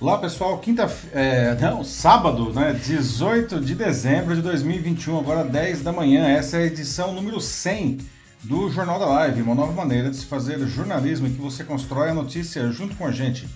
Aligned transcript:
Olá 0.00 0.18
pessoal, 0.18 0.58
quinta, 0.58 0.90
é, 1.12 1.54
não, 1.60 1.82
sábado, 1.82 2.52
né, 2.52 2.72
18 2.72 3.60
de 3.60 3.74
dezembro 3.74 4.36
de 4.36 4.42
2021, 4.42 5.18
agora 5.18 5.42
10 5.44 5.82
da 5.82 5.90
manhã, 5.90 6.28
essa 6.28 6.58
é 6.58 6.64
a 6.64 6.66
edição 6.66 7.12
número 7.12 7.40
100 7.40 7.98
do 8.44 8.70
Jornal 8.70 8.98
da 8.98 9.06
Live, 9.06 9.42
uma 9.42 9.54
nova 9.54 9.72
maneira 9.72 10.10
de 10.10 10.16
se 10.16 10.26
fazer 10.26 10.58
jornalismo 10.66 11.26
em 11.26 11.32
que 11.32 11.40
você 11.40 11.64
constrói 11.64 12.10
a 12.10 12.14
notícia 12.14 12.70
junto 12.70 12.94
com 12.94 13.06
a 13.06 13.10
gente. 13.10 13.48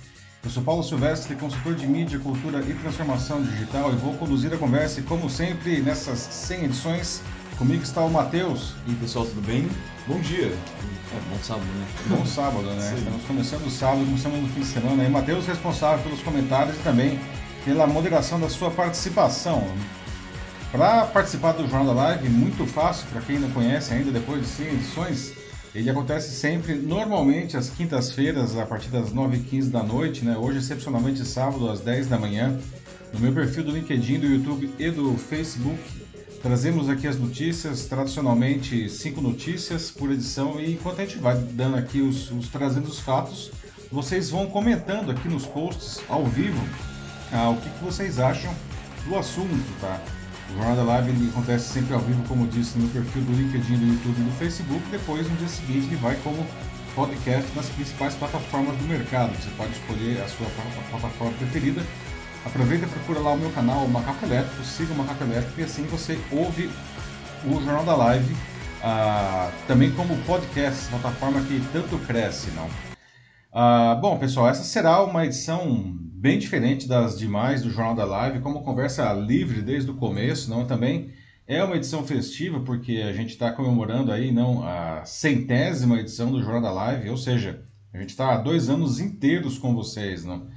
Eu 0.43 0.51
sou 0.51 0.63
Paulo 0.63 0.83
Silvestre, 0.83 1.37
consultor 1.37 1.75
de 1.75 1.87
mídia, 1.87 2.19
cultura 2.19 2.61
e 2.61 2.75
transformação 2.75 3.43
digital 3.43 3.93
e 3.93 3.97
vou 3.97 4.15
conduzir 4.15 4.53
a 4.53 4.57
conversa 4.57 5.01
como 5.03 5.31
sempre 5.31 5.81
nessas 5.81 6.19
100 6.19 6.65
edições, 6.65 7.23
comigo 7.57 7.83
está 7.83 8.01
o 8.03 8.11
Matheus. 8.11 8.75
E 8.87 8.91
aí 8.91 8.97
pessoal, 8.97 9.25
tudo 9.27 9.41
bem? 9.47 9.69
Bom 10.07 10.19
dia. 10.21 10.47
É, 10.47 11.31
bom 11.31 11.43
sábado, 11.43 11.65
né? 11.65 11.87
Bom 12.07 12.27
sábado, 12.27 12.63
né? 12.63 12.91
Sim. 12.91 12.99
Estamos 12.99 13.25
começando 13.25 13.67
o 13.67 13.71
sábado, 13.71 14.05
começando 14.05 14.41
no 14.41 14.49
fim 14.49 14.61
de 14.61 14.67
semana. 14.67 15.05
E 15.05 15.09
Matheus 15.09 15.47
responsável 15.47 16.03
pelos 16.03 16.23
comentários 16.23 16.77
e 16.77 16.81
também 16.81 17.21
pela 17.65 17.87
moderação 17.87 18.41
da 18.41 18.49
sua 18.49 18.71
participação. 18.71 19.63
Para 20.73 21.05
participar 21.05 21.53
do 21.53 21.69
Jornal 21.69 21.95
da 21.95 22.03
Live, 22.03 22.29
muito 22.31 22.67
fácil, 22.67 23.07
para 23.09 23.21
quem 23.21 23.39
não 23.39 23.51
conhece 23.51 23.93
ainda, 23.93 24.11
depois 24.11 24.41
de 24.41 24.47
100 24.47 24.67
edições, 24.69 25.33
ele 25.75 25.89
acontece 25.91 26.35
sempre, 26.35 26.75
normalmente, 26.75 27.57
às 27.57 27.69
quintas-feiras, 27.69 28.57
a 28.57 28.65
partir 28.65 28.89
das 28.89 29.13
9h15 29.13 29.71
da 29.71 29.83
noite, 29.83 30.25
né? 30.25 30.37
Hoje, 30.37 30.59
excepcionalmente, 30.59 31.25
sábado, 31.27 31.71
às 31.71 31.81
10 31.81 32.09
da 32.09 32.19
manhã, 32.19 32.59
no 33.13 33.21
meu 33.21 33.33
perfil 33.33 33.65
do 33.65 33.71
LinkedIn, 33.71 34.19
do 34.19 34.27
YouTube 34.27 34.73
e 34.79 34.91
do 34.91 35.15
Facebook. 35.17 35.79
Trazemos 36.43 36.89
aqui 36.89 37.07
as 37.07 37.17
notícias, 37.17 37.87
tradicionalmente 37.87 38.89
cinco 38.89 39.21
notícias 39.21 39.93
por 39.93 40.11
edição, 40.11 40.61
e 40.61 40.73
enquanto 40.73 41.01
a 41.01 41.05
gente 41.05 41.19
vai 41.19 41.37
dando 41.37 41.77
aqui 41.77 42.01
os, 42.01 42.33
os 42.33 42.49
trazendo 42.49 42.89
os 42.89 42.99
fatos, 42.99 43.53
vocês 43.93 44.29
vão 44.29 44.49
comentando 44.49 45.13
aqui 45.13 45.29
nos 45.29 45.47
posts 45.47 46.01
ao 46.09 46.25
vivo 46.25 46.61
ah, 47.33 47.51
o 47.51 47.57
que, 47.59 47.71
que, 47.71 47.85
vocês 47.85 48.19
acham 48.19 48.53
do 49.07 49.17
assunto, 49.17 49.81
tá? 49.81 50.01
O 50.51 50.55
Jornal 50.57 50.77
da 50.77 50.83
Live 50.83 51.29
acontece 51.31 51.73
sempre 51.73 51.95
ao 51.95 52.01
vivo, 52.01 52.23
como 52.27 52.47
disse, 52.49 52.77
no 52.77 52.89
perfil 52.89 53.23
do 53.23 53.33
LinkedIn, 53.33 53.77
do 53.77 53.87
YouTube 53.87 54.21
e 54.21 54.25
do 54.25 54.33
Facebook. 54.33 54.83
Depois, 54.91 55.31
no 55.31 55.37
dia 55.37 55.49
seguinte, 55.49 55.87
ele 55.87 55.97
vai 55.97 56.17
como 56.25 56.45
podcast 56.95 57.49
nas 57.55 57.69
principais 57.71 58.15
plataformas 58.17 58.77
do 58.77 58.85
mercado. 58.85 59.33
Você 59.37 59.49
pode 59.57 59.73
escolher 59.73 60.21
a 60.21 60.29
sua 60.29 60.47
plataforma 60.91 61.33
preferida 61.39 61.83
Aproveita 62.45 62.87
e 62.87 62.89
procura 62.89 63.21
lá 63.21 63.33
o 63.33 63.39
meu 63.39 63.51
canal, 63.53 63.85
o 63.85 63.89
Macaco 63.89 64.25
Elétrico, 64.25 64.65
siga 64.65 64.93
o 64.93 64.97
Macaco 64.97 65.23
Elétrico 65.23 65.61
e 65.61 65.65
assim 65.65 65.85
você 65.85 66.19
ouve 66.31 66.69
o 67.45 67.61
Jornal 67.61 67.85
da 67.85 67.95
Live 67.95 68.35
ah, 68.83 69.53
também 69.69 69.93
como 69.93 70.17
podcast, 70.25 70.89
plataforma 70.91 71.41
que 71.43 71.63
tanto 71.73 71.97
cresce, 72.01 72.51
não? 72.51 72.69
Ah, 73.53 73.97
bom, 74.01 74.19
pessoal, 74.19 74.49
essa 74.49 74.65
será 74.65 75.05
uma 75.05 75.25
edição 75.25 75.95
bem 75.95 76.39
diferente 76.39 76.89
das 76.89 77.17
demais 77.17 77.63
do 77.63 77.71
Jornal 77.71 77.95
da 77.95 78.05
Live, 78.05 78.41
como 78.41 78.63
conversa 78.63 79.13
livre 79.13 79.63
desde 79.63 79.91
o 79.91 79.95
começo, 79.95 80.51
não? 80.51 80.67
Também 80.67 81.13
é 81.47 81.63
uma 81.63 81.77
edição 81.77 82.05
festiva 82.05 82.61
porque 82.61 83.03
a 83.09 83.13
gente 83.13 83.31
está 83.31 83.53
comemorando 83.53 84.11
aí 84.11 84.33
não 84.33 84.67
a 84.67 85.05
centésima 85.05 86.01
edição 86.01 86.33
do 86.33 86.43
Jornal 86.43 86.63
da 86.63 86.73
Live, 86.73 87.09
ou 87.09 87.17
seja, 87.17 87.63
a 87.95 87.99
gente 87.99 88.11
está 88.11 88.35
há 88.35 88.39
dois 88.39 88.69
anos 88.69 88.99
inteiros 88.99 89.59
com 89.59 89.75
vocês, 89.75 90.25
não? 90.25 90.49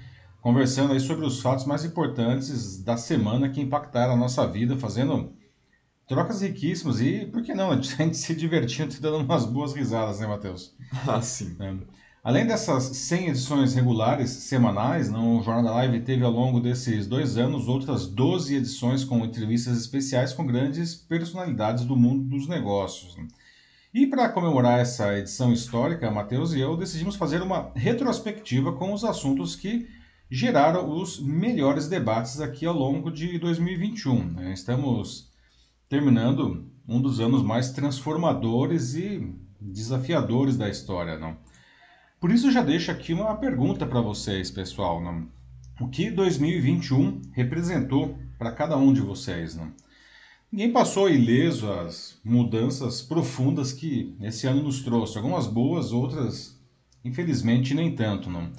Conversando 0.45 0.93
aí 0.93 0.99
sobre 0.99 1.25
os 1.25 1.41
fatos 1.41 1.65
mais 1.65 1.83
importantes 1.83 2.77
da 2.83 2.95
semana 2.97 3.49
que 3.49 3.59
impactaram 3.59 4.13
a 4.13 4.15
nossa 4.15 4.45
vida, 4.45 4.77
fazendo 4.77 5.33
trocas 6.07 6.43
riquíssimas 6.43 7.01
e, 7.01 7.25
por 7.25 7.41
que 7.41 7.55
não, 7.55 7.71
a 7.73 7.81
gente 7.81 8.15
se 8.15 8.35
divertindo 8.35 8.93
e 8.93 8.99
dando 8.99 9.17
umas 9.17 9.43
boas 9.43 9.73
risadas, 9.73 10.19
né, 10.19 10.27
Matheus? 10.27 10.75
Ah, 11.07 11.19
sim. 11.19 11.57
É. 11.59 11.73
Além 12.23 12.45
dessas 12.45 12.83
100 12.83 13.29
edições 13.29 13.73
regulares 13.73 14.29
semanais, 14.29 15.09
não, 15.09 15.39
o 15.39 15.41
Jornal 15.41 15.63
da 15.63 15.71
Live 15.77 16.01
teve 16.01 16.23
ao 16.23 16.31
longo 16.31 16.59
desses 16.59 17.07
dois 17.07 17.37
anos 17.37 17.67
outras 17.67 18.05
12 18.05 18.55
edições 18.55 19.03
com 19.03 19.25
entrevistas 19.25 19.75
especiais 19.75 20.31
com 20.31 20.45
grandes 20.45 20.93
personalidades 20.93 21.85
do 21.85 21.97
mundo 21.97 22.23
dos 22.23 22.47
negócios. 22.47 23.17
E 23.91 24.05
para 24.05 24.29
comemorar 24.29 24.79
essa 24.79 25.17
edição 25.17 25.51
histórica, 25.51 26.11
Matheus 26.11 26.53
e 26.53 26.59
eu 26.59 26.77
decidimos 26.77 27.15
fazer 27.15 27.41
uma 27.41 27.71
retrospectiva 27.75 28.73
com 28.73 28.93
os 28.93 29.03
assuntos 29.03 29.55
que 29.55 29.87
geraram 30.35 30.89
os 30.89 31.17
melhores 31.17 31.87
debates 31.87 32.41
aqui 32.41 32.65
ao 32.65 32.77
longo 32.77 33.09
de 33.09 33.39
2021. 33.39 34.31
Né? 34.31 34.51
Estamos 34.51 35.31
terminando 35.87 36.69
um 36.85 37.01
dos 37.01 37.21
anos 37.21 37.41
mais 37.41 37.71
transformadores 37.71 38.95
e 38.95 39.33
desafiadores 39.61 40.57
da 40.57 40.69
história, 40.69 41.17
não? 41.17 41.37
Por 42.19 42.31
isso 42.31 42.51
já 42.51 42.61
deixo 42.61 42.91
aqui 42.91 43.13
uma 43.13 43.37
pergunta 43.37 43.85
para 43.85 44.01
vocês, 44.01 44.51
pessoal, 44.51 45.01
não? 45.01 45.25
O 45.79 45.87
que 45.87 46.11
2021 46.11 47.21
representou 47.31 48.17
para 48.37 48.51
cada 48.51 48.75
um 48.75 48.91
de 48.91 48.99
vocês, 48.99 49.55
não? 49.55 49.71
Ninguém 50.51 50.69
passou 50.69 51.09
ileso 51.09 51.71
as 51.71 52.19
mudanças 52.25 53.01
profundas 53.01 53.71
que 53.71 54.13
esse 54.19 54.47
ano 54.47 54.63
nos 54.63 54.83
trouxe, 54.83 55.17
algumas 55.17 55.47
boas, 55.47 55.93
outras 55.93 56.59
infelizmente 57.05 57.73
nem 57.73 57.95
tanto, 57.95 58.29
não? 58.29 58.51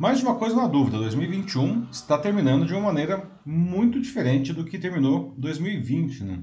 Mais 0.00 0.16
de 0.16 0.24
uma 0.24 0.36
coisa 0.36 0.56
na 0.56 0.66
dúvida, 0.66 0.96
2021 0.96 1.88
está 1.92 2.16
terminando 2.16 2.64
de 2.64 2.72
uma 2.72 2.80
maneira 2.80 3.22
muito 3.44 4.00
diferente 4.00 4.50
do 4.50 4.64
que 4.64 4.78
terminou 4.78 5.34
2020, 5.36 6.24
né? 6.24 6.38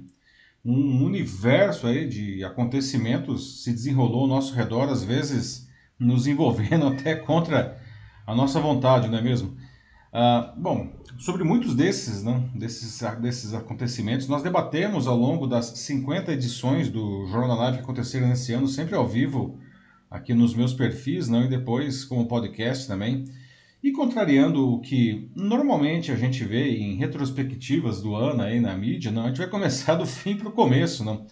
Um 0.63 1.03
universo 1.03 1.87
aí 1.87 2.07
de 2.07 2.43
acontecimentos 2.43 3.63
se 3.63 3.71
desenrolou 3.71 4.21
ao 4.21 4.27
nosso 4.27 4.53
redor, 4.53 4.89
às 4.89 5.03
vezes 5.03 5.67
nos 5.97 6.27
envolvendo 6.27 6.85
até 6.93 7.15
contra 7.15 7.81
a 8.27 8.35
nossa 8.35 8.59
vontade, 8.59 9.07
não 9.07 9.17
é 9.17 9.23
mesmo? 9.23 9.57
Ah, 10.13 10.53
bom, 10.55 10.93
sobre 11.17 11.43
muitos 11.43 11.73
desses, 11.73 12.21
né, 12.21 12.47
desses, 12.53 13.01
desses 13.19 13.55
acontecimentos, 13.55 14.27
nós 14.27 14.43
debatemos 14.43 15.07
ao 15.07 15.17
longo 15.17 15.47
das 15.47 15.65
50 15.79 16.31
edições 16.31 16.91
do 16.91 17.25
Jornal 17.25 17.57
Live 17.57 17.77
que 17.77 17.83
aconteceram 17.83 18.27
nesse 18.27 18.53
ano, 18.53 18.67
sempre 18.67 18.93
ao 18.93 19.07
vivo, 19.07 19.57
aqui 20.11 20.35
nos 20.35 20.53
meus 20.53 20.75
perfis, 20.75 21.27
não, 21.27 21.43
e 21.43 21.49
depois 21.49 22.05
como 22.05 22.27
podcast 22.27 22.87
também. 22.87 23.25
E 23.87 23.91
contrariando 23.93 24.69
o 24.69 24.81
que 24.81 25.31
normalmente 25.33 26.11
a 26.11 26.15
gente 26.17 26.43
vê 26.43 26.71
em 26.77 26.97
retrospectivas 26.97 28.01
do 28.01 28.15
ano 28.15 28.43
aí 28.43 28.59
na 28.59 28.75
mídia, 28.75 29.09
não, 29.09 29.23
a 29.23 29.27
gente 29.29 29.37
vai 29.37 29.47
começar 29.47 29.95
do 29.95 30.05
fim 30.05 30.35
para 30.35 30.49
o 30.49 30.51
começo, 30.51 31.05
não? 31.05 31.25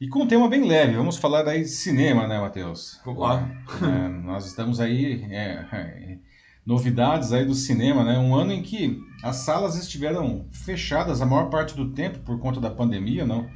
E 0.00 0.08
com 0.08 0.20
um 0.22 0.26
tema 0.26 0.48
bem 0.48 0.66
leve, 0.66 0.96
vamos 0.96 1.18
falar 1.18 1.46
aí 1.46 1.60
de 1.60 1.68
cinema, 1.68 2.26
né, 2.26 2.40
Matheus? 2.40 2.98
Vamos 3.04 3.20
lá. 3.20 3.46
É, 3.82 4.08
nós 4.24 4.46
estamos 4.46 4.80
aí, 4.80 5.26
é, 5.30 5.66
é, 5.70 6.18
novidades 6.64 7.34
aí 7.34 7.44
do 7.44 7.54
cinema, 7.54 8.02
né? 8.02 8.18
Um 8.18 8.34
ano 8.34 8.54
em 8.54 8.62
que 8.62 8.98
as 9.22 9.36
salas 9.36 9.76
estiveram 9.76 10.46
fechadas 10.50 11.20
a 11.20 11.26
maior 11.26 11.50
parte 11.50 11.76
do 11.76 11.90
tempo 11.90 12.20
por 12.20 12.40
conta 12.40 12.62
da 12.62 12.70
pandemia, 12.70 13.26
não? 13.26 13.46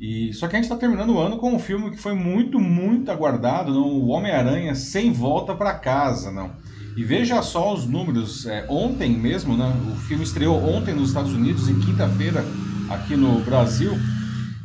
E 0.00 0.32
só 0.32 0.48
que 0.48 0.56
a 0.56 0.58
gente 0.58 0.64
está 0.64 0.76
terminando 0.78 1.10
o 1.10 1.20
ano 1.20 1.36
com 1.36 1.52
um 1.52 1.58
filme 1.58 1.90
que 1.90 1.98
foi 1.98 2.14
muito, 2.14 2.58
muito 2.58 3.10
aguardado, 3.10 3.74
não? 3.74 3.88
O 3.88 4.06
Homem-Aranha 4.06 4.74
sem 4.74 5.12
volta 5.12 5.54
para 5.54 5.74
casa, 5.74 6.32
não? 6.32 6.64
E 6.96 7.02
veja 7.02 7.42
só 7.42 7.74
os 7.74 7.86
números. 7.86 8.46
É, 8.46 8.66
ontem 8.68 9.10
mesmo, 9.10 9.56
né, 9.56 9.72
o 9.92 9.96
filme 9.96 10.22
estreou 10.22 10.62
ontem 10.62 10.94
nos 10.94 11.08
Estados 11.08 11.32
Unidos 11.32 11.68
e 11.68 11.74
quinta-feira 11.74 12.44
aqui 12.88 13.16
no 13.16 13.40
Brasil. 13.40 13.92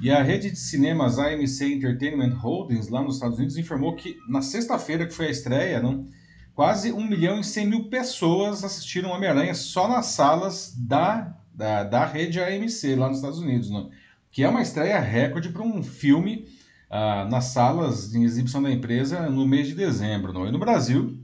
E 0.02 0.12
a 0.12 0.22
rede 0.22 0.52
de 0.52 0.60
cinemas 0.60 1.18
AMC 1.18 1.74
Entertainment 1.74 2.36
Holdings, 2.36 2.90
lá 2.90 3.02
nos 3.02 3.16
Estados 3.16 3.38
Unidos, 3.38 3.58
informou 3.58 3.96
que 3.96 4.16
na 4.30 4.42
sexta-feira, 4.42 5.06
que 5.06 5.14
foi 5.14 5.28
a 5.28 5.32
estreia, 5.32 5.82
não, 5.82 6.08
quase 6.54 6.92
1 6.92 7.08
milhão 7.08 7.40
e 7.40 7.44
100 7.44 7.68
mil 7.68 7.84
pessoas 7.90 8.64
assistiram 8.64 9.10
Homem-Aranha 9.10 9.54
só 9.56 9.88
nas 9.88 10.06
salas 10.08 10.74
da, 10.78 11.36
da, 11.54 11.84
da 11.84 12.06
rede 12.06 12.40
AMC 12.40 12.96
lá 12.96 13.08
nos 13.08 13.18
Estados 13.18 13.40
Unidos. 13.40 13.70
Não? 13.70 13.90
Que 14.32 14.44
é 14.44 14.50
uma 14.50 14.62
estreia 14.62 15.00
recorde 15.00 15.50
para 15.50 15.64
um 15.64 15.82
filme 15.82 16.48
ah, 16.90 17.28
nas 17.30 17.46
salas 17.46 18.12
de 18.12 18.24
exibição 18.24 18.62
da 18.62 18.72
empresa 18.72 19.30
no 19.30 19.46
mês 19.46 19.68
de 19.68 19.76
dezembro. 19.76 20.32
Não? 20.32 20.48
E 20.48 20.52
no 20.52 20.60
Brasil, 20.60 21.19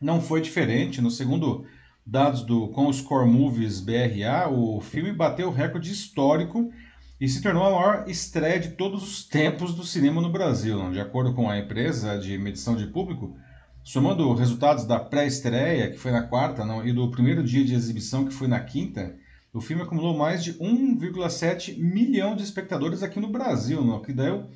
não 0.00 0.20
foi 0.20 0.40
diferente. 0.40 1.00
No 1.00 1.10
segundo 1.10 1.66
dados 2.06 2.42
do 2.42 2.68
com 2.68 2.86
os 2.86 3.00
Core 3.00 3.28
Movies 3.28 3.80
BRA, 3.80 4.48
o 4.50 4.80
filme 4.80 5.12
bateu 5.12 5.48
o 5.48 5.52
recorde 5.52 5.92
histórico 5.92 6.72
e 7.20 7.28
se 7.28 7.42
tornou 7.42 7.64
a 7.64 7.70
maior 7.70 8.08
estreia 8.08 8.58
de 8.58 8.70
todos 8.70 9.02
os 9.02 9.28
tempos 9.28 9.74
do 9.74 9.84
cinema 9.84 10.22
no 10.22 10.32
Brasil. 10.32 10.90
De 10.90 11.00
acordo 11.00 11.34
com 11.34 11.50
a 11.50 11.58
empresa 11.58 12.18
de 12.18 12.38
medição 12.38 12.74
de 12.74 12.86
público, 12.86 13.36
somando 13.84 14.32
resultados 14.32 14.86
da 14.86 14.98
pré-estreia, 14.98 15.90
que 15.90 15.98
foi 15.98 16.10
na 16.10 16.22
quarta, 16.22 16.64
não, 16.64 16.86
e 16.86 16.92
do 16.92 17.10
primeiro 17.10 17.44
dia 17.44 17.64
de 17.64 17.74
exibição, 17.74 18.24
que 18.24 18.32
foi 18.32 18.48
na 18.48 18.60
quinta, 18.60 19.14
o 19.52 19.60
filme 19.60 19.82
acumulou 19.82 20.16
mais 20.16 20.42
de 20.42 20.54
1,7 20.54 21.76
milhão 21.76 22.34
de 22.34 22.42
espectadores 22.42 23.02
aqui 23.02 23.20
no 23.20 23.28
Brasil, 23.28 23.84
não, 23.84 24.00
que 24.00 24.12
deu 24.12 24.46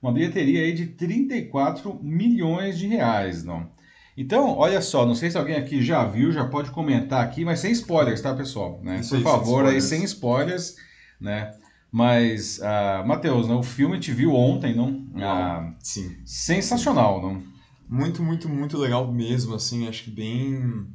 uma 0.00 0.12
bilheteria 0.12 0.60
aí 0.60 0.72
de 0.72 0.86
34 0.86 1.98
milhões 2.02 2.78
de 2.78 2.86
reais. 2.86 3.42
Não. 3.42 3.73
Então, 4.16 4.56
olha 4.56 4.80
só, 4.80 5.04
não 5.04 5.14
sei 5.14 5.30
se 5.30 5.36
alguém 5.36 5.56
aqui 5.56 5.82
já 5.82 6.04
viu, 6.04 6.30
já 6.30 6.44
pode 6.46 6.70
comentar 6.70 7.24
aqui, 7.24 7.44
mas 7.44 7.60
sem 7.60 7.72
spoilers, 7.72 8.20
tá, 8.20 8.34
pessoal? 8.34 8.80
Né? 8.82 9.00
Por 9.08 9.20
favor, 9.20 9.64
sem 9.64 9.74
aí 9.74 9.80
sem 9.80 10.04
spoilers, 10.04 10.76
né? 11.20 11.50
Mas, 11.90 12.58
uh, 12.58 13.06
Matheus, 13.06 13.48
né, 13.48 13.54
o 13.54 13.62
filme 13.62 13.98
te 13.98 14.12
viu 14.12 14.34
ontem, 14.34 14.74
não? 14.74 15.04
Ah, 15.16 15.72
sim. 15.80 16.16
Sensacional, 16.24 17.20
não? 17.20 17.42
Muito, 17.88 18.22
muito, 18.22 18.48
muito 18.48 18.78
legal 18.78 19.12
mesmo, 19.12 19.54
assim, 19.54 19.86
acho 19.88 20.04
que 20.04 20.10
bem... 20.10 20.86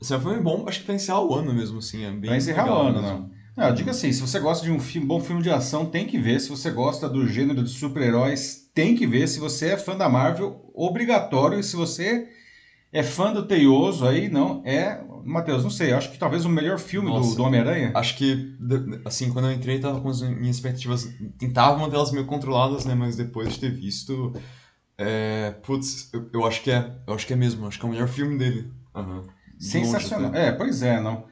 Assim, 0.00 0.18
foi 0.20 0.40
bom, 0.40 0.64
acho 0.68 0.80
que 0.80 0.86
pra 0.86 0.94
encerrar 0.94 1.22
o 1.22 1.34
ano 1.34 1.54
mesmo, 1.54 1.78
assim, 1.78 2.04
é 2.04 2.10
bem 2.10 2.22
Pra 2.22 2.36
encerrar 2.36 2.68
o 2.68 2.80
ano, 2.80 3.02
mesmo. 3.02 3.18
não. 3.18 3.34
Não, 3.56 3.68
eu 3.68 3.74
digo 3.74 3.90
assim, 3.90 4.12
se 4.12 4.20
você 4.20 4.40
gosta 4.40 4.64
de 4.64 4.72
um 4.72 4.80
filme, 4.80 5.06
bom 5.06 5.20
filme 5.20 5.40
de 5.40 5.48
ação, 5.50 5.86
tem 5.86 6.06
que 6.06 6.18
ver. 6.18 6.40
Se 6.40 6.48
você 6.48 6.72
gosta 6.72 7.08
do 7.08 7.26
gênero 7.28 7.62
de 7.62 7.70
super-heróis, 7.70 8.68
tem 8.74 8.96
que 8.96 9.06
ver. 9.06 9.28
Se 9.28 9.38
você 9.38 9.68
é 9.68 9.76
fã 9.76 9.96
da 9.96 10.08
Marvel, 10.08 10.60
obrigatório. 10.74 11.60
E 11.60 11.62
se 11.62 11.76
você 11.76 12.26
é 12.94 13.02
fã 13.02 13.32
do 13.32 13.44
Teioso, 13.44 14.06
aí 14.06 14.28
não, 14.28 14.62
é... 14.64 15.02
Matheus, 15.24 15.64
não 15.64 15.70
sei, 15.70 15.92
acho 15.92 16.12
que 16.12 16.18
talvez 16.18 16.44
o 16.44 16.50
melhor 16.50 16.78
filme 16.78 17.08
do, 17.08 17.16
Nossa. 17.16 17.34
do 17.34 17.42
Homem-Aranha. 17.42 17.92
Acho 17.94 18.14
que, 18.16 18.54
assim, 19.06 19.32
quando 19.32 19.46
eu 19.46 19.52
entrei, 19.52 19.80
tava 19.80 20.00
com 20.00 20.10
as 20.10 20.20
minhas 20.20 20.56
expectativas. 20.56 21.08
Tentava 21.38 21.78
manter-elas 21.78 22.12
meio 22.12 22.26
controladas, 22.26 22.84
né? 22.84 22.94
Mas 22.94 23.16
depois 23.16 23.54
de 23.54 23.60
ter 23.60 23.70
visto. 23.70 24.34
É, 24.98 25.52
putz, 25.62 26.10
eu, 26.12 26.28
eu 26.30 26.46
acho 26.46 26.62
que 26.62 26.70
é. 26.70 26.92
Eu 27.06 27.14
acho 27.14 27.26
que 27.26 27.32
é 27.32 27.36
mesmo. 27.36 27.66
Acho 27.66 27.78
que 27.78 27.86
é 27.86 27.88
o 27.88 27.92
melhor 27.92 28.06
filme 28.06 28.36
dele. 28.36 28.70
De 29.58 29.64
Sensacional. 29.64 30.30
longe. 30.30 30.42
É, 30.42 30.52
pois 30.52 30.82
é, 30.82 31.00
não. 31.00 31.24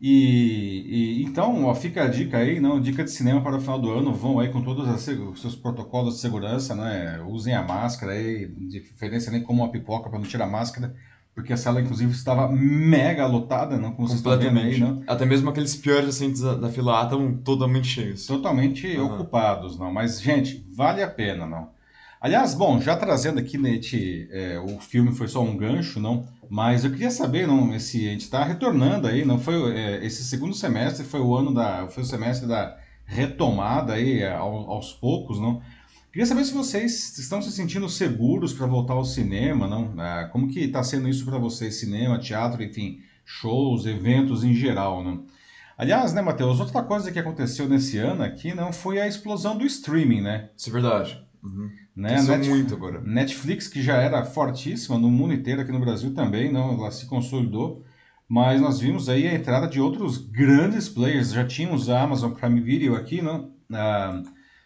E, 0.00 1.20
e- 1.20 1.24
então, 1.24 1.64
ó, 1.64 1.74
fica 1.74 2.04
a 2.04 2.08
dica 2.08 2.38
aí, 2.38 2.60
não, 2.60 2.80
dica 2.80 3.02
de 3.02 3.10
cinema 3.10 3.40
para 3.42 3.56
o 3.56 3.60
final 3.60 3.80
do 3.80 3.90
ano, 3.90 4.14
vão 4.14 4.38
aí 4.38 4.48
com 4.48 4.62
todos 4.62 4.88
os 4.88 5.40
seus 5.40 5.56
protocolos 5.56 6.14
de 6.14 6.20
segurança, 6.20 6.74
né? 6.74 7.20
Usem 7.26 7.54
a 7.54 7.62
máscara 7.62 8.12
aí, 8.12 8.46
de 8.46 8.80
preferência 8.80 9.32
nem 9.32 9.42
como 9.42 9.62
uma 9.62 9.72
pipoca 9.72 10.08
para 10.08 10.18
não 10.18 10.26
tirar 10.26 10.44
a 10.44 10.48
máscara, 10.48 10.94
porque 11.34 11.52
a 11.52 11.56
sala 11.56 11.80
inclusive 11.80 12.12
estava 12.12 12.48
mega 12.50 13.26
lotada, 13.26 13.76
não, 13.76 13.92
como 13.92 14.06
vocês 14.06 14.20
estão 14.20 14.38
vendo 14.38 14.58
aí, 14.58 14.78
não. 14.78 15.02
Até 15.06 15.26
mesmo 15.26 15.50
aqueles 15.50 15.74
piores 15.74 16.08
assentos 16.10 16.40
da, 16.40 16.68
fila 16.68 17.00
A 17.00 17.04
estão 17.04 17.36
totalmente 17.38 17.88
cheios. 17.88 18.24
Totalmente 18.26 18.86
Aham. 18.96 19.14
ocupados, 19.14 19.76
não. 19.78 19.92
Mas, 19.92 20.20
gente, 20.20 20.64
vale 20.74 21.02
a 21.02 21.08
pena, 21.08 21.44
não. 21.44 21.70
Aliás, 22.20 22.52
bom, 22.54 22.80
já 22.80 22.96
trazendo 22.96 23.38
aqui, 23.38 23.56
né, 23.56 23.76
este, 23.76 24.28
é, 24.32 24.58
o 24.58 24.80
filme 24.80 25.12
foi 25.14 25.28
só 25.28 25.40
um 25.40 25.56
gancho, 25.56 26.00
não? 26.00 26.26
Mas 26.50 26.84
eu 26.84 26.90
queria 26.90 27.10
saber, 27.10 27.46
não, 27.46 27.72
esse, 27.74 28.08
a 28.08 28.10
gente 28.10 28.22
está 28.22 28.42
retornando 28.44 29.06
aí, 29.06 29.24
não 29.24 29.38
foi, 29.38 29.76
é, 29.76 30.04
esse 30.04 30.24
segundo 30.24 30.54
semestre 30.54 31.04
foi 31.04 31.20
o 31.20 31.36
ano 31.36 31.54
da, 31.54 31.86
foi 31.88 32.02
o 32.02 32.06
semestre 32.06 32.48
da 32.48 32.76
retomada 33.04 33.92
aí, 33.94 34.24
ao- 34.26 34.70
aos 34.70 34.92
poucos, 34.92 35.38
não? 35.38 35.62
Queria 36.10 36.26
saber 36.26 36.44
se 36.44 36.52
vocês 36.54 37.16
estão 37.18 37.40
se 37.40 37.52
sentindo 37.52 37.88
seguros 37.88 38.52
para 38.52 38.66
voltar 38.66 38.94
ao 38.94 39.04
cinema, 39.04 39.68
não? 39.68 39.94
Ah, 39.98 40.28
como 40.32 40.48
que 40.48 40.60
está 40.60 40.82
sendo 40.82 41.08
isso 41.08 41.24
para 41.24 41.38
vocês, 41.38 41.76
cinema, 41.78 42.18
teatro, 42.18 42.62
enfim, 42.62 42.98
shows, 43.24 43.86
eventos 43.86 44.42
em 44.42 44.54
geral, 44.54 45.04
não? 45.04 45.24
Aliás, 45.76 46.12
né, 46.12 46.20
Matheus, 46.20 46.58
outra 46.58 46.82
coisa 46.82 47.12
que 47.12 47.18
aconteceu 47.20 47.68
nesse 47.68 47.98
ano 47.98 48.24
aqui 48.24 48.52
não 48.52 48.72
foi 48.72 49.00
a 49.00 49.06
explosão 49.06 49.56
do 49.56 49.64
streaming, 49.64 50.20
né? 50.22 50.50
Isso 50.56 50.70
é 50.70 50.72
verdade. 50.72 51.27
Uhum. 51.42 51.70
né? 51.96 52.08
Cresceu 52.10 52.36
Netf- 52.36 52.50
muito 52.50 52.74
agora. 52.74 53.00
Netflix, 53.00 53.68
que 53.68 53.82
já 53.82 53.96
era 53.96 54.24
fortíssima 54.24 54.98
no 54.98 55.10
mundo 55.10 55.32
inteiro, 55.34 55.60
aqui 55.60 55.72
no 55.72 55.80
Brasil 55.80 56.12
também, 56.14 56.52
não, 56.52 56.72
ela 56.74 56.90
se 56.90 57.06
consolidou, 57.06 57.84
mas 58.28 58.60
nós 58.60 58.80
vimos 58.80 59.08
aí 59.08 59.26
a 59.26 59.34
entrada 59.34 59.66
de 59.66 59.80
outros 59.80 60.18
grandes 60.18 60.88
players. 60.88 61.32
Já 61.32 61.44
tínhamos 61.46 61.88
a 61.88 62.02
Amazon 62.02 62.32
Prime 62.32 62.60
Video 62.60 62.94
aqui, 62.94 63.22
não? 63.22 63.52
Ah, 63.72 64.22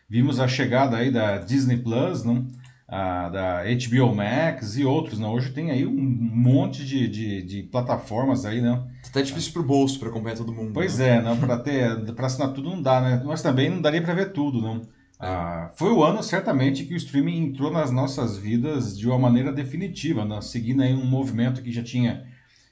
vimos 0.09 0.41
a 0.41 0.49
chegada 0.49 0.97
aí 0.97 1.11
da 1.11 1.39
Disney 1.39 1.77
Plus, 1.79 2.25
não? 2.25 2.47
Ah, 2.89 3.31
da 3.31 3.63
HBO 3.63 4.15
Max 4.15 4.77
e 4.77 4.85
outros, 4.85 5.19
não? 5.19 5.33
Hoje 5.33 5.51
tem 5.53 5.71
aí 5.71 5.87
um 5.87 5.93
monte 5.95 6.85
de, 6.85 7.09
de, 7.09 7.43
de 7.43 7.63
plataformas 7.63 8.45
aí, 8.45 8.61
não? 8.61 8.83
Tá 9.03 9.09
até 9.09 9.23
difícil 9.23 9.53
pro 9.53 9.63
bolso 9.63 9.99
pra 9.99 10.09
acompanhar 10.11 10.37
todo 10.37 10.53
mundo. 10.53 10.73
Pois 10.75 10.99
né? 10.99 11.17
é, 11.17 11.23
não, 11.23 11.39
para 11.39 11.57
ter, 11.59 12.13
para 12.15 12.27
assinar 12.27 12.53
tudo 12.53 12.69
não 12.69 12.83
dá, 12.83 13.01
né? 13.01 13.23
Mas 13.25 13.41
também 13.41 13.71
não 13.71 13.81
daria 13.81 14.03
para 14.03 14.13
ver 14.13 14.33
tudo, 14.33 14.61
não. 14.61 14.83
Ah, 15.25 15.71
foi 15.77 15.93
o 15.93 16.03
ano 16.03 16.21
certamente 16.21 16.85
que 16.85 16.95
o 16.95 16.97
streaming 16.97 17.45
entrou 17.45 17.71
nas 17.71 17.93
nossas 17.93 18.37
vidas 18.37 18.99
de 18.99 19.07
uma 19.07 19.17
maneira 19.21 19.53
definitiva, 19.53 20.25
né? 20.25 20.41
seguindo 20.41 20.83
aí 20.83 20.93
um 20.93 21.07
movimento 21.07 21.63
que 21.63 21.71
já 21.71 21.81
tinha 21.83 22.27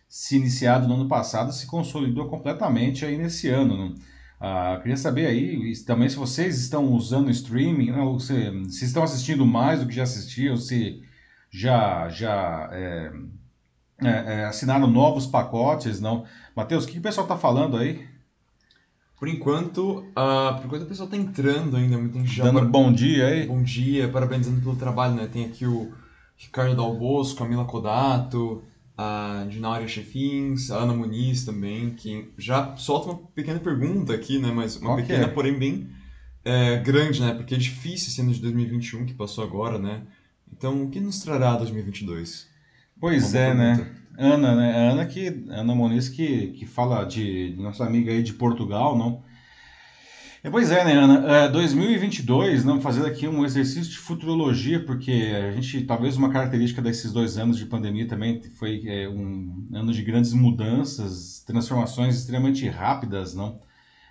se 0.08 0.36
iniciado 0.36 0.88
no 0.88 0.94
ano 0.94 1.08
passado, 1.08 1.52
se 1.52 1.64
consolidou 1.68 2.28
completamente 2.28 3.04
aí 3.04 3.16
nesse 3.16 3.48
ano, 3.48 3.76
não. 3.76 3.94
Ah, 4.40 4.78
queria 4.82 4.96
saber 4.96 5.26
aí 5.26 5.72
também 5.84 6.08
se 6.08 6.16
vocês 6.16 6.58
estão 6.58 6.92
usando 6.92 7.30
streaming, 7.30 7.92
não, 7.92 8.18
se, 8.18 8.34
se 8.70 8.84
estão 8.84 9.04
assistindo 9.04 9.46
mais 9.46 9.80
do 9.80 9.86
que 9.86 9.94
já 9.94 10.02
assistiam, 10.02 10.56
se 10.56 11.02
já 11.50 12.08
já 12.08 12.68
é, 12.72 13.12
é, 14.02 14.08
é, 14.08 14.44
assinaram 14.46 14.88
novos 14.88 15.26
pacotes, 15.26 16.00
não. 16.00 16.24
Matheus, 16.56 16.84
o 16.84 16.88
que 16.88 16.98
o 16.98 17.02
pessoal 17.02 17.26
está 17.26 17.38
falando 17.38 17.76
aí? 17.76 18.08
Por 19.20 19.28
enquanto, 19.28 20.06
ah, 20.16 20.54
por 20.56 20.64
enquanto 20.64 20.84
o 20.84 20.86
pessoal 20.86 21.06
tá 21.06 21.14
entrando 21.14 21.76
ainda, 21.76 21.98
muita 21.98 22.18
gente 22.20 22.34
já 22.34 22.42
Dando 22.42 22.66
bom 22.66 22.90
dia 22.90 23.26
aí. 23.26 23.46
Bom 23.46 23.62
dia, 23.62 24.08
parabenizando 24.08 24.62
pelo 24.62 24.76
trabalho, 24.76 25.14
né? 25.14 25.28
Tem 25.30 25.44
aqui 25.44 25.66
o 25.66 25.92
Ricardo 26.38 26.74
Dalbosco, 26.74 27.38
Camila 27.38 27.66
Codato, 27.66 28.64
a 28.96 29.44
Dinária 29.46 29.86
Chefins, 29.86 30.70
a 30.70 30.78
Ana 30.78 30.94
Muniz 30.94 31.44
também, 31.44 31.90
que 31.90 32.32
já 32.38 32.74
solta 32.76 33.10
uma 33.10 33.18
pequena 33.34 33.60
pergunta 33.60 34.14
aqui, 34.14 34.38
né? 34.38 34.50
Mas 34.50 34.76
uma 34.76 34.96
que 34.96 35.02
pequena, 35.02 35.28
porém 35.28 35.52
bem 35.58 35.90
é, 36.42 36.78
grande, 36.78 37.20
né? 37.20 37.34
Porque 37.34 37.54
é 37.54 37.58
difícil 37.58 38.08
esse 38.08 38.22
ano 38.22 38.32
de 38.32 38.40
2021 38.40 39.04
que 39.04 39.12
passou 39.12 39.44
agora, 39.44 39.78
né? 39.78 40.00
Então, 40.50 40.84
o 40.84 40.88
que 40.88 40.98
nos 40.98 41.20
trará 41.20 41.56
2022? 41.56 42.48
Pois 42.98 43.34
Uma 43.34 43.38
é, 43.38 43.54
né? 43.54 43.94
Ana, 44.18 44.54
né? 44.54 44.72
A 44.72 44.92
Ana 44.92 45.06
que 45.06 45.44
Ana 45.48 45.74
Moniz 45.74 46.08
que, 46.08 46.48
que 46.52 46.66
fala 46.66 47.04
de, 47.04 47.52
de 47.54 47.62
nossa 47.62 47.84
amiga 47.84 48.12
aí 48.12 48.22
de 48.22 48.34
Portugal, 48.34 48.96
não? 48.96 49.22
É, 50.42 50.48
pois 50.48 50.70
é, 50.70 50.82
né, 50.84 50.92
Ana? 50.94 51.44
É, 51.44 51.48
2022, 51.50 52.64
não 52.64 52.80
fazer 52.80 53.06
aqui 53.06 53.28
um 53.28 53.44
exercício 53.44 53.90
de 53.92 53.98
futurologia, 53.98 54.82
porque 54.82 55.12
a 55.36 55.52
gente 55.52 55.82
talvez 55.84 56.16
uma 56.16 56.30
característica 56.30 56.80
desses 56.80 57.12
dois 57.12 57.36
anos 57.36 57.58
de 57.58 57.66
pandemia 57.66 58.08
também 58.08 58.40
foi 58.54 58.82
é, 58.86 59.06
um 59.08 59.68
ano 59.72 59.92
de 59.92 60.02
grandes 60.02 60.32
mudanças, 60.32 61.42
transformações 61.46 62.16
extremamente 62.16 62.66
rápidas, 62.68 63.34
não? 63.34 63.60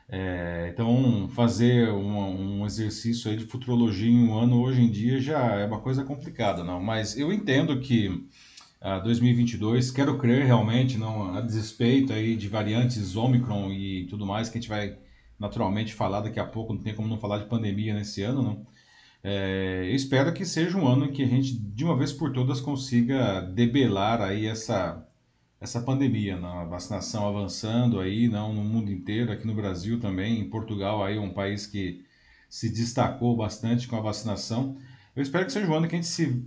É, 0.08 0.70
então, 0.74 1.28
fazer 1.30 1.90
um, 1.92 2.62
um 2.62 2.66
exercício 2.66 3.30
aí 3.30 3.38
de 3.38 3.46
futurologia 3.46 4.10
em 4.10 4.28
um 4.28 4.38
ano 4.38 4.62
hoje 4.62 4.82
em 4.82 4.90
dia 4.90 5.20
já 5.20 5.40
é 5.56 5.66
uma 5.66 5.80
coisa 5.82 6.04
complicada, 6.04 6.64
não? 6.64 6.82
Mas 6.82 7.18
eu 7.18 7.32
entendo 7.34 7.80
que 7.80 8.28
ah, 8.82 9.00
2022, 9.00 9.92
quero 9.92 10.18
crer 10.18 10.46
realmente, 10.46 10.98
não, 10.98 11.36
a 11.36 11.42
despeito 11.42 12.14
aí 12.14 12.36
de 12.36 12.48
variantes 12.48 13.16
Omicron 13.16 13.72
e 13.74 14.06
tudo 14.08 14.26
mais, 14.26 14.50
que 14.50 14.58
a 14.58 14.62
gente 14.62 14.70
vai 14.70 14.98
naturalmente 15.38 15.94
falar 15.94 16.22
daqui 16.22 16.40
a 16.40 16.46
pouco, 16.46 16.74
não 16.74 16.82
tem 16.82 16.96
como 16.96 17.08
não 17.08 17.20
falar 17.20 17.40
de 17.40 17.46
pandemia 17.50 17.94
nesse 17.94 18.22
ano, 18.22 18.42
não? 18.42 18.68
É, 19.22 19.82
eu 19.90 19.96
espero 19.96 20.34
que 20.34 20.46
seja 20.46 20.78
um 20.78 20.88
ano 20.88 21.06
em 21.06 21.12
que 21.12 21.24
a 21.24 21.28
gente, 21.28 21.58
de 21.58 21.84
uma 21.84 21.98
vez 21.98 22.14
por 22.14 22.32
todas, 22.32 22.62
consiga 22.62 23.42
debelar 23.42 24.22
aí 24.22 24.46
essa, 24.46 25.06
essa 25.60 25.82
pandemia, 25.82 26.38
não? 26.38 26.60
A 26.60 26.66
vacinação 26.66 27.28
avançando 27.28 28.00
aí, 28.00 28.28
não 28.30 28.54
no 28.54 28.64
mundo 28.64 28.92
inteiro, 28.92 29.32
aqui 29.32 29.46
no 29.46 29.56
Brasil 29.56 30.00
também, 30.00 30.40
em 30.40 30.50
Portugal 30.50 31.04
aí 31.04 31.18
um 31.20 31.34
país 31.34 31.66
que 31.68 32.06
se 32.50 32.70
destacou 32.70 33.36
bastante 33.36 33.88
com 33.88 33.96
a 33.98 34.02
vacinação. 34.02 34.78
Eu 35.16 35.22
espero 35.22 35.46
que 35.46 35.52
seja 35.52 35.68
um 35.70 35.76
ano 35.76 35.88
que 35.88 35.96
a 35.96 35.98
gente 35.98 36.08
se, 36.08 36.44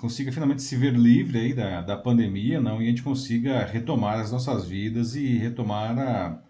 consiga 0.00 0.32
finalmente 0.32 0.62
se 0.62 0.76
ver 0.76 0.94
livre 0.94 1.38
aí 1.38 1.54
da, 1.54 1.80
da 1.82 1.96
pandemia, 1.96 2.60
não? 2.60 2.80
E 2.82 2.86
a 2.86 2.88
gente 2.90 3.02
consiga 3.02 3.64
retomar 3.64 4.20
as 4.20 4.30
nossas 4.32 4.66
vidas 4.66 5.14
e 5.16 5.38
retomar 5.38 5.98
a, 5.98 6.42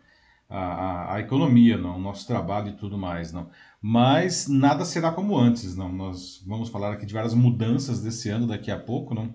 a, 0.48 1.14
a, 1.16 1.20
economia, 1.20 1.76
não? 1.78 1.96
O 1.96 2.00
nosso 2.00 2.26
trabalho 2.26 2.70
e 2.70 2.72
tudo 2.76 2.98
mais, 2.98 3.32
não? 3.32 3.50
Mas 3.82 4.48
nada 4.48 4.84
será 4.84 5.12
como 5.12 5.36
antes, 5.38 5.76
não? 5.76 5.92
Nós 5.92 6.42
vamos 6.46 6.68
falar 6.70 6.92
aqui 6.92 7.06
de 7.06 7.14
várias 7.14 7.34
mudanças 7.34 8.02
desse 8.02 8.28
ano 8.30 8.46
daqui 8.46 8.70
a 8.70 8.78
pouco, 8.78 9.14
não? 9.14 9.34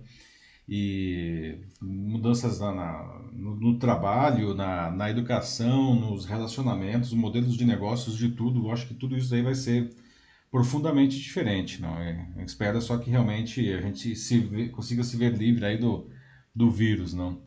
E 0.68 1.60
mudanças 1.82 2.60
na, 2.60 2.72
na- 2.74 3.22
no, 3.34 3.56
no 3.56 3.78
trabalho, 3.80 4.54
na, 4.56 4.90
na 4.92 5.10
educação, 5.12 5.96
nos 5.96 6.26
relacionamentos, 6.26 7.14
modelos 7.14 7.56
de 7.56 7.66
negócios, 7.66 8.18
de 8.18 8.30
tudo. 8.30 8.66
Eu 8.68 8.72
acho 8.72 8.88
que 8.88 8.94
tudo 8.96 9.16
isso 9.16 9.34
aí 9.36 9.42
vai 9.44 9.54
ser 9.56 9.92
profundamente 10.56 11.20
diferente, 11.20 11.82
não? 11.82 11.98
é? 11.98 12.32
Eu 12.38 12.46
espero 12.46 12.80
só 12.82 12.98
que 12.98 13.10
realmente 13.10 13.74
a 13.74 13.82
gente 13.82 14.16
se 14.16 14.40
vê- 14.40 14.70
consiga 14.70 15.04
se 15.04 15.18
ver 15.18 15.34
livre 15.34 15.66
aí 15.66 15.78
do, 15.78 16.08
do 16.56 16.72
vírus, 16.72 17.12
não? 17.14 17.38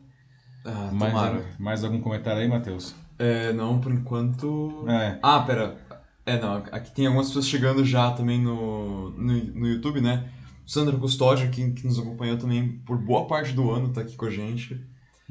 Ah, 0.63 0.89
Mais, 0.93 1.11
tomara. 1.11 1.55
mais 1.57 1.83
algum 1.83 1.99
comentário 1.99 2.39
aí, 2.39 2.47
Matheus? 2.47 2.93
É, 3.17 3.51
não, 3.51 3.79
por 3.79 3.91
enquanto. 3.91 4.85
É. 4.87 5.17
Ah, 5.23 5.39
pera. 5.41 5.75
É, 6.23 6.37
não, 6.37 6.57
aqui 6.71 6.91
tem 6.91 7.07
algumas 7.07 7.27
pessoas 7.27 7.47
chegando 7.47 7.83
já 7.83 8.11
também 8.11 8.39
no, 8.39 9.09
no, 9.09 9.43
no 9.55 9.67
YouTube, 9.67 10.01
né? 10.01 10.29
Sandra 10.67 10.95
Custódio, 10.95 11.49
que, 11.49 11.71
que 11.71 11.87
nos 11.87 11.97
acompanhou 11.97 12.37
também 12.37 12.77
por 12.85 12.95
boa 13.03 13.25
parte 13.25 13.53
do 13.53 13.71
ano, 13.71 13.91
tá 13.91 14.01
aqui 14.01 14.15
com 14.15 14.25
a 14.25 14.29
gente. 14.29 14.79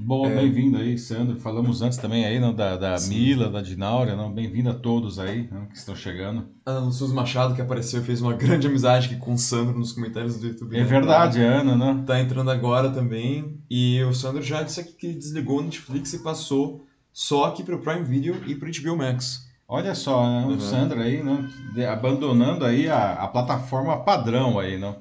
Bom, 0.00 0.26
É. 0.26 0.34
bem-vindo 0.36 0.78
aí, 0.78 0.96
Sandro. 0.96 1.40
Falamos 1.40 1.82
antes 1.82 1.98
também 1.98 2.24
aí, 2.24 2.38
não, 2.38 2.54
da, 2.54 2.76
da 2.76 2.96
Sim. 2.96 3.14
Mila, 3.16 3.50
da 3.50 3.60
Dináurea, 3.60 4.14
não? 4.14 4.32
Bem-vindo 4.32 4.70
a 4.70 4.74
todos 4.74 5.18
aí, 5.18 5.48
não, 5.50 5.66
que 5.66 5.76
estão 5.76 5.96
chegando. 5.96 6.46
Ana 6.64 6.78
Luz 6.80 7.00
Machado, 7.12 7.52
que 7.54 7.60
apareceu 7.60 8.00
fez 8.02 8.22
uma 8.22 8.32
grande 8.34 8.68
amizade 8.68 9.06
aqui 9.06 9.16
com 9.16 9.34
o 9.34 9.38
Sandro 9.38 9.76
nos 9.76 9.90
comentários 9.92 10.38
do 10.38 10.46
YouTube. 10.46 10.76
É 10.76 10.80
né? 10.80 10.84
verdade, 10.84 11.42
a 11.42 11.60
Ana, 11.60 11.76
não? 11.76 11.98
Tá, 12.04 12.14
tá 12.14 12.20
entrando 12.20 12.48
agora 12.48 12.90
também. 12.90 13.60
E 13.68 14.00
o 14.04 14.14
Sandro 14.14 14.40
já 14.40 14.62
disse 14.62 14.78
aqui 14.80 14.92
que 14.92 15.12
desligou 15.12 15.58
o 15.58 15.62
Netflix 15.64 16.12
e 16.12 16.22
passou 16.22 16.86
só 17.12 17.46
aqui 17.46 17.64
pro 17.64 17.80
Prime 17.80 18.04
Video 18.04 18.36
e 18.46 18.54
pro 18.54 18.70
HBO 18.70 18.96
Max. 18.96 19.48
Olha 19.66 19.94
só, 19.96 20.24
né? 20.24 20.46
o 20.46 20.50
Uhum. 20.50 20.60
Sandro 20.60 21.00
aí, 21.00 21.22
não? 21.24 21.44
De- 21.74 21.84
abandonando 21.84 22.64
aí 22.64 22.88
a, 22.88 23.14
a 23.14 23.26
plataforma 23.28 23.98
padrão 24.04 24.60
aí, 24.60 24.78
não? 24.78 24.96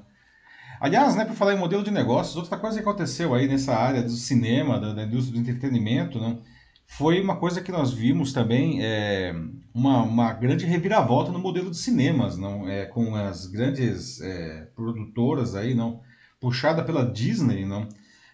Aliás, 0.80 1.16
né, 1.16 1.24
para 1.24 1.34
falar 1.34 1.54
em 1.54 1.58
modelo 1.58 1.82
de 1.82 1.90
negócios, 1.90 2.36
outra 2.36 2.56
coisa 2.56 2.76
que 2.76 2.82
aconteceu 2.82 3.34
aí 3.34 3.48
nessa 3.48 3.74
área 3.76 4.02
do 4.02 4.10
cinema, 4.10 4.78
da, 4.78 4.92
da 4.92 5.02
indústria 5.02 5.34
do 5.34 5.40
entretenimento, 5.40 6.20
né, 6.20 6.38
foi 6.86 7.20
uma 7.20 7.36
coisa 7.36 7.60
que 7.60 7.70
nós 7.70 7.92
vimos 7.92 8.32
também, 8.32 8.82
é, 8.82 9.34
uma, 9.74 10.02
uma 10.02 10.32
grande 10.32 10.64
reviravolta 10.64 11.30
no 11.30 11.38
modelo 11.38 11.70
de 11.70 11.76
cinemas, 11.76 12.38
não, 12.38 12.68
é, 12.68 12.86
com 12.86 13.14
as 13.14 13.46
grandes 13.46 14.20
é, 14.20 14.68
produtoras 14.74 15.54
aí, 15.54 15.74
não, 15.74 16.00
puxada 16.40 16.82
pela 16.82 17.04
Disney, 17.04 17.66
não, 17.66 17.88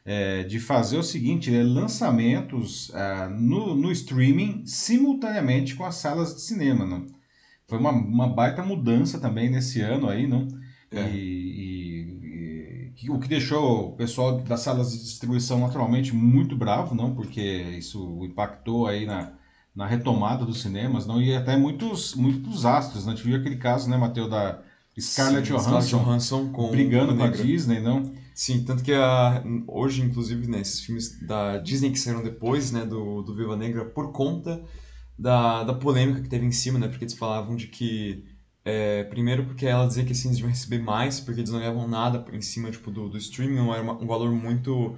é, 0.04 0.44
de 0.44 0.60
fazer 0.60 0.98
o 0.98 1.02
seguinte, 1.02 1.54
é, 1.54 1.62
lançamentos 1.62 2.92
é, 2.94 3.28
no, 3.28 3.74
no 3.74 3.90
streaming 3.90 4.64
simultaneamente 4.66 5.74
com 5.74 5.84
as 5.84 5.96
salas 5.96 6.34
de 6.34 6.42
cinema, 6.42 6.84
não. 6.86 7.06
Foi 7.66 7.78
uma, 7.78 7.90
uma 7.90 8.28
baita 8.28 8.62
mudança 8.62 9.18
também 9.18 9.50
nesse 9.50 9.80
ano 9.80 10.08
aí, 10.08 10.26
não. 10.26 10.46
É. 10.90 11.10
E 11.10 11.43
o 13.10 13.18
que 13.18 13.28
deixou 13.28 13.90
o 13.90 13.92
pessoal 13.96 14.40
das 14.40 14.60
salas 14.60 14.92
de 14.92 14.98
distribuição 14.98 15.58
naturalmente 15.60 16.14
muito 16.14 16.56
bravo, 16.56 16.94
não, 16.94 17.14
porque 17.14 17.40
isso 17.78 18.20
impactou 18.24 18.86
aí 18.86 19.06
na, 19.06 19.32
na 19.74 19.86
retomada 19.86 20.44
dos 20.44 20.62
cinemas, 20.62 21.06
não, 21.06 21.20
e 21.20 21.34
até 21.34 21.56
muitos, 21.56 22.14
muitos 22.14 22.64
astros, 22.64 23.06
né? 23.06 23.12
A 23.12 23.16
gente 23.16 23.26
viu 23.26 23.36
aquele 23.36 23.56
caso, 23.56 23.90
né, 23.90 23.96
Matheus, 23.96 24.30
da 24.30 24.62
Scarlett 24.98 25.46
Sim, 25.46 25.54
Johansson 25.54 25.98
Johansson 25.98 26.52
com 26.52 26.70
brigando 26.70 27.16
com 27.16 27.24
a. 27.24 27.28
Disney, 27.28 27.80
não? 27.80 28.12
Sim, 28.34 28.64
tanto 28.64 28.82
que 28.82 28.92
a, 28.92 29.42
hoje, 29.66 30.02
inclusive, 30.02 30.46
né, 30.46 30.60
esses 30.60 30.80
filmes 30.80 31.20
da 31.20 31.58
Disney 31.58 31.90
que 31.90 31.98
saíram 31.98 32.22
depois, 32.22 32.70
né, 32.70 32.84
do, 32.84 33.22
do 33.22 33.34
Viva 33.34 33.56
Negra, 33.56 33.84
por 33.84 34.12
conta 34.12 34.62
da, 35.18 35.64
da 35.64 35.74
polêmica 35.74 36.20
que 36.20 36.28
teve 36.28 36.44
em 36.44 36.52
cima, 36.52 36.78
né, 36.78 36.88
porque 36.88 37.04
eles 37.04 37.14
falavam 37.14 37.56
de 37.56 37.68
que, 37.68 38.24
é, 38.64 39.04
primeiro 39.04 39.44
porque 39.46 39.66
ela 39.66 39.86
dizia 39.86 40.04
que 40.04 40.12
assim, 40.12 40.28
eles 40.28 40.40
iam 40.40 40.48
receber 40.48 40.78
mais, 40.78 41.20
porque 41.20 41.40
eles 41.40 41.50
não 41.50 41.58
ganhavam 41.60 41.86
nada 41.88 42.24
em 42.32 42.40
cima, 42.40 42.70
tipo, 42.70 42.90
do, 42.90 43.08
do 43.08 43.18
streaming, 43.18 43.56
não 43.56 43.72
era 43.74 43.82
uma- 43.82 43.94
um 44.02 44.06
valor 44.06 44.32
muito... 44.32 44.96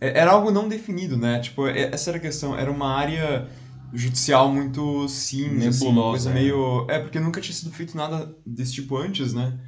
é- 0.00 0.18
Era 0.20 0.32
algo 0.32 0.50
não 0.50 0.68
definido, 0.68 1.16
né, 1.16 1.40
tipo, 1.40 1.66
é- 1.68 1.90
essa 1.92 2.10
era 2.10 2.18
a 2.18 2.20
questão, 2.20 2.56
era 2.58 2.70
uma 2.70 2.88
área 2.88 3.48
judicial 3.92 4.50
muito 4.52 5.08
cinza, 5.08 5.70
assim, 5.70 5.88
uma 5.88 6.10
coisa 6.10 6.30
é. 6.30 6.34
meio... 6.34 6.86
É, 6.90 6.98
porque 6.98 7.20
nunca 7.20 7.40
tinha 7.40 7.54
sido 7.54 7.72
feito 7.72 7.96
nada 7.96 8.34
desse 8.46 8.74
tipo 8.74 8.96
antes, 8.96 9.32
né, 9.32 9.58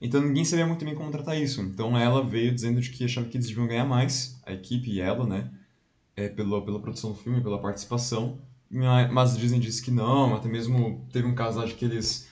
então 0.00 0.20
ninguém 0.22 0.44
sabia 0.44 0.66
muito 0.66 0.84
bem 0.84 0.94
como 0.94 1.10
tratar 1.10 1.36
isso. 1.36 1.60
Então 1.62 1.96
ela 1.98 2.22
veio 2.26 2.52
dizendo 2.54 2.80
de 2.80 2.90
que 2.90 3.04
achava 3.04 3.28
que 3.28 3.36
eles 3.36 3.46
deviam 3.48 3.66
ganhar 3.66 3.84
mais, 3.84 4.38
a 4.44 4.52
equipe 4.52 4.90
e 4.90 5.00
ela, 5.00 5.26
né? 5.26 5.50
É, 6.16 6.28
pela, 6.28 6.64
pela 6.64 6.80
produção 6.80 7.10
do 7.12 7.16
filme, 7.18 7.42
pela 7.42 7.60
participação. 7.60 8.40
Ma- 8.70 9.08
Mas 9.08 9.36
Disney 9.36 9.58
disse 9.58 9.82
que 9.82 9.90
não, 9.90 10.34
até 10.34 10.48
mesmo 10.48 11.06
teve 11.12 11.26
um 11.26 11.34
caso 11.34 11.58
lá 11.58 11.66
de 11.66 11.74
que 11.74 11.84
eles 11.84 12.26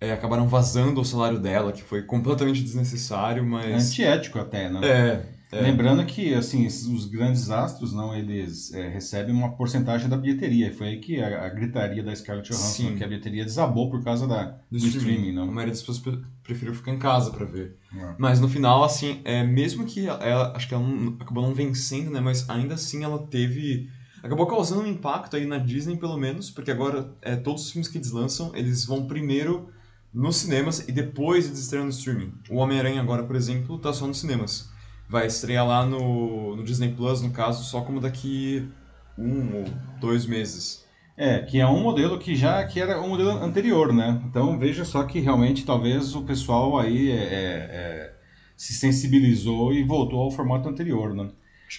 é, 0.00 0.12
acabaram 0.12 0.46
vazando 0.48 1.00
o 1.00 1.04
salário 1.04 1.38
dela, 1.38 1.72
que 1.72 1.82
foi 1.82 2.02
completamente 2.02 2.62
desnecessário, 2.62 3.44
mas. 3.46 3.90
Antiético 3.90 4.38
até, 4.38 4.68
né? 4.70 4.80
É, 4.82 5.36
é. 5.56 5.60
Lembrando 5.62 6.04
que, 6.04 6.34
assim, 6.34 6.66
os 6.66 7.06
grandes 7.06 7.50
astros, 7.50 7.92
não, 7.92 8.14
eles 8.14 8.72
é, 8.74 8.88
recebem 8.88 9.32
uma 9.34 9.52
porcentagem 9.56 10.08
da 10.08 10.16
bilheteria. 10.16 10.72
Foi 10.74 10.88
aí 10.88 11.00
que 11.00 11.20
a, 11.20 11.46
a 11.46 11.48
gritaria 11.48 12.02
da 12.02 12.14
Scarlett 12.14 12.50
Johansson, 12.50 12.88
Sim. 12.88 12.96
que 12.96 13.04
a 13.04 13.08
bilheteria 13.08 13.44
desabou 13.44 13.88
por 13.88 14.02
causa 14.02 14.26
da, 14.26 14.58
do, 14.70 14.76
streaming, 14.76 15.30
A 15.30 15.34
não? 15.34 15.46
maioria 15.46 15.72
das 15.72 15.80
pessoas 15.80 15.98
pre- 16.00 16.18
preferiu 16.42 16.74
ficar 16.74 16.92
em 16.92 16.98
casa 16.98 17.30
pra 17.30 17.44
ver. 17.46 17.76
É. 17.96 18.14
Mas 18.18 18.40
no 18.40 18.48
final, 18.48 18.82
assim, 18.84 19.20
é, 19.24 19.44
mesmo 19.44 19.86
que 19.86 20.06
ela, 20.06 20.52
acho 20.54 20.68
que 20.68 20.74
ela 20.74 20.86
não- 20.86 21.14
acabou 21.20 21.42
não 21.44 21.54
vencendo, 21.54 22.10
né? 22.10 22.20
Mas 22.20 22.48
ainda 22.50 22.74
assim 22.74 23.04
ela 23.04 23.18
teve. 23.26 23.88
Acabou 24.22 24.46
causando 24.46 24.82
um 24.82 24.86
impacto 24.86 25.36
aí 25.36 25.46
na 25.46 25.56
Disney, 25.58 25.96
pelo 25.96 26.18
menos, 26.18 26.50
porque 26.50 26.70
agora 26.72 27.14
é, 27.22 27.36
todos 27.36 27.66
os 27.66 27.70
filmes 27.70 27.86
que 27.88 27.96
eles 27.96 28.10
lançam, 28.10 28.50
eles 28.56 28.84
vão 28.84 29.06
primeiro 29.06 29.68
nos 30.16 30.36
cinemas 30.36 30.88
e 30.88 30.92
depois 30.92 31.46
eles 31.46 31.58
estreiam 31.58 31.84
no 31.84 31.90
streaming. 31.90 32.32
O 32.48 32.56
Homem-Aranha 32.56 33.02
agora, 33.02 33.22
por 33.22 33.36
exemplo, 33.36 33.78
tá 33.78 33.92
só 33.92 34.06
nos 34.06 34.18
cinemas. 34.18 34.70
Vai 35.06 35.26
estrear 35.26 35.66
lá 35.66 35.84
no, 35.84 36.56
no 36.56 36.64
Disney 36.64 36.92
Plus, 36.92 37.20
no 37.20 37.30
caso, 37.30 37.62
só 37.62 37.82
como 37.82 38.00
daqui 38.00 38.66
um 39.18 39.58
ou 39.58 39.64
dois 40.00 40.24
meses. 40.24 40.86
É, 41.18 41.40
que 41.40 41.60
é 41.60 41.66
um 41.66 41.82
modelo 41.82 42.18
que 42.18 42.34
já 42.34 42.64
que 42.64 42.80
era 42.80 43.00
um 43.00 43.10
modelo 43.10 43.30
anterior, 43.30 43.92
né? 43.92 44.22
Então 44.26 44.58
veja 44.58 44.84
só 44.84 45.02
que 45.04 45.20
realmente 45.20 45.64
talvez 45.64 46.14
o 46.14 46.22
pessoal 46.22 46.78
aí 46.78 47.10
é, 47.10 47.14
é, 47.14 47.24
é, 47.24 48.14
se 48.56 48.72
sensibilizou 48.72 49.72
e 49.72 49.84
voltou 49.84 50.20
ao 50.20 50.30
formato 50.30 50.68
anterior, 50.68 51.14
né? 51.14 51.30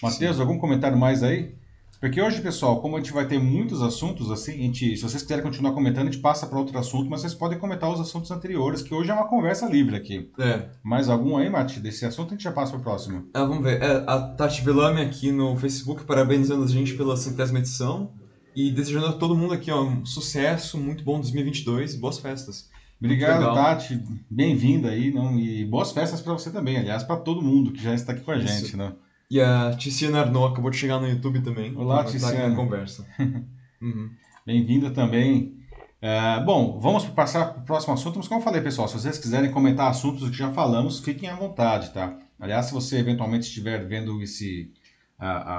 Matheus, 0.02 0.38
algum 0.38 0.58
comentário 0.58 0.96
mais 0.96 1.22
aí? 1.22 1.54
Porque 2.00 2.22
hoje, 2.22 2.40
pessoal, 2.40 2.80
como 2.80 2.96
a 2.96 3.00
gente 3.00 3.12
vai 3.12 3.26
ter 3.26 3.40
muitos 3.40 3.82
assuntos, 3.82 4.30
assim, 4.30 4.52
a 4.52 4.56
gente, 4.56 4.96
se 4.96 5.02
vocês 5.02 5.20
quiserem 5.20 5.42
continuar 5.42 5.72
comentando, 5.72 6.06
a 6.06 6.10
gente 6.10 6.22
passa 6.22 6.46
para 6.46 6.58
outro 6.58 6.78
assunto, 6.78 7.10
mas 7.10 7.22
vocês 7.22 7.34
podem 7.34 7.58
comentar 7.58 7.90
os 7.92 8.00
assuntos 8.00 8.30
anteriores, 8.30 8.82
que 8.82 8.94
hoje 8.94 9.10
é 9.10 9.14
uma 9.14 9.26
conversa 9.26 9.66
livre 9.66 9.96
aqui. 9.96 10.30
É, 10.38 10.68
Mais 10.82 11.08
algum 11.08 11.36
aí, 11.36 11.50
Mati? 11.50 11.80
Desse 11.80 12.06
assunto 12.06 12.28
a 12.28 12.30
gente 12.30 12.44
já 12.44 12.52
passa 12.52 12.70
para 12.72 12.80
o 12.80 12.82
próximo. 12.84 13.26
Ah, 13.34 13.44
vamos 13.44 13.64
ver. 13.64 13.82
É, 13.82 14.04
a 14.06 14.20
Tati 14.20 14.62
Velame 14.62 15.00
aqui 15.00 15.32
no 15.32 15.56
Facebook 15.56 16.04
parabenizando 16.04 16.62
a 16.62 16.68
gente 16.68 16.94
pela 16.94 17.16
centésima 17.16 17.58
edição 17.58 18.12
e 18.54 18.70
desejando 18.70 19.06
a 19.06 19.12
todo 19.12 19.36
mundo 19.36 19.54
aqui 19.54 19.70
ó, 19.72 19.82
um 19.82 20.06
sucesso, 20.06 20.78
muito 20.78 21.02
bom 21.02 21.18
2022 21.18 21.94
e 21.94 21.98
boas 21.98 22.18
festas. 22.18 22.70
Obrigado. 23.00 23.54
Tati. 23.54 24.00
Bem-vinda 24.30 24.90
aí, 24.90 25.12
não? 25.12 25.36
E 25.38 25.64
boas 25.64 25.90
festas 25.90 26.20
para 26.20 26.32
você 26.32 26.50
também, 26.50 26.76
aliás, 26.76 27.02
para 27.02 27.16
todo 27.16 27.42
mundo 27.42 27.72
que 27.72 27.82
já 27.82 27.92
está 27.92 28.12
aqui 28.12 28.22
com 28.22 28.30
a 28.30 28.36
Isso. 28.36 28.46
gente, 28.46 28.76
né? 28.76 28.92
E 29.30 29.40
a 29.40 29.74
Tiziana 29.76 30.20
Arnaud 30.20 30.52
acabou 30.52 30.70
de 30.70 30.76
chegar 30.78 30.98
no 31.00 31.06
YouTube 31.08 31.40
também. 31.42 31.76
Olá, 31.76 32.00
Então 32.00 32.04
vai 32.12 32.16
estar 32.16 32.28
aqui 32.28 32.36
Tiziana. 32.36 32.48
na 32.48 32.56
conversa. 32.56 33.06
Uhum. 33.80 34.10
Bem-vinda 34.44 34.90
também. 34.90 35.56
É, 36.02 36.42
bom, 36.42 36.80
vamos 36.80 37.04
passar 37.04 37.44
para 37.52 37.62
o 37.62 37.64
próximo 37.64 37.94
assunto, 37.94 38.16
mas 38.18 38.26
como 38.26 38.40
eu 38.40 38.44
falei, 38.44 38.60
pessoal, 38.60 38.88
se 38.88 38.94
vocês 38.94 39.18
quiserem 39.18 39.52
comentar 39.52 39.88
assuntos 39.88 40.28
que 40.30 40.36
já 40.36 40.50
falamos, 40.52 40.98
fiquem 40.98 41.28
à 41.28 41.36
vontade, 41.36 41.90
tá? 41.90 42.18
Aliás, 42.40 42.66
se 42.66 42.72
você 42.72 42.98
eventualmente 42.98 43.46
estiver 43.46 43.86
vendo 43.86 44.20
esse, 44.20 44.72
a, 45.16 45.28
a- 45.30 45.52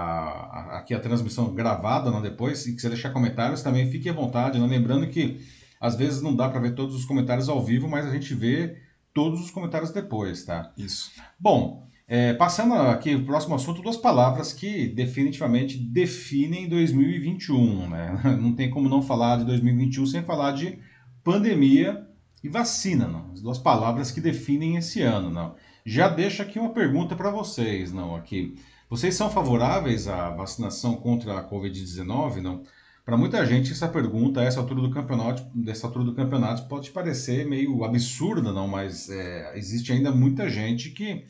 a- 0.76 0.78
aqui 0.80 0.94
a 0.94 1.00
transmissão 1.00 1.56
gravada 1.56 2.12
não, 2.12 2.22
depois 2.22 2.66
e 2.66 2.76
quiser 2.76 2.90
deixar 2.90 3.12
comentários, 3.12 3.62
também 3.62 3.90
fique 3.90 4.10
à 4.10 4.14
vontade. 4.14 4.60
Não? 4.60 4.68
Lembrando 4.68 5.08
que 5.08 5.40
às 5.80 5.96
vezes 5.96 6.22
não 6.22 6.36
dá 6.36 6.50
para 6.50 6.60
ver 6.60 6.76
todos 6.76 6.96
os 6.96 7.06
comentários 7.06 7.48
ao 7.48 7.64
vivo, 7.64 7.88
mas 7.88 8.06
a 8.06 8.12
gente 8.12 8.34
vê 8.36 8.82
todos 9.14 9.40
os 9.40 9.50
comentários 9.50 9.92
depois, 9.92 10.44
tá? 10.44 10.74
Isso. 10.78 11.10
Bom, 11.40 11.88
é, 12.12 12.34
passando 12.34 12.74
aqui 12.74 13.14
o 13.14 13.24
próximo 13.24 13.54
assunto, 13.54 13.84
duas 13.84 13.96
palavras 13.96 14.52
que 14.52 14.88
definitivamente 14.88 15.78
definem 15.78 16.68
2021, 16.68 17.88
né? 17.88 18.20
Não 18.42 18.56
tem 18.56 18.68
como 18.68 18.90
não 18.90 19.00
falar 19.00 19.38
de 19.38 19.46
2021 19.46 20.08
sem 20.08 20.24
falar 20.24 20.54
de 20.54 20.80
pandemia 21.24 22.08
e 22.44 22.50
vacina, 22.50 23.08
não. 23.08 23.32
As 23.32 23.42
duas 23.42 23.60
palavras 23.60 24.10
que 24.10 24.20
definem 24.20 24.76
esse 24.76 25.04
ano, 25.04 25.30
não. 25.30 25.56
Já 25.86 26.08
deixo 26.08 26.42
aqui 26.42 26.58
uma 26.58 26.72
pergunta 26.72 27.16
para 27.16 27.30
vocês, 27.30 27.92
não, 27.94 28.16
aqui. 28.16 28.56
Vocês 28.90 29.14
são 29.14 29.30
favoráveis 29.30 30.08
à 30.08 30.32
vacinação 30.32 30.96
contra 30.96 31.38
a 31.38 31.48
Covid-19, 31.48 32.38
não? 32.38 32.64
Para 33.06 33.18
muita 33.18 33.46
gente 33.46 33.72
essa 33.72 33.88
pergunta, 33.88 34.42
essa 34.42 34.60
altura 34.60 34.82
do 34.82 34.90
campeonato, 34.90 35.44
dessa 35.54 35.86
altura 35.86 36.06
do 36.06 36.16
campeonato, 36.16 36.68
pode 36.68 36.90
parecer 36.90 37.46
meio 37.46 37.84
absurda, 37.84 38.52
não, 38.52 38.68
mas 38.68 39.10
é, 39.12 39.56
existe 39.56 39.92
ainda 39.92 40.12
muita 40.12 40.50
gente 40.50 40.90
que 40.90 41.26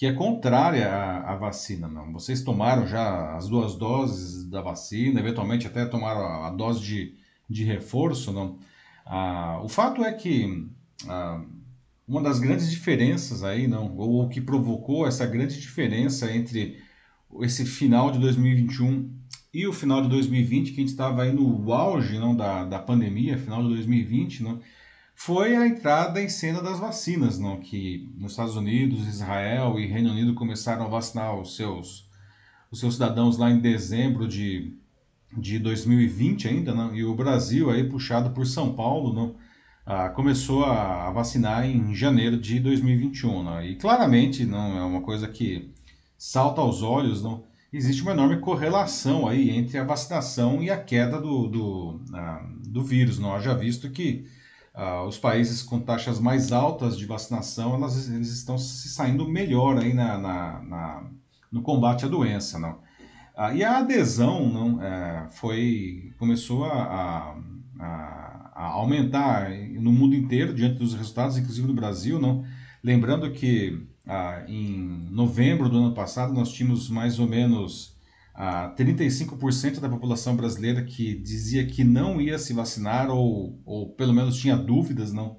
que 0.00 0.06
é 0.06 0.14
contrária 0.14 0.90
à, 0.90 1.34
à 1.34 1.36
vacina, 1.36 1.86
não. 1.86 2.10
Vocês 2.10 2.40
tomaram 2.40 2.86
já 2.86 3.36
as 3.36 3.46
duas 3.46 3.74
doses 3.74 4.48
da 4.48 4.62
vacina, 4.62 5.20
eventualmente 5.20 5.66
até 5.66 5.84
tomaram 5.84 6.22
a, 6.22 6.46
a 6.46 6.50
dose 6.50 6.80
de, 6.80 7.14
de 7.46 7.64
reforço, 7.64 8.32
não? 8.32 8.58
Ah, 9.04 9.60
o 9.62 9.68
fato 9.68 10.02
é 10.02 10.10
que 10.10 10.66
ah, 11.06 11.44
uma 12.08 12.22
das 12.22 12.40
grandes 12.40 12.70
diferenças 12.70 13.44
aí, 13.44 13.68
não, 13.68 13.94
ou 13.94 14.24
o 14.24 14.28
que 14.30 14.40
provocou 14.40 15.06
essa 15.06 15.26
grande 15.26 15.60
diferença 15.60 16.34
entre 16.34 16.82
esse 17.42 17.66
final 17.66 18.10
de 18.10 18.18
2021 18.20 19.14
e 19.52 19.66
o 19.66 19.72
final 19.72 20.00
de 20.00 20.08
2020, 20.08 20.72
que 20.72 20.76
a 20.78 20.80
gente 20.80 20.92
estava 20.92 21.24
aí 21.24 21.32
no 21.32 21.70
auge 21.74 22.18
não, 22.18 22.34
da, 22.34 22.64
da 22.64 22.78
pandemia, 22.78 23.36
final 23.36 23.62
de 23.62 23.68
2020, 23.68 24.44
não, 24.44 24.60
foi 25.22 25.54
a 25.54 25.66
entrada 25.66 26.18
em 26.18 26.30
cena 26.30 26.62
das 26.62 26.78
vacinas, 26.78 27.38
não, 27.38 27.60
que 27.60 28.10
nos 28.16 28.32
Estados 28.32 28.56
Unidos, 28.56 29.06
Israel 29.06 29.78
e 29.78 29.86
Reino 29.86 30.12
Unido 30.12 30.32
começaram 30.32 30.86
a 30.86 30.88
vacinar 30.88 31.38
os 31.38 31.56
seus, 31.56 32.08
os 32.70 32.80
seus 32.80 32.94
cidadãos 32.94 33.36
lá 33.36 33.50
em 33.50 33.60
dezembro 33.60 34.26
de, 34.26 34.72
de 35.36 35.58
2020 35.58 36.48
ainda, 36.48 36.74
não, 36.74 36.96
e 36.96 37.04
o 37.04 37.14
Brasil 37.14 37.68
aí 37.68 37.86
puxado 37.86 38.30
por 38.30 38.46
São 38.46 38.72
Paulo, 38.72 39.12
não, 39.12 39.36
ah, 39.84 40.08
começou 40.08 40.64
a, 40.64 41.10
vacinar 41.10 41.66
em 41.66 41.94
janeiro 41.94 42.38
de 42.38 42.58
2021, 42.58 43.42
não, 43.42 43.62
e 43.62 43.76
claramente 43.76 44.46
não 44.46 44.78
é 44.78 44.82
uma 44.82 45.02
coisa 45.02 45.28
que 45.28 45.70
salta 46.16 46.62
aos 46.62 46.82
olhos, 46.82 47.22
não, 47.22 47.44
existe 47.70 48.00
uma 48.00 48.12
enorme 48.12 48.38
correlação 48.38 49.28
aí 49.28 49.50
entre 49.50 49.76
a 49.76 49.84
vacinação 49.84 50.62
e 50.62 50.70
a 50.70 50.82
queda 50.82 51.20
do, 51.20 51.46
do, 51.46 52.00
ah, 52.14 52.42
do 52.66 52.82
vírus, 52.82 53.18
não, 53.18 53.34
haja 53.34 53.54
visto 53.54 53.90
que 53.90 54.39
ah, 54.74 55.04
os 55.04 55.18
países 55.18 55.62
com 55.62 55.80
taxas 55.80 56.18
mais 56.20 56.52
altas 56.52 56.96
de 56.98 57.06
vacinação, 57.06 57.74
elas, 57.74 58.08
eles 58.08 58.30
estão 58.32 58.56
se 58.58 58.88
saindo 58.88 59.28
melhor 59.28 59.78
aí 59.78 59.92
na, 59.94 60.18
na, 60.18 60.60
na- 60.62 61.10
no 61.50 61.62
combate 61.62 62.04
à 62.04 62.08
doença, 62.08 62.58
não? 62.58 62.80
Ah, 63.36 63.54
e 63.54 63.64
a 63.64 63.78
adesão, 63.78 64.48
não, 64.50 64.82
é, 64.82 65.28
foi, 65.32 66.12
começou 66.18 66.64
a, 66.64 66.82
a- 66.84 67.36
a- 68.54 68.66
aumentar 68.72 69.50
no 69.80 69.92
mundo 69.92 70.14
inteiro 70.14 70.54
diante 70.54 70.78
dos 70.78 70.94
resultados, 70.94 71.36
inclusive 71.38 71.66
no 71.66 71.74
Brasil, 71.74 72.18
não? 72.20 72.44
Lembrando 72.82 73.30
que 73.32 73.86
ah, 74.06 74.44
em 74.48 75.08
novembro 75.10 75.68
do 75.68 75.78
ano 75.78 75.94
passado, 75.94 76.32
nós 76.32 76.50
tínhamos 76.52 76.88
mais 76.88 77.18
ou 77.18 77.28
menos 77.28 77.96
ah, 78.42 78.74
35% 78.74 79.80
da 79.80 79.88
população 79.90 80.34
brasileira 80.34 80.82
que 80.82 81.14
dizia 81.14 81.66
que 81.66 81.84
não 81.84 82.18
ia 82.18 82.38
se 82.38 82.54
vacinar 82.54 83.10
ou, 83.10 83.60
ou 83.66 83.90
pelo 83.90 84.14
menos 84.14 84.38
tinha 84.38 84.56
dúvidas, 84.56 85.12
não. 85.12 85.36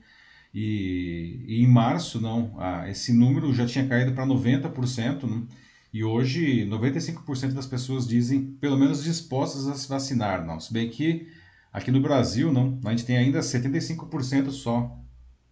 E, 0.54 1.44
e 1.48 1.64
em 1.64 1.68
março, 1.68 2.22
não, 2.22 2.54
ah, 2.60 2.88
esse 2.88 3.12
número 3.12 3.52
já 3.56 3.66
tinha 3.66 3.88
caído 3.88 4.14
para 4.14 4.24
90%, 4.28 5.24
não. 5.24 5.48
E 5.92 6.04
hoje, 6.04 6.64
95% 6.68 7.54
das 7.54 7.66
pessoas 7.66 8.08
dizem, 8.08 8.54
pelo 8.62 8.78
menos 8.78 9.04
dispostas 9.04 9.68
a 9.68 9.74
se 9.74 9.90
vacinar, 9.90 10.46
não. 10.46 10.60
Se 10.60 10.72
bem 10.72 10.88
que 10.88 11.28
aqui 11.74 11.90
no 11.90 12.02
Brasil, 12.02 12.54
não, 12.54 12.80
a 12.86 12.92
gente 12.92 13.06
tem 13.06 13.18
ainda 13.18 13.40
75% 13.40 14.52
só 14.52 14.96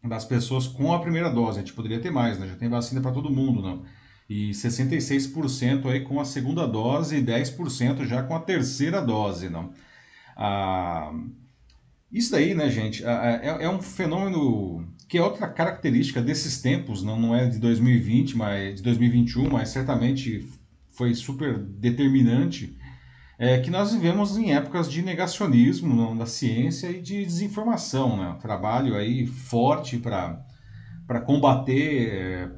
das 0.04 0.24
pessoas 0.24 0.68
com 0.68 0.94
a 0.94 1.00
primeira 1.00 1.32
dose. 1.32 1.58
A 1.58 1.62
gente 1.64 1.74
poderia 1.74 2.00
ter 2.00 2.12
mais, 2.12 2.38
né? 2.38 2.48
Já 2.48 2.56
tem 2.56 2.70
vacina 2.70 3.02
para 3.02 3.12
todo 3.12 3.32
mundo, 3.32 3.60
não. 3.60 3.84
E 4.30 4.52
66% 4.52 5.88
aí 5.88 6.02
com 6.02 6.20
a 6.20 6.26
segunda 6.26 6.68
dose 6.68 7.18
e 7.18 7.24
10% 7.24 8.06
já 8.06 8.22
com 8.22 8.36
a 8.36 8.40
terceira 8.40 9.02
dose, 9.02 9.50
não. 9.50 9.72
Ah, 10.38 11.12
isso 12.12 12.32
daí, 12.32 12.54
né, 12.54 12.70
gente, 12.70 13.04
é, 13.04 13.64
é 13.64 13.70
um 13.70 13.82
fenômeno 13.82 14.88
que 15.08 15.18
é 15.18 15.24
outra 15.24 15.48
característica 15.48 16.22
desses 16.22 16.62
tempos, 16.62 17.04
não, 17.04 17.20
não 17.20 17.36
é 17.36 17.48
de 17.48 17.58
2020, 17.58 18.38
mas 18.38 18.76
de 18.76 18.84
2021, 18.84 19.50
mas 19.50 19.70
certamente 19.70 20.48
foi 20.92 21.16
super 21.16 21.58
determinante, 21.58 22.78
é 23.40 23.58
que 23.60 23.72
nós 23.72 23.94
vivemos 23.94 24.38
em 24.38 24.54
épocas 24.54 24.92
de 24.92 25.02
negacionismo 25.02 25.96
não, 25.96 26.16
da 26.16 26.26
ciência 26.26 26.90
e 26.92 27.02
de 27.02 27.26
desinformação, 27.26 28.18
né? 28.18 28.38
Trabalho 28.42 28.96
aí 28.96 29.26
forte 29.26 29.98
para 29.98 30.46
para 31.08 31.22
combater 31.22 32.08
é, 32.08 32.50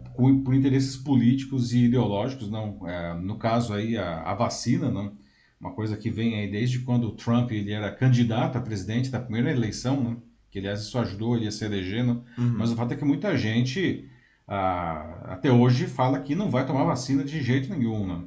por 0.43 0.53
interesses 0.53 0.97
políticos 0.97 1.73
e 1.73 1.85
ideológicos, 1.85 2.49
não, 2.49 2.87
é, 2.87 3.13
no 3.15 3.37
caso 3.37 3.73
aí 3.73 3.97
a, 3.97 4.21
a 4.21 4.33
vacina, 4.33 4.89
não, 4.89 5.13
uma 5.59 5.71
coisa 5.71 5.95
que 5.95 6.09
vem 6.09 6.35
aí 6.35 6.49
desde 6.49 6.79
quando 6.79 7.07
o 7.07 7.11
Trump 7.11 7.51
ele 7.51 7.71
era 7.71 7.91
candidato 7.91 8.57
a 8.57 8.61
presidente 8.61 9.09
da 9.09 9.19
primeira 9.19 9.51
eleição, 9.51 10.03
né? 10.03 10.17
que 10.49 10.59
aliás 10.59 10.81
isso 10.81 10.97
ajudou 10.97 11.37
ele 11.37 11.47
a 11.47 11.51
se 11.51 11.63
eleger, 11.63 12.03
né? 12.03 12.17
uhum. 12.37 12.55
mas 12.57 12.71
o 12.71 12.75
fato 12.75 12.93
é 12.93 12.97
que 12.97 13.05
muita 13.05 13.37
gente 13.37 14.09
ah, 14.47 15.33
até 15.33 15.51
hoje 15.51 15.85
fala 15.87 16.19
que 16.19 16.35
não 16.35 16.49
vai 16.49 16.65
tomar 16.65 16.83
vacina 16.83 17.23
de 17.23 17.41
jeito 17.41 17.69
nenhum. 17.69 18.05
Né? 18.05 18.23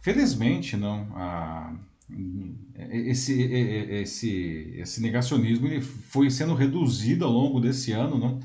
Felizmente, 0.00 0.76
não, 0.76 1.08
ah, 1.14 1.74
esse, 2.88 3.42
esse, 3.42 4.74
esse 4.76 5.02
negacionismo 5.02 5.66
ele 5.66 5.80
foi 5.80 6.30
sendo 6.30 6.54
reduzido 6.54 7.24
ao 7.24 7.32
longo 7.32 7.60
desse 7.60 7.92
ano, 7.92 8.16
não? 8.16 8.40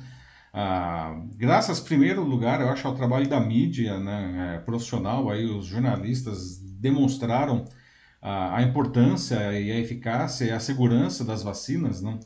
Ah, 0.54 1.18
graças, 1.38 1.80
primeiro 1.80 2.24
lugar, 2.24 2.60
eu 2.62 2.70
acho 2.70 2.86
ao 2.88 2.96
trabalho 2.96 3.28
da 3.28 3.40
mídia 3.40 3.98
né, 4.00 4.56
é, 4.56 4.60
profissional, 4.60 5.30
aí 5.30 5.46
os 5.46 5.66
jornalistas 5.66 6.60
demonstraram 6.80 7.66
ah, 8.22 8.58
a 8.58 8.62
importância 8.62 9.36
e 9.60 9.72
a 9.72 9.80
eficácia 9.80 10.46
e 10.46 10.52
a 10.52 10.60
segurança 10.60 11.24
das 11.24 11.42
vacinas, 11.44 12.02
não? 12.02 12.20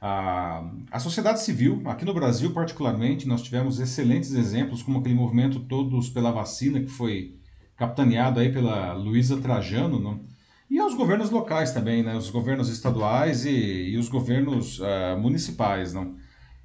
A, 0.00 0.62
a 0.92 0.98
sociedade 1.00 1.40
civil, 1.42 1.82
aqui 1.86 2.04
no 2.04 2.14
Brasil 2.14 2.52
particularmente, 2.52 3.26
nós 3.26 3.42
tivemos 3.42 3.80
excelentes 3.80 4.32
exemplos, 4.32 4.82
como 4.82 4.98
aquele 4.98 5.14
movimento 5.14 5.60
Todos 5.60 6.08
pela 6.08 6.30
Vacina, 6.30 6.80
que 6.80 6.88
foi 6.88 7.36
capitaneado 7.76 8.40
aí 8.40 8.52
pela 8.52 8.92
Luísa 8.92 9.40
Trajano, 9.40 9.98
não? 10.00 10.24
e 10.70 10.78
aos 10.78 10.94
governos 10.94 11.30
locais 11.30 11.72
também, 11.72 12.02
né? 12.02 12.16
os 12.16 12.30
governos 12.30 12.68
estaduais 12.68 13.44
e, 13.44 13.50
e 13.90 13.96
os 13.96 14.08
governos 14.08 14.78
uh, 14.80 15.18
municipais. 15.18 15.94
Não? 15.94 16.16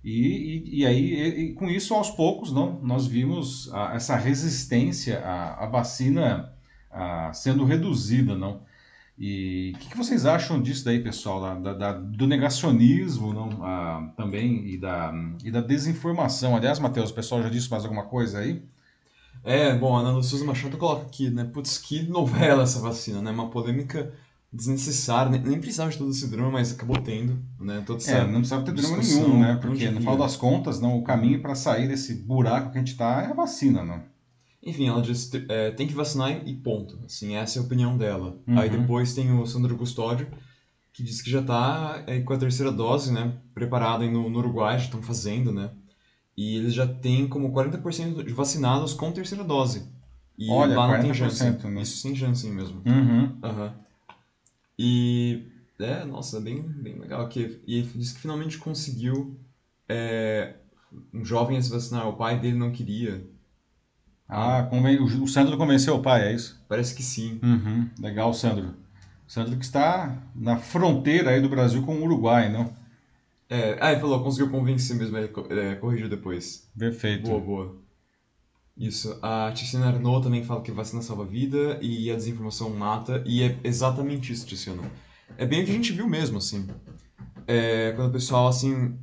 E, 0.03 0.63
e, 0.65 0.79
e 0.79 0.85
aí, 0.85 1.13
e, 1.13 1.53
com 1.53 1.69
isso, 1.69 1.93
aos 1.93 2.09
poucos, 2.09 2.51
não, 2.51 2.79
nós 2.81 3.07
vimos 3.07 3.73
a, 3.73 3.93
essa 3.95 4.15
resistência 4.15 5.19
à, 5.19 5.63
à 5.63 5.67
vacina 5.67 6.53
a, 6.91 7.31
sendo 7.33 7.63
reduzida. 7.63 8.35
Não? 8.35 8.61
E 9.17 9.73
o 9.75 9.79
que, 9.79 9.89
que, 9.89 9.97
vocês 9.97 10.25
acham 10.25 10.61
disso 10.61 10.83
daí, 10.83 11.01
pessoal, 11.01 11.61
da, 11.61 11.73
da, 11.73 11.93
do 11.93 12.27
negacionismo 12.27 13.33
não, 13.33 14.09
também 14.17 14.67
e 14.67 14.77
da, 14.77 15.13
e 15.43 15.51
da 15.51 15.61
desinformação? 15.61 16.55
Aliás, 16.55 16.79
Matheus, 16.79 17.11
o 17.11 17.13
pessoal 17.13 17.41
já 17.41 17.49
disse 17.49 17.69
mais 17.69 17.83
alguma 17.83 18.03
coisa 18.03 18.39
aí? 18.39 18.61
É, 19.43 19.75
bom, 19.75 19.95
a 19.95 19.99
Ana 19.99 20.11
Luciana 20.11 20.45
Machado 20.45 20.77
coloca 20.77 21.05
aqui, 21.05 21.29
né? 21.29 21.43
Putz, 21.43 21.77
que 21.77 22.03
novela 22.03 22.63
essa 22.63 22.79
vacina, 22.79 23.21
né? 23.21 23.31
Uma 23.31 23.49
polêmica 23.49 24.13
desnecessária, 24.53 25.31
nem, 25.31 25.41
nem 25.41 25.59
precisava 25.59 25.89
de 25.89 25.97
todo 25.97 26.11
esse 26.11 26.27
drama, 26.27 26.51
mas 26.51 26.71
acabou 26.71 26.97
tendo, 26.97 27.41
né? 27.59 27.81
Todo 27.85 28.03
é, 28.07 28.23
não 28.25 28.35
precisava 28.35 28.63
ter 28.63 28.73
drama 28.73 28.97
nenhum, 28.97 29.39
né? 29.39 29.59
Porque 29.59 29.89
no 29.89 29.99
final 29.99 30.15
das 30.15 30.35
contas, 30.35 30.79
não, 30.79 30.97
o 30.97 31.03
caminho 31.03 31.41
para 31.41 31.55
sair 31.55 31.87
desse 31.87 32.13
buraco 32.13 32.71
que 32.71 32.77
a 32.77 32.79
gente 32.81 32.95
tá 32.95 33.23
é 33.23 33.31
a 33.31 33.33
vacina, 33.33 33.83
né? 33.83 34.03
Enfim, 34.61 34.87
ela 34.87 35.01
disse, 35.01 35.43
é, 35.49 35.71
tem 35.71 35.87
que 35.87 35.93
vacinar 35.93 36.47
e 36.47 36.53
ponto. 36.55 36.99
Assim, 37.03 37.35
essa 37.35 37.57
é 37.57 37.61
a 37.61 37.65
opinião 37.65 37.97
dela. 37.97 38.37
Uhum. 38.47 38.59
Aí 38.59 38.69
depois 38.69 39.13
tem 39.13 39.31
o 39.37 39.45
Sandro 39.45 39.75
Custódio, 39.75 40.27
que 40.93 41.03
diz 41.03 41.21
que 41.21 41.29
já 41.29 41.41
está 41.41 42.03
é, 42.05 42.21
com 42.21 42.33
a 42.33 42.37
terceira 42.37 42.71
dose, 42.71 43.11
né? 43.11 43.33
Preparada 43.53 44.05
no, 44.05 44.29
no 44.29 44.39
Uruguai, 44.39 44.77
já 44.77 44.85
estão 44.85 45.01
fazendo, 45.01 45.51
né? 45.51 45.71
E 46.37 46.57
eles 46.57 46.73
já 46.73 46.87
têm 46.87 47.27
como 47.27 47.51
40% 47.51 48.23
de 48.23 48.33
vacinados 48.33 48.93
com 48.93 49.11
terceira 49.11 49.43
dose. 49.43 49.91
E 50.37 50.49
Olha, 50.49 50.75
lá 50.75 50.87
não 50.87 51.01
tem 51.01 51.13
Janssen. 51.13 51.51
Né? 51.51 51.81
Isso 51.81 51.97
sem 51.97 52.15
Janssen 52.15 52.51
mesmo. 52.51 52.81
Uhum. 52.85 53.23
Uhum. 53.43 53.71
E, 54.85 55.47
é, 55.79 56.03
nossa, 56.03 56.41
bem, 56.41 56.61
bem 56.61 56.99
legal 56.99 57.21
aqui. 57.21 57.61
E 57.65 57.77
ele 57.77 57.89
disse 57.95 58.15
que 58.15 58.19
finalmente 58.19 58.57
conseguiu 58.57 59.39
é, 59.87 60.55
um 61.13 61.23
jovem 61.23 61.57
a 61.57 61.61
se 61.61 61.69
vacinar. 61.69 62.09
O 62.09 62.17
pai 62.17 62.37
dele 62.37 62.57
não 62.57 62.69
queria. 62.69 63.25
Ah, 64.27 64.67
o 65.21 65.27
Sandro 65.27 65.57
convenceu 65.57 65.95
o 65.95 66.01
pai, 66.01 66.27
é 66.27 66.33
isso? 66.33 66.61
Parece 66.67 66.93
que 66.93 67.01
sim. 67.01 67.39
Uhum, 67.41 67.87
legal, 67.97 68.33
Sandro. 68.33 68.75
Sandro 69.25 69.57
que 69.57 69.63
está 69.63 70.21
na 70.35 70.57
fronteira 70.57 71.29
aí 71.29 71.39
do 71.39 71.47
Brasil 71.47 71.81
com 71.83 71.95
o 71.95 72.03
Uruguai, 72.03 72.51
não? 72.51 72.75
É, 73.49 73.77
ah, 73.79 73.91
ele 73.91 74.01
falou, 74.01 74.21
conseguiu 74.21 74.51
convencer 74.51 74.97
mesmo, 74.97 75.17
ele 75.17 75.31
é, 75.61 75.75
corrigiu 75.75 76.09
depois. 76.09 76.69
Perfeito. 76.77 77.29
Boa, 77.29 77.39
boa. 77.39 77.75
Isso. 78.75 79.17
A 79.21 79.51
Tiziana 79.51 79.87
Arnaud 79.87 80.23
também 80.23 80.43
fala 80.43 80.61
que 80.61 80.71
vacina 80.71 81.01
salva 81.01 81.25
vida 81.25 81.79
e 81.81 82.09
a 82.11 82.15
desinformação 82.15 82.69
mata, 82.71 83.23
e 83.25 83.43
é 83.43 83.57
exatamente 83.63 84.33
isso, 84.33 84.45
Tiziana. 84.45 84.91
É 85.37 85.45
bem 85.45 85.61
o 85.61 85.65
que 85.65 85.71
a 85.71 85.75
gente 85.75 85.93
viu 85.93 86.07
mesmo, 86.07 86.37
assim. 86.37 86.67
É, 87.47 87.91
quando 87.95 88.09
o 88.09 88.13
pessoal, 88.13 88.47
assim, 88.47 88.97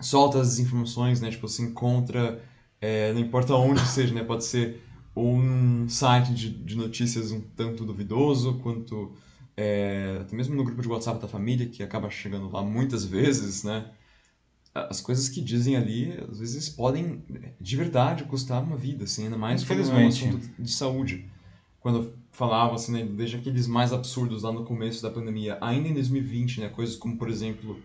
solta 0.00 0.40
as 0.40 0.48
desinformações, 0.50 1.20
né, 1.20 1.30
tipo, 1.30 1.48
se 1.48 1.62
encontra 1.62 2.42
é, 2.80 3.12
não 3.12 3.20
importa 3.20 3.54
onde 3.54 3.80
seja, 3.86 4.14
né? 4.14 4.22
Pode 4.22 4.44
ser 4.44 4.82
um 5.16 5.88
site 5.88 6.34
de, 6.34 6.50
de 6.50 6.76
notícias 6.76 7.32
um 7.32 7.40
tanto 7.40 7.84
duvidoso, 7.84 8.58
quanto 8.58 9.14
é, 9.56 10.18
até 10.20 10.36
mesmo 10.36 10.54
no 10.54 10.64
grupo 10.64 10.82
de 10.82 10.88
WhatsApp 10.88 11.20
da 11.20 11.28
família, 11.28 11.66
que 11.68 11.82
acaba 11.82 12.10
chegando 12.10 12.50
lá 12.50 12.62
muitas 12.62 13.04
vezes, 13.06 13.64
né? 13.64 13.90
As 14.88 15.00
coisas 15.00 15.28
que 15.28 15.40
dizem 15.40 15.76
ali, 15.76 16.12
às 16.30 16.38
vezes, 16.38 16.68
podem, 16.68 17.22
de 17.60 17.76
verdade, 17.76 18.24
custar 18.24 18.62
uma 18.62 18.76
vida, 18.76 19.04
assim, 19.04 19.24
ainda 19.24 19.38
mais 19.38 19.64
quando 19.64 19.82
é 19.82 19.94
um 19.94 20.08
assunto 20.08 20.50
de 20.58 20.70
saúde. 20.70 21.26
Quando 21.80 22.12
falava, 22.30 22.74
assim, 22.74 22.92
né, 22.92 23.04
desde 23.04 23.36
aqueles 23.36 23.66
mais 23.66 23.92
absurdos 23.92 24.42
lá 24.42 24.52
no 24.52 24.64
começo 24.64 25.02
da 25.02 25.10
pandemia, 25.10 25.56
ainda 25.60 25.88
em 25.88 25.94
2020, 25.94 26.60
né? 26.60 26.68
Coisas 26.68 26.96
como, 26.96 27.16
por 27.16 27.30
exemplo, 27.30 27.80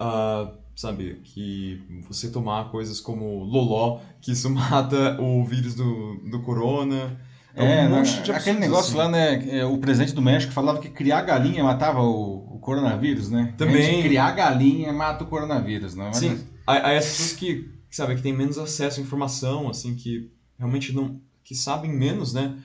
uh, 0.00 0.52
sabe, 0.74 1.20
que 1.24 1.82
você 2.06 2.30
tomar 2.30 2.70
coisas 2.70 3.00
como 3.00 3.42
loló, 3.44 4.00
que 4.20 4.32
isso 4.32 4.48
mata 4.50 5.20
o 5.20 5.44
vírus 5.44 5.74
do, 5.74 6.16
do 6.30 6.42
corona. 6.42 7.18
É, 7.54 7.84
é 7.84 7.88
um 7.88 7.96
monte 7.96 8.20
de 8.20 8.30
aquele 8.30 8.58
negócio 8.58 8.90
assim. 8.90 8.98
lá, 8.98 9.08
né? 9.08 9.60
É, 9.60 9.64
o 9.64 9.78
presidente 9.78 10.14
do 10.14 10.20
México 10.20 10.52
falava 10.52 10.78
que 10.78 10.90
criar 10.90 11.22
galinha 11.22 11.64
matava 11.64 12.02
o 12.02 12.45
coronavírus, 12.66 13.30
né? 13.30 13.54
Também. 13.56 14.02
criar 14.02 14.32
galinha 14.32 14.92
mata 14.92 15.22
o 15.22 15.28
coronavírus, 15.28 15.94
né? 15.94 16.06
Mas 16.06 16.16
Sim. 16.16 16.44
É 16.68 16.72
aí, 16.72 16.98
as 16.98 17.06
pessoas 17.06 17.32
que, 17.34 17.70
sabe, 17.88 18.16
que 18.16 18.22
têm 18.22 18.36
menos 18.36 18.58
acesso 18.58 18.98
à 18.98 19.02
informação, 19.02 19.70
assim, 19.70 19.94
que 19.94 20.28
realmente 20.58 20.92
não. 20.92 21.20
que 21.44 21.54
sabem 21.54 21.90
menos, 21.90 22.34
né? 22.34 22.58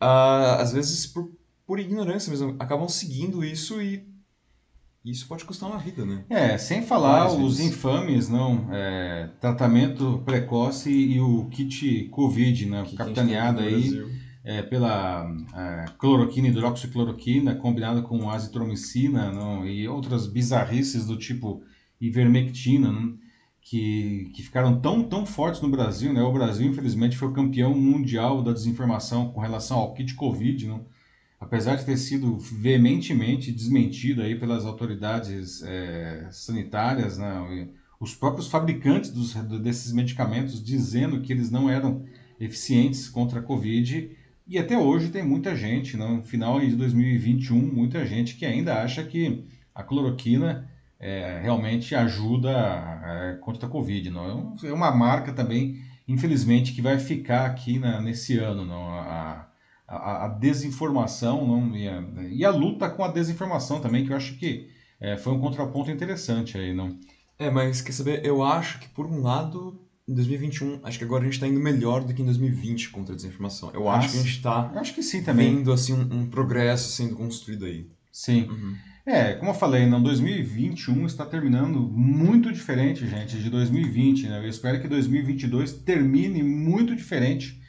Uh, 0.00 0.60
às 0.60 0.74
vezes 0.74 1.06
por, 1.06 1.32
por 1.66 1.80
ignorância 1.80 2.30
mesmo, 2.30 2.54
acabam 2.58 2.86
seguindo 2.86 3.42
isso 3.42 3.80
e 3.80 4.04
isso 5.02 5.26
pode 5.26 5.44
custar 5.44 5.70
uma 5.70 5.78
vida, 5.78 6.04
né? 6.04 6.24
É, 6.28 6.58
sem 6.58 6.82
falar 6.82 7.28
Várias 7.28 7.40
os 7.40 7.56
vezes. 7.56 7.72
infames, 7.72 8.28
não, 8.28 8.68
é, 8.72 9.30
tratamento 9.40 10.20
precoce 10.26 10.90
e 10.90 11.18
o 11.20 11.46
kit 11.46 12.08
Covid, 12.10 12.66
né, 12.66 12.84
que 12.84 12.96
capitaneado 12.96 13.60
aí 13.60 14.04
é, 14.46 14.62
pela 14.62 15.28
é, 15.54 15.86
cloroquina, 15.98 16.46
hidroxicloroquina, 16.46 17.56
combinada 17.56 18.00
com 18.00 18.30
azitromicina, 18.30 19.32
não, 19.32 19.66
e 19.66 19.88
outras 19.88 20.28
bizarrices 20.28 21.04
do 21.04 21.18
tipo 21.18 21.64
ivermectina, 22.00 22.92
não, 22.92 23.18
que, 23.60 24.30
que 24.32 24.44
ficaram 24.44 24.80
tão, 24.80 25.02
tão 25.02 25.26
fortes 25.26 25.60
no 25.60 25.68
Brasil, 25.68 26.12
né? 26.12 26.22
O 26.22 26.32
Brasil, 26.32 26.64
infelizmente, 26.64 27.16
foi 27.16 27.26
o 27.26 27.32
campeão 27.32 27.74
mundial 27.74 28.40
da 28.40 28.52
desinformação 28.52 29.32
com 29.32 29.40
relação 29.40 29.78
ao 29.78 29.92
kit 29.92 30.14
Covid, 30.14 30.68
não? 30.68 30.86
apesar 31.40 31.74
de 31.74 31.84
ter 31.84 31.96
sido 31.96 32.38
veementemente 32.38 33.50
desmentido 33.52 34.22
aí 34.22 34.38
pelas 34.38 34.64
autoridades 34.64 35.60
é, 35.64 36.28
sanitárias, 36.30 37.18
né, 37.18 37.68
os 37.98 38.14
próprios 38.14 38.48
fabricantes 38.48 39.10
dos, 39.10 39.34
desses 39.60 39.92
medicamentos 39.92 40.62
dizendo 40.62 41.20
que 41.20 41.32
eles 41.32 41.50
não 41.50 41.68
eram 41.68 42.04
eficientes 42.38 43.08
contra 43.08 43.40
a 43.40 43.42
Covid. 43.42 44.16
E 44.46 44.58
até 44.58 44.78
hoje 44.78 45.08
tem 45.08 45.24
muita 45.24 45.56
gente, 45.56 45.96
no 45.96 46.22
final 46.22 46.60
de 46.60 46.76
2021, 46.76 47.56
muita 47.56 48.06
gente 48.06 48.36
que 48.36 48.46
ainda 48.46 48.80
acha 48.80 49.02
que 49.02 49.44
a 49.74 49.82
cloroquina 49.82 50.70
é, 51.00 51.40
realmente 51.42 51.94
ajuda 51.94 52.50
é, 52.52 53.38
contra 53.40 53.66
a 53.66 53.70
Covid. 53.70 54.08
Não? 54.10 54.54
É 54.62 54.72
uma 54.72 54.90
marca 54.92 55.32
também, 55.32 55.82
infelizmente, 56.06 56.72
que 56.72 56.80
vai 56.80 56.98
ficar 56.98 57.46
aqui 57.46 57.78
na, 57.78 58.00
nesse 58.00 58.38
ano. 58.38 58.64
Não? 58.64 58.88
A, 58.88 59.48
a, 59.86 60.26
a 60.26 60.28
desinformação 60.28 61.46
não? 61.46 61.76
E 61.76 61.88
a, 61.88 62.04
e, 62.30 62.44
a, 62.44 62.50
luta 62.50 62.88
com 62.88 63.04
a 63.04 63.08
desinformação 63.08 63.80
também, 63.80 64.04
que 64.04 64.12
eu 64.12 64.16
acho 64.16 64.36
que 64.36 64.68
é, 65.00 65.16
foi 65.16 65.32
um 65.32 65.40
contraponto 65.40 65.90
interessante 65.90 66.56
aí. 66.56 66.72
Não? 66.72 66.98
É, 67.38 67.50
mas 67.50 67.80
quer 67.80 67.92
saber, 67.92 68.24
eu 68.24 68.42
acho 68.42 68.78
que 68.78 68.88
por 68.88 69.06
um 69.06 69.20
lado 69.20 69.85
em 70.08 70.14
2021, 70.14 70.80
acho 70.84 70.98
que 70.98 71.04
agora 71.04 71.22
a 71.22 71.24
gente 71.24 71.34
está 71.34 71.48
indo 71.48 71.58
melhor 71.58 72.04
do 72.04 72.14
que 72.14 72.22
em 72.22 72.24
2020 72.24 72.90
contra 72.90 73.12
a 73.12 73.16
desinformação. 73.16 73.70
Eu 73.74 73.88
acho 73.88 74.10
que 74.10 74.18
a 74.18 74.20
gente 74.20 74.36
está 74.36 74.70
acho 74.76 74.94
que 74.94 75.02
sim 75.02 75.22
também. 75.22 75.56
vendo 75.56 75.72
assim, 75.72 75.92
um, 75.92 76.20
um 76.20 76.26
progresso 76.26 76.90
sendo 76.90 77.16
construído 77.16 77.64
aí. 77.64 77.90
Sim. 78.12 78.48
Uhum. 78.48 78.76
É, 79.04 79.34
como 79.34 79.50
eu 79.50 79.54
falei, 79.54 79.86
não, 79.86 80.02
2021 80.02 81.06
está 81.06 81.24
terminando 81.24 81.80
muito 81.80 82.52
diferente, 82.52 83.06
gente, 83.06 83.38
de 83.38 83.50
2020. 83.50 84.28
Né? 84.28 84.38
Eu 84.38 84.48
espero 84.48 84.80
que 84.80 84.88
2022 84.88 85.72
termine 85.74 86.42
muito 86.42 86.94
diferente 86.94 87.60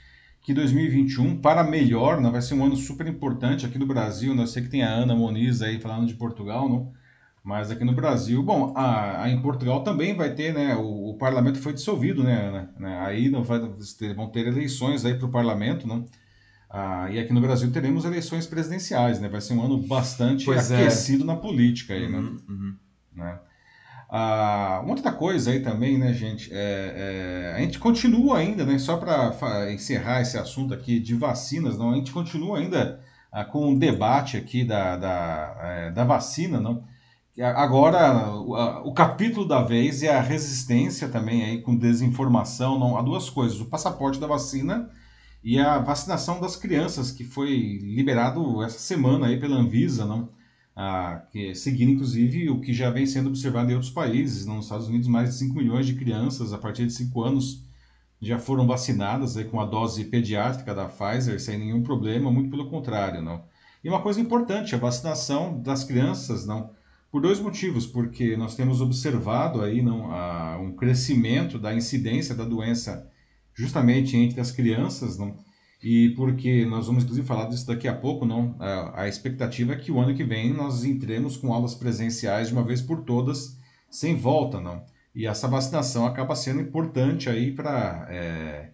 que 0.42 0.54
2021, 0.54 1.42
para 1.42 1.64
melhor. 1.64 2.22
Né? 2.22 2.30
Vai 2.32 2.42
ser 2.42 2.54
um 2.54 2.66
ano 2.66 2.76
super 2.76 3.06
importante 3.08 3.66
aqui 3.66 3.78
no 3.78 3.86
Brasil. 3.86 4.34
Né? 4.34 4.44
Eu 4.44 4.48
sei 4.48 4.64
que 4.64 4.70
tem 4.70 4.84
a 4.84 4.90
Ana 4.90 5.16
Moniz 5.16 5.62
aí 5.62 5.80
falando 5.80 6.08
de 6.08 6.16
Portugal, 6.16 6.70
não? 6.70 6.94
Mas 7.48 7.72
aqui 7.72 7.86
no 7.86 7.94
Brasil, 7.94 8.44
bom, 8.44 8.74
a, 8.76 9.24
a, 9.24 9.30
em 9.30 9.42
Portugal 9.42 9.82
também 9.82 10.14
vai 10.14 10.36
ter, 10.36 10.54
né? 10.54 10.76
O, 10.76 11.12
o 11.12 11.18
parlamento 11.18 11.58
foi 11.58 11.72
dissolvido, 11.72 12.22
né? 12.22 12.68
né 12.78 13.00
aí 13.00 13.30
não 13.30 13.42
vai, 13.42 13.62
vão 14.14 14.28
ter 14.28 14.48
eleições 14.48 15.06
aí 15.06 15.14
para 15.14 15.28
o 15.28 15.32
parlamento, 15.32 15.88
né? 15.88 16.04
Ah, 16.70 17.08
e 17.10 17.18
aqui 17.18 17.32
no 17.32 17.40
Brasil 17.40 17.72
teremos 17.72 18.04
eleições 18.04 18.46
presidenciais, 18.46 19.22
né? 19.22 19.30
Vai 19.30 19.40
ser 19.40 19.54
um 19.54 19.64
ano 19.64 19.78
bastante 19.78 20.44
pois 20.44 20.70
é. 20.72 20.82
aquecido 20.82 21.24
é. 21.24 21.28
na 21.28 21.38
política 21.38 21.94
aí, 21.94 22.12
né? 22.12 22.18
uhum, 22.18 22.34
né? 22.34 22.40
Uhum. 22.50 22.76
né? 23.16 23.40
Ah, 24.10 24.82
uma 24.84 24.92
outra 24.92 25.14
coisa 25.14 25.52
aí 25.52 25.62
também, 25.62 25.98
né, 25.98 26.12
gente? 26.12 26.50
É, 26.52 27.54
é, 27.54 27.54
a 27.56 27.62
gente 27.62 27.80
continua 27.80 28.40
ainda, 28.40 28.66
né? 28.66 28.78
Só 28.78 28.98
para 28.98 29.72
encerrar 29.72 30.20
esse 30.20 30.38
assunto 30.38 30.74
aqui 30.74 31.00
de 31.00 31.16
vacinas, 31.16 31.78
não? 31.78 31.92
A 31.94 31.96
gente 31.96 32.12
continua 32.12 32.58
ainda 32.58 33.00
ah, 33.32 33.46
com 33.46 33.60
o 33.60 33.70
um 33.70 33.80
debate 33.80 34.36
aqui 34.36 34.66
da, 34.66 34.98
da, 34.98 35.58
é, 35.62 35.92
da 35.92 36.04
vacina, 36.04 36.60
não? 36.60 36.84
Agora, 37.40 38.32
o, 38.32 38.90
o, 38.90 38.94
capítulo 38.94 39.48
da 39.48 39.62
vez 39.62 40.02
é 40.02 40.10
a 40.10 40.22
resistência 40.22 41.08
também 41.08 41.44
aí 41.44 41.62
com 41.62 41.76
desinformação. 41.76 42.80
Não, 42.80 42.98
há 42.98 43.02
duas 43.02 43.30
coisas: 43.30 43.60
o 43.60 43.66
passaporte 43.66 44.20
da 44.20 44.26
vacina 44.26 44.90
e 45.44 45.60
a 45.60 45.78
vacinação 45.78 46.40
das 46.42 46.56
crianças, 46.56 47.12
que 47.12 47.24
foi 47.24 47.78
liberado 47.82 48.64
essa 48.64 48.80
semana 48.80 49.28
aí 49.28 49.40
pela 49.40 49.56
Anvisa, 49.56 50.06
não? 50.06 50.30
Ah, 50.76 51.24
que, 51.32 51.54
seguindo 51.56 51.92
inclusive 51.92 52.50
o 52.50 52.60
que 52.60 52.74
já 52.74 52.90
vem 52.90 53.06
sendo 53.06 53.30
observado 53.30 53.70
em 53.72 53.76
outros 53.76 53.92
países. 53.92 54.46
Nos 54.46 54.66
Estados 54.66 54.88
Unidos, 54.88 55.08
mais 55.08 55.30
de 55.30 55.36
5 55.36 55.56
milhões 55.56 55.86
de 55.86 55.96
crianças 55.96 56.54
a 56.54 56.58
partir 56.58 56.88
de 56.88 56.94
5 56.94 57.24
anos 57.24 57.64
já 58.22 58.40
foram 58.40 58.66
vacinadas 58.66 59.38
aí 59.38 59.46
com 59.46 59.62
a 59.62 59.66
dose 59.66 60.06
pediátrica 60.06 60.74
da 60.74 60.86
Pfizer 60.86 61.40
sem 61.40 61.60
nenhum 61.60 61.84
problema, 61.84 62.32
muito 62.32 62.50
pelo 62.50 62.70
contrário, 62.70 63.22
não. 63.22 63.44
E 63.84 63.90
uma 63.90 64.02
coisa 64.02 64.20
importante, 64.20 64.74
a 64.74 64.78
vacinação 64.80 65.62
das 65.62 65.84
crianças, 65.84 66.46
não, 66.46 66.72
por 67.12 67.22
dois 67.22 67.40
motivos, 67.40 67.86
porque 67.86 68.36
nós 68.36 68.56
temos 68.56 68.82
observado 68.82 69.62
aí 69.62 69.82
não, 69.82 70.12
a, 70.12 70.58
um 70.60 70.76
crescimento 70.76 71.58
da 71.58 71.74
incidência 71.74 72.36
da 72.36 72.44
doença 72.44 73.10
justamente 73.54 74.16
entre 74.16 74.40
as 74.40 74.52
crianças, 74.52 75.18
não? 75.18 75.36
E 75.82 76.10
porque 76.16 76.66
nós 76.66 76.88
vamos 76.88 77.04
inclusive 77.04 77.28
falar 77.28 77.46
disso 77.46 77.68
daqui 77.68 77.88
a 77.88 77.96
pouco, 77.96 78.26
não? 78.26 78.56
A, 78.60 79.04
a 79.04 79.08
expectativa 79.08 79.74
é 79.74 79.76
que 79.76 79.92
o 79.92 80.00
ano 80.00 80.16
que 80.16 80.24
vem 80.24 80.54
nós 80.54 80.84
entremos 80.84 81.38
com 81.38 81.54
aulas 81.54 81.76
presenciais 81.76 82.48
de 82.48 82.54
uma 82.54 82.64
vez 82.64 82.82
por 82.82 83.04
todas, 83.04 83.58
sem 83.90 84.16
volta, 84.16 84.60
não? 84.60 84.84
E 85.16 85.26
essa 85.26 85.48
vacinação 85.48 86.06
acaba 86.06 86.36
sendo 86.36 86.62
importante 86.62 87.30
aí 87.30 87.52
para 87.52 88.08
é, 88.10 88.72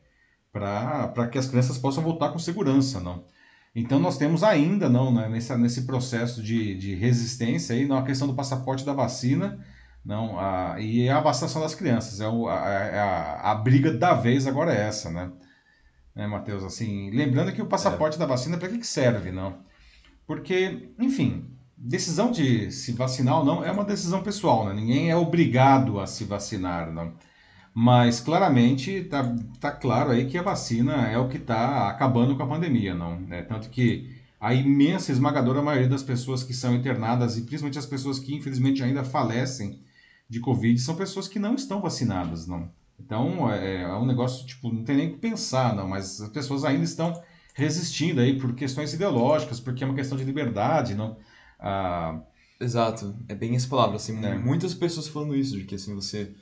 para 0.51 1.27
que 1.27 1.37
as 1.37 1.47
crianças 1.47 1.77
possam 1.77 2.03
voltar 2.03 2.29
com 2.31 2.39
segurança, 2.39 2.99
não? 2.99 3.23
Então 3.75 3.99
nós 3.99 4.17
temos 4.17 4.43
ainda, 4.43 4.87
não, 4.87 5.11
né, 5.11 5.27
nesse, 5.27 5.55
nesse 5.57 5.81
processo 5.83 6.43
de, 6.43 6.75
de 6.75 6.93
resistência 6.93 7.75
aí, 7.75 7.87
não, 7.87 7.97
a 7.97 8.05
questão 8.05 8.27
do 8.27 8.35
passaporte 8.35 8.85
da 8.85 8.93
vacina, 8.93 9.59
não, 10.05 10.39
a, 10.39 10.79
e 10.79 11.09
a 11.09 11.19
vacinação 11.19 11.61
das 11.61 11.73
crianças. 11.73 12.19
É, 12.21 12.27
o, 12.27 12.47
a, 12.47 12.55
a, 12.55 13.51
a, 13.51 13.55
briga 13.55 13.91
da 13.91 14.13
vez 14.13 14.45
agora 14.45 14.73
é 14.73 14.87
essa, 14.87 15.09
né? 15.09 15.31
né 16.15 16.27
Matheus? 16.27 16.63
Assim, 16.63 17.09
lembrando 17.11 17.51
que 17.51 17.61
o 17.61 17.67
passaporte 17.67 18.17
é. 18.17 18.19
da 18.19 18.25
vacina, 18.25 18.57
para 18.57 18.69
que, 18.69 18.77
que 18.77 18.87
serve, 18.87 19.31
não? 19.31 19.57
Porque, 20.27 20.89
enfim, 20.99 21.49
decisão 21.75 22.31
de 22.31 22.71
se 22.71 22.91
vacinar 22.91 23.39
ou 23.39 23.45
não 23.45 23.63
é 23.63 23.71
uma 23.71 23.83
decisão 23.83 24.21
pessoal, 24.21 24.65
né? 24.67 24.73
Ninguém 24.73 25.09
é 25.09 25.15
obrigado 25.15 25.99
a 25.99 26.05
se 26.05 26.25
vacinar, 26.25 26.91
não? 26.91 27.13
Mas 27.73 28.19
claramente 28.19 28.91
está 28.91 29.35
tá 29.59 29.71
claro 29.71 30.11
aí 30.11 30.25
que 30.25 30.37
a 30.37 30.43
vacina 30.43 31.07
é 31.07 31.17
o 31.17 31.27
que 31.27 31.37
está 31.37 31.89
acabando 31.89 32.35
com 32.35 32.43
a 32.43 32.47
pandemia, 32.47 32.93
não? 32.93 33.25
É, 33.31 33.41
tanto 33.41 33.69
que 33.69 34.15
a 34.39 34.53
imensa, 34.53 35.11
esmagadora 35.11 35.61
maioria 35.61 35.89
das 35.89 36.03
pessoas 36.03 36.43
que 36.43 36.53
são 36.53 36.75
internadas, 36.75 37.37
e 37.37 37.41
principalmente 37.41 37.79
as 37.79 37.85
pessoas 37.85 38.19
que 38.19 38.35
infelizmente 38.35 38.83
ainda 38.83 39.03
falecem 39.03 39.79
de 40.29 40.39
Covid, 40.39 40.79
são 40.79 40.95
pessoas 40.95 41.27
que 41.27 41.39
não 41.39 41.55
estão 41.55 41.81
vacinadas, 41.81 42.45
não. 42.45 42.69
Então 42.99 43.51
é, 43.51 43.81
é 43.81 43.95
um 43.95 44.05
negócio, 44.05 44.45
tipo, 44.45 44.71
não 44.71 44.83
tem 44.83 44.97
nem 44.97 45.11
que 45.11 45.17
pensar, 45.17 45.75
não, 45.75 45.87
mas 45.87 46.21
as 46.21 46.29
pessoas 46.29 46.63
ainda 46.63 46.83
estão 46.83 47.19
resistindo 47.55 48.21
aí 48.21 48.37
por 48.37 48.53
questões 48.53 48.93
ideológicas, 48.93 49.59
porque 49.59 49.83
é 49.83 49.87
uma 49.87 49.95
questão 49.95 50.17
de 50.17 50.23
liberdade, 50.23 50.93
não. 50.93 51.17
Ah, 51.59 52.19
Exato, 52.59 53.15
é 53.27 53.35
bem 53.35 53.55
essa 53.55 53.67
palavra, 53.67 53.97
assim, 53.97 54.23
é. 54.23 54.37
muitas 54.37 54.73
pessoas 54.73 55.07
falando 55.07 55.35
isso, 55.35 55.57
de 55.57 55.65
que 55.65 55.75
assim, 55.75 55.93
você 55.93 56.33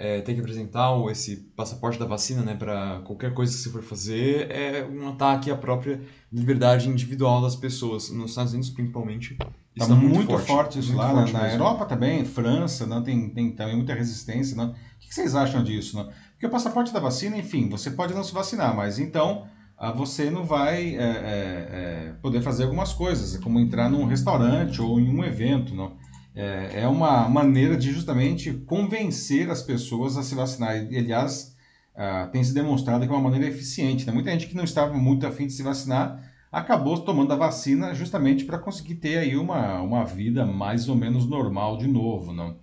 é, 0.00 0.22
tem 0.22 0.34
que 0.34 0.40
apresentar 0.40 0.90
esse 1.10 1.36
passaporte 1.54 1.98
da 1.98 2.06
vacina, 2.06 2.40
né, 2.42 2.54
para 2.54 3.02
qualquer 3.04 3.34
coisa 3.34 3.52
que 3.52 3.58
você 3.58 3.68
for 3.68 3.82
fazer, 3.82 4.50
é 4.50 4.82
um 4.90 5.10
ataque 5.10 5.50
à 5.50 5.56
própria 5.56 6.00
liberdade 6.32 6.88
individual 6.88 7.42
das 7.42 7.54
pessoas. 7.54 8.10
Nos 8.10 8.30
Estados 8.30 8.52
Unidos, 8.52 8.70
principalmente, 8.70 9.36
Está 9.76 9.86
tá 9.86 9.94
muito, 9.94 10.14
muito, 10.14 10.30
forte, 10.30 10.46
forte 10.46 10.78
isso 10.78 10.88
muito 10.88 11.02
lá. 11.02 11.10
Forte 11.12 11.32
na, 11.32 11.40
na 11.40 11.52
Europa 11.52 11.84
também, 11.84 12.24
França, 12.24 12.86
não, 12.86 13.02
tem, 13.02 13.28
tem 13.28 13.52
também 13.52 13.76
muita 13.76 13.94
resistência. 13.94 14.56
Não. 14.56 14.70
O 14.70 14.74
que 14.98 15.14
vocês 15.14 15.34
acham 15.34 15.62
disso? 15.62 15.96
Não? 15.96 16.10
Porque 16.32 16.46
o 16.46 16.50
passaporte 16.50 16.92
da 16.92 16.98
vacina, 16.98 17.36
enfim, 17.36 17.68
você 17.68 17.90
pode 17.90 18.14
não 18.14 18.24
se 18.24 18.32
vacinar, 18.32 18.74
mas 18.74 18.98
então 18.98 19.46
ah, 19.78 19.92
você 19.92 20.28
não 20.30 20.44
vai 20.44 20.96
é, 20.96 21.02
é, 21.02 21.02
é, 21.02 22.14
poder 22.20 22.40
fazer 22.42 22.64
algumas 22.64 22.92
coisas, 22.92 23.36
como 23.38 23.60
entrar 23.60 23.88
num 23.88 24.06
restaurante 24.06 24.80
ou 24.82 24.98
em 24.98 25.08
um 25.08 25.22
evento. 25.22 25.74
Não? 25.74 25.92
É, 26.34 26.82
é 26.82 26.88
uma 26.88 27.28
maneira 27.28 27.76
de 27.76 27.92
justamente 27.92 28.52
convencer 28.52 29.50
as 29.50 29.62
pessoas 29.62 30.16
a 30.16 30.22
se 30.22 30.34
vacinar. 30.34 30.76
E, 30.90 30.98
aliás, 30.98 31.56
uh, 31.94 32.30
tem 32.30 32.42
se 32.42 32.54
demonstrado 32.54 33.06
que 33.06 33.12
é 33.12 33.14
uma 33.14 33.30
maneira 33.30 33.46
eficiente. 33.46 34.06
Né? 34.06 34.12
Muita 34.12 34.30
gente 34.30 34.46
que 34.46 34.56
não 34.56 34.64
estava 34.64 34.94
muito 34.94 35.26
afim 35.26 35.46
de 35.46 35.52
se 35.52 35.62
vacinar 35.62 36.30
acabou 36.52 36.98
tomando 37.00 37.32
a 37.32 37.36
vacina 37.36 37.94
justamente 37.94 38.44
para 38.44 38.58
conseguir 38.58 38.96
ter 38.96 39.18
aí 39.18 39.36
uma, 39.36 39.80
uma 39.80 40.04
vida 40.04 40.44
mais 40.44 40.88
ou 40.88 40.96
menos 40.96 41.26
normal 41.26 41.76
de 41.76 41.86
novo. 41.86 42.32
Não? 42.32 42.56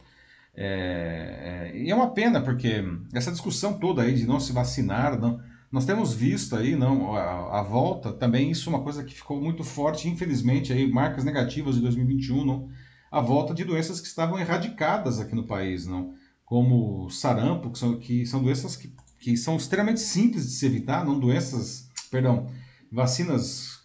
É, 0.56 1.72
é, 1.74 1.78
e 1.78 1.92
é 1.92 1.96
uma 1.96 2.10
pena, 2.10 2.42
porque 2.42 2.84
essa 3.14 3.32
discussão 3.32 3.74
toda 3.78 4.02
aí 4.02 4.16
de 4.16 4.26
não 4.26 4.40
se 4.40 4.52
vacinar, 4.52 5.20
não, 5.20 5.40
nós 5.72 5.86
temos 5.86 6.14
visto 6.14 6.56
aí 6.56 6.76
não, 6.76 7.16
a, 7.16 7.60
a, 7.60 7.62
volta, 7.62 8.12
também 8.12 8.50
isso 8.50 8.70
é 8.70 8.74
uma 8.74 8.84
coisa 8.84 9.04
que 9.04 9.14
ficou 9.14 9.40
muito 9.40 9.64
forte, 9.64 10.10
infelizmente, 10.10 10.74
aí, 10.74 10.90
marcas 10.90 11.24
negativas 11.24 11.76
de 11.76 11.82
2021, 11.82 12.44
não, 12.44 12.70
a 13.12 13.22
volta 13.22 13.54
de 13.54 13.64
doenças 13.64 14.00
que 14.00 14.08
estavam 14.08 14.40
erradicadas 14.40 15.20
aqui 15.20 15.36
no 15.36 15.48
país, 15.48 15.86
não? 15.86 16.14
como 16.48 17.10
sarampo, 17.10 17.70
que 17.70 17.78
são, 17.78 18.00
que 18.00 18.26
são 18.26 18.42
doenças 18.42 18.78
que, 18.78 18.90
que 19.20 19.36
são 19.36 19.58
extremamente 19.58 20.00
simples 20.00 20.48
de 20.48 20.54
se 20.54 20.66
evitar, 20.66 21.06
não 21.06 21.20
doenças, 21.20 21.90
perdão, 22.10 22.50
vacinas 22.90 23.82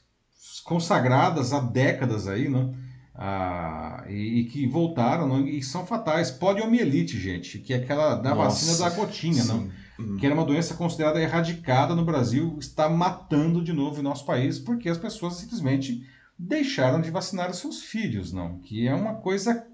consagradas 0.63 1.53
há 1.53 1.59
décadas 1.59 2.29
aí, 2.29 2.49
não? 2.49 2.73
Ah, 3.17 4.05
e, 4.09 4.41
e, 4.41 4.45
que 4.45 4.65
voltaram 4.69 5.27
não? 5.27 5.47
e 5.47 5.61
são 5.61 5.85
fatais. 5.85 6.31
Poliomielite, 6.31 7.19
gente, 7.19 7.59
que 7.59 7.75
é 7.75 7.79
aquela 7.79 8.15
da 8.15 8.33
Nossa, 8.33 8.65
vacina 8.65 8.89
da 8.89 8.95
gotinha, 8.95 9.45
não? 9.45 9.69
Uhum. 9.99 10.17
que 10.17 10.25
era 10.25 10.35
uma 10.35 10.45
doença 10.45 10.75
considerada 10.75 11.21
erradicada 11.21 11.97
no 11.97 12.05
Brasil, 12.05 12.57
está 12.61 12.89
matando 12.89 13.63
de 13.63 13.73
novo 13.73 13.99
em 13.99 14.05
nosso 14.05 14.25
país 14.25 14.59
porque 14.61 14.89
as 14.89 14.97
pessoas 14.97 15.35
simplesmente 15.35 16.07
deixaram 16.43 17.01
de 17.01 17.11
vacinar 17.11 17.51
os 17.51 17.59
seus 17.59 17.83
filhos, 17.83 18.33
não? 18.33 18.59
Que 18.59 18.89
é 18.89 18.95
uma 18.95 19.15
coisa 19.15 19.67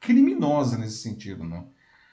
criminosa 0.00 0.78
nesse 0.78 0.98
sentido, 0.98 1.44
não? 1.44 1.68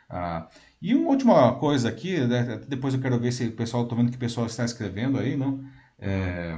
Ah, 0.09 0.47
e 0.81 0.95
uma 0.95 1.09
última 1.09 1.53
coisa 1.53 1.87
aqui, 1.87 2.19
né, 2.19 2.59
depois 2.67 2.93
eu 2.93 2.99
quero 2.99 3.19
ver 3.19 3.31
se 3.31 3.47
o 3.47 3.51
pessoal, 3.51 3.83
estou 3.83 3.97
vendo 3.97 4.09
que 4.09 4.17
o 4.17 4.19
pessoal 4.19 4.47
está 4.47 4.65
escrevendo 4.65 5.17
aí, 5.19 5.37
não? 5.37 5.63
É, 5.99 6.53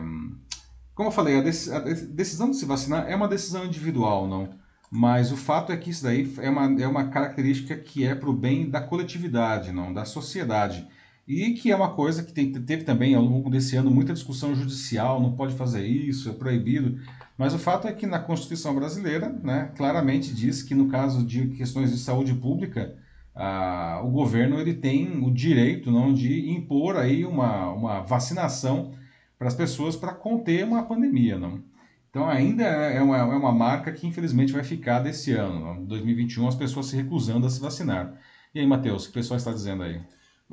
como 0.96 1.10
eu 1.10 1.14
falei, 1.14 1.38
a, 1.38 1.42
decisão 1.42 2.50
de 2.50 2.58
se 2.58 2.66
vacinar 2.66 3.08
é 3.10 3.16
uma 3.16 3.28
decisão 3.28 3.66
individual, 3.66 4.28
não? 4.28 4.50
Mas 4.90 5.32
o 5.32 5.38
fato 5.38 5.72
é 5.72 5.78
que 5.78 5.90
isso 5.90 6.04
daí 6.04 6.32
é 6.40 6.50
uma, 6.50 6.82
é 6.82 6.88
uma 6.88 7.08
característica 7.10 7.76
que 7.76 8.06
é 8.06 8.16
para 8.16 8.30
o 8.30 8.34
bem 8.34 8.70
da 8.70 8.80
coletividade, 8.82 9.72
não? 9.72 9.94
Da 9.94 10.06
sociedade. 10.06 10.88
e 11.28 11.54
que 11.54 11.72
é 11.72 11.76
uma 11.76 11.94
coisa 11.94 12.24
que 12.24 12.34
tem, 12.34 12.52
teve 12.52 12.84
também 12.84 13.16
ao 13.16 13.24
longo 13.24 13.50
desse 13.50 13.76
ano 13.76 13.90
muita 13.92 14.14
discussão 14.14 14.56
judicial, 14.56 15.22
não 15.22 15.36
pode 15.36 15.56
fazer 15.56 15.86
isso, 15.86 16.30
é 16.30 16.34
proibido. 16.34 17.00
Mas 17.38 17.54
o 17.54 17.60
fato 17.60 17.88
é 17.88 17.94
que 17.94 18.06
na 18.06 18.20
Constituição 18.20 18.76
brasileira, 18.76 19.30
né, 19.30 19.72
claramente 19.76 20.34
diz 20.34 20.62
que 20.62 20.76
no 20.76 20.88
caso 20.88 21.26
de 21.26 21.48
questões 21.50 21.92
de 21.92 21.98
saúde 21.98 22.34
pública, 22.34 22.96
ah, 23.36 24.02
o 24.04 24.12
governo 24.12 24.60
ele 24.60 24.74
tem 24.74 25.24
o 25.24 25.32
direito 25.32 25.92
não 25.92 26.14
de 26.14 26.52
impor 26.52 26.96
aí 26.96 27.26
uma, 27.26 27.72
uma 27.72 28.02
vacinação 28.02 28.94
para 29.38 29.48
as 29.48 29.56
pessoas 29.56 29.96
para 29.96 30.14
conter 30.14 30.64
uma 30.64 30.84
pandemia, 30.84 31.38
não. 31.38 31.64
Então 32.10 32.30
ainda 32.30 32.64
é 32.64 33.02
uma, 33.02 33.18
é 33.18 33.24
uma 33.24 33.52
marca 33.52 33.92
que 33.92 34.06
infelizmente 34.06 34.54
vai 34.54 34.64
ficar 34.64 35.00
desse 35.00 35.32
ano, 35.32 35.60
não? 35.60 35.86
2021, 35.86 36.48
as 36.48 36.56
pessoas 36.56 36.86
se 36.86 36.96
recusando 36.96 37.48
a 37.48 37.50
se 37.50 37.60
vacinar. 37.60 38.20
E 38.54 38.60
aí, 38.60 38.68
Matheus, 38.68 39.04
o 39.04 39.06
que 39.06 39.12
o 39.12 39.14
pessoal 39.16 39.38
está 39.38 39.52
dizendo 39.52 39.82
aí? 39.82 40.00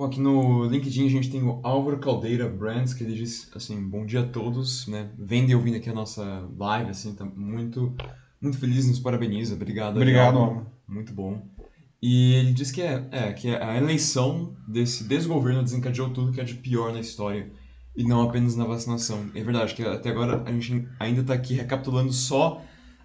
Bom, 0.01 0.07
aqui 0.07 0.19
no 0.19 0.65
LinkedIn 0.65 1.05
a 1.05 1.11
gente 1.11 1.31
tem 1.31 1.43
o 1.43 1.61
Álvaro 1.63 1.99
Caldeira 1.99 2.49
Brands, 2.49 2.95
que 2.95 3.05
ele 3.05 3.13
diz 3.13 3.51
assim, 3.55 3.87
bom 3.87 4.07
dia 4.07 4.21
a 4.21 4.27
todos, 4.27 4.87
né? 4.87 5.11
Vendo 5.19 5.51
e 5.51 5.55
ouvindo 5.55 5.77
aqui 5.77 5.91
a 5.91 5.93
nossa 5.93 6.49
live, 6.57 6.89
assim, 6.89 7.15
tá 7.15 7.23
muito, 7.23 7.95
muito 8.41 8.57
feliz, 8.57 8.89
nos 8.89 8.99
parabeniza, 8.99 9.55
obrigado. 9.55 9.97
Obrigado, 9.97 10.39
Álvaro. 10.39 10.67
Muito 10.89 11.13
bom. 11.13 11.47
E 12.01 12.33
ele 12.33 12.55
diz 12.55 12.71
que 12.71 12.81
é, 12.81 13.09
é, 13.11 13.33
que 13.35 13.55
a 13.55 13.77
eleição 13.77 14.57
desse 14.67 15.05
desgoverno 15.05 15.63
desencadeou 15.63 16.09
tudo 16.09 16.33
que 16.33 16.41
é 16.41 16.45
de 16.45 16.55
pior 16.55 16.95
na 16.95 17.01
história, 17.01 17.53
e 17.95 18.03
não 18.03 18.23
apenas 18.23 18.57
na 18.57 18.65
vacinação. 18.65 19.27
É 19.35 19.45
verdade 19.45 19.75
que 19.75 19.83
até 19.83 20.09
agora 20.09 20.43
a 20.47 20.51
gente 20.51 20.89
ainda 20.99 21.21
está 21.21 21.35
aqui 21.35 21.53
recapitulando 21.53 22.11
só 22.11 22.63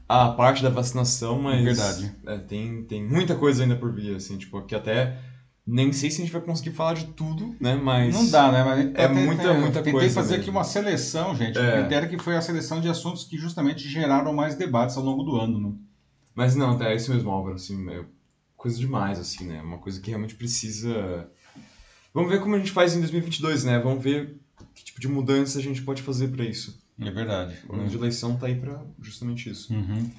a 0.07 0.29
parte 0.29 0.63
da 0.63 0.69
vacinação, 0.69 1.41
mas... 1.41 1.61
Verdade. 1.61 2.15
É, 2.25 2.37
tem, 2.37 2.83
tem 2.83 3.05
muita 3.05 3.35
coisa 3.35 3.63
ainda 3.63 3.75
por 3.75 3.93
vir, 3.93 4.15
assim, 4.15 4.37
tipo, 4.37 4.61
que 4.61 4.73
até 4.73 5.34
nem 5.67 5.91
sei 5.91 6.11
se 6.11 6.21
a 6.21 6.25
gente 6.25 6.33
vai 6.33 6.41
conseguir 6.41 6.71
falar 6.71 6.93
de 6.93 7.05
tudo, 7.07 7.55
né? 7.59 7.75
Mas. 7.75 8.13
Não 8.13 8.29
dá, 8.29 8.51
né? 8.51 8.63
Mas 8.63 8.79
é 8.93 9.07
muita, 9.07 9.53
muita 9.53 9.79
tentei 9.79 9.91
coisa. 9.91 10.07
Tentei 10.07 10.09
fazer 10.09 10.35
aqui 10.35 10.49
uma 10.49 10.63
seleção, 10.63 11.35
gente. 11.35 11.57
É. 11.57 11.69
O 11.69 11.79
critério 11.79 12.09
que 12.09 12.19
foi 12.19 12.35
a 12.35 12.41
seleção 12.41 12.79
de 12.79 12.87
assuntos 12.87 13.23
que 13.23 13.37
justamente 13.37 13.89
geraram 13.89 14.31
mais 14.31 14.55
debates 14.55 14.95
ao 14.95 15.03
longo 15.03 15.23
do 15.23 15.37
ano. 15.37 15.59
Né? 15.59 15.75
Mas 16.35 16.55
não, 16.55 16.79
é 16.83 16.95
isso 16.95 17.11
mesmo, 17.11 17.31
Álvaro. 17.31 17.55
Assim, 17.55 17.89
é 17.89 18.05
coisa 18.55 18.77
demais, 18.77 19.17
assim, 19.17 19.45
né? 19.45 19.59
Uma 19.61 19.79
coisa 19.79 19.99
que 19.99 20.09
realmente 20.09 20.35
precisa. 20.35 21.27
Vamos 22.13 22.29
ver 22.29 22.41
como 22.41 22.55
a 22.55 22.59
gente 22.59 22.71
faz 22.71 22.95
em 22.95 22.99
2022, 22.99 23.63
né? 23.63 23.79
Vamos 23.79 24.03
ver 24.03 24.39
que 24.75 24.83
tipo 24.83 25.01
de 25.01 25.07
mudança 25.07 25.57
a 25.57 25.61
gente 25.61 25.81
pode 25.81 26.03
fazer 26.03 26.27
para 26.27 26.45
isso. 26.45 26.79
É 26.99 27.09
verdade. 27.09 27.57
O 27.67 27.73
ano 27.73 27.87
de 27.87 27.97
eleição 27.97 28.37
tá 28.37 28.45
aí 28.45 28.55
para 28.55 28.81
justamente 29.01 29.49
isso. 29.49 29.73
Uhum. 29.73 30.11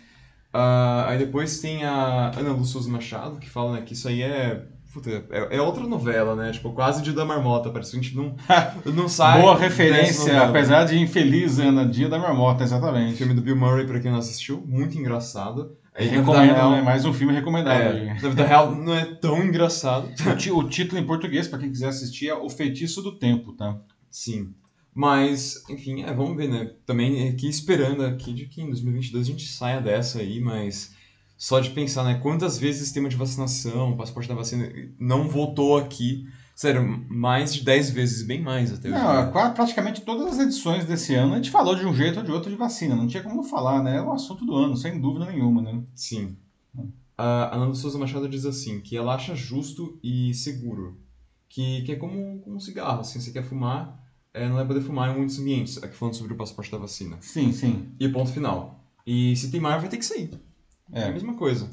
Uh, 0.52 1.06
aí 1.06 1.18
depois 1.18 1.60
tem 1.60 1.84
a 1.84 2.32
Ana 2.36 2.52
Lu 2.52 2.64
Souza 2.64 2.90
Machado, 2.90 3.38
que 3.38 3.48
fala 3.48 3.74
né, 3.74 3.82
que 3.82 3.92
isso 3.92 4.08
aí 4.08 4.22
é 4.22 4.66
Puta, 4.96 5.10
é, 5.10 5.56
é, 5.56 5.60
outra 5.60 5.86
novela, 5.86 6.34
né? 6.34 6.50
Tipo, 6.52 6.72
quase 6.72 7.02
Dia 7.02 7.12
da 7.12 7.22
Marmota. 7.22 7.68
Parece 7.68 7.90
que 7.90 7.98
a 7.98 8.00
gente 8.00 8.16
não, 8.16 8.34
não 8.94 9.10
sai. 9.10 9.42
Boa 9.42 9.54
referência, 9.54 10.40
apesar 10.42 10.84
de 10.84 10.98
infeliz, 10.98 11.58
Ana. 11.58 11.84
Dia 11.84 12.08
da 12.08 12.18
Marmota, 12.18 12.64
exatamente. 12.64 13.18
Filme 13.18 13.34
do 13.34 13.42
Bill 13.42 13.56
Murray, 13.56 13.86
pra 13.86 14.00
quem 14.00 14.10
não 14.10 14.18
assistiu, 14.18 14.64
muito 14.66 14.96
engraçado. 14.96 15.76
Aí, 15.94 16.08
Recomendo, 16.08 16.54
real, 16.54 16.70
né? 16.70 16.80
Mais 16.80 17.04
um 17.04 17.12
filme 17.12 17.34
recomendado. 17.34 17.78
É, 17.78 18.14
na 18.22 18.28
vida 18.30 18.46
real 18.46 18.74
não 18.74 18.94
é 18.94 19.04
tão 19.04 19.44
engraçado. 19.44 20.08
O, 20.50 20.58
o 20.60 20.64
título 20.66 20.98
em 20.98 21.04
português, 21.04 21.46
pra 21.46 21.58
quem 21.58 21.68
quiser 21.68 21.88
assistir, 21.88 22.30
é 22.30 22.34
O 22.34 22.48
Feitiço 22.48 23.02
do 23.02 23.18
Tempo, 23.18 23.52
tá? 23.52 23.78
Sim. 24.10 24.54
Mas, 24.94 25.62
enfim, 25.68 26.04
é, 26.04 26.14
vamos 26.14 26.38
ver, 26.38 26.48
né? 26.48 26.70
Também 26.86 27.28
aqui 27.28 27.50
esperando 27.50 28.02
aqui 28.02 28.32
de 28.32 28.46
que 28.46 28.62
em 28.62 28.68
2022 28.68 29.26
a 29.26 29.30
gente 29.30 29.46
saia 29.46 29.78
dessa 29.78 30.20
aí, 30.20 30.40
mas 30.40 30.95
só 31.36 31.60
de 31.60 31.70
pensar, 31.70 32.04
né? 32.04 32.18
Quantas 32.22 32.58
vezes 32.58 32.80
o 32.80 32.84
sistema 32.84 33.08
de 33.08 33.16
vacinação, 33.16 33.92
o 33.92 33.96
passaporte 33.96 34.28
da 34.28 34.34
vacina 34.34 34.68
não 34.98 35.28
voltou 35.28 35.76
aqui. 35.76 36.26
Sério, 36.54 37.04
mais 37.10 37.52
de 37.52 37.62
10 37.62 37.90
vezes, 37.90 38.26
bem 38.26 38.40
mais 38.40 38.72
até 38.72 38.88
hoje. 38.88 38.98
Não, 38.98 39.52
praticamente 39.52 40.00
todas 40.00 40.32
as 40.32 40.38
edições 40.38 40.86
desse 40.86 41.14
ano 41.14 41.34
a 41.34 41.36
gente 41.36 41.50
falou 41.50 41.74
de 41.74 41.84
um 41.84 41.94
jeito 41.94 42.18
ou 42.18 42.24
de 42.24 42.32
outro 42.32 42.50
de 42.50 42.56
vacina. 42.56 42.96
Não 42.96 43.06
tinha 43.06 43.22
como 43.22 43.42
falar, 43.42 43.82
né? 43.82 43.98
É 43.98 44.00
o 44.00 44.10
assunto 44.10 44.46
do 44.46 44.54
ano, 44.54 44.74
sem 44.74 44.98
dúvida 44.98 45.26
nenhuma, 45.26 45.60
né? 45.60 45.82
Sim. 45.94 46.34
A 47.18 47.54
Ananda 47.54 47.74
Souza 47.74 47.98
Machado 47.98 48.28
diz 48.28 48.46
assim, 48.46 48.80
que 48.80 48.96
ela 48.96 49.14
acha 49.14 49.34
justo 49.34 49.98
e 50.02 50.32
seguro. 50.32 50.98
Que, 51.48 51.82
que 51.82 51.92
é 51.92 51.96
como, 51.96 52.40
como 52.40 52.56
um 52.56 52.60
cigarro, 52.60 53.00
assim, 53.00 53.20
você 53.20 53.30
quer 53.30 53.44
fumar, 53.44 54.02
é, 54.32 54.48
não 54.48 54.56
vai 54.56 54.66
poder 54.66 54.80
fumar 54.80 55.10
em 55.10 55.18
muitos 55.18 55.38
ambientes. 55.38 55.82
Aqui 55.82 55.94
falando 55.94 56.14
sobre 56.14 56.32
o 56.32 56.36
passaporte 56.36 56.70
da 56.70 56.78
vacina. 56.78 57.18
Sim, 57.20 57.52
sim. 57.52 57.88
E 58.00 58.08
ponto 58.08 58.32
final. 58.32 58.82
E 59.06 59.36
se 59.36 59.50
tem 59.50 59.60
mar, 59.60 59.78
vai 59.78 59.88
ter 59.88 59.98
que 59.98 60.04
sair. 60.04 60.30
É. 60.92 61.00
É 61.02 61.04
a 61.08 61.12
mesma 61.12 61.34
coisa. 61.34 61.68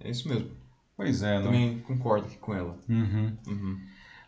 É 0.00 0.10
isso 0.10 0.28
mesmo. 0.28 0.50
Pois 0.96 1.22
é, 1.22 1.38
né? 1.38 1.44
Também 1.44 1.78
concordo 1.80 2.26
aqui 2.26 2.36
com 2.38 2.54
ela. 2.54 2.78
Uhum. 2.88 3.32
Uhum. 3.46 3.78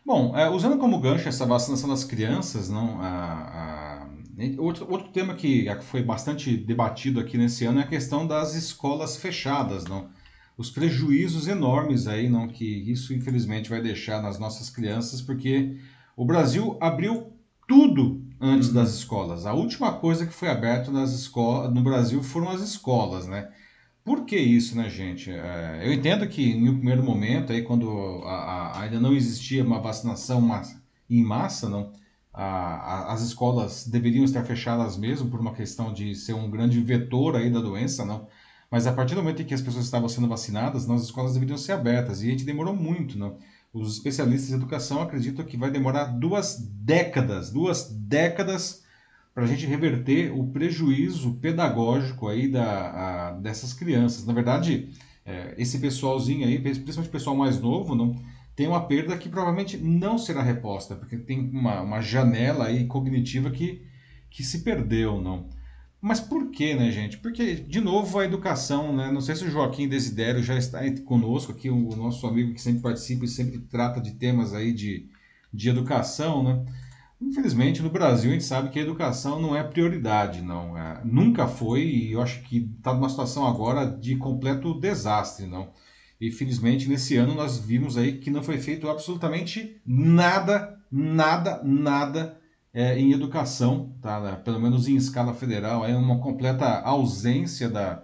Bom, 0.05 0.37
é, 0.37 0.49
usando 0.49 0.77
como 0.77 0.99
gancho 0.99 1.27
essa 1.27 1.45
vacinação 1.45 1.89
das 1.89 2.03
crianças, 2.03 2.69
não, 2.69 2.99
a, 3.01 4.05
a, 4.05 4.09
outro, 4.57 4.87
outro 4.89 5.09
tema 5.09 5.33
que 5.35 5.65
foi 5.81 6.01
bastante 6.01 6.55
debatido 6.55 7.19
aqui 7.19 7.37
nesse 7.37 7.65
ano 7.65 7.79
é 7.79 7.83
a 7.83 7.87
questão 7.87 8.25
das 8.25 8.55
escolas 8.55 9.17
fechadas, 9.17 9.85
não? 9.85 10.09
Os 10.57 10.69
prejuízos 10.69 11.47
enormes 11.47 12.07
aí, 12.07 12.27
não, 12.29 12.47
que 12.47 12.65
isso 12.65 13.13
infelizmente 13.13 13.69
vai 13.69 13.81
deixar 13.81 14.21
nas 14.21 14.37
nossas 14.39 14.69
crianças, 14.69 15.21
porque 15.21 15.77
o 16.17 16.25
Brasil 16.25 16.77
abriu 16.81 17.31
tudo 17.67 18.21
antes 18.41 18.69
Uhum. 18.69 18.73
das 18.75 18.93
escolas. 18.93 19.45
A 19.45 19.53
última 19.53 19.93
coisa 19.93 20.25
que 20.25 20.33
foi 20.33 20.49
aberta 20.49 20.91
nas 20.91 21.13
escolas 21.13 21.73
no 21.73 21.81
Brasil 21.83 22.21
foram 22.23 22.49
as 22.49 22.61
escolas, 22.61 23.27
né? 23.27 23.49
Por 24.09 24.25
que 24.25 24.35
isso, 24.35 24.75
né, 24.75 24.89
gente? 24.89 25.29
É, 25.29 25.83
eu 25.85 25.93
entendo 25.93 26.27
que 26.27 26.41
em 26.43 26.67
um 26.67 26.77
primeiro 26.77 27.03
momento, 27.03 27.53
aí, 27.53 27.61
quando 27.61 28.23
a- 28.25 28.71
a- 28.71 28.81
ainda 28.81 28.99
não 28.99 29.13
existia 29.13 29.63
uma 29.63 29.79
vacinação 29.79 30.41
massa- 30.41 30.81
em 31.07 31.21
massa, 31.21 31.69
não, 31.69 31.91
a- 32.33 33.13
as 33.13 33.21
escolas 33.21 33.85
deveriam 33.85 34.25
estar 34.25 34.43
fechadas 34.43 34.97
mesmo 34.97 35.29
por 35.29 35.39
uma 35.39 35.53
questão 35.53 35.93
de 35.93 36.15
ser 36.15 36.33
um 36.33 36.49
grande 36.49 36.81
vetor 36.81 37.35
aí 37.35 37.51
da 37.51 37.59
doença, 37.61 38.03
não. 38.03 38.27
Mas 38.71 38.87
a 38.87 38.93
partir 38.93 39.13
do 39.13 39.21
momento 39.21 39.43
em 39.43 39.45
que 39.45 39.53
as 39.53 39.61
pessoas 39.61 39.85
estavam 39.85 40.09
sendo 40.09 40.27
vacinadas, 40.27 40.87
não, 40.87 40.95
as 40.95 41.03
escolas 41.03 41.33
deveriam 41.33 41.55
ser 41.57 41.73
abertas 41.73 42.23
e 42.23 42.29
a 42.29 42.31
gente 42.31 42.45
demorou 42.45 42.75
muito, 42.75 43.15
não. 43.15 43.37
Os 43.71 43.93
especialistas 43.93 44.49
em 44.49 44.55
educação 44.55 45.03
acreditam 45.03 45.45
que 45.45 45.55
vai 45.55 45.69
demorar 45.69 46.05
duas 46.05 46.57
décadas, 46.57 47.51
duas 47.51 47.91
décadas 47.91 48.81
para 49.33 49.43
a 49.43 49.47
gente 49.47 49.65
reverter 49.65 50.31
o 50.31 50.47
prejuízo 50.47 51.33
pedagógico 51.35 52.27
aí 52.27 52.47
da, 52.47 53.29
a- 53.29 53.31
dessas 53.33 53.73
crianças. 53.73 54.25
Na 54.25 54.33
verdade, 54.33 54.89
é, 55.25 55.55
esse 55.57 55.79
pessoalzinho 55.79 56.47
aí, 56.47 56.59
principalmente 56.59 57.09
o 57.09 57.11
pessoal 57.11 57.35
mais 57.35 57.59
novo, 57.61 57.95
não 57.95 58.15
tem 58.55 58.67
uma 58.67 58.85
perda 58.85 59.17
que 59.17 59.29
provavelmente 59.29 59.77
não 59.77 60.17
será 60.17 60.41
reposta, 60.43 60.95
porque 60.95 61.17
tem 61.17 61.39
uma, 61.51 61.81
uma 61.81 62.01
janela 62.01 62.65
aí 62.65 62.85
cognitiva 62.85 63.49
que, 63.51 63.81
que 64.29 64.43
se 64.43 64.59
perdeu, 64.63 65.21
não. 65.21 65.47
Mas 66.01 66.19
por 66.21 66.49
que, 66.49 66.73
né, 66.75 66.91
gente? 66.91 67.17
Porque, 67.17 67.55
de 67.55 67.81
novo, 67.81 68.19
a 68.19 68.25
educação, 68.25 68.95
né? 68.95 69.11
Não 69.11 69.19
sei 69.19 69.35
se 69.35 69.43
o 69.45 69.51
Joaquim 69.51 69.87
Desidério 69.87 70.41
já 70.41 70.55
está 70.57 70.79
conosco 71.05 71.51
aqui, 71.51 71.69
o 71.69 71.95
nosso 71.95 72.25
amigo 72.25 72.53
que 72.53 72.61
sempre 72.61 72.81
participa 72.81 73.25
e 73.25 73.27
sempre 73.27 73.59
trata 73.59 73.99
de 73.99 74.11
temas 74.13 74.53
aí 74.53 74.71
de, 74.73 75.07
de 75.53 75.69
educação, 75.69 76.41
né? 76.43 76.65
Infelizmente, 77.21 77.81
no 77.81 77.89
Brasil, 77.89 78.29
a 78.29 78.33
gente 78.33 78.45
sabe 78.45 78.69
que 78.69 78.79
a 78.79 78.81
educação 78.81 79.41
não 79.41 79.53
é 79.55 79.61
prioridade, 79.61 80.41
não. 80.41 80.77
É, 80.77 81.01
nunca 81.03 81.47
foi, 81.47 81.81
e 81.83 82.13
eu 82.13 82.21
acho 82.21 82.41
que 82.43 82.71
está 82.77 82.93
numa 82.93 83.09
situação 83.09 83.45
agora 83.45 83.85
de 83.85 84.15
completo 84.15 84.79
desastre, 84.79 85.45
não. 85.45 85.73
E 86.19 86.31
felizmente, 86.31 86.87
nesse 86.87 87.17
ano, 87.17 87.35
nós 87.35 87.57
vimos 87.57 87.97
aí 87.97 88.19
que 88.19 88.31
não 88.31 88.41
foi 88.41 88.57
feito 88.57 88.89
absolutamente 88.89 89.81
nada, 89.85 90.77
nada, 90.91 91.61
nada 91.63 92.37
é, 92.73 92.97
em 92.97 93.11
educação, 93.11 93.95
tá? 94.01 94.19
né? 94.21 94.35
pelo 94.43 94.59
menos 94.59 94.87
em 94.87 94.95
escala 94.95 95.33
federal, 95.33 95.85
é 95.85 95.95
uma 95.95 96.19
completa 96.19 96.79
ausência 96.81 97.69
da, 97.69 98.03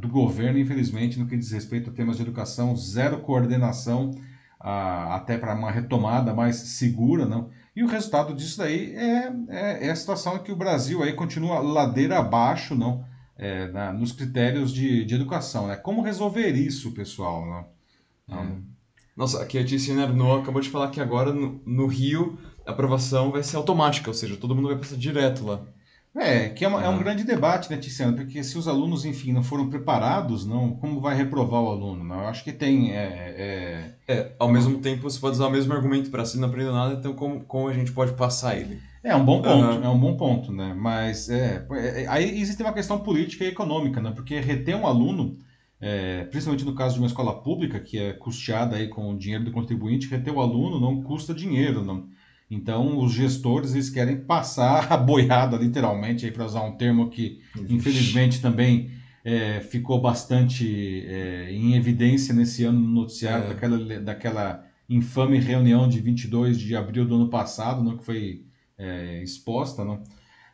do 0.00 0.08
governo, 0.08 0.58
infelizmente, 0.58 1.18
no 1.18 1.26
que 1.26 1.36
diz 1.36 1.50
respeito 1.50 1.90
a 1.90 1.92
temas 1.92 2.16
de 2.16 2.22
educação, 2.22 2.76
zero 2.76 3.20
coordenação, 3.20 4.10
até 4.58 5.38
para 5.38 5.54
uma 5.54 5.70
retomada 5.70 6.34
mais 6.34 6.56
segura, 6.56 7.24
não. 7.24 7.50
E 7.76 7.84
o 7.84 7.86
resultado 7.86 8.34
disso 8.34 8.58
daí 8.58 8.94
é, 8.96 9.32
é, 9.50 9.86
é 9.88 9.90
a 9.90 9.96
situação 9.96 10.36
em 10.36 10.42
que 10.42 10.50
o 10.52 10.56
Brasil 10.56 11.02
aí 11.02 11.12
continua 11.12 11.60
ladeira 11.60 12.18
abaixo, 12.18 12.74
não, 12.74 13.04
é, 13.36 13.68
na- 13.68 13.92
nos 13.92 14.12
critérios 14.12 14.72
de, 14.72 15.04
de 15.04 15.14
educação, 15.14 15.68
né? 15.68 15.76
Como 15.76 16.02
resolver 16.02 16.52
isso, 16.54 16.92
pessoal, 16.92 17.46
não? 17.46 17.66
Não. 18.28 18.62
Nossa, 19.16 19.42
aqui 19.42 19.58
a 19.58 19.64
Tiziana 19.64 20.04
Arnaud 20.04 20.42
acabou 20.42 20.60
de 20.60 20.68
falar 20.70 20.90
que 20.90 21.00
agora 21.00 21.32
no, 21.32 21.60
no 21.66 21.86
Rio 21.86 22.38
a 22.66 22.72
aprovação 22.72 23.30
vai 23.32 23.42
ser 23.42 23.56
automática, 23.56 24.10
ou 24.10 24.14
seja, 24.14 24.36
todo 24.36 24.54
mundo 24.54 24.68
vai 24.68 24.78
passar 24.78 24.96
direto 24.96 25.44
lá. 25.44 25.60
É, 26.18 26.48
que 26.48 26.64
é, 26.64 26.68
uma- 26.68 26.82
é 26.82 26.88
um 26.88 26.98
grande 26.98 27.24
debate, 27.24 27.70
né, 27.70 27.76
Tiziano? 27.76 28.14
Porque 28.16 28.42
se 28.42 28.56
os 28.56 28.66
alunos, 28.66 29.04
enfim, 29.04 29.32
não 29.32 29.42
foram 29.42 29.68
preparados, 29.68 30.46
não, 30.46 30.74
como 30.78 30.98
vai 30.98 31.14
reprovar 31.14 31.62
o 31.62 31.68
aluno? 31.68 32.02
Não? 32.02 32.20
Eu 32.22 32.28
acho 32.28 32.42
que 32.42 32.52
tem. 32.52 32.90
É, 32.92 33.94
é, 34.08 34.14
É, 34.14 34.34
ao 34.38 34.48
mesmo 34.48 34.80
tempo 34.80 35.02
você 35.02 35.20
pode 35.20 35.34
usar 35.36 35.46
o 35.46 35.50
mesmo 35.50 35.72
argumento 35.74 36.10
para 36.10 36.24
se 36.24 36.38
não 36.38 36.48
aprender 36.48 36.70
nada, 36.70 36.94
então 36.94 37.12
como, 37.14 37.44
como 37.44 37.68
a 37.68 37.72
gente 37.74 37.92
pode 37.92 38.14
passar 38.14 38.56
ele? 38.56 38.80
é 39.02 39.14
um 39.14 39.24
bom 39.24 39.40
ponto, 39.42 39.64
Aham. 39.64 39.84
é 39.84 39.88
um 39.88 39.98
bom 39.98 40.16
ponto, 40.16 40.52
né? 40.52 40.72
Mas 40.74 41.28
é, 41.28 41.64
é, 41.70 42.06
aí 42.08 42.38
existe 42.40 42.62
uma 42.62 42.72
questão 42.72 42.98
política 43.02 43.44
e 43.44 43.48
econômica, 43.48 44.00
né? 44.00 44.10
Porque 44.12 44.40
reter 44.40 44.74
um 44.76 44.86
aluno 44.86 45.36
é, 45.80 46.24
principalmente 46.24 46.64
no 46.64 46.74
caso 46.74 46.94
de 46.94 47.00
uma 47.00 47.06
escola 47.06 47.42
pública, 47.42 47.78
que 47.80 47.98
é 47.98 48.12
custeada 48.14 48.76
aí 48.76 48.88
com 48.88 49.10
o 49.12 49.18
dinheiro 49.18 49.44
do 49.44 49.52
contribuinte, 49.52 50.08
reter 50.08 50.32
o 50.32 50.40
aluno 50.40 50.80
não 50.80 51.02
custa 51.02 51.34
dinheiro, 51.34 51.84
não. 51.84 52.06
Então, 52.50 52.98
os 52.98 53.12
gestores 53.12 53.74
eles 53.74 53.90
querem 53.90 54.18
passar 54.18 54.92
a 54.92 54.96
boiada, 54.96 55.56
literalmente, 55.56 56.30
para 56.30 56.44
usar 56.44 56.62
um 56.62 56.76
termo 56.76 57.10
que, 57.10 57.40
infelizmente, 57.68 58.40
também 58.40 58.90
é, 59.24 59.60
ficou 59.60 60.00
bastante 60.00 61.04
é, 61.08 61.50
em 61.50 61.74
evidência 61.74 62.32
nesse 62.32 62.64
ano 62.64 62.78
no 62.78 62.88
noticiário, 62.88 63.46
é. 63.46 63.48
daquela, 63.48 64.00
daquela 64.00 64.64
infame 64.88 65.38
reunião 65.38 65.88
de 65.88 66.00
22 66.00 66.58
de 66.58 66.76
abril 66.76 67.04
do 67.04 67.16
ano 67.16 67.28
passado, 67.28 67.82
não, 67.82 67.96
que 67.96 68.04
foi 68.04 68.44
é, 68.78 69.20
exposta. 69.22 69.84
Não? 69.84 70.02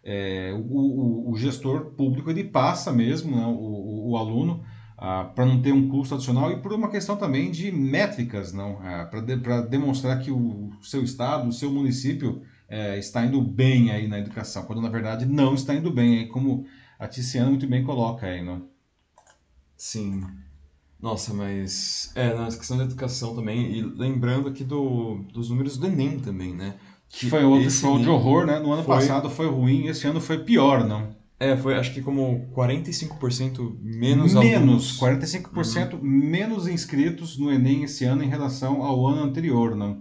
É, 0.02 0.52
o, 0.54 0.76
o, 0.76 1.30
o, 1.30 1.36
gestor 1.36 1.92
público 1.92 2.30
ele 2.30 2.44
passa 2.44 2.90
mesmo 2.90 3.36
não, 3.36 3.54
o, 3.54 4.10
o 4.10 4.16
aluno 4.16 4.64
ah, 5.04 5.24
para 5.34 5.44
não 5.44 5.60
ter 5.60 5.72
um 5.72 5.88
custo 5.88 6.14
adicional 6.14 6.52
e 6.52 6.60
por 6.60 6.72
uma 6.72 6.88
questão 6.88 7.16
também 7.16 7.50
de 7.50 7.72
métricas, 7.72 8.52
não, 8.52 8.78
ah, 8.84 9.04
para 9.10 9.20
de, 9.20 9.36
demonstrar 9.68 10.20
que 10.20 10.30
o 10.30 10.70
seu 10.80 11.02
estado, 11.02 11.48
o 11.48 11.52
seu 11.52 11.72
município 11.72 12.40
é, 12.68 12.96
está 13.00 13.26
indo 13.26 13.42
bem 13.42 13.90
aí 13.90 14.06
na 14.06 14.20
educação, 14.20 14.62
quando 14.62 14.80
na 14.80 14.88
verdade 14.88 15.26
não 15.26 15.54
está 15.54 15.74
indo 15.74 15.90
bem, 15.90 16.20
aí, 16.20 16.28
como 16.28 16.64
a 17.00 17.08
Tiziana 17.08 17.50
muito 17.50 17.66
bem 17.66 17.82
coloca 17.82 18.28
aí, 18.28 18.44
não? 18.44 18.68
Sim. 19.76 20.24
Nossa, 21.00 21.34
mas 21.34 22.12
é, 22.14 22.32
na 22.32 22.44
questão 22.44 22.78
da 22.78 22.84
educação 22.84 23.34
também, 23.34 23.72
e 23.72 23.82
lembrando 23.82 24.48
aqui 24.48 24.62
do, 24.62 25.24
dos 25.32 25.50
números 25.50 25.76
do 25.76 25.88
Enem 25.88 26.20
também, 26.20 26.54
né? 26.54 26.76
Que 27.08 27.28
foi 27.28 27.42
outro 27.42 27.68
show 27.72 27.98
de 27.98 28.08
horror, 28.08 28.46
né? 28.46 28.60
No 28.60 28.72
ano 28.72 28.84
foi... 28.84 28.94
passado 28.94 29.28
foi 29.28 29.48
ruim, 29.48 29.88
esse 29.88 30.06
ano 30.06 30.20
foi 30.20 30.44
pior, 30.44 30.86
não? 30.86 31.20
É, 31.42 31.56
foi 31.56 31.74
acho 31.74 31.92
que 31.92 32.00
como 32.00 32.46
45% 32.54 33.76
menos 33.82 34.32
Menos, 34.32 34.36
alunos. 34.36 35.00
45% 35.00 35.94
uhum. 35.94 36.00
menos 36.00 36.68
inscritos 36.68 37.36
no 37.36 37.50
Enem 37.50 37.82
esse 37.82 38.04
ano 38.04 38.22
em 38.22 38.28
relação 38.28 38.80
ao 38.80 39.04
ano 39.04 39.24
anterior, 39.24 39.74
não? 39.74 40.00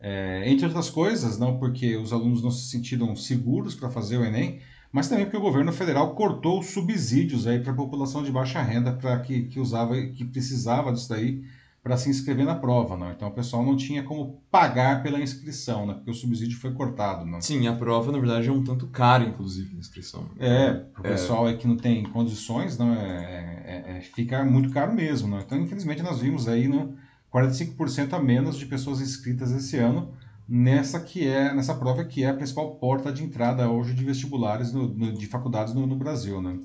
É, 0.00 0.42
entre 0.50 0.66
outras 0.66 0.90
coisas, 0.90 1.38
não 1.38 1.56
porque 1.56 1.96
os 1.96 2.12
alunos 2.12 2.42
não 2.42 2.50
se 2.50 2.68
sentiram 2.68 3.14
seguros 3.14 3.76
para 3.76 3.90
fazer 3.90 4.16
o 4.16 4.24
Enem, 4.24 4.58
mas 4.90 5.08
também 5.08 5.24
porque 5.24 5.36
o 5.36 5.40
governo 5.40 5.72
federal 5.72 6.16
cortou 6.16 6.58
os 6.58 6.66
subsídios 6.70 7.46
aí 7.46 7.60
para 7.60 7.70
a 7.70 7.76
população 7.76 8.24
de 8.24 8.32
baixa 8.32 8.60
renda 8.60 8.92
para 8.92 9.20
que, 9.20 9.44
que 9.44 9.60
usava 9.60 9.94
que 9.94 10.24
precisava 10.24 10.92
disso 10.92 11.08
daí 11.10 11.44
para 11.82 11.96
se 11.96 12.08
inscrever 12.08 12.46
na 12.46 12.54
prova, 12.54 12.96
não. 12.96 13.10
Então 13.10 13.28
o 13.28 13.32
pessoal 13.32 13.64
não 13.64 13.76
tinha 13.76 14.04
como 14.04 14.40
pagar 14.50 15.02
pela 15.02 15.20
inscrição, 15.20 15.84
né? 15.84 15.94
Porque 15.94 16.12
o 16.12 16.14
subsídio 16.14 16.58
foi 16.58 16.72
cortado, 16.72 17.26
não. 17.26 17.40
Sim, 17.40 17.66
a 17.66 17.74
prova 17.74 18.12
na 18.12 18.18
verdade 18.18 18.48
é 18.48 18.52
um 18.52 18.62
tanto 18.62 18.86
cara, 18.86 19.24
inclusive, 19.24 19.74
a 19.74 19.78
inscrição. 19.78 20.30
É, 20.38 20.84
o 20.96 21.06
é... 21.06 21.10
pessoal 21.10 21.48
é 21.48 21.54
que 21.54 21.66
não 21.66 21.76
tem 21.76 22.04
condições, 22.04 22.78
não 22.78 22.94
é, 22.94 23.64
é, 23.64 23.96
é, 23.96 24.00
fica 24.00 24.44
muito 24.44 24.70
caro 24.70 24.94
mesmo, 24.94 25.28
não. 25.28 25.40
Então 25.40 25.58
infelizmente 25.58 26.02
nós 26.02 26.20
vimos 26.20 26.46
aí, 26.46 26.68
no 26.68 26.96
45% 27.34 28.12
a 28.12 28.20
menos 28.20 28.56
de 28.56 28.66
pessoas 28.66 29.00
inscritas 29.00 29.50
esse 29.50 29.76
ano 29.76 30.12
nessa 30.48 31.00
que 31.00 31.26
é 31.26 31.54
nessa 31.54 31.74
prova 31.74 32.04
que 32.04 32.24
é 32.24 32.28
a 32.28 32.34
principal 32.34 32.74
porta 32.76 33.12
de 33.12 33.24
entrada 33.24 33.70
hoje 33.70 33.94
de 33.94 34.04
vestibulares 34.04 34.72
no, 34.72 34.88
no, 34.88 35.12
de 35.12 35.26
faculdades 35.26 35.72
no, 35.72 35.86
no 35.86 35.96
Brasil, 35.96 36.42
né? 36.42 36.58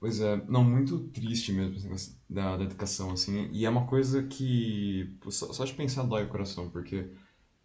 Pois 0.00 0.18
é, 0.18 0.40
não, 0.48 0.64
muito 0.64 0.98
triste 0.98 1.52
mesmo 1.52 1.74
esse 1.74 1.84
negócio 1.84 2.14
da, 2.28 2.56
da 2.56 2.64
educação, 2.64 3.12
assim. 3.12 3.50
E 3.52 3.66
é 3.66 3.70
uma 3.70 3.86
coisa 3.86 4.22
que, 4.22 5.14
só, 5.28 5.52
só 5.52 5.62
de 5.62 5.74
pensar 5.74 6.04
dói 6.04 6.24
o 6.24 6.28
coração, 6.28 6.70
porque, 6.70 7.10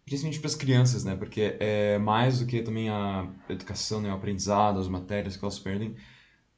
principalmente 0.04 0.38
para 0.38 0.48
as 0.48 0.54
crianças, 0.54 1.02
né? 1.02 1.16
Porque 1.16 1.56
é 1.58 1.96
mais 1.96 2.40
do 2.40 2.46
que 2.46 2.60
também 2.60 2.90
a 2.90 3.26
educação, 3.48 4.02
né? 4.02 4.10
O 4.12 4.16
aprendizado, 4.16 4.78
as 4.78 4.86
matérias 4.86 5.34
que 5.34 5.42
elas 5.42 5.58
perdem, 5.58 5.96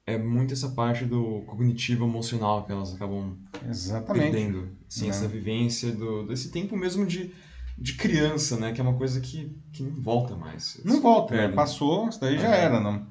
é 0.04 0.18
muito 0.18 0.52
essa 0.52 0.70
parte 0.70 1.04
do 1.04 1.42
cognitivo 1.42 2.04
emocional 2.06 2.66
que 2.66 2.72
elas 2.72 2.92
acabam 2.92 3.38
Exatamente. 3.64 4.32
perdendo. 4.32 4.76
Sim, 4.88 5.04
né? 5.04 5.10
essa 5.10 5.28
vivência 5.28 5.92
do, 5.92 6.26
desse 6.26 6.50
tempo 6.50 6.76
mesmo 6.76 7.06
de, 7.06 7.32
de 7.76 7.92
criança, 7.94 8.56
né? 8.56 8.72
Que 8.72 8.80
é 8.80 8.84
uma 8.84 8.98
coisa 8.98 9.20
que, 9.20 9.56
que 9.72 9.84
não 9.84 10.02
volta 10.02 10.34
mais. 10.34 10.80
Não 10.84 11.00
volta, 11.00 11.36
né? 11.36 11.48
Passou, 11.54 12.08
isso 12.08 12.20
daí 12.20 12.36
já 12.36 12.52
é. 12.52 12.64
era, 12.64 12.80
não. 12.80 13.06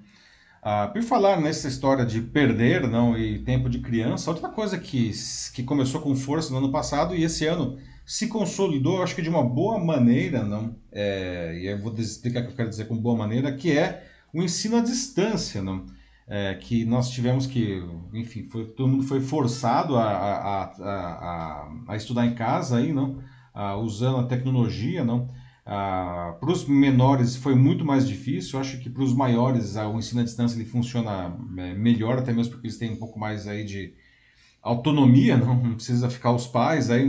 Ah, 0.62 0.88
por 0.88 1.02
falar 1.04 1.40
nessa 1.40 1.68
história 1.68 2.06
de 2.06 2.22
perder 2.22 2.88
não 2.88 3.18
e 3.18 3.40
tempo 3.40 3.70
de 3.70 3.80
criança, 3.80 4.32
outra 4.32 4.50
coisa 4.50 4.78
que, 4.78 5.12
que 5.54 5.64
começou 5.64 6.02
com 6.02 6.16
força 6.16 6.52
no 6.52 6.58
ano 6.58 6.72
passado 6.72 7.16
e 7.16 7.24
esse 7.24 7.46
ano 7.46 7.78
se 8.06 8.28
consolidou, 8.28 9.04
acho 9.04 9.16
que 9.16 9.22
de 9.22 9.30
uma 9.30 9.44
boa 9.44 9.78
maneira, 9.84 10.44
não? 10.44 10.76
É, 10.92 11.60
e 11.62 11.68
eu 11.68 11.78
vou 11.78 11.94
explicar 11.96 12.42
o 12.42 12.46
que 12.46 12.52
eu 12.52 12.56
quero 12.56 12.70
dizer 12.70 12.88
com 12.88 12.98
boa 12.98 13.18
maneira, 13.18 13.52
que 13.52 13.78
é 13.78 14.08
o 14.34 14.42
ensino 14.42 14.78
à 14.78 14.82
distância, 14.82 15.62
não? 15.62 15.86
É, 16.26 16.56
que 16.56 16.86
nós 16.86 17.10
tivemos 17.10 17.48
que, 17.48 17.84
enfim, 18.14 18.48
foi, 18.50 18.66
todo 18.66 18.88
mundo 18.88 19.04
foi 19.04 19.22
forçado 19.22 19.96
a, 19.96 20.04
a, 20.04 20.64
a, 20.64 21.72
a, 21.88 21.96
estudar 21.96 22.26
em 22.26 22.34
casa 22.34 22.78
aí, 22.78 22.94
não? 22.94 23.22
Ah, 23.54 23.76
usando 23.78 24.20
a 24.20 24.24
tecnologia, 24.24 25.04
não? 25.04 25.28
Ah, 25.70 26.38
para 26.40 26.50
os 26.50 26.66
menores 26.66 27.36
foi 27.36 27.54
muito 27.54 27.84
mais 27.84 28.08
difícil, 28.08 28.58
acho 28.58 28.80
que 28.80 28.90
para 28.90 29.04
os 29.04 29.14
maiores 29.14 29.76
ah, 29.76 29.90
o 29.90 30.00
ensino 30.00 30.22
à 30.22 30.24
distância 30.24 30.56
ele 30.56 30.64
funciona 30.64 31.36
é, 31.58 31.74
melhor, 31.74 32.20
até 32.20 32.32
mesmo 32.32 32.54
porque 32.54 32.68
eles 32.68 32.78
têm 32.78 32.94
um 32.94 32.96
pouco 32.96 33.20
mais 33.20 33.46
aí 33.50 33.66
de 33.66 33.94
autonomia, 34.62 35.36
não, 35.38 35.74
precisa 35.74 36.10
ficar 36.10 36.32
os 36.32 36.48
pais 36.48 36.90
aí. 36.90 37.06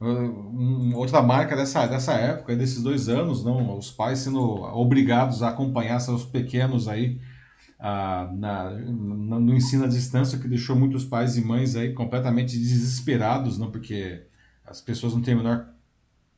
Um, 0.00 0.94
outra 0.94 1.20
marca 1.20 1.54
dessa, 1.56 1.86
dessa 1.86 2.14
época, 2.14 2.56
desses 2.56 2.82
dois 2.82 3.08
anos, 3.08 3.44
não, 3.44 3.76
os 3.76 3.90
pais 3.90 4.20
sendo 4.20 4.40
obrigados 4.40 5.42
a 5.42 5.50
acompanhar 5.50 6.00
seus 6.00 6.24
pequenos 6.24 6.88
aí 6.88 7.20
ah, 7.78 8.30
na, 8.34 8.70
na, 8.70 9.40
no 9.40 9.54
ensino 9.54 9.84
à 9.84 9.88
distância, 9.88 10.38
que 10.38 10.48
deixou 10.48 10.74
muitos 10.74 11.04
pais 11.04 11.36
e 11.36 11.44
mães 11.44 11.76
aí 11.76 11.92
completamente 11.92 12.58
desesperados, 12.58 13.58
não, 13.58 13.70
porque 13.70 14.22
as 14.64 14.80
pessoas 14.80 15.12
não 15.14 15.20
têm 15.20 15.34
a 15.34 15.36
menor 15.36 15.77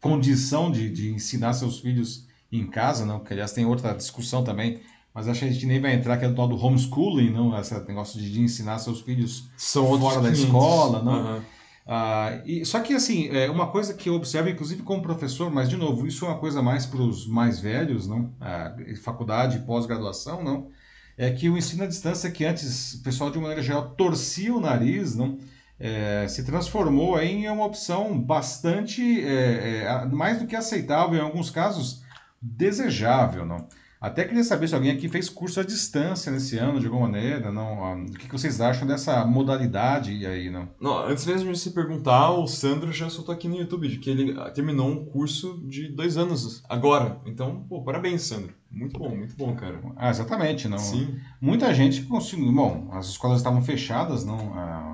condição 0.00 0.70
de, 0.70 0.90
de 0.90 1.10
ensinar 1.10 1.52
seus 1.52 1.80
filhos 1.80 2.26
em 2.50 2.66
casa, 2.66 3.04
não, 3.04 3.20
que 3.20 3.32
aliás 3.32 3.52
tem 3.52 3.64
outra 3.64 3.92
discussão 3.94 4.42
também, 4.42 4.80
mas 5.14 5.28
acho 5.28 5.40
que 5.40 5.46
a 5.46 5.52
gente 5.52 5.66
nem 5.66 5.80
vai 5.80 5.94
entrar 5.94 6.16
que 6.16 6.24
é 6.24 6.28
o 6.28 6.34
tal 6.34 6.48
do 6.48 6.56
homeschooling, 6.56 7.30
não, 7.30 7.58
esse 7.58 7.74
negócio 7.86 8.20
de, 8.20 8.30
de 8.30 8.40
ensinar 8.40 8.78
seus 8.78 9.00
filhos 9.00 9.48
São 9.56 9.98
fora 9.98 10.20
da 10.20 10.30
escola, 10.30 11.02
não. 11.02 11.36
Uhum. 11.36 11.42
Ah, 11.86 12.40
e, 12.44 12.64
só 12.64 12.78
que 12.80 12.94
assim, 12.94 13.28
é 13.28 13.50
uma 13.50 13.66
coisa 13.66 13.94
que 13.94 14.08
eu 14.08 14.14
observo, 14.14 14.48
inclusive 14.48 14.82
como 14.82 15.02
professor, 15.02 15.50
mas 15.50 15.68
de 15.68 15.76
novo, 15.76 16.06
isso 16.06 16.24
é 16.24 16.28
uma 16.28 16.38
coisa 16.38 16.62
mais 16.62 16.86
para 16.86 17.02
os 17.02 17.26
mais 17.26 17.58
velhos, 17.58 18.06
não? 18.06 18.32
Ah, 18.40 18.76
faculdade, 19.02 19.58
pós-graduação, 19.60 20.42
não? 20.42 20.70
É 21.16 21.30
que 21.30 21.50
o 21.50 21.58
ensino 21.58 21.82
à 21.82 21.86
distância 21.86 22.30
que 22.30 22.44
antes 22.44 22.94
o 22.94 23.02
pessoal 23.02 23.30
de 23.30 23.38
uma 23.38 23.48
maneira 23.48 23.62
geral 23.62 23.90
torcia 23.90 24.54
o 24.54 24.60
nariz, 24.60 25.16
não? 25.16 25.38
É, 25.80 26.28
se 26.28 26.44
transformou 26.44 27.18
em 27.18 27.48
uma 27.48 27.64
opção 27.64 28.20
bastante, 28.20 29.24
é, 29.24 29.78
é, 29.78 30.06
mais 30.06 30.38
do 30.38 30.46
que 30.46 30.54
aceitável, 30.54 31.18
em 31.18 31.22
alguns 31.22 31.50
casos 31.50 32.02
desejável. 32.40 33.46
Não? 33.46 33.66
Até 33.98 34.24
queria 34.24 34.44
saber 34.44 34.66
se 34.66 34.74
alguém 34.74 34.92
aqui 34.92 35.08
fez 35.08 35.28
curso 35.28 35.60
à 35.60 35.62
distância 35.62 36.32
nesse 36.32 36.56
ano, 36.56 36.80
de 36.80 36.86
alguma 36.86 37.06
maneira. 37.06 37.50
Não? 37.50 38.04
O 38.04 38.12
que 38.12 38.32
vocês 38.32 38.60
acham 38.60 38.86
dessa 38.86 39.24
modalidade 39.26 40.24
aí? 40.26 40.50
Não? 40.50 40.68
não 40.80 40.98
antes 41.06 41.26
mesmo 41.26 41.52
de 41.52 41.58
se 41.58 41.70
perguntar, 41.70 42.30
o 42.30 42.46
Sandro 42.46 42.92
já 42.92 43.10
soltou 43.10 43.34
aqui 43.34 43.48
no 43.48 43.56
YouTube 43.56 43.88
de 43.88 43.98
que 43.98 44.10
ele 44.10 44.34
terminou 44.52 44.88
um 44.88 45.04
curso 45.04 45.62
de 45.66 45.88
dois 45.88 46.16
anos 46.16 46.62
agora. 46.68 47.20
Então, 47.26 47.64
pô, 47.68 47.82
parabéns, 47.82 48.22
Sandro. 48.22 48.54
Muito 48.70 48.98
bom, 48.98 49.14
muito 49.14 49.36
bom, 49.36 49.54
cara. 49.54 49.80
Ah, 49.96 50.10
exatamente. 50.10 50.68
Não? 50.68 50.78
Sim. 50.78 51.18
Muita 51.40 51.74
gente 51.74 52.02
conseguiu. 52.02 52.52
Bom, 52.52 52.88
as 52.92 53.08
escolas 53.08 53.38
estavam 53.38 53.60
fechadas, 53.60 54.24
não. 54.24 54.54
Ah, 54.54 54.89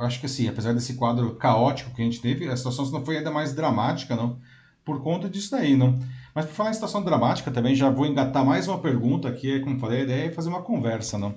acho 0.00 0.20
que 0.20 0.26
assim, 0.26 0.48
apesar 0.48 0.72
desse 0.72 0.94
quadro 0.94 1.34
caótico 1.36 1.94
que 1.94 2.02
a 2.02 2.04
gente 2.04 2.20
teve, 2.20 2.48
a 2.48 2.56
situação 2.56 2.90
não 2.90 3.04
foi 3.04 3.18
ainda 3.18 3.30
mais 3.30 3.54
dramática, 3.54 4.16
não, 4.16 4.38
por 4.84 5.02
conta 5.02 5.28
disso 5.28 5.50
daí, 5.50 5.76
não. 5.76 5.98
Mas 6.34 6.46
por 6.46 6.54
falar 6.54 6.70
em 6.70 6.74
situação 6.74 7.02
dramática 7.02 7.50
também, 7.50 7.74
já 7.74 7.90
vou 7.90 8.06
engatar 8.06 8.44
mais 8.44 8.68
uma 8.68 8.78
pergunta 8.78 9.32
que, 9.32 9.60
como 9.60 9.78
falei, 9.78 10.00
a 10.00 10.04
ideia 10.04 10.26
é 10.26 10.30
fazer 10.32 10.48
uma 10.48 10.62
conversa, 10.62 11.18
não. 11.18 11.34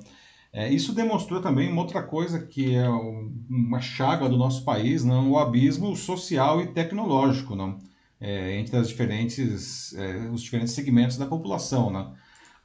É, 0.51 0.71
isso 0.71 0.93
demonstrou 0.93 1.41
também 1.41 1.71
uma 1.71 1.81
outra 1.81 2.01
coisa 2.01 2.39
que 2.39 2.75
é 2.75 2.89
uma 2.89 3.79
chaga 3.79 4.27
do 4.27 4.37
nosso 4.37 4.63
país, 4.63 5.03
não, 5.03 5.31
o 5.31 5.37
abismo 5.37 5.95
social 5.95 6.61
e 6.61 6.67
tecnológico, 6.67 7.55
não, 7.55 7.77
é, 8.19 8.57
entre 8.59 8.77
as 8.77 8.89
diferentes, 8.89 9.93
é, 9.95 10.29
os 10.33 10.41
diferentes 10.41 10.73
segmentos 10.73 11.17
da 11.17 11.25
população, 11.27 11.89
não 11.89 12.15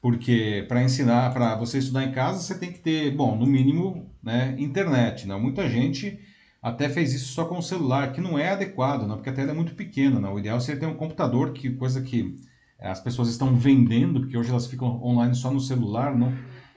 porque 0.04 0.66
para 0.68 0.82
ensinar, 0.82 1.32
para 1.32 1.56
você 1.56 1.78
estudar 1.78 2.04
em 2.04 2.12
casa, 2.12 2.38
você 2.38 2.58
tem 2.58 2.70
que 2.70 2.78
ter, 2.78 3.10
bom, 3.16 3.38
no 3.38 3.46
mínimo, 3.46 4.06
né, 4.22 4.54
internet. 4.58 5.26
Né? 5.26 5.34
Muita 5.34 5.66
gente 5.66 6.20
até 6.60 6.90
fez 6.90 7.14
isso 7.14 7.32
só 7.32 7.46
com 7.46 7.56
o 7.56 7.62
celular, 7.62 8.12
que 8.12 8.20
não 8.20 8.38
é 8.38 8.50
adequado, 8.50 9.06
não, 9.06 9.16
porque 9.16 9.30
a 9.30 9.32
tela 9.32 9.52
é 9.52 9.54
muito 9.54 9.74
pequena. 9.74 10.20
Não? 10.20 10.34
O 10.34 10.38
ideal 10.38 10.60
seria 10.60 10.78
ter 10.78 10.84
um 10.84 10.94
computador, 10.94 11.54
que 11.54 11.70
coisa 11.70 12.02
que 12.02 12.36
as 12.78 13.00
pessoas 13.00 13.30
estão 13.30 13.56
vendendo, 13.56 14.20
porque 14.20 14.36
hoje 14.36 14.50
elas 14.50 14.66
ficam 14.66 15.02
online 15.02 15.34
só 15.34 15.50
no 15.50 15.58
celular. 15.58 16.14
Não? 16.14 16.34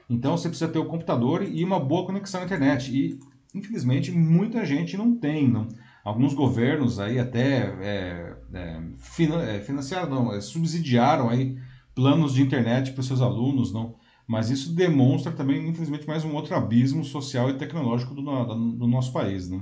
Então 0.08 0.34
você 0.34 0.48
precisa 0.48 0.72
ter 0.72 0.78
o 0.78 0.86
computador 0.86 1.42
e 1.42 1.62
uma 1.62 1.78
boa 1.78 2.06
conexão 2.06 2.40
à 2.40 2.44
internet. 2.46 2.90
E, 2.90 3.18
infelizmente, 3.54 4.10
muita 4.10 4.64
gente 4.64 4.96
não 4.96 5.14
tem. 5.14 5.46
Não? 5.46 5.68
Alguns 6.02 6.32
governos 6.32 6.98
aí 6.98 7.18
até 7.18 7.74
é, 7.82 8.36
é, 8.54 9.60
financiaram, 9.60 10.08
não, 10.08 10.40
subsidiaram 10.40 11.28
aí 11.28 11.58
planos 11.98 12.32
de 12.32 12.42
internet 12.42 12.92
para 12.92 13.00
os 13.00 13.06
seus 13.08 13.20
alunos, 13.20 13.72
não? 13.72 13.96
Mas 14.24 14.50
isso 14.50 14.72
demonstra 14.72 15.32
também, 15.32 15.68
infelizmente, 15.68 16.06
mais 16.06 16.24
um 16.24 16.32
outro 16.32 16.54
abismo 16.54 17.04
social 17.04 17.50
e 17.50 17.54
tecnológico 17.54 18.14
do, 18.14 18.22
do 18.22 18.86
nosso 18.86 19.12
país, 19.12 19.48
né? 19.48 19.60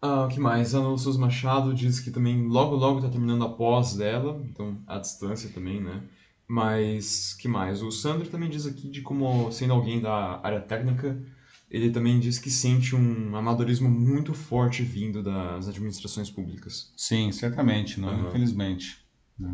Ah, 0.00 0.26
o 0.26 0.28
que 0.28 0.38
mais? 0.38 0.76
A 0.76 0.78
Ana 0.78 0.96
Souza 0.96 1.18
Machado 1.18 1.74
diz 1.74 1.98
que 1.98 2.12
também 2.12 2.46
logo 2.46 2.76
logo 2.76 2.98
está 2.98 3.10
terminando 3.10 3.42
a 3.42 3.48
pós 3.48 3.96
dela, 3.96 4.40
então 4.48 4.78
à 4.86 4.96
distância 4.96 5.50
também, 5.50 5.80
né? 5.80 6.02
Mas 6.46 7.34
que 7.34 7.48
mais? 7.48 7.82
O 7.82 7.90
Sandro 7.90 8.28
também 8.28 8.48
diz 8.48 8.64
aqui 8.64 8.88
de 8.88 9.00
como 9.00 9.50
sendo 9.50 9.72
alguém 9.72 10.00
da 10.00 10.40
área 10.40 10.60
técnica, 10.60 11.20
ele 11.68 11.90
também 11.90 12.20
diz 12.20 12.38
que 12.38 12.50
sente 12.50 12.94
um 12.94 13.34
amadorismo 13.34 13.90
muito 13.90 14.34
forte 14.34 14.84
vindo 14.84 15.20
das 15.20 15.66
administrações 15.66 16.30
públicas. 16.30 16.92
Sim, 16.96 17.32
certamente, 17.32 17.98
não, 17.98 18.10
uhum. 18.10 18.28
infelizmente. 18.28 19.04
Né? 19.36 19.52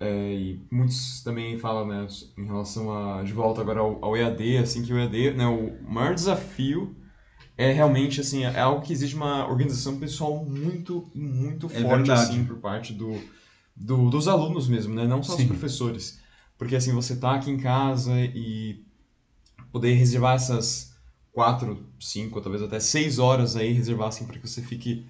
É, 0.00 0.32
e 0.32 0.60
muitos 0.70 1.22
também 1.22 1.58
falam, 1.58 1.86
né, 1.86 2.06
em 2.36 2.46
relação 2.46 2.92
a 2.92 3.22
de 3.22 3.32
volta 3.32 3.60
agora 3.60 3.80
ao, 3.80 4.04
ao 4.04 4.16
EAD, 4.16 4.58
assim 4.58 4.82
que 4.82 4.92
o 4.92 4.98
EAD, 4.98 5.32
né, 5.32 5.46
o 5.46 5.76
maior 5.82 6.14
desafio 6.14 6.94
é 7.56 7.72
realmente 7.72 8.20
assim, 8.20 8.44
é 8.44 8.60
algo 8.60 8.82
que 8.82 8.92
exige 8.92 9.16
uma 9.16 9.48
organização 9.48 9.98
pessoal 9.98 10.44
muito, 10.44 11.10
muito 11.12 11.66
é 11.66 11.70
forte 11.70 12.06
verdade. 12.06 12.30
assim 12.30 12.44
por 12.44 12.58
parte 12.58 12.92
do, 12.92 13.20
do, 13.76 14.08
dos 14.08 14.28
alunos 14.28 14.68
mesmo, 14.68 14.94
né? 14.94 15.04
Não 15.08 15.24
só 15.24 15.32
Sim. 15.32 15.38
dos 15.38 15.46
professores. 15.48 16.20
Porque 16.56 16.76
assim, 16.76 16.92
você 16.92 17.16
tá 17.16 17.34
aqui 17.34 17.50
em 17.50 17.58
casa 17.58 18.12
e 18.16 18.84
poder 19.72 19.94
reservar 19.94 20.36
essas 20.36 20.94
quatro, 21.32 21.84
cinco, 21.98 22.40
talvez 22.40 22.62
até 22.62 22.78
seis 22.78 23.18
horas 23.18 23.56
aí, 23.56 23.72
reservar 23.72 24.08
assim 24.08 24.24
para 24.24 24.38
que 24.38 24.48
você 24.48 24.62
fique 24.62 25.04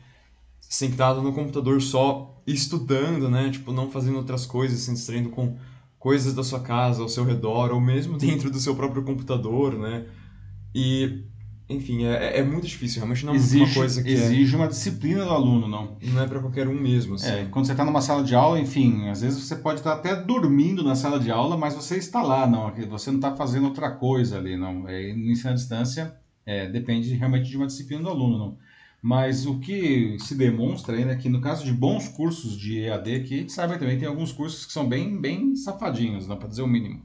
sentado 0.61 1.23
no 1.23 1.33
computador 1.33 1.81
só 1.81 2.43
estudando, 2.47 3.29
né? 3.29 3.51
Tipo, 3.51 3.73
não 3.73 3.91
fazendo 3.91 4.17
outras 4.17 4.47
coisas, 4.47 4.81
se 4.81 4.93
distraindo 4.93 5.31
com 5.31 5.57
coisas 5.99 6.35
da 6.35 6.45
sua 6.45 6.61
casa, 6.61 7.03
ao 7.03 7.09
seu 7.09 7.25
redor, 7.25 7.71
ou 7.73 7.81
mesmo 7.81 8.17
dentro 8.19 8.51
do 8.51 8.59
seu 8.59 8.75
próprio 8.75 9.03
computador, 9.03 9.79
né? 9.79 10.07
E 10.75 11.25
enfim, 11.69 12.05
é, 12.05 12.39
é 12.39 12.43
muito 12.43 12.67
difícil, 12.67 13.01
realmente 13.01 13.27
não 13.27 13.35
é 13.35 13.37
exige, 13.37 13.65
uma 13.65 13.75
coisa 13.75 14.03
que 14.03 14.09
é 14.09 14.13
Exige 14.13 14.55
é... 14.55 14.57
uma 14.57 14.69
disciplina 14.69 15.23
do 15.23 15.31
aluno, 15.31 15.69
não. 15.69 15.99
Não 16.03 16.23
é 16.23 16.27
para 16.27 16.41
qualquer 16.41 16.67
um 16.67 16.81
mesmo, 16.81 17.17
assim. 17.17 17.29
É, 17.29 17.45
quando 17.51 17.67
você 17.67 17.73
está 17.73 17.85
numa 17.85 18.01
sala 18.01 18.25
de 18.25 18.35
aula, 18.35 18.59
enfim, 18.59 19.09
às 19.09 19.21
vezes 19.21 19.39
você 19.39 19.55
pode 19.55 19.81
estar 19.81 19.93
até 19.93 20.17
dormindo 20.17 20.83
na 20.83 20.95
sala 20.95 21.21
de 21.21 21.31
aula, 21.31 21.59
mas 21.59 21.75
você 21.75 21.97
está 21.97 22.23
lá, 22.23 22.47
não. 22.47 22.73
Você 22.89 23.11
não 23.11 23.19
está 23.19 23.37
fazendo 23.37 23.67
outra 23.67 23.91
coisa 23.91 24.39
ali, 24.39 24.57
não. 24.57 24.89
É, 24.89 25.13
no 25.13 25.31
ensino 25.31 25.51
à 25.51 25.55
distância, 25.55 26.17
é, 26.47 26.67
depende 26.71 27.13
realmente 27.15 27.51
de 27.51 27.57
uma 27.59 27.67
disciplina 27.67 28.03
do 28.03 28.09
aluno, 28.09 28.39
não. 28.39 28.57
Mas 29.01 29.47
o 29.47 29.61
que 29.61 30.19
se 30.19 30.35
demonstra 30.35 30.97
ainda 30.97 31.13
é 31.13 31.17
que 31.17 31.29
no 31.29 31.41
caso 31.41 31.65
de 31.65 31.73
bons 31.73 32.09
cursos 32.09 32.59
de 32.59 32.81
EAD, 32.81 33.21
que 33.25 33.35
a 33.35 33.39
gente 33.39 33.53
sabe 33.53 33.79
também, 33.79 33.99
tem 33.99 34.09
alguns 34.09 34.33
cursos 34.33 34.67
que 34.67 34.73
são 34.73 34.89
bem, 34.89 35.21
bem 35.21 35.55
safadinhos, 35.55 36.27
não 36.27 36.37
para 36.37 36.49
dizer 36.49 36.63
o 36.63 36.67
mínimo. 36.67 37.03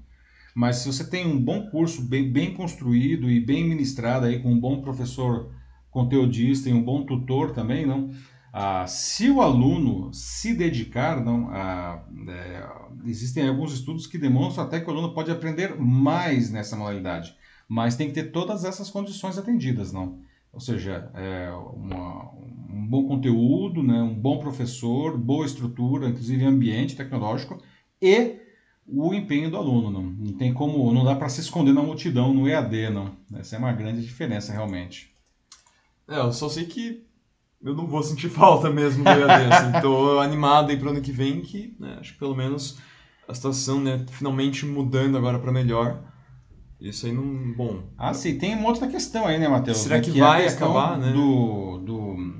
Mas 0.55 0.77
se 0.77 0.87
você 0.91 1.03
tem 1.07 1.25
um 1.25 1.39
bom 1.39 1.69
curso, 1.69 2.01
bem, 2.01 2.31
bem 2.31 2.53
construído 2.53 3.29
e 3.29 3.39
bem 3.39 3.67
ministrado 3.67 4.25
aí, 4.25 4.41
com 4.41 4.51
um 4.51 4.59
bom 4.59 4.81
professor 4.81 5.51
conteudista 5.91 6.69
e 6.69 6.73
um 6.73 6.83
bom 6.83 7.05
tutor 7.05 7.51
também, 7.51 7.85
não? 7.85 8.11
Ah, 8.51 8.85
se 8.85 9.29
o 9.29 9.41
aluno 9.41 10.13
se 10.13 10.53
dedicar, 10.53 11.23
não, 11.23 11.49
ah, 11.51 12.03
é, 12.27 12.67
existem 13.05 13.47
alguns 13.47 13.73
estudos 13.73 14.05
que 14.05 14.17
demonstram 14.17 14.65
até 14.65 14.79
que 14.79 14.87
o 14.87 14.91
aluno 14.91 15.13
pode 15.13 15.31
aprender 15.31 15.75
mais 15.79 16.51
nessa 16.51 16.75
modalidade, 16.75 17.35
mas 17.67 17.95
tem 17.95 18.07
que 18.07 18.13
ter 18.13 18.31
todas 18.31 18.63
essas 18.63 18.91
condições 18.91 19.37
atendidas, 19.37 19.91
não? 19.91 20.19
Ou 20.53 20.59
seja, 20.59 21.09
é, 21.15 21.51
uma, 21.51 22.31
um 22.69 22.87
bom 22.87 23.07
conteúdo, 23.07 23.81
né, 23.81 23.99
um 24.03 24.13
bom 24.13 24.37
professor, 24.37 25.17
boa 25.17 25.47
estrutura, 25.47 26.07
inclusive 26.07 26.45
ambiente 26.45 26.95
tecnológico 26.95 27.59
e 27.99 28.39
o 28.85 29.13
empenho 29.15 29.49
do 29.49 29.57
aluno. 29.57 29.89
Não, 29.89 30.03
não 30.03 30.33
tem 30.37 30.53
como, 30.53 30.93
não 30.93 31.03
dá 31.03 31.15
para 31.15 31.27
se 31.27 31.41
esconder 31.41 31.73
na 31.73 31.81
multidão 31.81 32.31
no 32.31 32.47
EAD, 32.47 32.91
não. 32.91 33.17
Essa 33.33 33.55
é 33.55 33.59
uma 33.59 33.73
grande 33.73 34.03
diferença 34.03 34.53
realmente. 34.53 35.11
É, 36.07 36.19
eu 36.19 36.31
só 36.31 36.47
sei 36.47 36.65
que 36.65 37.03
eu 37.59 37.73
não 37.73 37.87
vou 37.87 38.03
sentir 38.03 38.29
falta 38.29 38.69
mesmo 38.69 39.03
do 39.03 39.09
EAD. 39.09 39.53
assim, 39.53 39.71
tô 39.81 40.19
animado 40.19 40.69
aí 40.69 40.77
para 40.77 40.91
ano 40.91 41.01
que 41.01 41.11
vem, 41.11 41.41
que 41.41 41.75
né, 41.79 41.97
acho 41.99 42.13
que 42.13 42.19
pelo 42.19 42.35
menos 42.35 42.77
a 43.27 43.33
situação, 43.33 43.79
né, 43.79 44.05
finalmente 44.11 44.67
mudando 44.67 45.17
agora 45.17 45.39
para 45.39 45.51
melhor. 45.51 46.12
Isso 46.83 47.05
aí 47.05 47.13
não. 47.13 47.53
Bom. 47.53 47.81
Ah, 47.97 48.13
sim, 48.13 48.37
tem 48.37 48.55
uma 48.55 48.67
outra 48.67 48.87
questão 48.87 49.25
aí, 49.25 49.39
né, 49.39 49.47
Matheus? 49.47 49.77
Será 49.77 50.01
que, 50.01 50.11
que 50.11 50.19
vai 50.19 50.45
acabar, 50.45 50.97
né? 50.97 51.13
Do, 51.13 51.77
do 51.77 52.33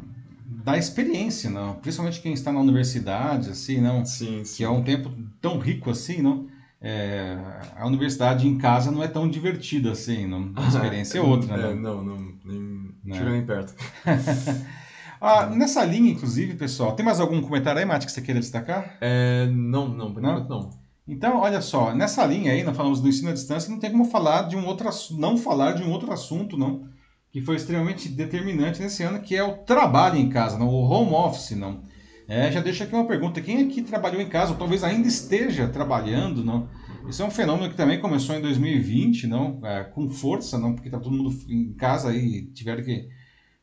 da 0.66 0.78
experiência, 0.78 1.50
não? 1.50 1.76
Principalmente 1.76 2.22
quem 2.22 2.34
está 2.34 2.52
na 2.52 2.60
universidade, 2.60 3.50
assim, 3.50 3.80
não? 3.80 4.06
Sim, 4.06 4.44
sim. 4.44 4.58
Que 4.58 4.64
é 4.66 4.70
um 4.70 4.84
tempo 4.84 5.10
tão 5.42 5.60
rico 5.60 5.90
assim, 5.90 6.22
não? 6.22 6.48
É, 6.82 7.38
a 7.78 7.88
universidade 7.88 8.46
em 8.46 8.58
casa 8.58 8.92
não 8.92 9.02
é 9.02 9.08
tão 9.08 9.30
divertida 9.30 9.94
assim, 9.94 10.28
não? 10.28 10.52
A 10.58 10.68
experiência 10.68 11.20
é 11.20 11.22
outra, 11.22 11.56
é, 11.56 11.74
não? 11.74 12.04
Não, 12.04 12.04
não, 12.04 12.34
nem 12.44 12.96
não. 13.04 13.16
chega 13.16 13.30
nem 13.30 13.46
perto. 13.46 13.74
ah, 15.22 15.46
nessa 15.48 15.86
linha, 15.86 16.12
inclusive, 16.12 16.56
pessoal, 16.56 16.98
tem 16.98 17.06
mais 17.06 17.22
algum 17.22 17.42
comentário 17.42 17.80
aí, 17.80 17.86
Mati, 17.86 18.06
que 18.06 18.12
você 18.12 18.22
queira 18.22 18.42
destacar? 18.42 18.98
É, 19.00 19.48
não, 19.48 19.88
não, 19.88 20.14
por 20.14 20.22
não? 20.22 20.46
não. 20.46 20.83
Então, 21.08 21.38
olha 21.38 21.62
só, 21.62 21.94
nessa 21.94 22.26
linha 22.26 22.54
aí, 22.54 22.64
nós 22.64 22.78
falamos 22.78 23.02
do 23.02 23.10
ensino 23.10 23.30
à 23.30 23.34
distância, 23.34 23.70
não 23.70 23.80
tem 23.80 23.92
como 23.92 24.06
falar 24.06 24.44
de 24.44 24.56
um 24.56 24.66
outro, 24.66 24.90
não 25.12 25.38
falar 25.38 25.74
de 25.74 25.84
um 25.84 25.92
outro 25.92 26.12
assunto, 26.12 26.58
não? 26.58 26.88
que 27.34 27.42
foi 27.42 27.56
extremamente 27.56 28.08
determinante 28.08 28.80
nesse 28.80 29.02
ano, 29.02 29.20
que 29.20 29.36
é 29.36 29.44
o 29.44 29.58
trabalho 29.58 30.18
em 30.18 30.30
casa, 30.30 30.56
não, 30.56 30.68
o 30.68 30.88
home 30.88 31.14
office, 31.14 31.58
não. 31.58 31.82
É, 32.28 32.52
já 32.52 32.62
deixa 32.62 32.84
aqui 32.84 32.94
uma 32.94 33.08
pergunta, 33.08 33.42
quem 33.42 33.66
aqui 33.66 33.82
trabalhou 33.82 34.22
em 34.22 34.30
casa, 34.30 34.52
ou 34.52 34.58
talvez 34.58 34.84
ainda 34.84 35.08
esteja 35.08 35.68
trabalhando, 35.68 36.46
não? 36.46 36.70
Isso 37.10 37.24
é 37.24 37.26
um 37.26 37.32
fenômeno 37.32 37.72
que 37.72 37.76
também 37.76 38.00
começou 38.00 38.36
em 38.36 38.42
2020, 38.42 39.26
não? 39.26 39.60
É, 39.64 39.84
com 39.84 40.08
força, 40.10 40.60
não? 40.60 40.76
Porque 40.76 40.92
tá 40.92 41.00
todo 41.00 41.18
mundo 41.18 41.36
em 41.50 41.74
casa 41.74 42.16
e 42.16 42.46
tiveram 42.54 42.84
que 42.84 43.10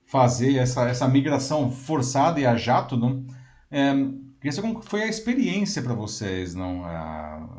fazer 0.05 0.57
essa, 0.57 0.88
essa 0.88 1.07
migração 1.07 1.70
forçada 1.70 2.41
e 2.41 2.45
a 2.45 2.57
jato, 2.57 2.97
não? 2.97 3.24
É, 3.70 3.95
queria 4.41 4.53
saber 4.53 4.68
como 4.68 4.82
foi 4.82 5.03
a 5.03 5.07
experiência 5.07 5.82
para 5.82 5.93
vocês, 5.93 6.55
não? 6.55 6.82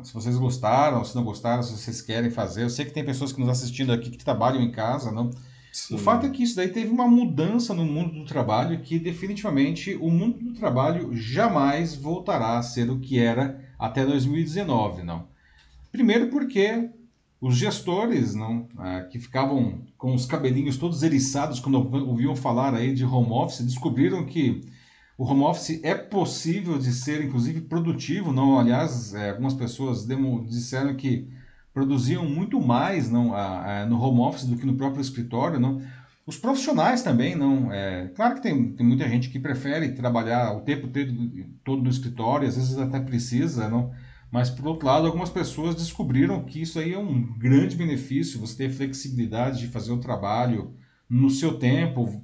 Se 0.02 0.12
vocês 0.12 0.36
gostaram, 0.36 1.04
se 1.04 1.14
não 1.14 1.22
gostaram, 1.22 1.62
se 1.62 1.72
vocês 1.72 2.02
querem 2.02 2.30
fazer. 2.30 2.64
Eu 2.64 2.70
sei 2.70 2.84
que 2.84 2.92
tem 2.92 3.04
pessoas 3.04 3.32
que 3.32 3.40
nos 3.40 3.48
assistindo 3.48 3.92
aqui 3.92 4.10
que 4.10 4.18
trabalham 4.18 4.60
em 4.60 4.70
casa, 4.70 5.12
não? 5.12 5.30
Sim. 5.72 5.94
O 5.94 5.98
fato 5.98 6.26
é 6.26 6.28
que 6.28 6.42
isso 6.42 6.56
daí 6.56 6.68
teve 6.68 6.90
uma 6.90 7.08
mudança 7.08 7.72
no 7.72 7.84
mundo 7.84 8.12
do 8.12 8.24
trabalho 8.26 8.80
que 8.80 8.98
definitivamente 8.98 9.94
o 9.94 10.10
mundo 10.10 10.38
do 10.38 10.52
trabalho 10.52 11.14
jamais 11.16 11.94
voltará 11.94 12.58
a 12.58 12.62
ser 12.62 12.90
o 12.90 12.98
que 12.98 13.18
era 13.18 13.64
até 13.78 14.04
2019, 14.04 15.02
não. 15.02 15.26
Primeiro 15.90 16.28
porque 16.28 16.90
os 17.40 17.56
gestores, 17.56 18.34
não, 18.34 18.68
ah, 18.76 19.00
que 19.10 19.18
ficavam 19.18 19.80
com 19.96 20.14
os 20.14 20.26
cabelinhos 20.26 20.76
todos 20.76 21.02
eriçados 21.02 21.58
quando 21.58 21.76
ouviam 22.06 22.36
falar 22.36 22.74
aí 22.74 22.92
de 22.94 23.04
home 23.04 23.32
office, 23.32 23.62
descobriram 23.62 24.26
que 24.26 24.60
o 25.22 25.24
home 25.24 25.42
office 25.44 25.78
é 25.84 25.94
possível 25.94 26.76
de 26.76 26.92
ser 26.92 27.24
inclusive 27.24 27.60
produtivo, 27.60 28.32
não. 28.32 28.58
Aliás, 28.58 29.14
é, 29.14 29.30
algumas 29.30 29.54
pessoas 29.54 30.04
disseram 30.48 30.96
que 30.96 31.28
produziam 31.72 32.28
muito 32.28 32.60
mais 32.60 33.08
não, 33.08 33.32
a, 33.32 33.82
a, 33.82 33.86
no 33.86 34.02
home 34.02 34.18
office 34.18 34.44
do 34.44 34.56
que 34.56 34.66
no 34.66 34.74
próprio 34.74 35.00
escritório. 35.00 35.60
Não. 35.60 35.80
Os 36.26 36.36
profissionais 36.36 37.04
também, 37.04 37.36
não. 37.36 37.72
É, 37.72 38.08
claro 38.16 38.34
que 38.34 38.42
tem, 38.42 38.72
tem 38.72 38.84
muita 38.84 39.08
gente 39.08 39.30
que 39.30 39.38
prefere 39.38 39.92
trabalhar 39.92 40.56
o 40.56 40.62
tempo 40.62 40.88
todo 41.62 41.80
no 41.80 41.90
escritório, 41.90 42.48
às 42.48 42.56
vezes 42.56 42.76
até 42.76 42.98
precisa, 42.98 43.68
não. 43.68 43.92
Mas, 44.28 44.50
por 44.50 44.66
outro 44.66 44.88
lado, 44.88 45.06
algumas 45.06 45.30
pessoas 45.30 45.76
descobriram 45.76 46.42
que 46.42 46.60
isso 46.60 46.80
aí 46.80 46.94
é 46.94 46.98
um 46.98 47.38
grande 47.38 47.76
benefício, 47.76 48.40
você 48.40 48.56
ter 48.56 48.70
flexibilidade 48.70 49.60
de 49.60 49.68
fazer 49.68 49.92
o 49.92 50.00
trabalho 50.00 50.74
no 51.08 51.30
seu 51.30 51.60
tempo, 51.60 52.20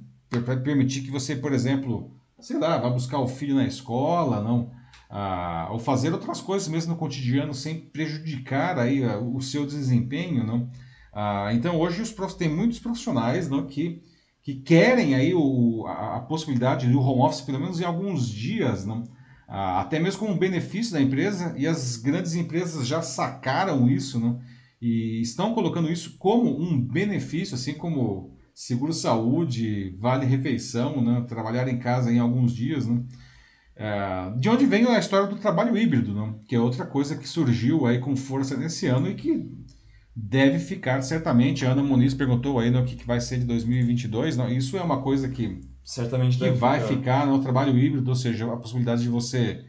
permitir 0.65 1.01
que 1.01 1.11
você, 1.11 1.33
por 1.33 1.53
exemplo, 1.53 2.18
sei 2.41 2.57
lá, 2.59 2.77
vá 2.77 2.89
buscar 2.89 3.19
o 3.19 3.27
filho 3.27 3.55
na 3.55 3.65
escola, 3.65 4.41
não 4.41 4.71
a, 5.09 5.69
ou 5.71 5.79
fazer 5.79 6.13
outras 6.13 6.39
coisas 6.39 6.67
mesmo 6.67 6.93
no 6.93 6.99
cotidiano 6.99 7.53
sem 7.53 7.79
prejudicar 7.79 8.77
aí 8.77 9.03
a, 9.03 9.17
o 9.17 9.41
seu 9.41 9.65
desempenho, 9.65 10.45
não? 10.45 10.69
Ah, 11.11 11.49
então 11.53 11.77
hoje 11.79 12.01
os 12.01 12.11
prof, 12.11 12.35
tem 12.37 12.47
muitos 12.47 12.77
profissionais 12.79 13.49
não, 13.49 13.65
que, 13.65 14.03
que 14.43 14.55
querem 14.55 15.15
aí 15.15 15.33
o, 15.33 15.85
a, 15.87 16.17
a 16.17 16.19
possibilidade 16.21 16.87
do 16.87 17.01
home 17.01 17.21
office 17.21 17.41
pelo 17.41 17.59
menos 17.59 17.79
em 17.81 17.85
alguns 17.85 18.29
dias, 18.29 18.85
não? 18.85 19.03
Ah, 19.47 19.81
até 19.81 19.99
mesmo 19.99 20.19
como 20.19 20.35
benefício 20.35 20.93
da 20.93 21.01
empresa 21.01 21.55
e 21.57 21.65
as 21.65 21.95
grandes 21.95 22.35
empresas 22.35 22.85
já 22.85 23.01
sacaram 23.01 23.89
isso, 23.89 24.19
não? 24.19 24.39
E 24.79 25.19
estão 25.21 25.53
colocando 25.53 25.91
isso 25.91 26.17
como 26.17 26.57
um 26.61 26.79
benefício, 26.79 27.55
assim 27.55 27.73
como 27.73 28.31
seguro 28.59 28.91
saúde, 28.91 29.95
vale 29.97 30.25
refeição, 30.25 31.01
né? 31.01 31.23
trabalhar 31.29 31.69
em 31.69 31.79
casa 31.79 32.11
em 32.11 32.19
alguns 32.19 32.53
dias, 32.53 32.85
né? 32.85 33.01
É, 33.73 34.33
de 34.37 34.49
onde 34.49 34.65
vem 34.65 34.85
a 34.85 34.99
história 34.99 35.27
do 35.27 35.37
trabalho 35.37 35.77
híbrido, 35.77 36.13
não? 36.13 36.39
que 36.45 36.57
é 36.57 36.59
outra 36.59 36.85
coisa 36.85 37.15
que 37.15 37.25
surgiu 37.25 37.85
aí 37.85 37.99
com 37.99 38.17
força 38.17 38.57
nesse 38.57 38.85
ano 38.87 39.09
e 39.09 39.15
que 39.15 39.49
deve 40.13 40.59
ficar 40.59 41.01
certamente. 41.01 41.65
A 41.65 41.71
Ana 41.71 41.81
Muniz 41.81 42.13
perguntou 42.13 42.59
aí 42.59 42.69
no 42.69 42.83
que, 42.83 42.97
que 42.97 43.07
vai 43.07 43.21
ser 43.21 43.39
de 43.39 43.45
2022. 43.45 44.35
Não? 44.35 44.49
Isso 44.49 44.75
é 44.75 44.81
uma 44.81 45.01
coisa 45.01 45.29
que 45.29 45.61
certamente 45.81 46.37
que 46.37 46.49
vai 46.49 46.81
ficar. 46.81 46.93
ficar 46.93 47.27
no 47.27 47.41
trabalho 47.41 47.79
híbrido, 47.79 48.09
ou 48.09 48.15
seja, 48.15 48.51
a 48.51 48.57
possibilidade 48.57 49.03
de 49.03 49.07
você 49.07 49.63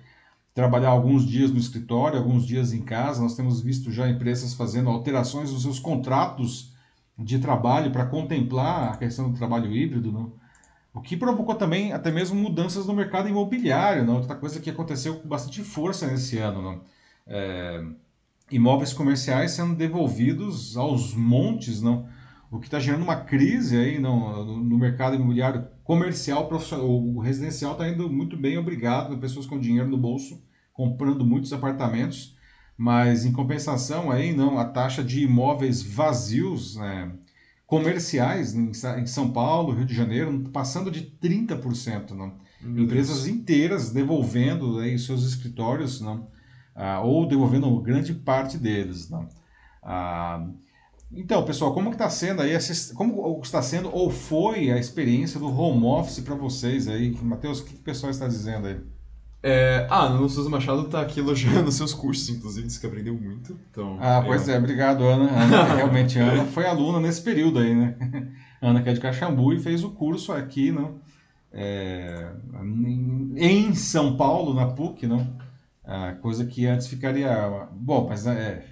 trabalhar 0.52 0.88
alguns 0.88 1.24
dias 1.24 1.52
no 1.52 1.58
escritório, 1.58 2.18
alguns 2.18 2.44
dias 2.44 2.72
em 2.72 2.82
casa. 2.82 3.22
Nós 3.22 3.36
temos 3.36 3.60
visto 3.62 3.92
já 3.92 4.10
empresas 4.10 4.54
fazendo 4.54 4.90
alterações 4.90 5.52
nos 5.52 5.62
seus 5.62 5.78
contratos 5.78 6.69
de 7.24 7.38
trabalho 7.38 7.90
para 7.90 8.06
contemplar 8.06 8.92
a 8.92 8.96
questão 8.96 9.30
do 9.30 9.36
trabalho 9.36 9.72
híbrido, 9.72 10.10
não? 10.10 10.32
o 10.92 11.00
que 11.00 11.16
provocou 11.16 11.54
também 11.54 11.92
até 11.92 12.10
mesmo 12.10 12.40
mudanças 12.40 12.86
no 12.86 12.94
mercado 12.94 13.28
imobiliário, 13.28 14.04
não? 14.04 14.16
outra 14.16 14.34
coisa 14.34 14.60
que 14.60 14.70
aconteceu 14.70 15.16
com 15.16 15.28
bastante 15.28 15.62
força 15.62 16.06
nesse 16.06 16.38
ano. 16.38 16.62
Não? 16.62 16.80
É, 17.26 17.84
imóveis 18.50 18.92
comerciais 18.92 19.52
sendo 19.52 19.74
devolvidos 19.74 20.76
aos 20.76 21.14
montes, 21.14 21.80
não? 21.80 22.08
o 22.50 22.58
que 22.58 22.66
está 22.66 22.80
gerando 22.80 23.04
uma 23.04 23.16
crise 23.16 23.76
aí 23.76 23.98
no, 23.98 24.62
no 24.64 24.76
mercado 24.76 25.14
imobiliário 25.14 25.68
comercial. 25.84 26.48
O 26.82 27.20
residencial 27.20 27.72
está 27.72 27.88
indo 27.88 28.10
muito 28.10 28.36
bem, 28.36 28.58
obrigado, 28.58 29.18
pessoas 29.18 29.46
com 29.46 29.58
dinheiro 29.58 29.88
no 29.88 29.96
bolso 29.96 30.42
comprando 30.80 31.26
muitos 31.26 31.52
apartamentos, 31.52 32.34
mas 32.80 33.26
em 33.26 33.32
compensação 33.32 34.10
aí 34.10 34.34
não 34.34 34.58
a 34.58 34.64
taxa 34.64 35.04
de 35.04 35.22
imóveis 35.22 35.82
vazios 35.82 36.76
né, 36.76 37.12
comerciais 37.66 38.54
em, 38.54 38.70
em, 38.70 39.06
São 39.06 39.30
Paulo, 39.30 39.74
Rio 39.74 39.84
de 39.84 39.94
Janeiro, 39.94 40.48
passando 40.50 40.90
de 40.90 41.02
30%, 41.22 42.12
não. 42.12 42.38
Empresas 42.62 43.28
inteiras 43.28 43.90
devolvendo 43.90 44.78
aí 44.78 44.98
seus 44.98 45.24
escritórios, 45.24 46.00
não, 46.00 46.28
ah, 46.74 47.02
ou 47.02 47.28
devolvendo 47.28 47.78
grande 47.82 48.14
parte 48.14 48.56
deles, 48.56 49.10
não. 49.10 49.28
Ah, 49.82 50.48
então, 51.12 51.44
pessoal, 51.44 51.74
como 51.74 51.90
que 51.90 51.96
está 51.96 52.08
sendo 52.08 52.40
aí, 52.40 52.56
como 52.94 53.42
está 53.42 53.60
sendo 53.60 53.94
ou 53.94 54.08
foi 54.08 54.70
a 54.70 54.78
experiência 54.78 55.38
do 55.38 55.48
home 55.48 55.84
office 55.84 56.20
para 56.20 56.34
vocês 56.34 56.88
aí? 56.88 57.10
Matheus, 57.22 57.60
o 57.60 57.64
que 57.66 57.74
o 57.74 57.80
pessoal 57.80 58.10
está 58.10 58.26
dizendo 58.26 58.68
aí? 58.68 58.80
É, 59.42 59.86
ah, 59.88 60.04
Ana 60.04 60.28
Souza 60.28 60.50
Machado 60.50 60.82
está 60.82 61.00
aqui 61.00 61.20
elogiando 61.20 61.72
seus 61.72 61.94
cursos, 61.94 62.28
inclusive, 62.28 62.66
disse 62.66 62.78
que 62.78 62.86
aprendeu 62.86 63.14
muito. 63.14 63.58
Então, 63.70 63.96
ah, 63.98 64.22
pois 64.24 64.48
é, 64.48 64.58
obrigado, 64.58 65.02
Ana. 65.04 65.30
Ana 65.30 65.64
realmente, 65.76 66.18
Ana 66.18 66.44
foi 66.44 66.66
aluna 66.66 67.00
nesse 67.00 67.22
período 67.22 67.58
aí, 67.58 67.74
né? 67.74 67.96
Ana 68.60 68.82
que 68.82 68.90
é 68.90 68.92
de 68.92 69.00
Caxambu 69.00 69.54
e 69.54 69.58
fez 69.58 69.82
o 69.82 69.90
curso 69.90 70.32
aqui, 70.32 70.70
não? 70.70 71.00
É, 71.52 72.30
em 73.36 73.74
São 73.74 74.16
Paulo, 74.16 74.52
na 74.52 74.66
PUC, 74.66 75.06
não? 75.06 75.26
Ah, 75.82 76.14
coisa 76.20 76.44
que 76.44 76.66
antes 76.66 76.86
ficaria. 76.86 77.66
Bom, 77.72 78.06
mas 78.08 78.26
é, 78.26 78.66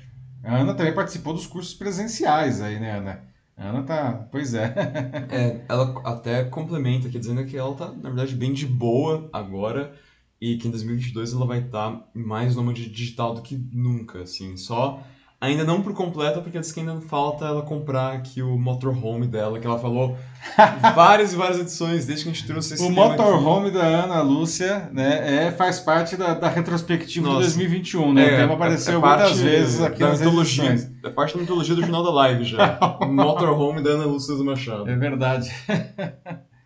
a 0.45 0.57
Ana 0.57 0.75
também 0.75 0.95
participou 0.95 1.33
dos 1.33 1.47
cursos 1.47 1.73
presenciais 1.73 2.61
aí, 2.61 2.79
né, 2.79 2.99
Ana? 2.99 3.23
Ana 3.57 3.83
tá. 3.83 4.29
Pois 4.31 4.53
é. 4.53 4.73
é, 5.33 5.65
ela 5.67 6.01
até 6.05 6.45
complementa 6.45 7.09
aqui, 7.09 7.19
dizendo 7.19 7.45
que 7.47 7.57
ela 7.57 7.75
tá, 7.75 7.87
na 7.87 8.11
verdade, 8.11 8.37
bem 8.37 8.53
de 8.53 8.67
boa 8.67 9.31
agora 9.33 9.95
e 10.41 10.57
que 10.57 10.69
em 10.69 10.71
2022 10.71 11.33
ela 11.33 11.47
vai 11.47 11.61
estar 11.61 12.09
mais 12.15 12.57
nômade 12.57 12.89
digital 12.89 13.35
do 13.35 13.43
que 13.43 13.57
nunca, 13.73 14.23
assim. 14.23 14.57
Só 14.57 15.03
Ainda 15.41 15.63
não 15.63 15.81
por 15.81 15.93
completo, 15.95 16.43
porque 16.43 16.59
diz 16.59 16.73
que 16.73 16.81
ainda 16.81 17.01
falta 17.01 17.45
ela 17.45 17.63
comprar 17.63 18.13
aqui 18.13 18.43
o 18.43 18.59
motorhome 18.59 19.25
dela, 19.25 19.61
que 19.61 19.67
ela 19.69 19.79
falou 19.79 20.19
várias 20.97 21.33
e 21.33 21.37
várias 21.37 21.61
edições, 21.61 22.05
desde 22.05 22.25
que 22.25 22.31
a 22.31 22.33
gente 22.33 22.45
trouxe 22.45 22.75
esse 22.75 22.83
O 22.83 22.91
motorhome 22.91 23.71
da 23.71 23.85
Ana 23.85 24.21
Lúcia 24.21 24.91
né, 24.93 25.47
é, 25.47 25.53
faz 25.53 25.79
parte 25.79 26.17
da, 26.17 26.35
da 26.35 26.49
retrospectiva 26.49 27.29
Nossa. 27.29 27.39
de 27.39 27.45
2021, 27.45 28.15
né? 28.15 28.23
É, 28.23 28.35
o 28.35 28.37
tema 28.39 28.55
apareceu 28.55 28.95
é 28.95 28.99
muitas 28.99 29.39
vezes 29.39 29.81
aqui 29.81 30.01
da 30.01 30.09
nas 30.09 30.19
mitologia, 30.19 30.71
edições. 30.73 30.93
É 31.05 31.11
parte 31.11 31.35
da 31.35 31.41
mitologia 31.41 31.75
do 31.77 31.85
final 31.85 32.03
da 32.03 32.11
live 32.11 32.43
já. 32.43 32.99
o 33.01 33.07
motorhome 33.07 33.81
da 33.81 33.91
Ana 33.91 34.07
Lúcia 34.07 34.35
do 34.35 34.45
Machado. 34.45 34.91
É 34.91 34.97
verdade. 34.97 35.53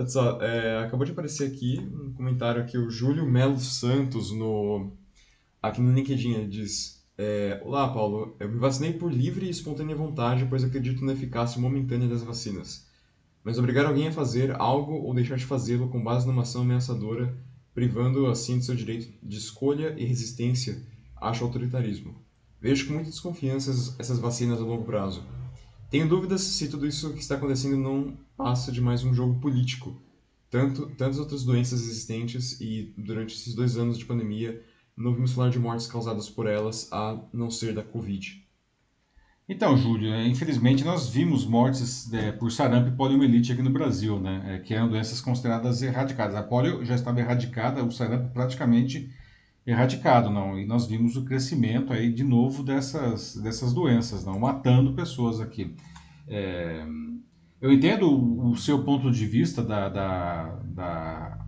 Olha 0.00 0.08
só, 0.08 0.40
é, 0.40 0.78
acabou 0.78 1.04
de 1.04 1.12
aparecer 1.12 1.46
aqui 1.46 1.78
um 1.78 2.14
comentário 2.14 2.62
aqui, 2.62 2.78
o 2.78 2.88
Júlio 2.88 3.26
Melo 3.26 3.58
Santos, 3.58 4.32
no, 4.32 4.90
aqui 5.62 5.82
no 5.82 5.92
LinkedIn, 5.92 6.32
ele 6.32 6.48
diz... 6.48 7.04
É, 7.18 7.60
Olá, 7.62 7.86
Paulo. 7.92 8.34
Eu 8.40 8.48
me 8.48 8.58
vacinei 8.58 8.94
por 8.94 9.12
livre 9.12 9.44
e 9.44 9.50
espontânea 9.50 9.94
vontade, 9.94 10.46
pois 10.48 10.64
acredito 10.64 11.04
na 11.04 11.12
eficácia 11.12 11.60
momentânea 11.60 12.08
das 12.08 12.22
vacinas. 12.22 12.86
Mas 13.44 13.58
obrigar 13.58 13.84
alguém 13.84 14.08
a 14.08 14.12
fazer 14.12 14.58
algo 14.58 14.94
ou 14.94 15.12
deixar 15.12 15.36
de 15.36 15.44
fazê-lo 15.44 15.90
com 15.90 16.02
base 16.02 16.26
numa 16.26 16.42
ação 16.42 16.62
ameaçadora, 16.62 17.36
privando 17.74 18.24
assim 18.24 18.58
de 18.58 18.64
seu 18.64 18.74
direito 18.74 19.12
de 19.22 19.36
escolha 19.36 19.94
e 19.98 20.06
resistência, 20.06 20.82
acho 21.14 21.44
autoritarismo. 21.44 22.14
Vejo 22.58 22.86
com 22.86 22.94
muita 22.94 23.10
desconfiança 23.10 23.96
essas 23.98 24.18
vacinas 24.18 24.62
a 24.62 24.64
longo 24.64 24.84
prazo. 24.84 25.22
Tenho 25.90 26.08
dúvidas 26.08 26.42
se 26.42 26.68
tudo 26.68 26.86
isso 26.86 27.12
que 27.12 27.18
está 27.18 27.34
acontecendo 27.34 27.76
não 27.76 28.16
passa 28.36 28.70
de 28.70 28.80
mais 28.80 29.02
um 29.02 29.12
jogo 29.12 29.40
político. 29.40 30.00
Tanto, 30.48 30.86
tantas 30.86 31.18
outras 31.18 31.42
doenças 31.42 31.82
existentes 31.82 32.60
e, 32.60 32.94
durante 32.96 33.34
esses 33.34 33.54
dois 33.56 33.76
anos 33.76 33.98
de 33.98 34.04
pandemia, 34.04 34.62
não 34.96 35.12
vimos 35.12 35.32
falar 35.32 35.50
de 35.50 35.58
mortes 35.58 35.88
causadas 35.88 36.30
por 36.30 36.46
elas, 36.46 36.88
a 36.92 37.20
não 37.32 37.50
ser 37.50 37.74
da 37.74 37.82
Covid. 37.82 38.40
Então, 39.48 39.76
Júlio, 39.76 40.12
é, 40.12 40.28
infelizmente 40.28 40.84
nós 40.84 41.08
vimos 41.08 41.44
mortes 41.44 42.12
é, 42.12 42.30
por 42.30 42.52
sarampo 42.52 42.90
e 42.90 42.96
poliomielite 42.96 43.52
aqui 43.52 43.62
no 43.62 43.70
Brasil, 43.70 44.20
né? 44.20 44.42
É, 44.46 44.58
que 44.60 44.72
eram 44.72 44.88
doenças 44.88 45.20
consideradas 45.20 45.82
erradicadas. 45.82 46.36
A 46.36 46.42
polio 46.44 46.84
já 46.84 46.94
estava 46.94 47.18
erradicada, 47.18 47.82
o 47.82 47.90
sarampo 47.90 48.32
praticamente 48.32 49.12
erradicado, 49.66 50.30
não? 50.30 50.58
E 50.58 50.66
nós 50.66 50.86
vimos 50.86 51.16
o 51.16 51.24
crescimento 51.24 51.92
aí 51.92 52.12
de 52.12 52.24
novo 52.24 52.62
dessas, 52.62 53.36
dessas 53.36 53.72
doenças, 53.72 54.24
não? 54.24 54.38
Matando 54.38 54.92
pessoas 54.94 55.40
aqui. 55.40 55.74
É, 56.26 56.84
eu 57.60 57.72
entendo 57.72 58.08
o, 58.48 58.56
seu 58.56 58.82
ponto 58.84 59.10
de 59.10 59.26
vista 59.26 59.62
da, 59.62 59.88
da, 59.88 60.60
da 60.64 61.38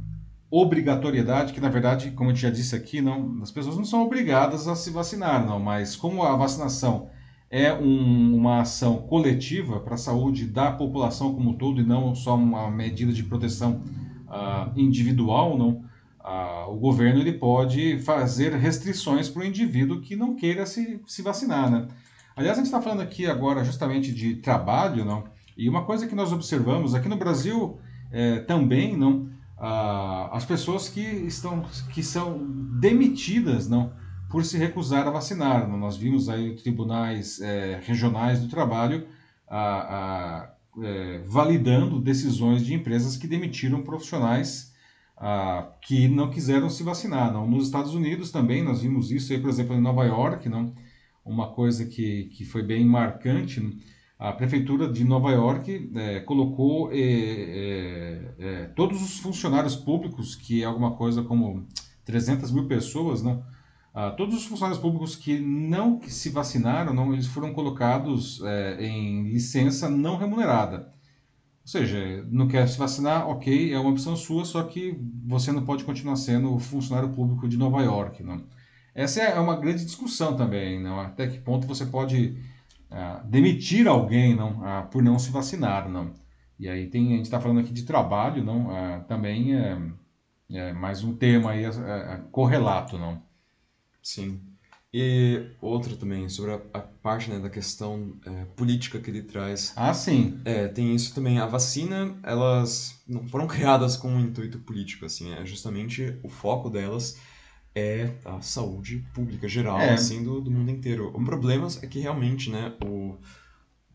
obrigatoriedade, 0.51 1.53
que 1.53 1.61
na 1.61 1.71
verdade, 1.71 2.11
como 2.11 2.31
gente 2.31 2.43
já 2.43 2.51
disse 2.51 2.77
aqui, 2.77 3.01
não, 3.01 3.41
as 3.43 3.51
pessoas 3.51 3.77
não 3.77 3.85
são 3.85 4.03
obrigadas 4.03 4.69
a 4.69 4.75
se 4.75 4.91
vacinar, 4.91 5.47
não, 5.47 5.59
mas 5.59 5.97
como 5.97 6.23
a 6.23 6.37
vacinação 6.37 7.09
é 7.49 7.73
um, 7.73 8.37
uma 8.37 8.61
ação 8.61 8.99
coletiva 8.99 9.81
para 9.81 9.95
a 9.95 9.99
saúde 9.99 10.47
da 10.47 10.71
população 10.71 11.35
como 11.35 11.51
um 11.51 11.55
todo 11.55 11.81
e 11.81 11.85
não 11.85 12.15
só 12.15 12.35
uma 12.35 12.71
medida 12.71 13.13
de 13.13 13.23
proteção 13.23 13.83
uh, 14.27 14.79
individual, 14.79 15.57
não, 15.57 15.85
uh, 16.25 16.71
o 16.71 16.77
governo 16.77 17.21
ele 17.21 17.33
pode 17.33 17.99
fazer 17.99 18.53
restrições 18.55 19.29
para 19.29 19.43
o 19.43 19.45
indivíduo 19.45 20.01
que 20.01 20.17
não 20.17 20.35
queira 20.35 20.67
se, 20.67 21.01
se 21.07 21.23
vacinar, 21.23 21.71
né? 21.71 21.89
Aliás, 22.35 22.57
a 22.57 22.61
gente 22.61 22.67
está 22.67 22.81
falando 22.81 23.03
aqui 23.03 23.27
agora 23.27 23.63
justamente 23.65 24.13
de 24.13 24.37
trabalho, 24.37 25.05
não? 25.05 25.25
E 25.57 25.69
uma 25.69 25.85
coisa 25.85 26.07
que 26.07 26.15
nós 26.15 26.33
observamos 26.33 26.95
aqui 26.95 27.09
no 27.09 27.17
Brasil 27.17 27.79
é, 28.11 28.39
também, 28.41 28.97
não? 28.97 29.31
ah, 29.63 30.29
as 30.33 30.45
pessoas 30.45 30.89
que 30.89 31.01
estão 31.01 31.65
que 31.95 32.03
são 32.03 32.45
demitidas 32.81 33.69
não 33.69 33.93
por 34.29 34.45
se 34.45 34.59
recusar 34.59 35.07
a 35.07 35.11
vacinar 35.11 35.69
não? 35.69 35.79
nós 35.79 35.97
vimos 35.97 36.29
aí 36.29 36.57
tribunais 36.57 37.41
é, 37.41 37.81
regionais 37.85 38.41
do 38.41 38.49
trabalho 38.49 39.07
a, 39.49 40.51
é, 40.83 41.23
validando 41.27 42.01
decisões 42.01 42.65
de 42.65 42.75
empresas 42.75 43.17
que 43.17 43.29
demitiram 43.29 43.83
profissionais 43.83 44.72
que 45.81 46.09
não 46.09 46.31
quiseram 46.31 46.69
se 46.69 46.83
vacinar 46.83 47.33
não 47.33 47.49
nos 47.49 47.67
Estados 47.67 47.95
Unidos 47.95 48.31
também 48.31 48.63
nós 48.63 48.83
vimos 48.83 49.11
isso 49.11 49.33
aí 49.33 49.41
por 49.41 49.51
exemplo 49.51 49.75
em 49.77 49.81
Nova 49.81 50.05
York 50.05 50.49
não 50.49 50.75
uma 51.25 51.53
coisa 51.53 51.87
que, 51.87 52.25
que 52.25 52.45
foi 52.45 52.63
bem 52.63 52.85
marcante 52.85 53.61
não? 53.61 53.73
a 54.23 54.33
prefeitura 54.33 54.87
de 54.87 55.03
Nova 55.03 55.33
York 55.33 55.91
é, 55.97 56.21
colocou 56.21 56.93
é, 56.93 56.97
é, 56.97 58.35
é, 58.39 58.67
todos 58.77 59.03
os 59.03 59.19
funcionários 59.19 59.75
públicos, 59.75 60.37
que 60.37 60.63
é 60.63 60.65
alguma 60.65 60.93
coisa 60.93 61.25
como 61.25 61.67
300 62.05 62.53
mil 62.53 62.69
pessoas, 62.69 63.21
né? 63.21 63.37
Ah, 63.93 64.13
todos 64.13 64.37
os 64.37 64.45
funcionários 64.45 64.81
públicos 64.81 65.17
que 65.17 65.41
não 65.41 66.01
se 66.07 66.31
vacinaram, 66.31 66.95
não, 66.95 67.13
eles 67.13 67.27
foram 67.27 67.53
colocados 67.53 68.41
é, 68.45 68.87
em 68.87 69.25
licença 69.25 69.91
não 69.91 70.17
remunerada. 70.17 70.93
Ou 71.63 71.69
seja, 71.69 72.27
não 72.29 72.49
quer 72.49 72.69
se 72.69 72.77
vacinar, 72.77 73.29
ok, 73.29 73.73
é 73.73 73.79
uma 73.79 73.91
opção 73.91 74.17
sua, 74.17 74.45
só 74.45 74.65
que 74.65 74.99
você 75.25 75.53
não 75.53 75.65
pode 75.65 75.85
continuar 75.85 76.17
sendo 76.17 76.59
funcionário 76.59 77.11
público 77.11 77.49
de 77.49 77.57
Nova 77.57 77.81
York. 77.83 78.23
Não? 78.23 78.45
Essa 78.93 79.23
é 79.23 79.39
uma 79.39 79.57
grande 79.57 79.85
discussão 79.85 80.37
também, 80.37 80.83
não? 80.83 81.01
até 81.01 81.29
que 81.29 81.39
ponto 81.39 81.67
você 81.67 81.87
pode 81.87 82.37
uh, 82.91 83.25
demitir 83.27 83.87
alguém 83.87 84.35
não, 84.35 84.61
uh, 84.61 84.89
por 84.91 85.03
não 85.03 85.19
se 85.21 85.31
vacinar. 85.31 85.89
Não. 85.89 86.13
E 86.59 86.69
aí 86.69 86.89
tem, 86.89 87.13
a 87.13 87.17
gente 87.17 87.27
está 87.27 87.41
falando 87.41 87.61
aqui 87.61 87.73
de 87.73 87.85
trabalho, 87.85 88.45
não, 88.45 88.67
uh, 88.67 89.05
também 89.07 89.55
é, 89.55 89.79
é, 90.51 90.73
mais 90.73 91.05
um 91.05 91.15
tema 91.15 91.53
aí, 91.53 91.63
correlato. 92.33 92.99
Não. 92.99 93.23
Sim. 94.03 94.52
E 94.95 95.47
outro 95.61 95.97
também, 95.97 96.29
sobre 96.29 96.53
a, 96.53 96.61
a 96.75 96.81
parte 96.81 97.31
né, 97.31 97.39
da 97.39 97.49
questão 97.49 98.15
é, 98.27 98.45
política 98.57 99.01
que 99.01 99.11
ele 99.11 99.23
traz. 99.23 99.73
Ah, 99.75 99.95
sim. 99.95 100.39
É, 100.45 100.69
tem 100.69 100.95
isso 100.95 101.15
também. 101.15 101.39
A 101.39 101.47
vacina, 101.47 102.15
elas 102.23 103.03
não 103.09 103.27
foram 103.27 103.47
criadas 103.47 103.97
com 103.97 104.09
um 104.09 104.21
intuito 104.21 104.59
político, 104.59 105.07
assim, 105.07 105.33
é 105.33 105.47
justamente 105.47 106.19
o 106.23 106.29
foco 106.29 106.69
delas 106.69 107.19
é 107.75 108.13
a 108.27 108.43
saúde 108.43 109.03
pública 109.15 109.49
geral, 109.49 109.81
é. 109.81 109.95
assim, 109.95 110.23
do, 110.23 110.43
do 110.43 110.51
mundo 110.51 110.71
inteiro. 110.71 111.09
O 111.15 111.25
problema 111.25 111.67
é 111.81 111.87
que 111.87 111.99
realmente, 111.99 112.51
né, 112.51 112.75
o 112.85 113.17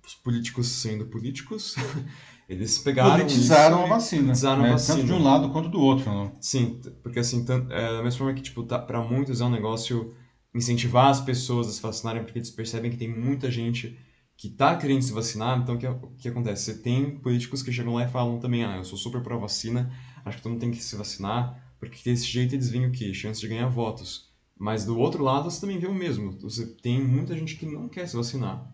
os 0.07 0.15
políticos 0.15 0.67
sendo 0.67 1.05
políticos, 1.07 1.75
eles 2.47 2.77
pegaram 2.79 3.11
Politizaram 3.11 3.83
a 3.83 3.87
vacina. 3.87 4.23
Politizaram 4.23 4.61
né? 4.61 4.69
a 4.69 4.71
vacina. 4.71 4.97
Tanto 4.97 5.07
de 5.07 5.13
um 5.13 5.21
lado 5.21 5.49
quanto 5.49 5.67
do 5.67 5.81
outro. 5.81 6.05
Não? 6.05 6.31
Sim, 6.39 6.79
porque 7.03 7.19
assim, 7.19 7.43
tan- 7.43 7.67
é, 7.69 7.91
da 7.97 8.01
mesma 8.01 8.17
forma 8.19 8.33
que, 8.33 8.41
tipo, 8.41 8.63
tá, 8.63 8.79
pra 8.79 9.01
muitos 9.01 9.41
é 9.41 9.45
um 9.45 9.49
negócio 9.49 10.15
incentivar 10.57 11.07
as 11.07 11.21
pessoas 11.21 11.67
a 11.67 11.71
se 11.71 11.81
vacinarem, 11.81 12.23
porque 12.23 12.39
eles 12.39 12.49
percebem 12.49 12.91
que 12.91 12.97
tem 12.97 13.07
muita 13.07 13.49
gente 13.51 13.97
que 14.35 14.49
tá 14.49 14.75
querendo 14.75 15.01
se 15.01 15.13
vacinar, 15.13 15.59
então 15.59 15.75
o 15.75 15.77
que, 15.77 15.87
o 15.87 16.15
que 16.17 16.29
acontece? 16.29 16.65
Você 16.65 16.77
tem 16.81 17.17
políticos 17.17 17.63
que 17.63 17.71
chegam 17.71 17.95
lá 17.95 18.03
e 18.03 18.09
falam 18.09 18.39
também, 18.39 18.63
ah, 18.63 18.77
eu 18.77 18.83
sou 18.83 18.97
super 18.97 19.21
pró-vacina, 19.21 19.91
acho 20.23 20.37
que 20.37 20.43
todo 20.43 20.51
mundo 20.51 20.61
tem 20.61 20.71
que 20.71 20.83
se 20.83 20.95
vacinar, 20.95 21.75
porque 21.79 21.97
desse 22.03 22.25
jeito 22.25 22.53
eles 22.53 22.69
veem 22.69 22.85
o 22.85 22.91
quê? 22.91 23.13
Chance 23.13 23.41
de 23.41 23.47
ganhar 23.47 23.67
votos. 23.67 24.27
Mas 24.59 24.85
do 24.85 24.97
outro 24.97 25.23
lado 25.23 25.49
você 25.49 25.61
também 25.61 25.79
vê 25.79 25.87
o 25.87 25.93
mesmo, 25.93 26.31
você 26.39 26.65
tem 26.65 27.01
muita 27.03 27.35
gente 27.35 27.55
que 27.55 27.65
não 27.65 27.87
quer 27.87 28.07
se 28.07 28.15
vacinar. 28.15 28.71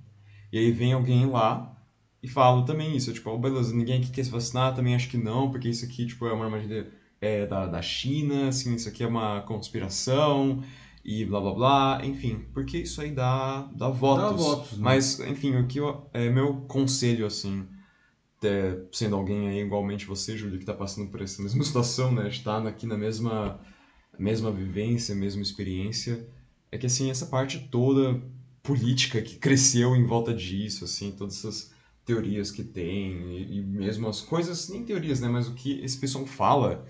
E 0.52 0.58
aí 0.58 0.72
vem 0.72 0.94
alguém 0.94 1.26
lá 1.26 1.74
e 2.22 2.28
fala 2.28 2.66
também 2.66 2.96
isso, 2.96 3.14
tipo, 3.14 3.30
oh, 3.30 3.38
beleza, 3.38 3.76
ninguém 3.76 4.00
aqui 4.00 4.12
quer 4.12 4.24
se 4.24 4.32
vacinar, 4.32 4.76
também 4.76 4.96
acho 4.96 5.10
que 5.10 5.18
não, 5.18 5.50
porque 5.52 5.70
isso 5.70 5.86
aqui, 5.86 6.06
tipo, 6.06 6.26
é 6.26 6.34
uma 6.34 6.46
armadilha 6.46 6.90
é, 7.20 7.46
da, 7.46 7.68
da 7.68 7.82
China, 7.82 8.50
assim, 8.50 8.76
isso 8.76 8.88
aqui 8.88 9.04
é 9.04 9.08
uma 9.08 9.42
conspiração, 9.42 10.64
e 11.04 11.26
blá 11.26 11.42
blá 11.42 11.54
blá, 11.54 12.02
enfim, 12.04 12.46
porque 12.54 12.78
isso 12.78 13.02
aí 13.02 13.12
dá, 13.12 13.70
dá 13.76 13.90
votos. 13.90 14.42
votos, 14.42 14.72
né? 14.74 14.84
Mas, 14.84 15.20
enfim, 15.20 15.56
o 15.58 15.68
que 15.68 15.80
eu, 15.80 16.10
é 16.14 16.30
meu 16.30 16.62
conselho, 16.62 17.26
assim, 17.26 17.68
é, 18.42 18.80
sendo 18.92 19.16
alguém 19.16 19.50
aí 19.50 19.60
igualmente 19.60 20.06
você, 20.06 20.38
Júlio, 20.38 20.58
que 20.58 20.66
tá 20.66 20.74
passando 20.74 21.10
por 21.10 21.22
essa 21.22 21.42
mesma 21.42 21.64
situação, 21.66 22.14
né, 22.14 22.30
estar 22.30 22.66
aqui 22.66 22.86
na 22.86 22.98
mesma, 22.98 23.60
mesma 24.18 24.50
vivência, 24.50 25.14
mesma 25.14 25.42
experiência, 25.42 26.26
é 26.72 26.78
que, 26.78 26.86
assim, 26.86 27.10
essa 27.10 27.26
parte 27.26 27.68
toda 27.70 28.22
política 28.62 29.22
que 29.22 29.36
cresceu 29.36 29.96
em 29.96 30.06
volta 30.06 30.34
disso, 30.34 30.86
assim, 30.86 31.12
todas 31.12 31.38
essas 31.38 31.74
teorias 32.06 32.50
que 32.50 32.64
tem, 32.64 33.38
e, 33.38 33.58
e 33.58 33.62
mesmo 33.62 34.08
as 34.08 34.22
coisas, 34.22 34.70
nem 34.70 34.86
teorias, 34.86 35.20
né, 35.20 35.28
mas 35.28 35.50
o 35.50 35.54
que 35.54 35.82
esse 35.82 35.98
pessoal 35.98 36.26
fala, 36.26 36.86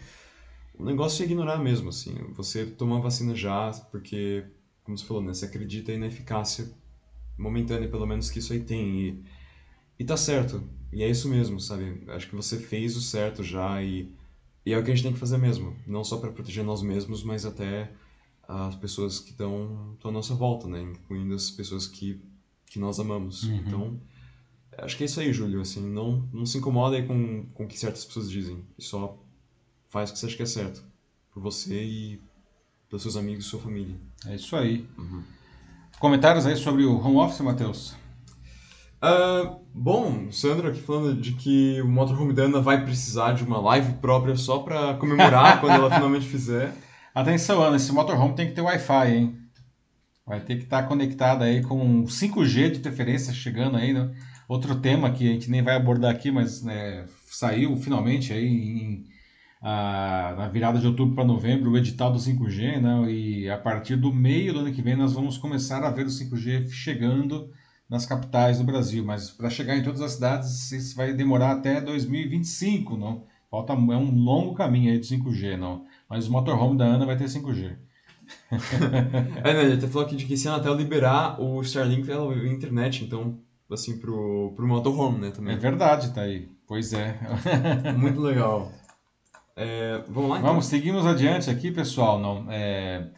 o 0.78 0.84
negócio 0.84 1.22
é 1.22 1.26
ignorar 1.26 1.58
mesmo, 1.58 1.90
assim. 1.90 2.16
Você 2.36 2.66
tomar 2.66 3.00
vacina 3.00 3.36
já, 3.36 3.72
porque, 3.92 4.46
como 4.84 4.98
você 4.98 5.06
falou, 5.06 5.24
né? 5.24 5.34
Você 5.34 5.46
acredita 5.46 5.96
na 5.98 6.08
eficácia 6.08 6.72
momentânea, 7.38 7.90
pelo 7.90 8.06
menos, 8.06 8.30
que 8.30 8.40
isso 8.40 8.54
aí 8.54 8.60
tem. 8.60 9.00
E, 9.00 9.24
e 10.00 10.04
tá 10.04 10.18
certo. 10.18 10.64
E 10.92 11.04
é 11.04 11.10
isso 11.10 11.30
mesmo, 11.30 11.60
sabe? 11.60 12.04
Acho 12.08 12.30
que 12.30 12.36
você 12.36 12.58
fez 12.58 12.96
o 12.96 13.02
certo 13.02 13.44
já 13.44 13.82
e, 13.84 14.12
e 14.66 14.74
é 14.74 14.78
o 14.78 14.84
que 14.84 14.92
a 14.92 14.96
gente 14.96 15.04
tem 15.04 15.14
que 15.14 15.20
fazer 15.20 15.38
mesmo. 15.38 15.76
Não 15.88 16.04
só 16.04 16.18
para 16.18 16.32
proteger 16.32 16.64
nós 16.64 16.82
mesmos, 16.82 17.24
mas 17.24 17.46
até 17.46 17.92
as 18.48 18.76
pessoas 18.76 19.20
que 19.20 19.32
estão 19.32 19.96
à 20.04 20.12
nossa 20.12 20.36
volta, 20.36 20.68
né? 20.68 20.82
Incluindo 20.82 21.34
as 21.34 21.50
pessoas 21.50 21.88
que, 21.88 22.22
que 22.66 22.80
nós 22.80 23.00
amamos. 23.00 23.44
Uhum. 23.44 23.56
Então, 23.56 24.02
acho 24.80 24.98
que 24.98 25.04
é 25.04 25.06
isso 25.06 25.20
aí, 25.20 25.32
Júlio. 25.32 25.62
Assim, 25.62 25.82
não, 25.82 26.28
não 26.34 26.46
se 26.46 26.58
incomoda 26.58 26.96
aí 26.96 27.08
com, 27.08 27.46
com 27.54 27.66
o 27.66 27.68
que 27.68 27.80
certas 27.80 28.06
pessoas 28.06 28.30
dizem. 28.30 28.64
E 28.78 28.84
só 28.84 29.23
faz 29.94 30.10
o 30.10 30.14
que 30.14 30.20
você 30.20 30.26
acha 30.26 30.36
que 30.36 30.44
é 30.44 30.48
certo. 30.48 30.84
Por 31.32 31.44
você 31.44 31.76
e 31.76 32.20
pelos 32.90 33.04
seus 33.04 33.16
amigos 33.16 33.46
e 33.46 33.50
sua 33.50 33.60
família. 33.60 33.96
É 34.26 34.34
isso 34.34 34.56
aí. 34.56 34.88
Uhum. 34.98 35.22
Comentários 36.00 36.48
aí 36.48 36.56
sobre 36.56 36.84
o 36.84 36.98
home 36.98 37.18
office, 37.18 37.42
Matheus? 37.42 37.96
Ah, 39.00 39.56
bom, 39.72 40.32
Sandro 40.32 40.70
aqui 40.70 40.82
falando 40.82 41.22
de 41.22 41.34
que 41.34 41.80
o 41.82 41.88
Motorhome 41.88 42.34
da 42.34 42.44
Ana 42.44 42.60
vai 42.60 42.84
precisar 42.84 43.34
de 43.34 43.44
uma 43.44 43.60
live 43.60 43.94
própria 43.96 44.36
só 44.36 44.60
pra 44.60 44.96
comemorar 44.96 45.60
quando 45.62 45.76
ela 45.76 45.92
finalmente 45.92 46.26
fizer. 46.26 46.74
Atenção, 47.14 47.62
Ana, 47.62 47.76
esse 47.76 47.92
motorhome 47.92 48.34
tem 48.36 48.48
que 48.48 48.54
ter 48.54 48.62
Wi-Fi, 48.62 49.16
hein? 49.16 49.38
Vai 50.26 50.40
ter 50.40 50.56
que 50.56 50.64
estar 50.64 50.84
conectado 50.84 51.44
aí 51.44 51.62
com 51.62 52.06
5G 52.06 52.72
de 52.72 52.80
preferência 52.80 53.32
chegando 53.32 53.78
aí, 53.78 53.94
né? 53.94 54.12
Outro 54.48 54.74
tema 54.76 55.12
que 55.12 55.30
a 55.30 55.34
gente 55.34 55.52
nem 55.52 55.62
vai 55.62 55.76
abordar 55.76 56.12
aqui, 56.12 56.32
mas 56.32 56.64
né, 56.64 57.06
saiu 57.28 57.78
finalmente 57.78 58.34
aí 58.34 58.48
em, 58.48 59.13
na 59.64 60.50
virada 60.52 60.78
de 60.78 60.86
outubro 60.86 61.16
para 61.16 61.24
novembro 61.24 61.72
o 61.72 61.78
edital 61.78 62.12
do 62.12 62.20
5G, 62.20 62.82
né? 62.82 63.10
E 63.12 63.50
a 63.50 63.58
partir 63.58 63.96
do 63.96 64.12
meio 64.14 64.54
do 64.54 64.60
ano 64.60 64.74
que 64.74 64.82
vem 64.82 64.96
nós 64.96 65.14
vamos 65.14 65.38
começar 65.38 65.84
a 65.84 65.90
ver 65.90 66.06
o 66.06 66.10
5G 66.10 66.70
chegando 66.70 67.50
nas 67.90 68.06
capitais 68.06 68.58
do 68.58 68.64
Brasil, 68.66 69.06
mas 69.06 69.30
para 69.30 69.50
chegar 69.50 69.78
em 69.78 69.84
todas 69.84 70.02
as 70.02 70.14
cidades 70.14 70.72
isso 70.72 70.96
vai 70.96 71.14
demorar 71.14 71.52
até 71.52 71.80
2025, 71.80 72.98
não? 72.98 73.24
Falta 73.50 73.74
é 73.74 73.76
um 73.76 74.12
longo 74.16 74.54
caminho 74.54 74.92
aí 74.92 75.00
de 75.00 75.08
5G, 75.08 75.58
não? 75.58 75.86
Mas 76.10 76.28
o 76.28 76.32
motorhome 76.32 76.78
da 76.78 76.86
Ana 76.86 77.06
vai 77.06 77.16
ter 77.16 77.26
5G. 77.26 77.76
É, 79.44 79.54
né, 79.54 79.64
ele 79.66 79.74
até 79.74 79.88
falou 79.88 80.06
aqui 80.08 80.16
de 80.16 80.26
que 80.26 80.38
se 80.38 80.48
a 80.48 80.54
Anatel 80.54 80.76
liberar 80.76 81.40
o 81.42 81.62
Starlink, 81.62 82.10
ela 82.10 82.26
vai 82.26 82.40
ver 82.40 82.50
a 82.50 82.54
internet, 82.54 83.04
então, 83.04 83.38
assim, 83.70 83.98
pro, 84.00 84.54
pro 84.56 84.66
Motorhome, 84.68 85.20
né, 85.20 85.28
É 85.28 85.32
também. 85.32 85.58
verdade, 85.58 86.14
tá 86.14 86.22
aí. 86.22 86.48
Pois 86.66 86.94
é. 86.94 87.20
Muito 87.98 88.22
legal. 88.22 88.72
É, 89.56 90.04
vamos 90.08 90.30
lá, 90.32 90.38
então? 90.40 90.50
Vamos, 90.50 90.66
seguimos 90.66 91.06
adiante 91.06 91.50
aqui, 91.50 91.72
pessoal. 91.72 92.20
Não, 92.20 92.52
é... 92.52 93.10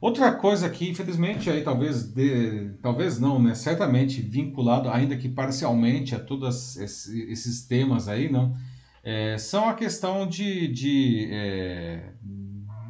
Outra 0.00 0.32
coisa 0.32 0.68
que, 0.70 0.88
infelizmente, 0.88 1.50
aí 1.50 1.62
talvez, 1.62 2.04
de... 2.04 2.70
talvez 2.82 3.18
não, 3.20 3.40
né? 3.40 3.54
Certamente 3.54 4.20
vinculado, 4.22 4.88
ainda 4.88 5.16
que 5.16 5.28
parcialmente, 5.28 6.14
a 6.14 6.18
todos 6.18 6.76
esse- 6.76 7.22
esses 7.30 7.66
temas 7.66 8.08
aí, 8.08 8.30
não, 8.30 8.56
é, 9.04 9.36
são 9.38 9.68
a 9.68 9.74
questão 9.74 10.26
de, 10.26 10.68
de, 10.68 11.28
é, 11.30 12.12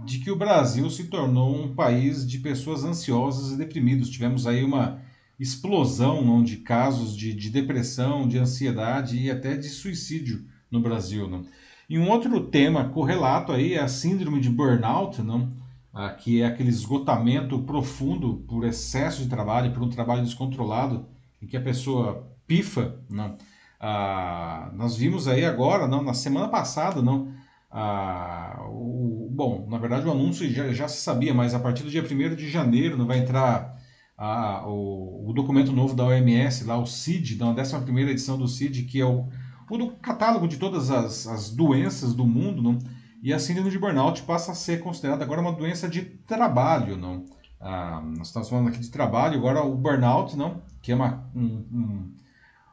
de 0.06 0.18
que 0.20 0.30
o 0.30 0.36
Brasil 0.36 0.88
se 0.88 1.04
tornou 1.04 1.54
um 1.64 1.74
país 1.74 2.26
de 2.26 2.38
pessoas 2.38 2.84
ansiosas 2.84 3.52
e 3.52 3.56
deprimidos. 3.58 4.08
Tivemos 4.08 4.46
aí 4.46 4.62
uma 4.64 5.02
explosão 5.38 6.24
não, 6.24 6.42
de 6.44 6.58
casos 6.58 7.16
de, 7.16 7.34
de 7.34 7.50
depressão, 7.50 8.28
de 8.28 8.38
ansiedade 8.38 9.18
e 9.18 9.30
até 9.30 9.56
de 9.56 9.68
suicídio 9.68 10.44
no 10.70 10.80
Brasil. 10.80 11.28
Não? 11.28 11.44
E 11.91 11.99
um 11.99 12.09
outro 12.09 12.41
tema 12.47 12.84
correlato 12.91 13.51
aí 13.51 13.74
é 13.74 13.80
a 13.80 13.88
síndrome 13.88 14.41
de 14.41 14.49
burnout, 14.49 15.20
não? 15.22 15.53
Ah, 15.93 16.11
que 16.11 16.41
é 16.41 16.47
aquele 16.47 16.68
esgotamento 16.68 17.59
profundo 17.64 18.45
por 18.49 18.64
excesso 18.64 19.24
de 19.24 19.28
trabalho, 19.28 19.72
por 19.72 19.82
um 19.82 19.91
trabalho 19.91 20.22
descontrolado, 20.22 21.09
em 21.43 21.49
que 21.49 21.57
a 21.57 21.61
pessoa 21.61 22.32
pifa, 22.47 22.95
não? 23.11 23.36
Ah, 23.80 24.70
nós 24.72 24.97
vimos 24.97 25.26
aí 25.26 25.45
agora, 25.45 25.88
não, 25.88 26.01
na 26.01 26.14
semana 26.14 26.47
passada, 26.47 27.03
não, 27.03 27.32
ah, 27.68 28.61
o, 28.68 29.28
bom, 29.32 29.66
na 29.68 29.78
verdade 29.78 30.07
o 30.07 30.12
anúncio 30.12 30.49
já, 30.49 30.72
já 30.72 30.86
se 30.86 31.03
sabia, 31.03 31.34
mas 31.34 31.55
a 31.55 31.59
partir 31.59 31.82
do 31.82 31.91
dia 31.91 32.05
1 32.05 32.36
de 32.36 32.49
janeiro 32.49 32.97
não 32.97 33.07
vai 33.07 33.18
entrar 33.18 33.76
ah, 34.16 34.62
o, 34.64 35.28
o 35.28 35.32
documento 35.32 35.72
novo 35.72 35.95
da 35.97 36.05
OMS, 36.05 36.64
lá 36.64 36.78
o 36.78 36.86
CID, 36.86 37.34
da 37.34 37.47
11ª 37.47 38.09
edição 38.09 38.38
do 38.38 38.47
CID, 38.47 38.84
que 38.84 39.01
é 39.01 39.05
o, 39.05 39.28
o 39.70 39.78
do 39.78 39.90
catálogo 39.92 40.48
de 40.48 40.56
todas 40.56 40.90
as, 40.90 41.26
as 41.26 41.50
doenças 41.50 42.14
do 42.14 42.26
mundo, 42.26 42.62
não? 42.62 42.78
e 43.22 43.32
a 43.32 43.38
síndrome 43.38 43.70
de 43.70 43.78
burnout 43.78 44.22
passa 44.22 44.52
a 44.52 44.54
ser 44.54 44.80
considerada 44.80 45.22
agora 45.24 45.40
uma 45.40 45.52
doença 45.52 45.88
de 45.88 46.02
trabalho, 46.02 46.96
não? 46.96 47.24
Ah, 47.60 48.02
nós 48.16 48.28
estamos 48.28 48.48
falando 48.48 48.68
aqui 48.68 48.78
de 48.80 48.88
trabalho, 48.90 49.36
agora 49.38 49.62
o 49.62 49.76
burnout, 49.76 50.36
não? 50.36 50.62
Que 50.80 50.92
é 50.92 50.94
uma, 50.94 51.22
um- 51.34 51.64
um- 51.70 52.14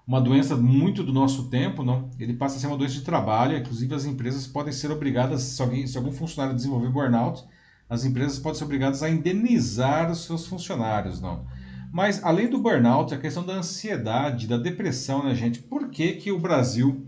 uma 0.08 0.22
doença 0.22 0.56
muito 0.56 1.04
do 1.04 1.12
nosso 1.12 1.50
tempo, 1.50 1.84
não? 1.84 2.10
Ele 2.18 2.34
passa 2.34 2.56
a 2.56 2.60
ser 2.62 2.68
uma 2.68 2.78
doença 2.78 2.94
de 2.96 3.02
trabalho, 3.02 3.58
inclusive 3.58 3.94
as 3.94 4.06
empresas 4.06 4.48
podem 4.48 4.72
ser 4.72 4.90
obrigadas, 4.90 5.42
se, 5.42 5.62
alguém, 5.62 5.86
se 5.86 5.98
algum 5.98 6.14
funcionário 6.14 6.56
desenvolver 6.56 6.90
burnout, 6.90 7.44
as 7.90 8.06
empresas 8.06 8.40
podem 8.40 8.58
ser 8.58 8.64
obrigadas 8.64 9.04
a 9.04 9.10
indenizar 9.10 10.10
os 10.10 10.24
seus 10.26 10.48
funcionários, 10.48 11.20
não? 11.20 11.46
Mas 11.92 12.24
além 12.24 12.50
do 12.50 12.60
burnout, 12.60 13.14
a 13.14 13.18
questão 13.18 13.46
da 13.46 13.54
ansiedade, 13.54 14.48
da 14.48 14.58
depressão, 14.58 15.24
né, 15.24 15.34
gente? 15.34 15.60
Por 15.60 15.90
que, 15.90 16.14
que 16.14 16.32
o 16.32 16.40
Brasil 16.40 17.06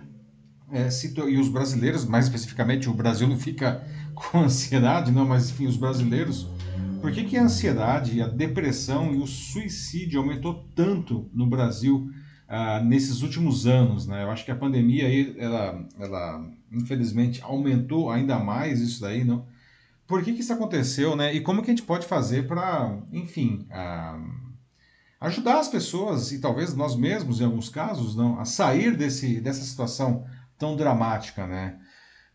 é, 0.71 0.88
e 1.27 1.38
os 1.38 1.49
brasileiros, 1.49 2.05
mais 2.05 2.25
especificamente, 2.25 2.89
o 2.89 2.93
Brasil 2.93 3.27
não 3.27 3.38
fica 3.38 3.84
com 4.13 4.39
ansiedade, 4.39 5.11
não, 5.11 5.25
mas 5.25 5.49
enfim, 5.49 5.65
os 5.65 5.77
brasileiros, 5.77 6.47
por 7.01 7.11
que, 7.11 7.23
que 7.23 7.38
a 7.38 7.43
ansiedade, 7.43 8.21
a 8.21 8.27
depressão 8.27 9.13
e 9.13 9.17
o 9.17 9.25
suicídio 9.25 10.19
aumentou 10.19 10.65
tanto 10.75 11.30
no 11.34 11.47
Brasil 11.47 12.09
ah, 12.47 12.82
nesses 12.82 13.21
últimos 13.21 13.65
anos, 13.65 14.05
né? 14.05 14.23
Eu 14.23 14.32
acho 14.32 14.43
que 14.43 14.51
a 14.51 14.55
pandemia 14.55 15.07
aí, 15.07 15.36
ela, 15.38 15.86
ela 15.99 16.45
infelizmente 16.71 17.41
aumentou 17.41 18.11
ainda 18.11 18.38
mais 18.38 18.82
isso 18.82 19.01
daí, 19.01 19.23
não? 19.23 19.45
Por 20.05 20.23
que, 20.23 20.34
que 20.34 20.41
isso 20.41 20.51
aconteceu, 20.51 21.15
né? 21.15 21.34
E 21.34 21.41
como 21.41 21.61
que 21.61 21.69
a 21.69 21.73
gente 21.73 21.86
pode 21.86 22.05
fazer 22.05 22.47
para, 22.47 22.97
enfim, 23.13 23.65
ah, 23.71 24.19
ajudar 25.22 25.59
as 25.59 25.67
pessoas 25.67 26.32
e 26.32 26.39
talvez 26.39 26.74
nós 26.76 26.95
mesmos, 26.95 27.41
em 27.41 27.45
alguns 27.45 27.70
casos, 27.70 28.15
não, 28.15 28.39
a 28.39 28.45
sair 28.45 28.95
desse, 28.95 29.39
dessa 29.41 29.61
situação 29.63 30.26
tão 30.57 30.76
dramática, 30.76 31.45
né? 31.47 31.78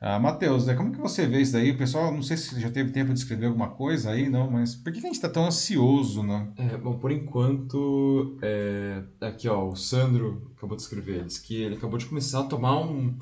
Ah, 0.00 0.18
Matheus, 0.18 0.66
né, 0.66 0.74
como 0.74 0.92
que 0.92 0.98
você 0.98 1.26
vê 1.26 1.40
isso 1.40 1.52
daí? 1.54 1.70
O 1.70 1.78
pessoal, 1.78 2.12
não 2.12 2.20
sei 2.22 2.36
se 2.36 2.60
já 2.60 2.70
teve 2.70 2.90
tempo 2.90 3.12
de 3.14 3.18
escrever 3.20 3.46
alguma 3.46 3.70
coisa 3.70 4.10
aí, 4.10 4.28
não, 4.28 4.50
mas 4.50 4.74
por 4.74 4.92
que 4.92 4.98
a 4.98 5.02
gente 5.02 5.14
está 5.14 5.30
tão 5.30 5.46
ansioso, 5.46 6.22
não? 6.22 6.52
É, 6.58 6.76
bom, 6.76 6.98
por 6.98 7.10
enquanto, 7.10 8.36
é, 8.42 9.02
aqui 9.20 9.48
ó, 9.48 9.66
o 9.66 9.74
Sandro 9.76 10.52
acabou 10.58 10.76
de 10.76 10.82
escrever, 10.82 11.16
ele 11.16 11.24
disse 11.24 11.40
que 11.42 11.54
ele 11.56 11.76
acabou 11.76 11.98
de 11.98 12.04
começar 12.04 12.40
a 12.40 12.44
tomar 12.44 12.80
um, 12.80 13.16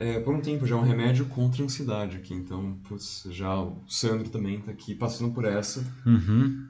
é, 0.00 0.18
por 0.18 0.34
um 0.34 0.40
tempo 0.40 0.66
já, 0.66 0.74
um 0.74 0.82
remédio 0.82 1.26
contra 1.26 1.62
a 1.62 1.66
ansiedade 1.66 2.16
aqui, 2.16 2.34
então, 2.34 2.80
putz, 2.88 3.24
já 3.30 3.56
o 3.60 3.84
Sandro 3.86 4.28
também 4.28 4.60
tá 4.60 4.72
aqui 4.72 4.96
passando 4.96 5.32
por 5.32 5.44
essa, 5.44 5.84
Uhum. 6.04 6.66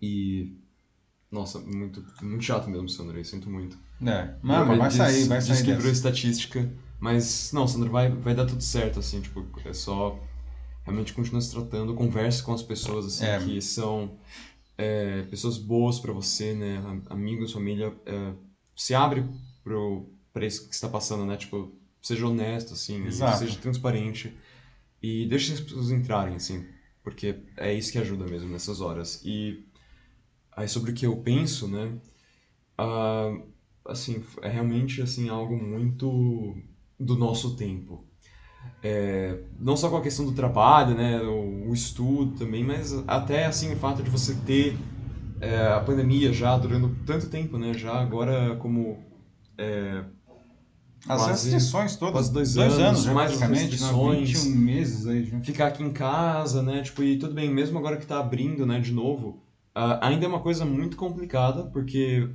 e 0.00 0.56
Nossa, 1.32 1.58
muito, 1.58 2.04
muito 2.22 2.44
chato 2.44 2.68
mesmo, 2.68 2.88
Sandro, 2.88 3.18
eu 3.18 3.24
sinto 3.24 3.48
muito. 3.48 3.78
É, 4.02 4.34
mas, 4.42 4.68
mas 4.68 4.78
vai 4.78 4.88
Diz- 4.88 4.96
sair, 4.98 5.24
vai 5.28 5.38
diz 5.38 5.46
sair 5.48 5.56
que 5.58 5.64
virou 5.64 5.76
dessa. 5.78 5.90
estatística, 5.92 6.70
mas 7.00 7.50
não, 7.52 7.66
Sandro, 7.66 7.90
vai, 7.90 8.10
vai 8.10 8.34
dar 8.34 8.44
tudo 8.46 8.62
certo, 8.62 8.98
assim, 8.98 9.20
tipo, 9.20 9.44
é 9.64 9.72
só 9.72 10.18
realmente 10.84 11.12
continua 11.14 11.40
se 11.40 11.50
tratando, 11.50 11.94
converse 11.94 12.42
com 12.42 12.52
as 12.52 12.62
pessoas, 12.62 13.06
assim, 13.06 13.24
É. 13.24 13.38
que 13.38 13.60
são 13.62 14.18
é, 14.76 15.22
pessoas 15.24 15.56
boas 15.58 15.98
pra 16.00 16.12
você, 16.12 16.52
né, 16.54 16.78
am- 16.78 17.02
amigos, 17.10 17.52
família, 17.52 17.94
é, 18.04 18.32
se 18.76 18.94
abre 18.94 19.24
pro, 19.62 20.10
pra 20.32 20.44
isso 20.44 20.68
que 20.68 20.74
está 20.74 20.88
passando, 20.88 21.24
né, 21.24 21.36
tipo, 21.36 21.72
seja 22.02 22.26
honesto, 22.26 22.72
assim, 22.74 23.08
seja 23.38 23.56
transparente 23.58 24.36
e 25.02 25.26
deixe 25.26 25.52
as 25.52 25.60
pessoas 25.60 25.90
entrarem, 25.90 26.34
assim, 26.36 26.66
porque 27.02 27.36
é 27.56 27.72
isso 27.72 27.92
que 27.92 27.98
ajuda 27.98 28.24
mesmo 28.26 28.48
nessas 28.50 28.80
horas. 28.80 29.20
E 29.24 29.64
aí 30.56 30.68
sobre 30.68 30.92
o 30.92 30.94
que 30.94 31.06
eu 31.06 31.16
penso, 31.18 31.68
né, 31.68 31.92
ah, 32.78 33.32
assim, 33.88 34.22
é 34.42 34.48
realmente 34.48 35.02
assim 35.02 35.28
algo 35.28 35.56
muito 35.56 36.56
do 36.98 37.16
nosso 37.16 37.56
tempo. 37.56 38.06
É, 38.82 39.38
não 39.58 39.76
só 39.76 39.88
com 39.90 39.96
a 39.96 40.02
questão 40.02 40.24
do 40.26 40.32
trabalho, 40.32 40.94
né, 40.94 41.20
o, 41.22 41.70
o 41.70 41.74
estudo 41.74 42.36
também, 42.36 42.64
mas 42.64 42.92
até 43.06 43.46
assim 43.46 43.72
o 43.72 43.76
fato 43.76 44.02
de 44.02 44.10
você 44.10 44.34
ter 44.34 44.76
é, 45.40 45.68
a 45.72 45.80
pandemia 45.80 46.32
já 46.32 46.56
durando 46.58 46.94
tanto 47.06 47.28
tempo, 47.28 47.58
né, 47.58 47.74
já 47.74 47.94
agora 48.00 48.56
como 48.56 48.98
é, 49.58 50.04
As 51.08 51.20
quase- 51.20 51.50
restrições 51.50 51.96
todas, 51.96 52.14
quase 52.14 52.32
dois 52.32 52.54
dois 52.54 52.72
anos, 52.74 52.86
anos, 52.88 53.02
já 53.04 53.14
mais 53.14 53.32
praticamente, 53.32 53.62
né? 53.62 53.70
restrições. 53.70 54.28
21 54.30 54.56
meses 54.56 55.06
aí 55.06 55.24
já. 55.24 55.40
ficar 55.40 55.66
aqui 55.68 55.82
em 55.82 55.92
casa, 55.92 56.62
né? 56.62 56.82
Tipo, 56.82 57.02
e 57.02 57.18
tudo 57.18 57.34
bem, 57.34 57.50
mesmo 57.50 57.78
agora 57.78 57.96
que 57.96 58.06
tá 58.06 58.18
abrindo, 58.20 58.64
né, 58.66 58.80
de 58.80 58.92
novo, 58.92 59.42
ah, 59.74 60.06
ainda 60.06 60.24
é 60.24 60.28
uma 60.28 60.40
coisa 60.42 60.64
muito 60.64 60.96
complicada, 60.96 61.64
porque, 61.64 62.28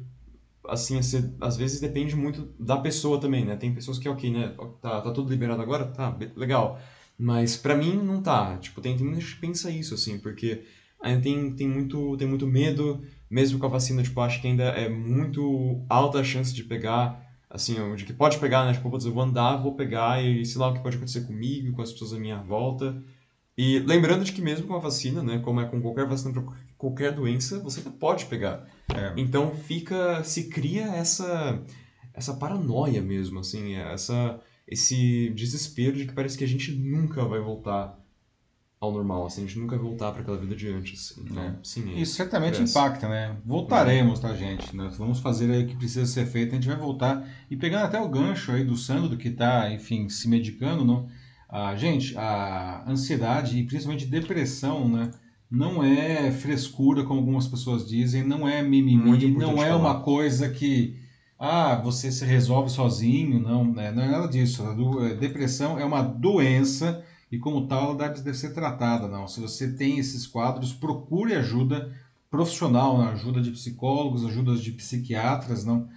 assim, 0.67 1.01
você- 1.01 1.31
às 1.41 1.57
vezes 1.57 1.79
depende 1.79 2.15
muito 2.15 2.53
da 2.59 2.77
pessoa 2.77 3.19
também, 3.19 3.45
né? 3.45 3.55
Tem 3.55 3.73
pessoas 3.73 3.97
que, 3.99 4.09
ok, 4.09 4.31
né, 4.31 4.53
tá, 4.81 5.01
tá 5.01 5.11
tudo 5.11 5.29
liberado 5.29 5.61
agora, 5.61 5.85
tá, 5.85 6.15
legal. 6.35 6.79
Mas 7.17 7.55
pra 7.57 7.75
mim 7.75 7.97
não 7.97 8.21
tá. 8.21 8.57
Tipo, 8.59 8.81
tem, 8.81 8.95
tem 8.95 9.05
muita 9.05 9.21
gente 9.21 9.35
que 9.35 9.41
pensa 9.41 9.71
isso, 9.71 9.93
assim, 9.93 10.19
porque 10.19 10.63
ainda 11.01 11.21
tem, 11.21 11.51
tem, 11.55 11.67
muito, 11.67 12.17
tem 12.17 12.27
muito 12.27 12.45
medo, 12.47 13.01
mesmo 13.29 13.59
com 13.59 13.65
a 13.65 13.69
vacina, 13.69 14.03
tipo, 14.03 14.19
acho 14.21 14.41
que 14.41 14.47
ainda 14.47 14.63
é 14.65 14.89
muito 14.89 15.83
alta 15.89 16.19
a 16.19 16.23
chance 16.23 16.53
de 16.53 16.63
pegar, 16.63 17.19
assim, 17.49 17.75
de 17.95 18.05
que 18.05 18.13
pode 18.13 18.37
pegar, 18.39 18.65
né? 18.65 18.73
Tipo, 18.73 18.89
putz, 18.89 19.05
eu 19.05 19.13
vou 19.13 19.23
andar, 19.23 19.57
vou 19.57 19.75
pegar 19.75 20.23
e 20.23 20.45
sei 20.45 20.59
lá 20.59 20.67
o 20.69 20.73
que 20.73 20.81
pode 20.81 20.97
acontecer 20.97 21.21
comigo, 21.21 21.71
com 21.73 21.81
as 21.81 21.91
pessoas 21.91 22.13
à 22.13 22.19
minha 22.19 22.39
volta. 22.41 22.97
E 23.57 23.79
lembrando 23.79 24.23
de 24.23 24.31
que 24.33 24.41
mesmo 24.41 24.67
com 24.67 24.75
a 24.75 24.79
vacina, 24.79 25.23
né, 25.23 25.39
como 25.39 25.59
é 25.61 25.65
com 25.65 25.81
qualquer 25.81 26.07
vacina 26.07 26.33
para 26.33 26.43
qualquer 26.77 27.11
doença, 27.13 27.59
você 27.59 27.81
pode 27.81 28.25
pegar. 28.25 28.65
É. 28.93 29.13
Então 29.17 29.51
fica, 29.55 30.23
se 30.23 30.45
cria 30.49 30.83
essa 30.85 31.61
essa 32.13 32.33
paranoia 32.33 33.01
mesmo, 33.01 33.39
assim, 33.39 33.75
essa 33.75 34.39
esse 34.67 35.29
desespero 35.35 35.95
de 35.95 36.05
que 36.05 36.13
parece 36.13 36.37
que 36.37 36.43
a 36.43 36.47
gente 36.47 36.71
nunca 36.73 37.23
vai 37.23 37.39
voltar 37.39 37.97
ao 38.79 38.91
normal, 38.91 39.25
assim, 39.25 39.43
a 39.43 39.47
gente 39.47 39.57
nunca 39.57 39.75
vai 39.75 39.83
voltar 39.85 40.11
para 40.11 40.21
aquela 40.21 40.37
vida 40.37 40.55
de 40.55 40.67
antes. 40.67 41.17
Então, 41.17 41.41
É. 41.41 41.55
sim, 41.63 41.93
é 41.95 41.99
Isso 41.99 42.15
certamente 42.15 42.55
Parece. 42.57 42.71
impacta, 42.77 43.07
né? 43.09 43.35
Voltaremos, 43.43 44.19
tá, 44.19 44.35
gente? 44.35 44.75
Nós 44.75 44.97
vamos 44.97 45.19
fazer 45.19 45.49
aí 45.49 45.63
o 45.63 45.67
que 45.67 45.75
precisa 45.75 46.05
ser 46.05 46.27
feito, 46.27 46.51
a 46.51 46.55
gente 46.55 46.67
vai 46.67 46.77
voltar. 46.77 47.27
E 47.49 47.55
pegando 47.57 47.85
até 47.85 47.99
o 47.99 48.07
gancho 48.09 48.51
aí 48.51 48.63
do 48.63 48.75
Sandro, 48.77 49.17
que 49.17 49.31
tá, 49.31 49.71
enfim, 49.71 50.09
se 50.09 50.27
medicando, 50.27 50.85
não? 50.85 51.09
Ah, 51.49 51.75
gente, 51.75 52.15
a 52.17 52.83
ansiedade 52.87 53.57
e 53.57 53.63
principalmente 53.65 54.05
depressão, 54.05 54.87
né? 54.87 55.11
Não 55.49 55.81
é 55.81 56.29
frescura, 56.31 57.03
como 57.03 57.21
algumas 57.21 57.47
pessoas 57.47 57.87
dizem, 57.87 58.23
não 58.23 58.47
é 58.47 58.61
mimimi, 58.61 59.31
não 59.31 59.63
é 59.63 59.69
falar. 59.69 59.75
uma 59.77 60.01
coisa 60.01 60.49
que, 60.49 60.99
ah, 61.39 61.75
você 61.75 62.11
se 62.11 62.25
resolve 62.25 62.69
sozinho, 62.69 63.39
não, 63.39 63.63
né? 63.63 63.91
não 63.91 64.03
é 64.03 64.09
nada 64.09 64.27
disso. 64.27 64.63
Eh, 65.01 65.15
depressão 65.15 65.79
é 65.79 65.85
uma 65.85 66.01
doença 66.01 67.03
e, 67.31 67.37
como 67.37 67.67
tal, 67.67 67.85
ela 67.85 67.95
deve, 67.95 68.21
deve 68.21 68.37
ser 68.37 68.53
tratada, 68.53 69.07
não. 69.07 69.27
Se 69.27 69.39
você 69.39 69.71
tem 69.71 69.99
esses 69.99 70.27
quadros, 70.27 70.73
procure 70.73 71.33
ajuda 71.35 71.93
profissional, 72.29 72.97
né? 72.97 73.11
ajuda 73.11 73.41
de 73.41 73.51
psicólogos, 73.51 74.25
ajuda 74.25 74.55
de 74.55 74.71
psiquiatras, 74.71 75.63
não. 75.63 75.87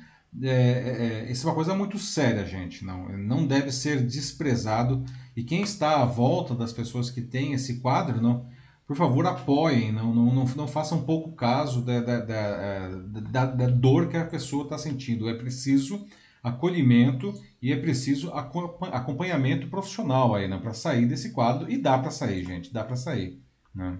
É, 0.42 0.48
é, 0.48 1.26
é, 1.28 1.32
isso 1.32 1.44
é 1.44 1.50
uma 1.50 1.56
coisa 1.56 1.74
muito 1.74 1.98
séria, 1.98 2.46
gente, 2.46 2.84
não. 2.84 3.08
Não 3.18 3.46
deve 3.46 3.72
ser 3.72 4.06
desprezado. 4.06 5.04
E 5.36 5.42
quem 5.42 5.62
está 5.62 6.02
à 6.02 6.04
volta 6.04 6.54
das 6.54 6.72
pessoas 6.72 7.10
que 7.10 7.20
têm 7.20 7.52
esse 7.52 7.80
quadro, 7.80 8.20
não, 8.20 8.46
por 8.90 8.96
favor, 8.96 9.24
apoiem, 9.24 9.92
não, 9.92 10.12
não, 10.12 10.34
não, 10.34 10.44
não 10.46 10.66
façam 10.66 11.04
pouco 11.04 11.30
caso 11.36 11.80
da, 11.80 12.00
da, 12.00 12.18
da, 12.22 12.34
eh, 12.34 12.90
da, 13.30 13.46
da 13.46 13.66
dor 13.68 14.08
que 14.08 14.16
a 14.16 14.24
pessoa 14.24 14.64
está 14.64 14.76
sentindo. 14.76 15.28
É 15.28 15.34
preciso 15.38 16.08
acolhimento 16.42 17.32
e 17.62 17.72
é 17.72 17.76
preciso 17.80 18.32
acompa- 18.32 18.88
acompanhamento 18.88 19.68
profissional 19.68 20.34
aí, 20.34 20.48
né, 20.48 20.58
para 20.58 20.74
sair 20.74 21.06
desse 21.06 21.30
quadro. 21.30 21.70
E 21.70 21.78
dá 21.78 21.96
para 22.00 22.10
sair, 22.10 22.44
gente, 22.44 22.72
dá 22.72 22.82
para 22.82 22.96
sair. 22.96 23.40
Né? 23.72 23.96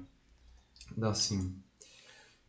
Dá 0.97 1.15
sim. 1.15 1.55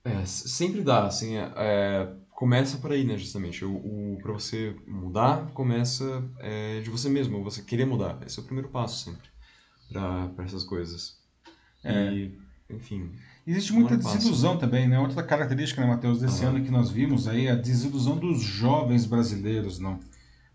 É, 0.03 0.25
sempre 0.25 0.83
dá, 0.83 1.05
assim, 1.05 1.37
é, 1.37 1.53
é, 1.55 2.15
começa 2.31 2.79
por 2.79 2.91
aí, 2.91 3.03
né, 3.03 3.17
justamente. 3.19 3.63
O, 3.63 3.75
o, 4.15 4.17
pra 4.19 4.33
você 4.33 4.75
mudar, 4.87 5.51
começa 5.53 6.27
é, 6.39 6.81
de 6.81 6.89
você 6.89 7.07
mesmo, 7.07 7.43
você 7.43 7.61
querer 7.61 7.85
mudar. 7.85 8.17
Esse 8.25 8.39
é 8.39 8.41
o 8.41 8.45
primeiro 8.45 8.69
passo 8.69 9.05
sempre, 9.05 9.29
pra 9.91 10.43
essas 10.43 10.63
coisas. 10.63 11.20
É. 11.83 12.13
E, 12.13 12.39
enfim, 12.69 13.11
Existe 13.45 13.73
muita 13.73 13.95
Não 13.95 13.99
é 13.99 14.03
fácil. 14.03 14.19
desilusão 14.19 14.57
também, 14.57 14.87
né? 14.87 14.99
Outra 14.99 15.23
característica, 15.23 15.81
né, 15.81 15.87
Matheus, 15.87 16.21
desse 16.21 16.45
ano 16.45 16.63
que 16.63 16.69
nós 16.69 16.91
vimos 16.91 17.27
aí, 17.27 17.49
a 17.49 17.55
desilusão 17.55 18.17
dos 18.17 18.41
jovens 18.41 19.05
brasileiros, 19.05 19.79
não? 19.79 19.99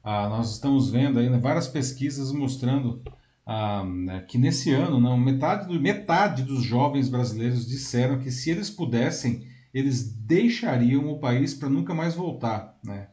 Ah, 0.02 0.28
nós 0.28 0.52
estamos 0.52 0.88
vendo 0.90 1.18
aí 1.18 1.28
né, 1.28 1.38
várias 1.38 1.66
pesquisas 1.66 2.30
mostrando 2.30 3.02
ah, 3.44 3.84
né, 3.84 4.20
que 4.20 4.38
nesse 4.38 4.72
ano, 4.72 5.00
não, 5.00 5.16
metade, 5.18 5.66
do, 5.66 5.80
metade 5.80 6.44
dos 6.44 6.62
jovens 6.62 7.08
brasileiros 7.08 7.66
disseram 7.66 8.20
que 8.20 8.30
se 8.30 8.50
eles 8.50 8.70
pudessem, 8.70 9.48
eles 9.74 10.04
deixariam 10.04 11.10
o 11.10 11.18
país 11.18 11.54
para 11.54 11.68
nunca 11.68 11.92
mais 11.92 12.14
voltar, 12.14 12.78
né? 12.84 13.08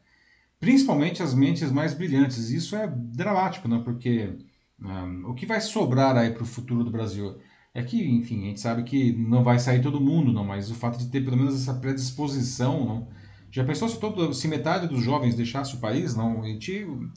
Principalmente 0.60 1.22
as 1.22 1.34
mentes 1.34 1.72
mais 1.72 1.94
brilhantes. 1.94 2.52
Isso 2.52 2.76
é 2.76 2.88
dramático, 2.88 3.68
né? 3.68 3.82
Porque 3.84 4.38
ah, 4.86 5.08
o 5.26 5.34
que 5.34 5.48
vai 5.48 5.60
sobrar 5.60 6.16
aí 6.16 6.30
para 6.30 6.44
o 6.44 6.46
futuro 6.46 6.84
do 6.84 6.92
Brasil? 6.92 7.40
É 7.76 7.82
que, 7.82 8.04
enfim, 8.06 8.44
a 8.44 8.46
gente 8.48 8.60
sabe 8.60 8.84
que 8.84 9.12
não 9.14 9.44
vai 9.44 9.58
sair 9.58 9.82
todo 9.82 10.00
mundo, 10.00 10.32
não, 10.32 10.44
mas 10.44 10.70
o 10.70 10.76
fato 10.76 10.98
de 11.00 11.08
ter 11.08 11.24
pelo 11.24 11.38
menos 11.38 11.56
essa 11.56 11.74
predisposição, 11.74 12.86
não. 12.86 13.08
Já 13.50 13.64
pensou 13.64 13.90
se, 13.90 14.00
todo, 14.00 14.34
se 14.34 14.48
metade 14.48 14.88
dos 14.88 15.04
jovens 15.04 15.36
deixasse 15.36 15.76
o 15.76 15.80
país, 15.80 16.16
não? 16.16 16.44
A 16.44 16.48
gente, 16.48 16.84
o 16.84 17.10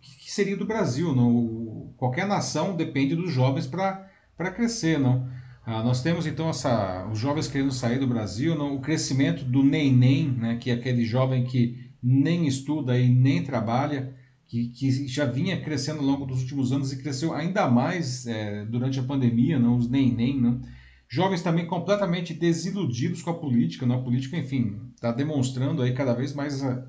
que 0.00 0.30
seria 0.30 0.56
do 0.56 0.66
Brasil, 0.66 1.14
não? 1.14 1.92
Qualquer 1.96 2.26
nação 2.26 2.76
depende 2.76 3.16
dos 3.16 3.32
jovens 3.32 3.66
para 3.66 4.50
crescer, 4.54 4.98
não? 4.98 5.28
Ah, 5.66 5.82
nós 5.82 6.02
temos 6.02 6.26
então 6.26 6.48
essa, 6.48 7.08
os 7.10 7.18
jovens 7.18 7.48
querendo 7.48 7.72
sair 7.72 7.98
do 7.98 8.06
Brasil, 8.06 8.54
não? 8.54 8.76
O 8.76 8.80
crescimento 8.80 9.44
do 9.44 9.64
neném, 9.64 10.28
né? 10.30 10.56
Que 10.56 10.70
é 10.70 10.74
aquele 10.74 11.04
jovem 11.04 11.44
que 11.44 11.90
nem 12.02 12.46
estuda 12.46 12.98
e 12.98 13.08
nem 13.08 13.42
trabalha, 13.42 14.14
que, 14.46 14.68
que 14.68 15.08
já 15.08 15.24
vinha 15.24 15.60
crescendo 15.60 16.00
ao 16.00 16.06
longo 16.06 16.26
dos 16.26 16.42
últimos 16.42 16.72
anos 16.72 16.92
e 16.92 17.02
cresceu 17.02 17.32
ainda 17.32 17.68
mais 17.68 18.26
é, 18.26 18.64
durante 18.64 19.00
a 19.00 19.02
pandemia, 19.02 19.58
não? 19.58 19.76
os 19.76 19.88
nem-nem. 19.88 20.40
Não? 20.40 20.60
Jovens 21.08 21.42
também 21.42 21.66
completamente 21.66 22.34
desiludidos 22.34 23.22
com 23.22 23.30
a 23.30 23.34
política. 23.34 23.86
Não? 23.86 23.96
A 23.96 24.02
política, 24.02 24.36
enfim, 24.36 24.80
está 24.94 25.12
demonstrando 25.12 25.82
aí 25.82 25.92
cada 25.92 26.14
vez 26.14 26.32
mais 26.32 26.62
a 26.62 26.84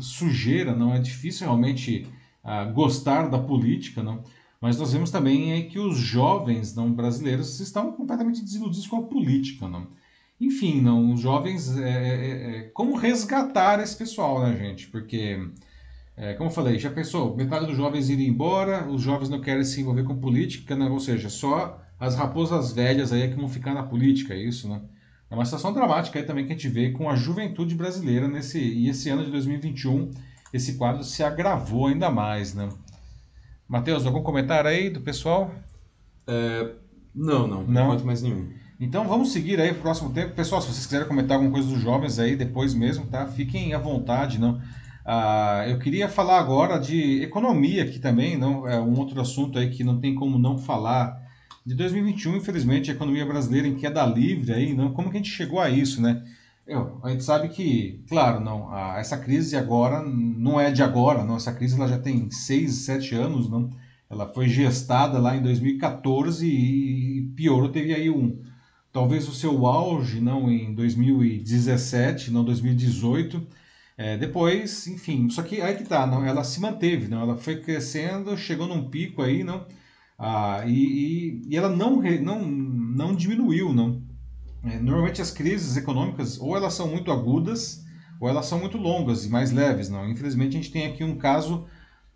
sujeira. 0.00 0.74
Não 0.74 0.94
é 0.94 0.98
difícil 0.98 1.46
realmente 1.46 2.06
ah, 2.44 2.64
gostar 2.64 3.28
da 3.28 3.38
política, 3.38 4.02
não? 4.02 4.22
Mas 4.60 4.78
nós 4.78 4.92
vemos 4.92 5.10
também 5.10 5.52
é, 5.52 5.62
que 5.62 5.78
os 5.78 5.96
jovens 5.98 6.74
não 6.74 6.92
brasileiros 6.92 7.60
estão 7.60 7.92
completamente 7.92 8.42
desiludidos 8.42 8.86
com 8.86 8.96
a 8.96 9.02
política, 9.02 9.68
não? 9.68 9.86
Enfim, 10.40 10.80
não, 10.80 11.12
os 11.12 11.20
jovens, 11.20 11.76
é, 11.76 11.90
é, 11.90 12.58
é, 12.58 12.62
como 12.70 12.96
resgatar 12.96 13.80
esse 13.80 13.96
pessoal, 13.96 14.40
né, 14.40 14.56
gente? 14.56 14.88
Porque 14.88 15.48
é, 16.18 16.34
como 16.34 16.50
eu 16.50 16.54
falei, 16.54 16.78
já 16.80 16.90
pensou, 16.90 17.36
metade 17.36 17.66
dos 17.66 17.76
jovens 17.76 18.10
irem 18.10 18.26
embora, 18.26 18.88
os 18.88 19.00
jovens 19.00 19.28
não 19.28 19.40
querem 19.40 19.62
se 19.62 19.80
envolver 19.80 20.02
com 20.02 20.16
política, 20.16 20.74
né? 20.74 20.86
ou 20.88 20.98
seja, 20.98 21.30
só 21.30 21.80
as 21.98 22.16
raposas 22.16 22.72
velhas 22.72 23.12
aí 23.12 23.22
é 23.22 23.28
que 23.28 23.36
vão 23.36 23.48
ficar 23.48 23.72
na 23.72 23.84
política, 23.84 24.34
é 24.34 24.38
isso, 24.38 24.68
né? 24.68 24.80
É 25.30 25.34
uma 25.34 25.44
situação 25.44 25.72
dramática 25.72 26.18
aí 26.18 26.24
também 26.24 26.44
que 26.44 26.52
a 26.52 26.56
gente 26.56 26.68
vê 26.68 26.90
com 26.90 27.08
a 27.08 27.14
juventude 27.14 27.74
brasileira 27.74 28.26
nesse 28.26 28.58
e 28.58 28.88
esse 28.88 29.10
ano 29.10 29.24
de 29.24 29.30
2021, 29.30 30.10
esse 30.52 30.74
quadro 30.74 31.04
se 31.04 31.22
agravou 31.22 31.86
ainda 31.86 32.10
mais, 32.10 32.54
né? 32.54 32.68
Matheus, 33.68 34.06
algum 34.06 34.22
comentário 34.22 34.68
aí 34.70 34.90
do 34.90 35.00
pessoal? 35.00 35.54
não, 37.14 37.46
não, 37.46 37.64
por 37.64 37.70
Não? 37.70 37.84
enquanto 37.84 38.04
mais 38.06 38.22
nenhum. 38.22 38.48
Então 38.80 39.06
vamos 39.06 39.32
seguir 39.32 39.60
aí 39.60 39.72
pro 39.72 39.82
próximo 39.82 40.10
tempo. 40.10 40.34
Pessoal, 40.34 40.60
se 40.62 40.68
vocês 40.68 40.86
quiserem 40.86 41.06
comentar 41.06 41.36
alguma 41.36 41.52
coisa 41.52 41.68
dos 41.68 41.80
jovens 41.80 42.18
aí 42.18 42.34
depois 42.34 42.72
mesmo, 42.74 43.06
tá? 43.06 43.26
Fiquem 43.26 43.74
à 43.74 43.78
vontade, 43.78 44.40
não? 44.40 44.60
Ah, 45.10 45.64
eu 45.66 45.78
queria 45.78 46.06
falar 46.06 46.38
agora 46.38 46.78
de 46.78 47.22
economia 47.22 47.82
aqui 47.82 47.98
também, 47.98 48.36
não? 48.36 48.68
É 48.68 48.78
um 48.78 48.98
outro 48.98 49.18
assunto 49.22 49.58
aí 49.58 49.70
que 49.70 49.82
não 49.82 49.98
tem 49.98 50.14
como 50.14 50.38
não 50.38 50.58
falar. 50.58 51.18
De 51.64 51.74
2021, 51.74 52.36
infelizmente, 52.36 52.90
a 52.90 52.94
economia 52.94 53.24
brasileira 53.24 53.66
em 53.66 53.74
queda 53.74 54.04
livre 54.04 54.52
aí, 54.52 54.74
não? 54.74 54.92
Como 54.92 55.10
que 55.10 55.16
a 55.16 55.20
gente 55.20 55.30
chegou 55.30 55.60
a 55.60 55.70
isso, 55.70 56.02
né? 56.02 56.22
Eu, 56.66 57.00
a 57.02 57.08
gente 57.08 57.24
sabe 57.24 57.48
que, 57.48 58.04
claro, 58.06 58.40
não, 58.40 58.70
a, 58.70 58.98
essa 58.98 59.16
crise 59.16 59.56
agora 59.56 60.02
não 60.02 60.60
é 60.60 60.70
de 60.70 60.82
agora, 60.82 61.24
não. 61.24 61.36
Essa 61.36 61.54
crise 61.54 61.76
ela 61.76 61.88
já 61.88 61.98
tem 61.98 62.30
seis, 62.30 62.74
sete 62.74 63.14
anos, 63.14 63.48
não. 63.48 63.70
Ela 64.10 64.28
foi 64.34 64.46
gestada 64.46 65.18
lá 65.18 65.34
em 65.34 65.40
2014 65.40 66.46
e 66.46 67.22
piorou, 67.34 67.70
teve 67.70 67.94
aí 67.94 68.10
um, 68.10 68.42
talvez 68.92 69.26
o 69.26 69.32
seu 69.32 69.66
auge, 69.66 70.20
não, 70.20 70.50
em 70.50 70.74
2017, 70.74 72.30
não 72.30 72.44
2018. 72.44 73.56
É, 73.98 74.16
depois, 74.16 74.86
enfim, 74.86 75.28
só 75.28 75.42
que 75.42 75.60
aí 75.60 75.76
que 75.76 75.82
tá, 75.82 76.06
não, 76.06 76.24
ela 76.24 76.44
se 76.44 76.60
manteve, 76.60 77.08
não, 77.08 77.20
ela 77.20 77.36
foi 77.36 77.60
crescendo, 77.60 78.36
chegou 78.36 78.68
num 78.68 78.88
pico 78.88 79.22
aí, 79.22 79.42
não, 79.42 79.66
ah, 80.16 80.62
e, 80.64 80.72
e, 80.72 81.42
e 81.48 81.56
ela 81.56 81.68
não, 81.68 82.00
não, 82.00 82.40
não 82.46 83.14
diminuiu, 83.14 83.72
não. 83.72 84.00
É, 84.64 84.78
normalmente 84.78 85.20
as 85.20 85.32
crises 85.32 85.76
econômicas 85.76 86.40
ou 86.40 86.56
elas 86.56 86.74
são 86.74 86.88
muito 86.88 87.10
agudas 87.10 87.84
ou 88.20 88.28
elas 88.28 88.46
são 88.46 88.58
muito 88.58 88.76
longas 88.76 89.24
e 89.24 89.28
mais 89.28 89.50
leves, 89.50 89.88
não. 89.88 90.08
Infelizmente 90.08 90.56
a 90.56 90.60
gente 90.60 90.72
tem 90.72 90.86
aqui 90.86 91.04
um 91.04 91.16
caso 91.16 91.66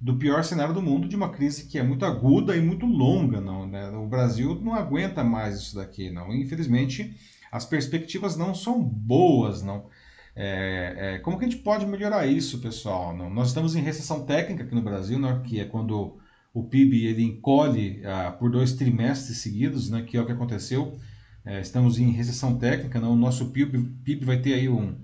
do 0.00 0.16
pior 0.16 0.42
cenário 0.42 0.74
do 0.74 0.82
mundo 0.82 1.08
de 1.08 1.14
uma 1.14 1.30
crise 1.30 1.66
que 1.66 1.78
é 1.78 1.82
muito 1.82 2.04
aguda 2.04 2.56
e 2.56 2.60
muito 2.60 2.86
longa, 2.86 3.40
não. 3.40 3.66
Né? 3.66 3.88
O 3.90 4.06
Brasil 4.06 4.60
não 4.60 4.74
aguenta 4.74 5.22
mais 5.22 5.56
isso 5.58 5.76
daqui, 5.76 6.10
não. 6.10 6.34
Infelizmente 6.34 7.16
as 7.52 7.64
perspectivas 7.64 8.36
não 8.36 8.54
são 8.54 8.82
boas, 8.82 9.62
não. 9.62 9.86
É, 10.34 11.14
é, 11.16 11.18
como 11.18 11.38
que 11.38 11.44
a 11.44 11.48
gente 11.48 11.62
pode 11.62 11.86
melhorar 11.86 12.26
isso, 12.26 12.58
pessoal? 12.60 13.16
Não? 13.16 13.28
Nós 13.28 13.48
estamos 13.48 13.76
em 13.76 13.82
recessão 13.82 14.24
técnica 14.24 14.64
aqui 14.64 14.74
no 14.74 14.82
Brasil, 14.82 15.18
né? 15.18 15.42
que 15.44 15.60
é 15.60 15.64
quando 15.64 16.18
o 16.54 16.64
PIB 16.64 17.06
ele 17.06 17.22
encolhe 17.22 18.02
ah, 18.04 18.30
por 18.30 18.50
dois 18.50 18.72
trimestres 18.72 19.38
seguidos, 19.38 19.90
né? 19.90 20.02
que 20.02 20.16
é 20.16 20.20
o 20.20 20.26
que 20.26 20.32
aconteceu 20.32 20.98
é, 21.44 21.60
estamos 21.60 21.98
em 21.98 22.10
recessão 22.10 22.56
técnica, 22.56 23.00
não? 23.00 23.12
o 23.12 23.16
nosso 23.16 23.46
PIB, 23.46 23.78
PIB 24.04 24.24
vai 24.24 24.38
ter 24.38 24.54
aí 24.54 24.68
um, 24.68 24.94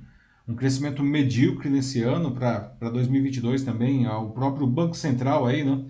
um 0.46 0.54
crescimento 0.54 1.02
medíocre 1.02 1.68
nesse 1.68 2.02
ano 2.02 2.30
para 2.32 2.90
2022 2.90 3.62
também. 3.64 4.06
Ah, 4.06 4.18
o 4.18 4.30
próprio 4.30 4.66
Banco 4.66 4.96
Central 4.96 5.46
aí, 5.46 5.64
né? 5.64 5.84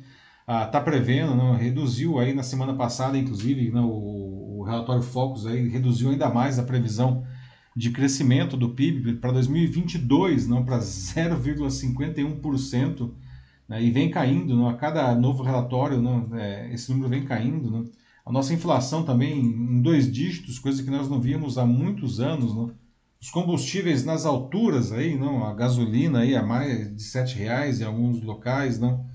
está 0.64 0.80
prevendo, 0.80 1.34
não, 1.34 1.54
reduziu 1.54 2.18
aí 2.18 2.32
na 2.32 2.42
semana 2.42 2.74
passada, 2.74 3.18
inclusive, 3.18 3.70
não, 3.70 3.90
o, 3.90 4.60
o, 4.60 4.62
relatório 4.62 5.02
Focus 5.02 5.46
aí 5.46 5.68
reduziu 5.68 6.08
ainda 6.08 6.30
mais 6.30 6.58
a 6.58 6.62
previsão 6.62 7.26
de 7.78 7.90
crescimento 7.90 8.56
do 8.56 8.70
PIB 8.70 9.14
para 9.14 9.30
2022, 9.30 10.48
não 10.48 10.64
para 10.64 10.80
0,51%, 10.80 13.12
né, 13.68 13.80
e 13.80 13.92
vem 13.92 14.10
caindo, 14.10 14.56
não, 14.56 14.68
a 14.68 14.74
cada 14.74 15.14
novo 15.14 15.44
relatório, 15.44 16.02
não, 16.02 16.36
é, 16.36 16.74
esse 16.74 16.90
número 16.90 17.08
vem 17.08 17.24
caindo, 17.24 17.70
não, 17.70 17.88
a 18.26 18.32
nossa 18.32 18.52
inflação 18.52 19.04
também 19.04 19.38
em 19.38 19.80
dois 19.80 20.10
dígitos, 20.10 20.58
coisa 20.58 20.82
que 20.82 20.90
nós 20.90 21.08
não 21.08 21.20
víamos 21.20 21.56
há 21.56 21.64
muitos 21.64 22.18
anos. 22.18 22.52
Não? 22.52 22.72
Os 23.18 23.30
combustíveis 23.30 24.04
nas 24.04 24.26
alturas, 24.26 24.92
aí, 24.92 25.16
não? 25.16 25.46
a 25.46 25.54
gasolina 25.54 26.18
aí 26.18 26.34
a 26.34 26.42
mais 26.42 26.94
de 26.94 27.18
R$ 27.18 27.24
reais 27.36 27.80
em 27.80 27.84
alguns 27.84 28.20
locais. 28.20 28.78
Não? 28.78 29.06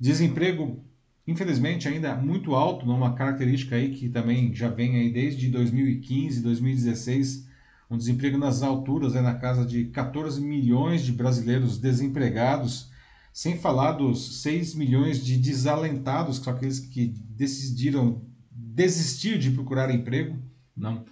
Desemprego, 0.00 0.82
infelizmente, 1.28 1.86
ainda 1.86 2.16
muito 2.16 2.56
alto, 2.56 2.84
uma 2.86 3.12
característica 3.12 3.76
aí 3.76 3.90
que 3.90 4.08
também 4.08 4.52
já 4.52 4.68
vem 4.68 4.96
aí 4.96 5.12
desde 5.12 5.48
2015, 5.48 6.42
2016, 6.42 7.46
um 7.90 7.96
desemprego 7.96 8.36
nas 8.36 8.62
alturas, 8.62 9.14
é 9.14 9.20
na 9.20 9.34
casa 9.34 9.64
de 9.64 9.84
14 9.86 10.40
milhões 10.40 11.02
de 11.02 11.12
brasileiros 11.12 11.78
desempregados, 11.78 12.90
sem 13.32 13.58
falar 13.58 13.92
dos 13.92 14.42
6 14.42 14.74
milhões 14.74 15.24
de 15.24 15.36
desalentados, 15.36 16.38
que 16.38 16.44
são 16.44 16.54
aqueles 16.54 16.80
que 16.80 17.06
decidiram 17.06 18.22
desistir 18.50 19.38
de 19.38 19.50
procurar 19.50 19.94
emprego, 19.94 20.36
não. 20.76 21.04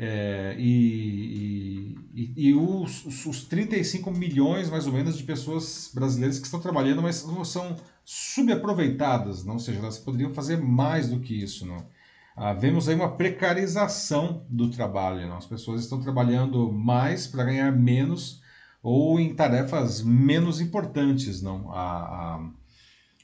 É, 0.00 0.54
e, 0.56 1.96
e, 2.14 2.32
e 2.36 2.54
os, 2.54 3.26
os 3.26 3.44
35 3.44 4.10
milhões, 4.12 4.70
mais 4.70 4.86
ou 4.86 4.92
menos, 4.92 5.18
de 5.18 5.24
pessoas 5.24 5.90
brasileiras 5.92 6.38
que 6.38 6.44
estão 6.44 6.60
trabalhando, 6.60 7.02
mas 7.02 7.26
são 7.44 7.76
subaproveitadas, 8.04 9.44
não? 9.44 9.54
ou 9.54 9.58
seja, 9.58 9.80
elas 9.80 9.98
poderiam 9.98 10.32
fazer 10.32 10.56
mais 10.56 11.08
do 11.08 11.18
que 11.18 11.34
isso. 11.34 11.66
Não? 11.66 11.84
Ah, 12.40 12.52
vemos 12.52 12.88
aí 12.88 12.94
uma 12.94 13.16
precarização 13.16 14.44
do 14.48 14.70
trabalho. 14.70 15.26
Não? 15.26 15.36
As 15.36 15.46
pessoas 15.46 15.82
estão 15.82 16.00
trabalhando 16.00 16.70
mais 16.70 17.26
para 17.26 17.42
ganhar 17.42 17.72
menos 17.72 18.40
ou 18.80 19.18
em 19.18 19.34
tarefas 19.34 20.02
menos 20.02 20.60
importantes. 20.60 21.42
Não? 21.42 21.68
Ah, 21.72 22.48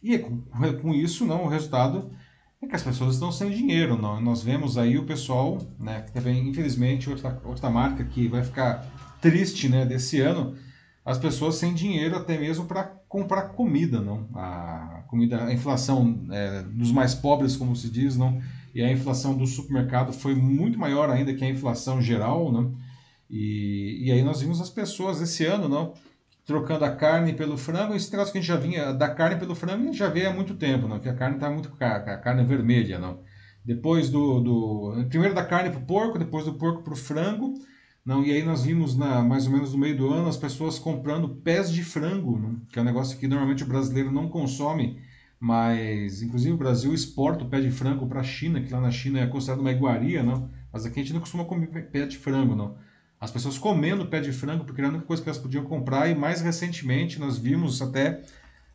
e 0.03 0.19
com, 0.19 0.43
com 0.83 0.93
isso, 0.93 1.25
não, 1.25 1.45
o 1.45 1.49
resultado 1.49 2.11
é 2.61 2.67
que 2.67 2.75
as 2.75 2.83
pessoas 2.83 3.15
estão 3.15 3.31
sem 3.31 3.51
dinheiro. 3.51 3.97
Não? 3.97 4.21
Nós 4.21 4.43
vemos 4.43 4.77
aí 4.77 4.99
o 4.99 5.07
pessoal, 5.07 5.59
né, 5.79 6.03
que 6.03 6.11
também, 6.11 6.49
infelizmente, 6.49 7.09
outra, 7.09 7.41
outra 7.45 7.71
marca 7.71 8.03
que 8.03 8.27
vai 8.27 8.43
ficar 8.43 8.85
triste 9.21 9.69
né, 9.69 9.87
desse 9.87 10.21
ano, 10.21 10.57
as 11.05 11.19
pessoas 11.19 11.55
sem 11.55 11.73
dinheiro 11.73 12.17
até 12.17 12.37
mesmo 12.37 12.65
para 12.65 12.83
comprar 13.09 13.51
comida. 13.51 14.01
Não? 14.01 14.29
A, 14.35 15.05
comida, 15.07 15.45
a 15.45 15.53
inflação 15.53 16.27
é, 16.33 16.63
dos 16.63 16.91
mais 16.91 17.15
pobres, 17.15 17.57
como 17.57 17.77
se 17.77 17.89
diz, 17.89 18.17
não? 18.17 18.43
E 18.75 18.83
a 18.83 18.91
inflação 18.91 19.37
do 19.37 19.47
supermercado 19.47 20.13
foi 20.13 20.35
muito 20.35 20.79
maior 20.79 21.09
ainda 21.09 21.33
que 21.33 21.45
a 21.45 21.49
inflação 21.49 22.03
geral. 22.03 22.51
Não? 22.51 22.75
E, 23.31 24.07
e 24.07 24.13
aí 24.13 24.23
nós 24.23 24.41
vimos 24.41 24.61
as 24.61 24.71
pessoas 24.71 25.21
esse 25.21 25.45
ano, 25.45 25.69
não? 25.69 25.95
trocando 26.47 26.85
a 26.85 26.95
carne 26.95 27.33
pelo 27.33 27.57
frango, 27.57 27.95
esse 27.95 28.11
negócio 28.13 28.31
que 28.31 28.39
a 28.39 28.41
gente 28.41 28.49
já 28.49 28.57
vinha 28.57 28.93
da 28.93 29.09
carne 29.09 29.37
pelo 29.37 29.55
frango, 29.55 29.93
já 29.95 30.09
vê 30.09 30.27
há 30.27 30.33
muito 30.33 30.55
tempo, 30.55 30.87
não? 30.87 31.01
que 31.01 31.09
a 31.09 31.15
carne 31.15 31.37
está 31.37 31.51
muito 31.51 31.71
cara, 31.73 32.13
a 32.13 32.19
carne 32.19 32.43
é 32.43 32.45
vermelha, 32.45 32.99
não. 32.99 33.21
Depois 33.65 34.11
do, 34.11 34.41
do 34.41 35.07
primeiro 35.09 35.35
da 35.35 35.43
carne 35.43 35.71
para 35.71 35.81
o 35.81 35.87
porco, 35.87 36.19
depois 36.19 36.45
do 36.45 36.53
porco 36.55 36.83
para 36.83 36.93
o 36.93 36.97
frango, 36.97 37.55
não. 38.05 38.23
E 38.23 38.31
aí 38.31 38.43
nós 38.43 38.65
vimos 38.65 38.95
na 38.95 39.23
mais 39.23 39.47
ou 39.47 39.53
menos 39.53 39.73
no 39.73 39.79
meio 39.79 39.97
do 39.97 40.13
ano 40.13 40.29
as 40.29 40.37
pessoas 40.37 40.79
comprando 40.79 41.37
pés 41.37 41.73
de 41.73 41.83
frango, 41.83 42.39
não? 42.39 42.61
que 42.71 42.79
é 42.79 42.83
um 42.83 42.85
negócio 42.85 43.19
que 43.19 43.27
normalmente 43.27 43.63
o 43.63 43.67
brasileiro 43.67 44.13
não 44.13 44.29
consome, 44.29 45.01
mas 45.39 46.23
inclusive 46.23 46.53
o 46.53 46.59
Brasil 46.59 46.93
exporta 46.95 47.45
o 47.45 47.49
pé 47.49 47.61
de 47.61 47.71
frango 47.71 48.07
para 48.07 48.21
a 48.21 48.25
China, 48.25 48.61
que 48.61 48.73
lá 48.73 48.81
na 48.81 48.91
China 48.91 49.21
é 49.21 49.27
considerado 49.27 49.61
uma 49.61 49.73
iguaria, 49.73 50.23
não. 50.23 50.51
Mas 50.73 50.85
aqui 50.85 51.01
a 51.01 51.03
gente 51.03 51.13
não 51.13 51.21
costuma 51.21 51.45
comer 51.45 51.69
pé 51.91 52.07
de 52.07 52.19
frango, 52.19 52.55
não 52.55 52.77
as 53.25 53.31
pessoas 53.31 53.57
comendo 53.57 54.07
pé 54.07 54.21
de 54.21 54.33
frango, 54.33 54.65
porque 54.65 54.81
era 54.81 54.89
a 54.89 54.93
única 54.93 55.07
coisa 55.07 55.23
que 55.23 55.29
elas 55.29 55.41
podiam 55.41 55.65
comprar, 55.65 56.09
e 56.09 56.15
mais 56.15 56.41
recentemente 56.43 57.19
nós 57.19 57.39
vimos 57.39 57.81
até 57.81 58.23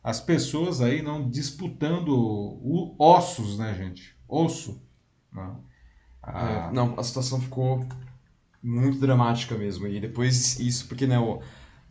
as 0.02 0.20
pessoas 0.20 0.80
aí 0.80 1.02
não 1.02 1.28
disputando 1.28 2.08
o, 2.08 2.94
ossos, 2.98 3.58
né, 3.58 3.74
gente? 3.74 4.16
Osso. 4.28 4.82
Não. 5.32 5.54
Né? 5.54 5.56
Ah. 6.22 6.68
É, 6.70 6.74
não, 6.74 6.98
a 6.98 7.02
situação 7.02 7.40
ficou 7.40 7.86
muito 8.62 8.98
dramática 8.98 9.56
mesmo. 9.56 9.86
E 9.86 10.00
depois 10.00 10.58
isso, 10.58 10.88
porque, 10.88 11.06
né, 11.06 11.18
o, 11.18 11.40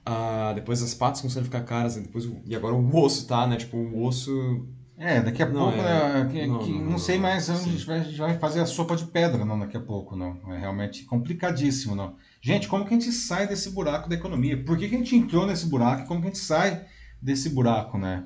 a, 0.10 0.54
depois 0.54 0.82
as 0.82 0.94
patas 0.94 1.22
começaram 1.22 1.44
a 1.44 1.46
ficar 1.46 1.62
caras, 1.62 1.98
e, 1.98 2.02
depois, 2.02 2.30
e 2.46 2.56
agora 2.56 2.74
o 2.74 2.96
osso, 2.96 3.28
tá, 3.28 3.46
né? 3.46 3.58
Tipo, 3.58 3.78
o 3.78 4.04
osso 4.04 4.68
é, 4.98 5.22
daqui 5.22 5.42
a 5.42 5.46
não, 5.46 5.72
pouco, 5.72 5.78
é... 5.78 6.24
né, 6.24 6.30
que, 6.30 6.46
não, 6.46 6.60
que, 6.60 6.72
não, 6.74 6.92
não, 6.92 6.98
sei 6.98 7.18
mais 7.18 7.48
onde 7.50 7.70
a 7.70 7.72
gente, 7.72 7.86
vai, 7.86 8.00
a 8.00 8.04
gente 8.04 8.18
vai 8.18 8.38
fazer 8.38 8.60
a 8.60 8.66
sopa 8.66 8.98
de 8.98 9.06
pedra, 9.06 9.46
não, 9.46 9.58
daqui 9.58 9.78
a 9.78 9.80
pouco, 9.80 10.14
não. 10.14 10.38
É 10.52 10.58
realmente 10.58 11.06
complicadíssimo, 11.06 11.96
não. 11.96 12.16
Gente, 12.42 12.68
como 12.68 12.84
que 12.84 12.94
a 12.94 13.00
gente 13.00 13.12
sai 13.14 13.48
desse 13.48 13.70
buraco 13.70 14.10
da 14.10 14.16
economia? 14.16 14.62
Por 14.62 14.78
que, 14.78 14.90
que 14.90 14.96
a 14.96 14.98
gente 14.98 15.16
entrou 15.16 15.48
nesse 15.48 15.68
buraco? 15.68 16.06
Como 16.06 16.20
que 16.20 16.28
a 16.28 16.30
gente 16.32 16.42
sai 16.42 16.86
desse 17.22 17.50
buraco, 17.50 17.98
né? 17.98 18.26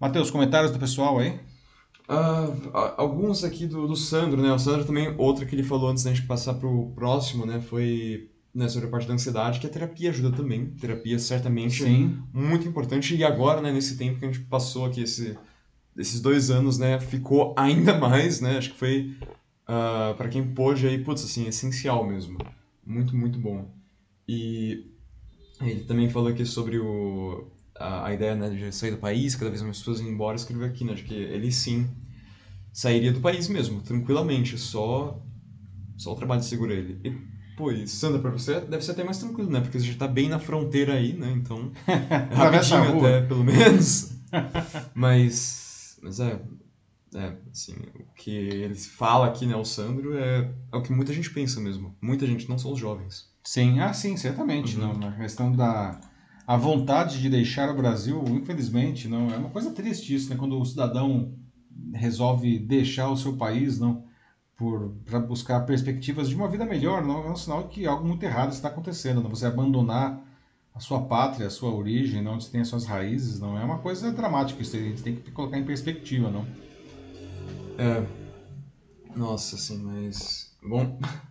Matheus, 0.00 0.30
comentários 0.30 0.72
do 0.72 0.78
pessoal 0.78 1.18
aí? 1.18 1.38
Uh, 2.08 2.70
alguns 2.96 3.44
aqui 3.44 3.66
do, 3.66 3.86
do 3.86 3.94
Sandro, 3.94 4.40
né? 4.40 4.50
O 4.52 4.58
Sandro 4.58 4.86
também, 4.86 5.14
outra 5.18 5.44
que 5.44 5.54
ele 5.54 5.62
falou 5.62 5.90
antes 5.90 6.02
da 6.02 6.14
gente 6.14 6.26
passar 6.26 6.54
pro 6.54 6.92
próximo, 6.94 7.44
né? 7.44 7.60
Foi 7.60 8.29
né, 8.54 8.68
sobre 8.68 8.88
a 8.88 8.90
parte 8.90 9.06
da 9.06 9.14
ansiedade, 9.14 9.60
que 9.60 9.66
a 9.66 9.70
terapia 9.70 10.10
ajuda 10.10 10.36
também. 10.36 10.66
Terapia 10.72 11.18
certamente 11.18 11.82
Sim. 11.82 12.18
muito 12.32 12.66
importante. 12.66 13.14
E 13.14 13.24
agora, 13.24 13.60
né, 13.60 13.72
nesse 13.72 13.96
tempo 13.96 14.18
que 14.18 14.24
a 14.24 14.32
gente 14.32 14.44
passou 14.46 14.86
aqui, 14.86 15.02
esse 15.02 15.36
desses 15.94 16.20
dois 16.20 16.50
anos, 16.50 16.78
né, 16.78 16.98
ficou 17.00 17.54
ainda 17.56 17.98
mais, 17.98 18.40
né? 18.40 18.58
Acho 18.58 18.70
que 18.70 18.78
foi 18.78 19.16
uh, 19.20 19.30
ah, 19.66 20.14
para 20.16 20.28
quem 20.28 20.54
pôde 20.54 20.86
aí, 20.86 21.02
putz, 21.02 21.24
assim, 21.24 21.46
essencial 21.46 22.06
mesmo. 22.06 22.38
Muito, 22.86 23.14
muito 23.16 23.38
bom. 23.38 23.70
E 24.26 24.86
ele 25.60 25.84
também 25.84 26.08
falou 26.08 26.28
aqui 26.28 26.46
sobre 26.46 26.78
o, 26.78 27.50
a, 27.76 28.06
a 28.06 28.14
ideia 28.14 28.34
né, 28.34 28.50
de 28.50 28.72
sair 28.72 28.92
do 28.92 28.98
país, 28.98 29.34
cada 29.34 29.50
vez 29.50 29.62
mais 29.62 29.78
pessoas 29.78 30.00
indo 30.00 30.10
embora, 30.10 30.36
escreveu 30.36 30.66
aqui, 30.66 30.84
né, 30.84 30.94
de 30.94 31.02
que 31.02 31.14
ele 31.14 31.52
sim 31.52 31.88
sairia 32.72 33.12
do 33.12 33.20
país 33.20 33.48
mesmo, 33.48 33.82
tranquilamente, 33.82 34.56
só 34.56 35.20
só 35.96 36.12
o 36.12 36.16
trabalho 36.16 36.42
segura 36.42 36.72
ele. 36.72 36.98
E, 37.04 37.29
pô, 37.60 37.70
e 37.70 37.86
Sandra, 37.86 38.20
pra 38.20 38.30
você 38.30 38.58
deve 38.60 38.82
ser 38.82 38.92
até 38.92 39.04
mais 39.04 39.18
tranquilo, 39.18 39.50
né? 39.50 39.60
Porque 39.60 39.78
você 39.78 39.86
já 39.86 39.98
tá 39.98 40.08
bem 40.08 40.28
na 40.28 40.38
fronteira 40.38 40.94
aí, 40.94 41.12
né? 41.12 41.30
Então, 41.36 41.70
é 41.86 42.34
rapidinho 42.34 42.98
até, 42.98 43.20
pelo 43.20 43.44
menos. 43.44 44.10
Mas 44.94 45.98
mas 46.02 46.18
é, 46.18 46.40
é, 47.14 47.36
assim, 47.52 47.74
o 47.74 48.14
que 48.14 48.30
ele 48.30 48.74
fala 48.74 49.26
aqui, 49.26 49.44
né, 49.44 49.54
o 49.54 49.64
Sandro, 49.64 50.16
é, 50.16 50.50
é 50.72 50.76
o 50.76 50.82
que 50.82 50.92
muita 50.92 51.12
gente 51.12 51.30
pensa 51.30 51.60
mesmo. 51.60 51.94
Muita 52.00 52.26
gente, 52.26 52.48
não 52.48 52.58
só 52.58 52.72
os 52.72 52.78
jovens. 52.78 53.28
Sim, 53.44 53.80
ah, 53.80 53.92
sim, 53.92 54.16
certamente. 54.16 54.78
Uhum. 54.78 54.94
Não, 54.94 55.08
a 55.08 55.12
questão 55.12 55.52
da 55.52 56.00
a 56.46 56.56
vontade 56.56 57.20
de 57.20 57.28
deixar 57.28 57.70
o 57.70 57.76
Brasil, 57.76 58.24
infelizmente, 58.28 59.06
não 59.06 59.30
é 59.30 59.36
uma 59.36 59.50
coisa 59.50 59.70
triste 59.72 60.14
isso, 60.14 60.30
né? 60.30 60.36
Quando 60.36 60.58
o 60.58 60.64
cidadão 60.64 61.32
resolve 61.94 62.58
deixar 62.58 63.08
o 63.08 63.16
seu 63.16 63.36
país, 63.36 63.78
não 63.78 64.04
para 65.06 65.18
buscar 65.18 65.60
perspectivas 65.60 66.28
de 66.28 66.36
uma 66.36 66.46
vida 66.46 66.66
melhor, 66.66 67.02
não 67.02 67.24
é 67.24 67.30
um 67.30 67.36
sinal 67.36 67.68
que 67.68 67.86
algo 67.86 68.06
muito 68.06 68.22
errado 68.22 68.52
está 68.52 68.68
acontecendo. 68.68 69.22
Não? 69.22 69.30
Você 69.30 69.46
abandonar 69.46 70.20
a 70.74 70.80
sua 70.80 71.02
pátria, 71.02 71.46
a 71.46 71.50
sua 71.50 71.74
origem, 71.74 72.26
onde 72.26 72.44
você 72.44 72.50
tem 72.50 72.60
as 72.60 72.68
suas 72.68 72.84
raízes, 72.84 73.40
não 73.40 73.58
é 73.58 73.64
uma 73.64 73.78
coisa 73.78 74.12
dramática. 74.12 74.60
Isso 74.60 74.76
a 74.76 74.80
gente 74.80 75.02
tem 75.02 75.16
que 75.16 75.30
colocar 75.30 75.58
em 75.58 75.64
perspectiva, 75.64 76.30
não? 76.30 76.46
É. 77.78 78.04
Nossa, 79.16 79.56
assim, 79.56 79.78
mas. 79.82 80.54
Bom. 80.62 80.98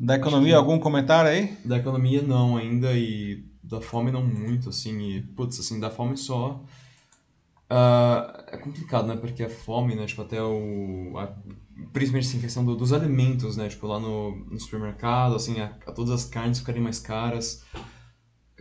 Da 0.00 0.16
economia, 0.16 0.56
algum 0.56 0.80
comentário 0.80 1.30
aí? 1.30 1.56
Da 1.64 1.76
economia, 1.76 2.22
não, 2.22 2.56
ainda, 2.56 2.92
e 2.92 3.44
da 3.62 3.80
fome, 3.80 4.10
não 4.10 4.26
muito, 4.26 4.68
assim, 4.68 4.98
e, 5.00 5.22
putz, 5.22 5.60
assim, 5.60 5.78
da 5.78 5.90
fome 5.90 6.16
só. 6.16 6.60
Uh, 7.70 8.42
é 8.48 8.56
complicado, 8.56 9.06
né? 9.06 9.16
Porque 9.16 9.44
a 9.44 9.48
fome, 9.48 9.94
né? 9.94 10.04
Tipo, 10.04 10.22
até 10.22 10.42
o. 10.42 11.12
A, 11.16 11.32
principalmente 11.92 12.28
assim, 12.28 12.40
questão 12.40 12.64
do, 12.64 12.76
dos 12.76 12.92
alimentos, 12.92 13.56
né? 13.56 13.68
Tipo, 13.68 13.86
lá 13.86 13.98
no, 13.98 14.36
no 14.46 14.58
supermercado, 14.60 15.34
assim, 15.34 15.60
a, 15.60 15.66
a 15.86 15.92
todas 15.92 16.10
as 16.10 16.24
carnes 16.24 16.58
ficarem 16.58 16.82
mais 16.82 16.98
caras. 16.98 17.64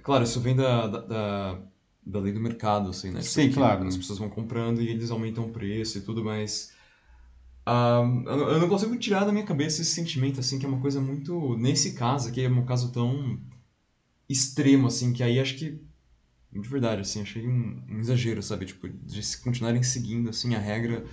Claro, 0.04 0.24
isso 0.24 0.40
vem 0.40 0.56
da, 0.56 0.88
da, 0.88 1.00
da, 1.00 1.60
da 2.06 2.20
lei 2.20 2.34
do 2.34 2.40
mercado, 2.40 2.90
assim, 2.90 3.12
né? 3.12 3.22
Sim, 3.22 3.44
Porque 3.44 3.56
claro. 3.56 3.88
As 3.88 3.98
pessoas 3.98 4.20
vão 4.20 4.30
comprando 4.30 4.82
e 4.82 4.90
eles 4.90 5.12
aumentam 5.12 5.46
o 5.46 5.50
preço 5.52 5.98
e 5.98 6.02
tudo, 6.02 6.24
mas 6.24 6.72
Uh, 7.68 8.28
eu 8.28 8.60
não 8.60 8.68
consigo 8.68 8.98
tirar 8.98 9.24
da 9.24 9.32
minha 9.32 9.46
cabeça 9.46 9.82
esse 9.82 9.92
sentimento, 9.92 10.40
assim, 10.40 10.58
que 10.58 10.66
é 10.66 10.70
uma 10.70 10.82
coisa 10.82 11.00
muito. 11.00 11.56
Nesse 11.58 11.94
caso 11.94 12.30
aqui, 12.30 12.44
é 12.44 12.50
um 12.50 12.66
caso 12.66 12.92
tão 12.92 13.40
extremo, 14.28 14.88
assim, 14.88 15.14
que 15.14 15.24
aí 15.24 15.40
acho 15.40 15.56
que. 15.56 15.80
De 16.52 16.68
verdade, 16.68 17.02
assim, 17.02 17.22
achei 17.22 17.48
um, 17.48 17.82
um 17.90 18.00
exagero, 18.00 18.44
sabe? 18.44 18.66
Tipo, 18.66 18.90
de 18.90 19.24
se 19.24 19.42
continuarem 19.42 19.82
seguindo, 19.84 20.30
assim, 20.30 20.54
a 20.54 20.60
regra 20.60 21.06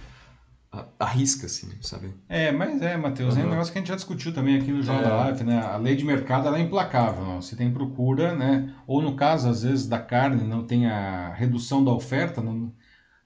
arrisca, 0.99 1.47
assim, 1.47 1.71
sabe? 1.81 2.13
É, 2.29 2.53
mas 2.53 2.83
é, 2.83 2.97
Matheus, 2.97 3.37
é 3.37 3.45
um 3.45 3.51
negócio 3.51 3.73
que 3.73 3.79
a 3.79 3.81
gente 3.81 3.89
já 3.89 3.95
discutiu 3.95 4.33
também 4.33 4.59
aqui 4.59 4.71
no 4.71 4.83
Jornal 4.83 5.05
é. 5.05 5.09
da 5.09 5.17
Live, 5.17 5.45
né? 5.45 5.61
A 5.61 5.77
lei 5.77 5.97
de 5.97 6.05
mercado, 6.05 6.55
é 6.55 6.61
implacável, 6.61 7.25
não? 7.25 7.41
Você 7.41 7.57
tem 7.57 7.73
procura, 7.73 8.35
né? 8.35 8.75
Ou 8.87 9.01
no 9.01 9.17
caso, 9.17 9.49
às 9.49 9.63
vezes, 9.63 9.87
da 9.87 9.99
carne, 9.99 10.45
não 10.45 10.65
tem 10.65 10.87
a 10.87 11.33
redução 11.33 11.83
da 11.83 11.91
oferta, 11.91 12.43
não 12.43 12.73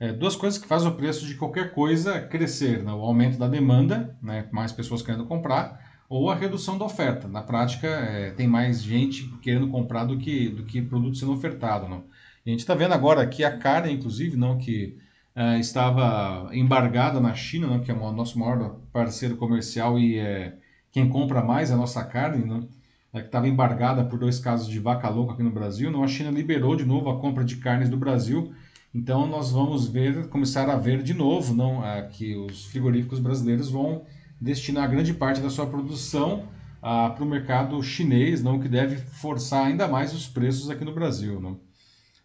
é, 0.03 0.12
duas 0.12 0.34
coisas 0.34 0.59
que 0.59 0.66
fazem 0.66 0.88
o 0.88 0.97
preço 0.97 1.24
de 1.24 1.36
qualquer 1.36 1.72
coisa 1.72 2.20
crescer, 2.20 2.82
né? 2.82 2.93
o 2.93 3.03
aumento 3.03 3.38
da 3.38 3.47
demanda, 3.47 4.16
né? 4.20 4.49
mais 4.51 4.72
pessoas 4.72 5.01
querendo 5.01 5.26
comprar, 5.26 5.80
ou 6.09 6.28
a 6.28 6.34
redução 6.34 6.76
da 6.76 6.84
oferta. 6.84 7.28
Na 7.28 7.40
prática, 7.40 7.86
é, 7.86 8.32
tem 8.32 8.49
mais 8.49 8.82
gente 8.82 9.28
querendo 9.40 9.68
comprar 9.68 10.05
do 10.05 10.18
que, 10.18 10.49
do 10.49 10.64
que 10.64 10.82
produto 10.82 11.16
sendo 11.16 11.32
ofertado. 11.32 11.88
Não? 11.88 12.03
E 12.45 12.51
a 12.51 12.51
gente 12.51 12.62
está 12.62 12.74
vendo 12.74 12.95
agora 12.95 13.24
que 13.28 13.45
a 13.45 13.57
carne, 13.57 13.93
inclusive, 13.93 14.36
não 14.36 14.59
que 14.59 14.99
é, 15.34 15.58
estava 15.58 16.50
embargada 16.54 17.20
na 17.20 17.34
China, 17.34 17.66
não, 17.66 17.80
que 17.80 17.90
é 17.90 17.94
o 17.94 18.12
nosso 18.12 18.38
maior 18.38 18.76
parceiro 18.92 19.36
comercial 19.36 19.98
e 19.98 20.18
é, 20.18 20.56
quem 20.90 21.08
compra 21.08 21.42
mais 21.42 21.70
a 21.70 21.76
nossa 21.76 22.04
carne, 22.04 22.44
não? 22.44 22.68
É, 23.12 23.20
que 23.20 23.26
estava 23.26 23.46
embargada 23.46 24.04
por 24.04 24.18
dois 24.18 24.38
casos 24.38 24.68
de 24.68 24.78
vaca 24.78 25.08
louca 25.08 25.34
aqui 25.34 25.42
no 25.42 25.50
Brasil. 25.50 25.90
Não, 25.90 26.02
a 26.02 26.08
China 26.08 26.30
liberou 26.30 26.74
de 26.74 26.84
novo 26.84 27.10
a 27.10 27.20
compra 27.20 27.44
de 27.44 27.56
carnes 27.56 27.88
do 27.90 27.96
Brasil 27.96 28.54
então 28.94 29.26
nós 29.26 29.50
vamos 29.50 29.88
ver, 29.88 30.28
começar 30.28 30.68
a 30.68 30.76
ver 30.76 31.02
de 31.02 31.14
novo, 31.14 31.54
não, 31.54 31.84
é, 31.84 32.02
que 32.02 32.36
os 32.36 32.66
frigoríficos 32.66 33.18
brasileiros 33.18 33.70
vão 33.70 34.04
destinar 34.38 34.90
grande 34.90 35.14
parte 35.14 35.40
da 35.40 35.48
sua 35.48 35.66
produção 35.66 36.46
ah, 36.82 37.08
para 37.08 37.24
o 37.24 37.26
mercado 37.26 37.82
chinês, 37.82 38.42
não 38.42 38.60
que 38.60 38.68
deve 38.68 38.96
forçar 38.96 39.66
ainda 39.66 39.88
mais 39.88 40.12
os 40.12 40.26
preços 40.26 40.68
aqui 40.68 40.84
no 40.84 40.92
Brasil, 40.92 41.40
não. 41.40 41.58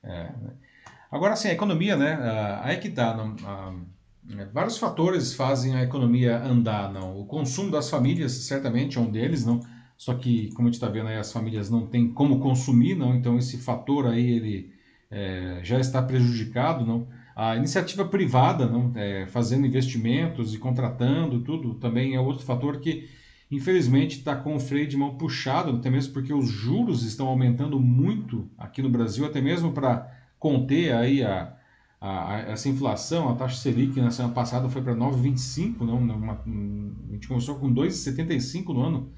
É, 0.03 0.31
agora 1.11 1.35
sim, 1.35 1.49
a 1.49 1.53
economia, 1.53 1.95
né? 1.95 2.13
Ah, 2.13 2.61
aí 2.63 2.77
que 2.77 2.89
tá, 2.89 3.15
não, 3.15 3.35
ah, 3.45 3.73
é, 4.37 4.45
vários 4.45 4.77
fatores 4.77 5.33
fazem 5.33 5.75
a 5.75 5.83
economia 5.83 6.37
andar, 6.37 6.91
não. 6.91 7.19
O 7.19 7.25
consumo 7.25 7.71
das 7.71 7.89
famílias 7.89 8.31
certamente 8.31 8.97
é 8.97 9.01
um 9.01 9.09
deles, 9.09 9.45
não. 9.45 9.61
Só 9.97 10.13
que, 10.13 10.51
como 10.53 10.67
a 10.67 10.71
gente 10.71 10.75
está 10.75 10.89
vendo 10.89 11.07
aí, 11.07 11.17
as 11.17 11.31
famílias 11.31 11.69
não 11.69 11.87
têm 11.87 12.11
como 12.11 12.39
consumir, 12.39 12.95
não. 12.95 13.15
Então 13.15 13.37
esse 13.37 13.57
fator 13.57 14.05
aí 14.05 14.29
ele 14.31 14.71
é, 15.09 15.59
já 15.63 15.79
está 15.79 16.01
prejudicado, 16.01 16.85
não? 16.85 17.07
A 17.35 17.55
iniciativa 17.55 18.03
privada, 18.03 18.65
não, 18.65 18.91
é, 18.95 19.27
fazendo 19.27 19.67
investimentos 19.67 20.55
e 20.55 20.57
contratando 20.57 21.41
tudo, 21.41 21.75
também 21.75 22.15
é 22.15 22.19
outro 22.19 22.43
fator 22.43 22.79
que, 22.79 23.07
infelizmente, 23.49 24.17
está 24.17 24.35
com 24.35 24.55
o 24.55 24.59
freio 24.59 24.87
de 24.87 24.97
mão 24.97 25.17
puxado, 25.17 25.75
até 25.77 25.89
mesmo 25.89 26.13
porque 26.13 26.33
os 26.33 26.49
juros 26.49 27.03
estão 27.03 27.27
aumentando 27.27 27.79
muito 27.79 28.49
aqui 28.57 28.81
no 28.81 28.89
Brasil, 28.89 29.23
até 29.23 29.39
mesmo 29.39 29.71
para 29.71 30.16
conter 30.39 30.93
aí 30.93 31.23
a, 31.23 31.53
a, 31.99 32.33
a, 32.33 32.39
essa 32.51 32.69
inflação. 32.69 33.29
A 33.29 33.35
taxa 33.35 33.57
Selic 33.57 33.99
na 33.99 34.11
semana 34.11 34.33
passada 34.33 34.69
foi 34.69 34.81
para 34.81 34.95
9,25, 34.95 35.81
não, 35.81 35.97
uma, 35.97 36.33
a 36.33 37.13
gente 37.13 37.27
começou 37.27 37.55
com 37.55 37.73
2,75 37.73 38.73
no 38.73 38.81
ano, 38.81 39.11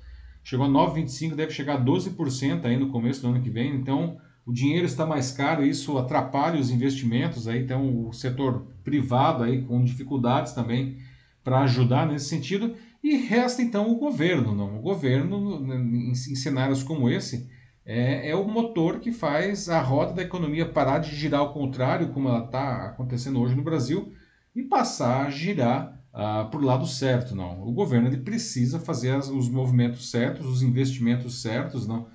chegou 0.43 0.65
a 0.65 0.70
9,25, 0.70 1.36
deve 1.36 1.51
chegar 1.51 1.76
a 1.76 1.84
12% 1.84 2.65
aí 2.65 2.78
no 2.78 2.89
começo 2.89 3.22
do 3.22 3.28
ano 3.30 3.41
que 3.41 3.49
vem, 3.49 3.76
então 3.76 4.17
o 4.45 4.53
dinheiro 4.53 4.86
está 4.86 5.05
mais 5.05 5.32
caro, 5.32 5.65
isso 5.65 5.97
atrapalha 5.97 6.59
os 6.59 6.72
investimentos, 6.72 7.47
aí 7.47 7.61
então 7.61 8.07
o 8.07 8.13
setor 8.13 8.65
privado 8.84 9.43
aí 9.43 9.61
com 9.61 9.84
dificuldades 9.84 10.53
também 10.53 10.97
para 11.43 11.61
ajudar 11.61 12.07
nesse 12.07 12.26
sentido, 12.30 12.76
e 13.03 13.15
resta 13.15 13.61
então 13.61 13.89
o 13.89 13.95
governo, 13.95 14.53
não? 14.53 14.80
O 14.80 14.82
governo 14.82 15.74
em, 15.74 16.09
em 16.11 16.15
cenários 16.15 16.84
como 16.84 17.09
esse 17.09 17.47
é, 17.91 18.29
é, 18.29 18.35
o 18.35 18.47
motor 18.47 18.99
que 18.99 19.11
faz 19.11 19.67
a 19.67 19.81
roda 19.81 20.13
da 20.13 20.21
economia 20.21 20.63
parar 20.63 20.99
de 20.99 21.15
girar 21.15 21.39
ao 21.39 21.51
contrário, 21.51 22.09
como 22.09 22.29
ela 22.29 22.45
está 22.45 22.85
acontecendo 22.85 23.41
hoje 23.41 23.55
no 23.55 23.63
Brasil, 23.63 24.13
e 24.55 24.61
passar 24.61 25.25
a 25.25 25.29
girar 25.31 25.99
uh, 26.13 26.47
para 26.51 26.59
o 26.59 26.63
lado 26.63 26.85
certo, 26.85 27.35
não? 27.35 27.67
O 27.67 27.71
governo 27.71 28.07
ele 28.07 28.17
precisa 28.17 28.79
fazer 28.79 29.15
as, 29.15 29.27
os 29.27 29.49
movimentos 29.49 30.11
certos, 30.11 30.45
os 30.45 30.61
investimentos 30.61 31.41
certos, 31.41 31.87
não? 31.87 32.07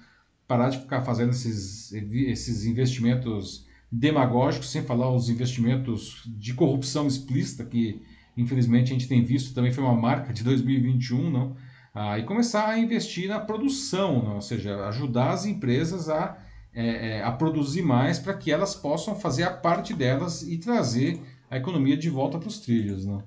parar 0.47 0.69
de 0.69 0.79
ficar 0.79 1.03
fazendo 1.03 1.31
esses, 1.31 1.93
esses 1.93 2.65
investimentos 2.67 3.67
demagógicos, 3.91 4.71
sem 4.71 4.83
falar 4.83 5.11
os 5.11 5.29
investimentos 5.29 6.23
de 6.39 6.55
corrupção 6.55 7.09
explícita, 7.09 7.65
que 7.65 8.01
infelizmente 8.37 8.91
a 8.91 8.93
gente 8.93 9.09
tem 9.09 9.25
visto 9.25 9.53
também 9.53 9.73
foi 9.73 9.83
uma 9.83 9.95
marca 10.01 10.33
de 10.33 10.45
2021, 10.45 11.31
não? 11.31 11.57
Ah, 11.95 12.19
e 12.19 12.25
começar 12.25 12.69
a 12.69 12.79
investir 12.79 13.29
na 13.29 13.39
produção, 13.39 14.21
não? 14.21 14.35
ou 14.35 14.41
seja, 14.41 14.89
ajudar 14.89 15.31
as 15.31 15.47
empresas 15.47 16.09
a, 16.09 16.37
é, 16.73 17.19
é, 17.19 17.23
a 17.23 17.31
produzir 17.31 17.83
mais 17.83 18.19
para 18.19 18.35
que 18.35 18.51
elas 18.51 18.75
possam 18.75 19.15
fazer 19.15 19.45
a 19.45 19.53
parte 19.53 19.95
delas 19.95 20.43
e 20.43 20.59
trazer 20.59 21.23
a 21.49 21.57
economia 21.57 21.97
de 21.97 22.11
volta 22.11 22.37
para 22.37 22.49
os 22.49 22.59
trilhos. 22.59 23.07
Não? 23.07 23.23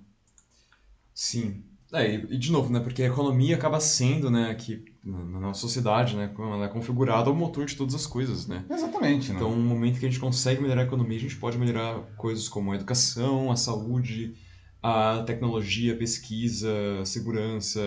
Sim, 1.14 1.64
é, 1.94 2.16
e, 2.16 2.38
de 2.38 2.52
novo, 2.52 2.72
né, 2.72 2.82
porque 2.82 3.02
a 3.02 3.08
economia 3.08 3.56
acaba 3.56 3.80
sendo, 3.80 4.30
né, 4.30 4.54
que 4.56 4.84
na 5.04 5.40
nossa 5.40 5.62
sociedade, 5.62 6.18
né, 6.18 6.30
como 6.36 6.54
ela 6.54 6.66
é 6.66 6.68
configurada, 6.68 7.32
o 7.32 7.36
motor 7.36 7.66
de 7.66 7.76
todas 7.78 7.96
as 7.96 8.06
coisas, 8.06 8.46
né? 8.46 8.66
Exatamente. 8.70 9.32
Então, 9.32 9.56
no 9.56 9.64
momento 9.64 9.98
que 10.00 10.06
a 10.06 10.10
gente 10.10 10.20
consegue 10.20 10.62
melhorar 10.62 10.82
a 10.82 10.86
economia, 10.86 11.18
a 11.18 11.22
gente 11.22 11.38
pode 11.38 11.58
melhorar 11.58 12.02
coisas 12.18 12.50
como 12.50 12.74
a 12.74 12.76
educação, 12.76 13.50
a 13.50 13.56
saúde, 13.56 14.36
a 14.84 15.24
tecnologia, 15.26 15.94
a 15.94 15.98
pesquisa, 15.98 16.70
a 17.02 17.06
segurança, 17.06 17.82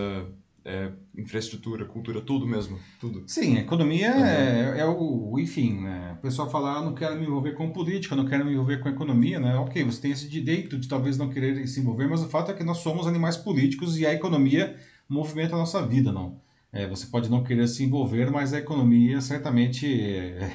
é, 0.71 0.93
infraestrutura, 1.17 1.85
cultura, 1.85 2.21
tudo 2.21 2.47
mesmo, 2.47 2.79
tudo. 3.01 3.25
Sim, 3.27 3.59
economia 3.59 4.15
uhum. 4.15 4.25
é, 4.25 4.81
é, 4.81 4.87
o, 4.87 5.37
enfim, 5.39 5.81
né? 5.81 6.15
O 6.17 6.23
pessoal 6.23 6.49
fala, 6.49 6.79
ah, 6.79 6.83
não 6.83 6.95
quero 6.95 7.17
me 7.17 7.27
envolver 7.27 7.53
com 7.53 7.71
política, 7.71 8.15
não 8.15 8.25
quero 8.25 8.45
me 8.45 8.53
envolver 8.53 8.79
com 8.79 8.89
economia, 8.89 9.41
né? 9.41 9.57
Ok, 9.57 9.83
você 9.83 10.01
tem 10.01 10.13
esse 10.13 10.29
direito 10.29 10.79
de 10.79 10.89
talvez 10.89 11.19
não 11.19 11.29
querer 11.29 11.67
se 11.67 11.81
envolver, 11.81 12.07
mas 12.07 12.23
o 12.23 12.29
fato 12.29 12.53
é 12.53 12.55
que 12.55 12.63
nós 12.63 12.79
somos 12.79 13.07
animais 13.07 13.37
políticos 13.37 13.99
e 13.99 14.07
a 14.07 14.13
economia 14.13 14.77
movimenta 15.09 15.57
a 15.57 15.59
nossa 15.59 15.85
vida, 15.85 16.13
não? 16.13 16.41
É, 16.73 16.87
você 16.87 17.07
pode 17.07 17.29
não 17.29 17.43
querer 17.43 17.67
se 17.67 17.83
envolver, 17.83 18.31
mas 18.31 18.53
a 18.55 18.59
economia 18.59 19.21
certamente 19.21 19.87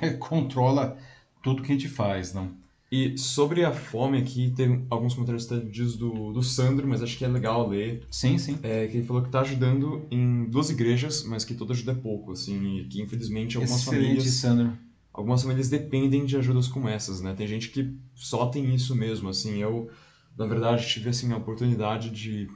é, 0.02 0.14
controla 0.18 0.98
tudo 1.44 1.62
que 1.62 1.72
a 1.74 1.76
gente 1.76 1.90
faz, 1.90 2.34
não? 2.34 2.65
E 2.92 3.18
sobre 3.18 3.66
a 3.66 3.74
fome 3.74 4.20
aqui, 4.20 4.54
tem 4.56 4.86
alguns 4.90 5.16
comentários 5.16 5.50
diz 5.72 5.96
do, 5.96 6.32
do 6.32 6.44
Sandro, 6.44 6.88
mas 6.88 7.02
acho 7.02 7.18
que 7.18 7.26
é 7.26 7.28
legal 7.28 7.68
ler. 7.68 8.06
Sim, 8.12 8.38
sim. 8.38 8.60
É, 8.62 8.88
que 8.88 8.98
ele 8.98 9.06
falou 9.06 9.24
que 9.24 9.28
está 9.28 9.42
ajudando 9.42 10.06
em 10.12 10.46
duas 10.46 10.70
igrejas, 10.70 11.24
mas 11.24 11.44
que 11.44 11.56
toda 11.56 11.74
ajuda 11.74 11.94
é 11.94 11.96
pouco, 11.96 12.32
assim, 12.32 12.78
e 12.78 12.86
que 12.86 13.02
infelizmente 13.02 13.58
algumas 13.58 13.82
Excelente, 13.82 14.04
famílias... 14.04 14.34
Sandro. 14.36 14.78
Algumas 15.12 15.42
famílias 15.42 15.70
dependem 15.70 16.26
de 16.26 16.38
ajudas 16.38 16.68
como 16.68 16.88
essas, 16.90 17.22
né? 17.22 17.34
Tem 17.34 17.48
gente 17.48 17.70
que 17.70 17.98
só 18.14 18.48
tem 18.48 18.76
isso 18.76 18.94
mesmo, 18.96 19.30
assim, 19.30 19.58
eu, 19.58 19.90
na 20.38 20.46
verdade, 20.46 20.88
tive, 20.88 21.10
assim, 21.10 21.32
a 21.32 21.38
oportunidade 21.38 22.10
de, 22.10 22.50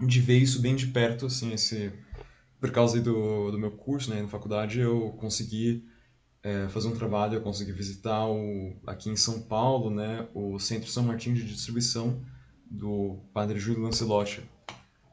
de 0.00 0.20
ver 0.20 0.38
isso 0.38 0.60
bem 0.60 0.74
de 0.74 0.88
perto, 0.88 1.26
assim, 1.26 1.52
esse... 1.52 1.92
Por 2.58 2.70
causa 2.70 3.00
do, 3.00 3.50
do 3.50 3.58
meu 3.58 3.70
curso, 3.70 4.10
né, 4.10 4.22
na 4.22 4.28
faculdade, 4.28 4.80
eu 4.80 5.14
consegui 5.18 5.84
é, 6.46 6.68
fazer 6.68 6.86
um 6.86 6.94
trabalho, 6.94 7.34
eu 7.34 7.40
consegui 7.40 7.72
visitar 7.72 8.24
o, 8.28 8.72
aqui 8.86 9.10
em 9.10 9.16
São 9.16 9.42
Paulo, 9.42 9.90
né, 9.90 10.28
o 10.32 10.60
Centro 10.60 10.88
São 10.88 11.02
Martinho 11.02 11.34
de 11.34 11.42
Distribuição 11.42 12.20
do 12.70 13.18
Padre 13.34 13.58
Júlio 13.58 13.82
Lancelotti, 13.82 14.48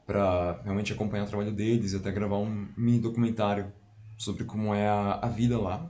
para 0.06 0.60
realmente 0.62 0.92
acompanhar 0.92 1.24
o 1.24 1.26
trabalho 1.26 1.50
deles 1.50 1.92
e 1.92 1.96
até 1.96 2.12
gravar 2.12 2.36
um 2.36 2.68
mini 2.76 3.00
documentário 3.00 3.72
sobre 4.16 4.44
como 4.44 4.72
é 4.72 4.86
a, 4.86 5.18
a 5.22 5.28
vida 5.28 5.58
lá. 5.58 5.84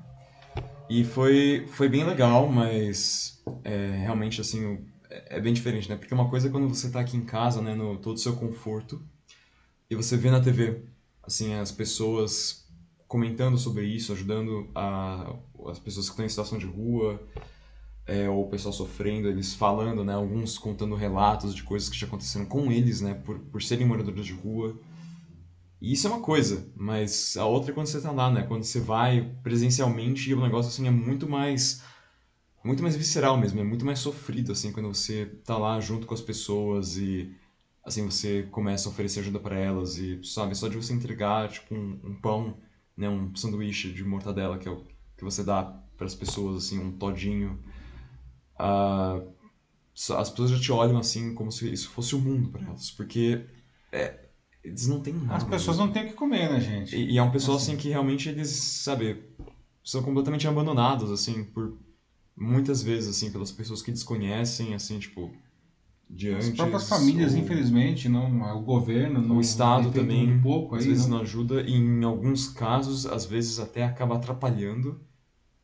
E 0.88 1.04
foi, 1.04 1.66
foi 1.72 1.90
bem 1.90 2.04
legal, 2.04 2.50
mas 2.50 3.42
é, 3.64 3.90
realmente 3.98 4.40
assim 4.40 4.82
é, 5.10 5.36
é 5.36 5.40
bem 5.40 5.52
diferente, 5.52 5.90
né? 5.90 5.96
Porque 5.96 6.14
uma 6.14 6.30
coisa 6.30 6.48
é 6.48 6.50
quando 6.50 6.68
você 6.70 6.86
está 6.86 7.00
aqui 7.00 7.18
em 7.18 7.24
casa, 7.24 7.60
né, 7.60 7.74
no 7.74 7.98
todo 7.98 8.16
o 8.16 8.18
seu 8.18 8.34
conforto, 8.34 9.02
e 9.90 9.94
você 9.94 10.16
vê 10.16 10.30
na 10.30 10.40
TV, 10.40 10.80
assim, 11.22 11.52
as 11.52 11.70
pessoas 11.70 12.63
comentando 13.14 13.56
sobre 13.56 13.84
isso, 13.84 14.12
ajudando 14.12 14.68
a, 14.74 15.36
as 15.68 15.78
pessoas 15.78 16.06
que 16.06 16.14
estão 16.14 16.26
em 16.26 16.28
situação 16.28 16.58
de 16.58 16.66
rua, 16.66 17.22
é, 18.04 18.28
ou 18.28 18.44
o 18.44 18.48
pessoal 18.48 18.72
sofrendo, 18.72 19.28
eles 19.28 19.54
falando, 19.54 20.02
né? 20.02 20.14
Alguns 20.14 20.58
contando 20.58 20.96
relatos 20.96 21.54
de 21.54 21.62
coisas 21.62 21.88
que 21.88 21.96
já 21.96 22.08
aconteceram 22.08 22.44
com 22.44 22.72
eles, 22.72 23.00
né? 23.00 23.14
Por, 23.14 23.38
por 23.38 23.62
serem 23.62 23.86
moradores 23.86 24.26
de 24.26 24.32
rua. 24.32 24.76
E 25.80 25.92
isso 25.92 26.08
é 26.08 26.10
uma 26.10 26.22
coisa, 26.22 26.66
mas 26.74 27.36
a 27.36 27.46
outra 27.46 27.70
é 27.70 27.74
quando 27.74 27.86
você 27.86 28.00
tá 28.00 28.10
lá, 28.10 28.32
né? 28.32 28.42
Quando 28.42 28.64
você 28.64 28.80
vai 28.80 29.32
presencialmente 29.44 30.28
e 30.28 30.34
o 30.34 30.40
negócio, 30.40 30.70
assim, 30.70 30.88
é 30.88 30.90
muito 30.90 31.28
mais... 31.28 31.80
Muito 32.64 32.82
mais 32.82 32.96
visceral 32.96 33.36
mesmo, 33.36 33.60
é 33.60 33.62
muito 33.62 33.86
mais 33.86 34.00
sofrido, 34.00 34.50
assim, 34.50 34.72
quando 34.72 34.88
você 34.88 35.26
tá 35.44 35.56
lá 35.56 35.78
junto 35.78 36.04
com 36.04 36.14
as 36.14 36.20
pessoas 36.20 36.96
e, 36.96 37.32
assim, 37.84 38.04
você 38.06 38.42
começa 38.50 38.88
a 38.88 38.90
oferecer 38.90 39.20
ajuda 39.20 39.38
para 39.38 39.56
elas 39.56 39.98
e, 39.98 40.18
sabe, 40.24 40.56
só 40.56 40.66
de 40.66 40.76
você 40.76 40.92
entregar, 40.92 41.48
tipo, 41.48 41.74
um, 41.74 42.00
um 42.02 42.14
pão, 42.14 42.56
né? 42.96 43.08
Um 43.08 43.34
sanduíche 43.34 43.92
de 43.92 44.04
mortadela, 44.04 44.58
que 44.58 44.68
é 44.68 44.70
o 44.70 44.84
que 45.16 45.24
você 45.24 45.42
dá 45.44 45.62
para 45.96 46.06
as 46.06 46.14
pessoas, 46.14 46.64
assim, 46.64 46.78
um 46.78 46.92
todinho 46.92 47.62
uh, 48.60 49.34
as 49.94 50.30
pessoas 50.30 50.50
já 50.50 50.58
te 50.58 50.72
olham 50.72 50.98
assim 50.98 51.34
como 51.34 51.52
se 51.52 51.72
isso 51.72 51.88
fosse 51.90 52.14
o 52.16 52.20
mundo 52.20 52.50
para 52.50 52.64
elas, 52.66 52.90
porque 52.90 53.46
é, 53.92 54.28
eles 54.62 54.86
não 54.88 55.00
têm 55.00 55.14
nada. 55.14 55.36
As 55.36 55.44
pessoas 55.44 55.78
não 55.78 55.92
têm 55.92 56.04
o 56.04 56.08
que 56.08 56.14
comer, 56.14 56.50
né, 56.50 56.60
gente? 56.60 56.96
E, 56.96 57.12
e 57.12 57.18
é 57.18 57.22
um 57.22 57.30
pessoal 57.30 57.56
assim. 57.56 57.72
assim 57.72 57.80
que 57.80 57.90
realmente 57.90 58.28
eles, 58.28 58.50
sabe, 58.50 59.22
são 59.84 60.02
completamente 60.02 60.48
abandonados 60.48 61.10
assim 61.12 61.44
por 61.44 61.78
muitas 62.36 62.82
vezes 62.82 63.16
assim 63.16 63.30
pelas 63.30 63.52
pessoas 63.52 63.82
que 63.82 63.92
desconhecem, 63.92 64.74
assim, 64.74 64.98
tipo, 64.98 65.32
de 66.14 66.32
As 66.32 66.48
próprias 66.50 66.88
famílias, 66.88 67.34
ou... 67.34 67.40
infelizmente, 67.40 68.08
não, 68.08 68.56
o 68.56 68.62
governo, 68.62 69.20
não, 69.20 69.38
o 69.38 69.40
estado 69.40 69.90
também, 69.90 70.32
um 70.34 70.40
pouco 70.40 70.76
às 70.76 70.82
aí, 70.82 70.88
vezes 70.88 71.06
não... 71.06 71.16
não 71.16 71.22
ajuda 71.24 71.62
e 71.62 71.74
em 71.74 72.04
alguns 72.04 72.48
casos, 72.48 73.04
às 73.04 73.26
vezes 73.26 73.58
até 73.58 73.84
acaba 73.84 74.14
atrapalhando 74.14 75.00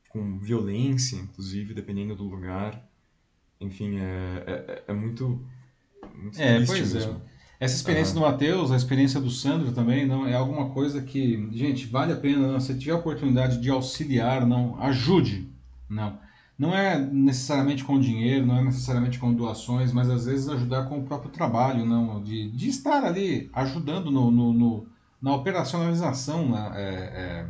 com 0.08 0.38
violência, 0.38 1.16
inclusive, 1.16 1.72
dependendo 1.72 2.16
do 2.16 2.24
lugar. 2.24 2.84
Enfim, 3.60 3.98
é, 3.98 4.44
é, 4.46 4.84
é 4.88 4.92
muito, 4.92 5.40
muito 6.14 6.40
É, 6.40 6.64
pois 6.64 6.94
é. 6.94 6.98
mesmo. 6.98 7.12
é. 7.12 7.30
Essa 7.60 7.76
experiência 7.76 8.14
uhum. 8.14 8.22
do 8.22 8.26
Matheus, 8.26 8.72
a 8.72 8.76
experiência 8.76 9.20
do 9.20 9.30
Sandro 9.30 9.70
também, 9.70 10.06
não 10.06 10.26
é 10.26 10.34
alguma 10.34 10.70
coisa 10.70 11.02
que, 11.02 11.48
gente, 11.52 11.86
vale 11.86 12.12
a 12.12 12.16
pena, 12.16 12.52
não, 12.52 12.58
se 12.58 12.76
tiver 12.76 12.92
a 12.92 12.96
oportunidade 12.96 13.60
de 13.60 13.70
auxiliar, 13.70 14.46
não, 14.46 14.80
ajude, 14.82 15.46
não. 15.88 16.18
Não 16.60 16.76
é 16.76 16.98
necessariamente 16.98 17.82
com 17.82 17.98
dinheiro, 17.98 18.44
não 18.44 18.58
é 18.58 18.62
necessariamente 18.62 19.18
com 19.18 19.32
doações, 19.32 19.94
mas 19.94 20.10
às 20.10 20.26
vezes 20.26 20.46
ajudar 20.46 20.90
com 20.90 20.98
o 20.98 21.02
próprio 21.02 21.30
trabalho, 21.30 21.86
não, 21.86 22.22
de, 22.22 22.50
de 22.50 22.68
estar 22.68 23.02
ali 23.02 23.48
ajudando 23.54 24.10
no, 24.10 24.30
no, 24.30 24.52
no 24.52 24.86
na 25.22 25.34
operacionalização, 25.34 26.50
né? 26.50 26.70
é, 26.74 26.84
é, 26.84 27.46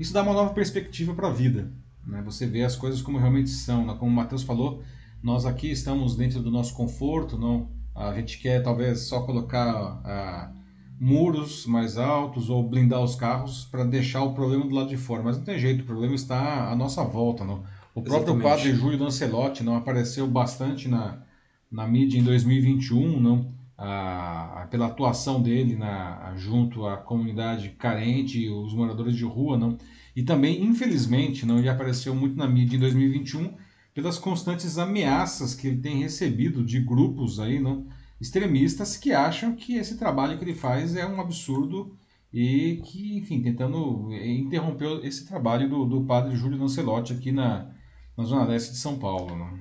isso 0.00 0.12
dá 0.12 0.22
uma 0.22 0.32
nova 0.32 0.52
perspectiva 0.52 1.14
para 1.14 1.28
a 1.28 1.32
vida, 1.32 1.70
né? 2.04 2.20
Você 2.22 2.44
vê 2.44 2.64
as 2.64 2.74
coisas 2.74 3.00
como 3.00 3.18
realmente 3.18 3.50
são, 3.50 3.86
né? 3.86 3.94
como 3.96 4.10
o 4.10 4.14
Matheus 4.14 4.42
falou, 4.42 4.82
nós 5.22 5.46
aqui 5.46 5.70
estamos 5.70 6.16
dentro 6.16 6.42
do 6.42 6.50
nosso 6.50 6.74
conforto, 6.74 7.38
não? 7.38 7.68
A 7.94 8.12
gente 8.14 8.36
quer 8.40 8.64
talvez 8.64 9.06
só 9.06 9.22
colocar 9.22 10.00
ah, 10.04 10.50
muros 10.98 11.66
mais 11.66 11.96
altos 11.96 12.50
ou 12.50 12.68
blindar 12.68 13.00
os 13.00 13.14
carros 13.14 13.64
para 13.70 13.84
deixar 13.84 14.24
o 14.24 14.34
problema 14.34 14.66
do 14.66 14.74
lado 14.74 14.88
de 14.88 14.96
fora, 14.96 15.22
mas 15.22 15.36
não 15.36 15.44
tem 15.44 15.56
jeito, 15.56 15.82
o 15.82 15.86
problema 15.86 16.16
está 16.16 16.68
à 16.68 16.74
nossa 16.74 17.04
volta, 17.04 17.44
não? 17.44 17.62
O 17.94 18.02
próprio 18.02 18.34
Exatamente. 18.34 18.42
padre 18.42 18.74
Júlio 18.74 18.98
Lancelotti 18.98 19.62
não 19.62 19.76
apareceu 19.76 20.26
bastante 20.26 20.88
na, 20.88 21.22
na 21.70 21.86
mídia 21.86 22.18
em 22.18 22.22
2021, 22.22 23.20
não? 23.20 23.52
Ah, 23.76 24.68
pela 24.70 24.86
atuação 24.86 25.42
dele 25.42 25.74
na, 25.74 26.34
junto 26.36 26.86
à 26.86 26.98
comunidade 26.98 27.70
carente, 27.70 28.48
os 28.48 28.74
moradores 28.74 29.16
de 29.16 29.24
rua, 29.24 29.56
não? 29.56 29.78
E 30.14 30.22
também, 30.22 30.62
infelizmente, 30.62 31.46
não 31.46 31.58
ele 31.58 31.68
apareceu 31.68 32.14
muito 32.14 32.36
na 32.36 32.46
mídia 32.46 32.76
em 32.76 32.80
2021 32.80 33.54
pelas 33.94 34.18
constantes 34.18 34.78
ameaças 34.78 35.54
que 35.54 35.66
ele 35.66 35.78
tem 35.78 35.98
recebido 35.98 36.64
de 36.64 36.80
grupos 36.80 37.40
aí, 37.40 37.58
não, 37.58 37.86
extremistas 38.20 38.96
que 38.96 39.12
acham 39.12 39.54
que 39.56 39.76
esse 39.76 39.96
trabalho 39.98 40.38
que 40.38 40.44
ele 40.44 40.54
faz 40.54 40.94
é 40.94 41.06
um 41.06 41.20
absurdo 41.20 41.96
e 42.32 42.80
que, 42.84 43.16
enfim, 43.18 43.42
tentando 43.42 44.12
interromper 44.12 45.04
esse 45.04 45.26
trabalho 45.26 45.68
do, 45.68 45.84
do 45.86 46.04
padre 46.04 46.36
Júlio 46.36 46.58
Lancelotti 46.58 47.12
aqui 47.12 47.32
na, 47.32 47.70
na 48.16 48.24
Zona 48.24 48.44
Leste 48.44 48.72
de 48.72 48.78
São 48.78 48.98
Paulo. 48.98 49.36
Não? 49.36 49.58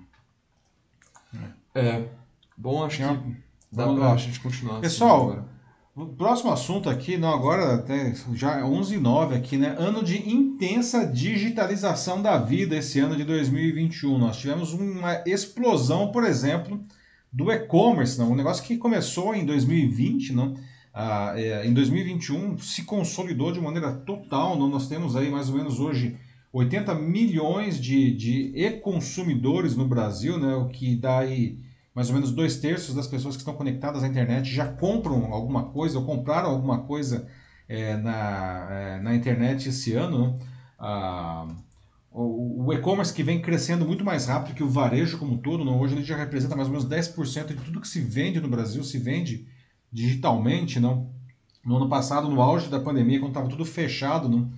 É, 1.76 2.08
bom, 2.58 2.84
acho 2.84 2.98
que 2.98 3.04
dá 3.72 3.94
pra 3.94 4.14
a 4.14 4.18
gente 4.18 4.40
continuar. 4.40 4.74
Assim 4.74 4.82
Pessoal, 4.82 5.32
assim 5.32 5.50
o 6.02 6.06
próximo 6.06 6.52
assunto 6.52 6.90
aqui, 6.90 7.18
não 7.18 7.34
agora 7.34 7.76
até 7.76 8.14
já 8.34 8.66
11 8.66 8.96
e 8.96 8.98
9 8.98 9.36
aqui, 9.36 9.58
né? 9.58 9.76
Ano 9.78 10.02
de 10.02 10.30
intensa 10.30 11.06
digitalização 11.06 12.22
da 12.22 12.38
vida 12.38 12.78
esse 12.78 13.00
ano 13.00 13.18
de 13.18 13.26
2021. 13.26 14.18
Nós 14.18 14.38
tivemos 14.38 14.72
uma 14.72 15.22
explosão, 15.26 16.10
por 16.10 16.24
exemplo, 16.24 16.82
do 17.34 17.52
e-commerce, 17.52 18.18
não? 18.18 18.32
Um 18.32 18.36
negócio 18.36 18.64
que 18.64 18.78
começou 18.78 19.36
em 19.36 19.46
2020, 19.46 20.32
não? 20.32 20.54
Ah, 20.94 21.34
é, 21.36 21.68
em 21.68 21.74
2021 21.74 22.58
se 22.60 22.84
consolidou 22.84 23.52
de 23.52 23.60
maneira 23.60 23.92
total. 23.92 24.58
Não? 24.58 24.70
Nós 24.70 24.88
temos 24.88 25.18
aí 25.18 25.30
mais 25.30 25.50
ou 25.50 25.56
menos 25.56 25.82
hoje 25.82 26.18
80 26.52 26.96
milhões 26.96 27.80
de, 27.80 28.12
de 28.16 28.52
e-consumidores 28.56 29.76
no 29.76 29.88
Brasil, 29.88 30.40
né? 30.40 30.56
O 30.56 30.68
que 30.68 30.96
dá 30.96 31.20
aí 31.20 31.60
mais 31.94 32.10
ou 32.10 32.16
menos 32.16 32.32
dois 32.32 32.58
terços 32.58 32.96
das 32.96 33.08
pessoas 33.08 33.36
que 33.36 33.42
estão 33.42 33.54
conectadas 33.54 34.04
à 34.04 34.08
internet 34.08 34.50
já 34.50 34.66
compram 34.66 35.34
alguma 35.34 35.66
coisa 35.66 36.00
ou 36.00 36.06
compraram 36.06 36.50
alguma 36.50 36.80
coisa 36.84 37.28
é, 37.68 37.98
na, 37.98 38.68
é, 38.72 39.00
na 39.02 39.16
internet 39.16 39.70
esse 39.70 39.94
ano. 39.94 40.28
Né? 40.28 40.40
Ah, 40.80 41.48
o, 42.12 42.66
o 42.66 42.74
e-commerce 42.74 43.14
que 43.14 43.22
vem 43.22 43.42
crescendo 43.42 43.86
muito 43.86 44.04
mais 44.04 44.26
rápido 44.26 44.56
que 44.56 44.64
o 44.64 44.70
varejo 44.70 45.20
como 45.20 45.34
um 45.34 45.38
todo, 45.38 45.64
não? 45.64 45.80
hoje 45.80 45.96
ele 45.96 46.04
já 46.04 46.16
representa 46.16 46.56
mais 46.56 46.68
ou 46.68 46.74
menos 46.74 46.88
10% 46.90 47.48
de 47.48 47.56
tudo 47.56 47.82
que 47.82 47.88
se 47.88 48.02
vende 48.02 48.40
no 48.40 48.48
Brasil, 48.48 48.84
se 48.84 48.98
vende 48.98 49.46
digitalmente. 49.92 50.80
Não? 50.80 51.10
No 51.64 51.78
ano 51.78 51.90
passado, 51.90 52.30
no 52.30 52.42
auge 52.42 52.70
da 52.70 52.80
pandemia, 52.80 53.20
quando 53.20 53.32
estava 53.32 53.50
tudo 53.50 53.66
fechado, 53.66 54.28
não? 54.28 54.50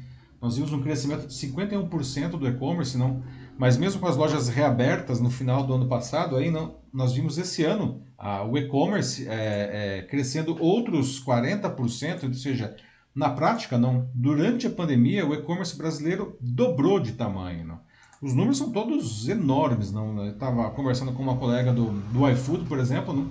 Nós 0.42 0.56
vimos 0.56 0.74
um 0.74 0.82
crescimento 0.82 1.28
de 1.28 1.34
51% 1.34 2.32
do 2.32 2.48
e-commerce, 2.48 2.98
não? 2.98 3.22
mas 3.58 3.78
mesmo 3.78 4.02
com 4.02 4.08
as 4.08 4.18
lojas 4.18 4.50
reabertas 4.50 5.20
no 5.20 5.30
final 5.30 5.64
do 5.66 5.76
ano 5.76 5.88
passado, 5.88 6.36
aí 6.36 6.50
não, 6.50 6.78
nós 6.92 7.14
vimos 7.14 7.38
esse 7.38 7.64
ano 7.64 8.02
a, 8.18 8.44
o 8.44 8.58
e-commerce 8.58 9.28
é, 9.28 10.00
é, 10.00 10.02
crescendo 10.04 10.58
outros 10.60 11.24
40%, 11.24 12.24
ou 12.24 12.34
seja, 12.34 12.76
na 13.14 13.30
prática, 13.30 13.78
não, 13.78 14.10
durante 14.16 14.66
a 14.66 14.70
pandemia, 14.70 15.28
o 15.28 15.34
e-commerce 15.34 15.78
brasileiro 15.78 16.38
dobrou 16.42 17.00
de 17.00 17.12
tamanho. 17.12 17.68
Não. 17.68 17.80
Os 18.22 18.34
números 18.34 18.58
são 18.58 18.72
todos 18.72 19.28
enormes. 19.28 19.92
Não. 19.92 20.26
Eu 20.26 20.32
estava 20.32 20.70
conversando 20.72 21.12
com 21.12 21.22
uma 21.22 21.38
colega 21.38 21.74
do, 21.74 21.92
do 22.12 22.28
iFood, 22.30 22.66
por 22.66 22.80
exemplo, 22.80 23.14
não, 23.14 23.30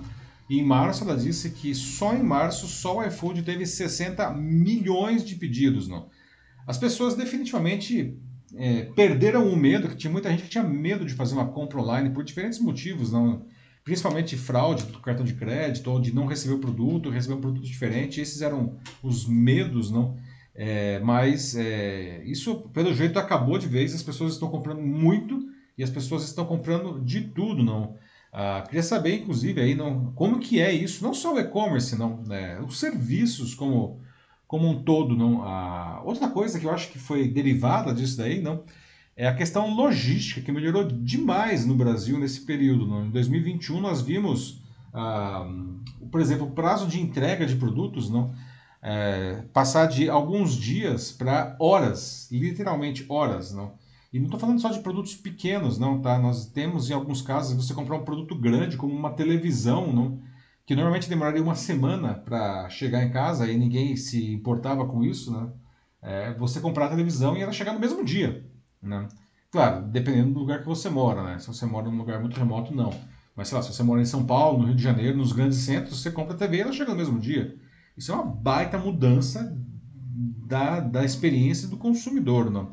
e 0.49 0.59
em 0.59 0.65
março 0.65 1.03
ela 1.03 1.17
disse 1.17 1.49
que 1.51 1.73
só 1.73 2.13
em 2.13 2.21
março 2.21 2.67
só 2.67 2.97
o 2.97 3.03
iFood 3.03 3.41
teve 3.41 3.65
60 3.65 4.31
milhões 4.31 5.25
de 5.25 5.35
pedidos. 5.35 5.87
Não. 5.87 6.07
As 6.65 6.77
pessoas 6.77 7.15
definitivamente 7.15 8.17
é, 8.55 8.83
perderam 8.95 9.47
o 9.47 9.55
medo, 9.55 9.87
que 9.87 9.95
tinha 9.95 10.11
muita 10.11 10.29
gente 10.29 10.43
que 10.43 10.49
tinha 10.49 10.63
medo 10.63 11.05
de 11.05 11.13
fazer 11.13 11.33
uma 11.33 11.47
compra 11.47 11.79
online 11.79 12.09
por 12.11 12.23
diferentes 12.23 12.59
motivos, 12.59 13.11
não, 13.11 13.45
principalmente 13.83 14.37
fraude 14.37 14.85
do 14.85 14.99
cartão 14.99 15.25
de 15.25 15.33
crédito 15.33 15.89
ou 15.89 15.99
de 15.99 16.13
não 16.13 16.25
receber 16.25 16.55
o 16.55 16.59
produto, 16.59 17.09
receber 17.09 17.35
um 17.35 17.41
produto 17.41 17.65
diferente. 17.65 18.21
Esses 18.21 18.41
eram 18.41 18.77
os 19.01 19.25
medos, 19.25 19.89
não? 19.89 20.17
É, 20.53 20.99
mas 20.99 21.55
é, 21.55 22.23
isso, 22.25 22.69
pelo 22.73 22.93
jeito, 22.93 23.17
acabou 23.17 23.57
de 23.57 23.67
vez. 23.67 23.95
As 23.95 24.03
pessoas 24.03 24.33
estão 24.33 24.49
comprando 24.49 24.81
muito 24.81 25.39
e 25.77 25.83
as 25.83 25.89
pessoas 25.89 26.23
estão 26.23 26.45
comprando 26.45 26.99
de 27.03 27.21
tudo, 27.21 27.63
não? 27.63 27.95
Ah, 28.33 28.63
queria 28.65 28.83
saber, 28.83 29.15
inclusive, 29.15 29.59
aí, 29.59 29.75
não, 29.75 30.13
como 30.13 30.39
que 30.39 30.61
é 30.61 30.71
isso? 30.71 31.03
Não 31.03 31.13
só 31.13 31.33
o 31.33 31.39
e-commerce, 31.39 31.97
não, 31.97 32.21
né? 32.23 32.61
os 32.61 32.79
serviços 32.79 33.53
como 33.53 33.99
como 34.51 34.67
um 34.67 34.83
todo. 34.83 35.15
Não, 35.15 35.43
a... 35.43 36.01
Outra 36.03 36.27
coisa 36.27 36.59
que 36.59 36.65
eu 36.65 36.71
acho 36.71 36.89
que 36.89 36.99
foi 36.99 37.29
derivada 37.29 37.93
disso 37.93 38.17
daí 38.17 38.41
não, 38.41 38.65
é 39.15 39.25
a 39.25 39.33
questão 39.33 39.73
logística, 39.73 40.41
que 40.41 40.51
melhorou 40.51 40.83
demais 40.83 41.65
no 41.65 41.73
Brasil 41.73 42.19
nesse 42.19 42.41
período. 42.41 42.85
Não? 42.85 43.05
Em 43.05 43.11
2021 43.11 43.79
nós 43.79 44.01
vimos, 44.01 44.61
ah, 44.93 45.49
por 46.11 46.19
exemplo, 46.19 46.47
o 46.47 46.51
prazo 46.51 46.85
de 46.85 46.99
entrega 46.99 47.45
de 47.45 47.55
produtos 47.55 48.09
não, 48.09 48.33
é, 48.81 49.41
passar 49.53 49.85
de 49.85 50.09
alguns 50.09 50.53
dias 50.53 51.13
para 51.13 51.55
horas, 51.57 52.27
literalmente 52.29 53.05
horas. 53.07 53.53
Não? 53.53 53.71
E 54.11 54.19
não 54.19 54.25
estou 54.25 54.39
falando 54.39 54.59
só 54.59 54.69
de 54.69 54.81
produtos 54.81 55.15
pequenos, 55.15 55.79
não, 55.79 56.01
tá? 56.01 56.19
Nós 56.19 56.45
temos, 56.45 56.89
em 56.89 56.93
alguns 56.93 57.21
casos, 57.21 57.55
você 57.55 57.73
comprar 57.73 57.95
um 57.95 58.03
produto 58.03 58.35
grande, 58.35 58.75
como 58.75 58.93
uma 58.93 59.11
televisão, 59.11 59.93
não? 59.93 60.19
Que 60.65 60.75
normalmente 60.75 61.09
demoraria 61.09 61.41
uma 61.43 61.55
semana 61.55 62.13
para 62.15 62.69
chegar 62.69 63.03
em 63.03 63.11
casa 63.11 63.49
e 63.49 63.57
ninguém 63.57 63.95
se 63.95 64.31
importava 64.33 64.85
com 64.85 65.03
isso, 65.03 65.31
né? 65.31 65.49
É, 66.01 66.33
você 66.33 66.59
comprar 66.59 66.85
a 66.87 66.89
televisão 66.89 67.37
e 67.37 67.41
ela 67.41 67.51
chegar 67.51 67.73
no 67.73 67.79
mesmo 67.79 68.03
dia, 68.03 68.43
né? 68.81 69.07
Claro, 69.51 69.83
dependendo 69.83 70.33
do 70.33 70.39
lugar 70.39 70.59
que 70.59 70.67
você 70.67 70.89
mora, 70.89 71.23
né? 71.23 71.39
Se 71.39 71.47
você 71.47 71.65
mora 71.65 71.87
em 71.87 71.91
um 71.91 71.97
lugar 71.97 72.19
muito 72.21 72.37
remoto, 72.37 72.73
não. 72.73 72.91
Mas 73.35 73.49
sei 73.49 73.57
lá, 73.57 73.61
se 73.61 73.73
você 73.73 73.83
mora 73.83 74.01
em 74.01 74.05
São 74.05 74.25
Paulo, 74.25 74.59
no 74.59 74.65
Rio 74.65 74.75
de 74.75 74.83
Janeiro, 74.83 75.17
nos 75.17 75.33
grandes 75.33 75.59
centros, 75.59 76.01
você 76.01 76.11
compra 76.11 76.33
a 76.33 76.37
TV 76.37 76.57
e 76.57 76.61
ela 76.61 76.71
chega 76.71 76.91
no 76.91 76.97
mesmo 76.97 77.19
dia. 77.19 77.55
Isso 77.97 78.11
é 78.11 78.15
uma 78.15 78.23
baita 78.25 78.77
mudança 78.77 79.53
da, 80.47 80.79
da 80.79 81.03
experiência 81.03 81.67
do 81.67 81.77
consumidor. 81.77 82.49
Não? 82.49 82.71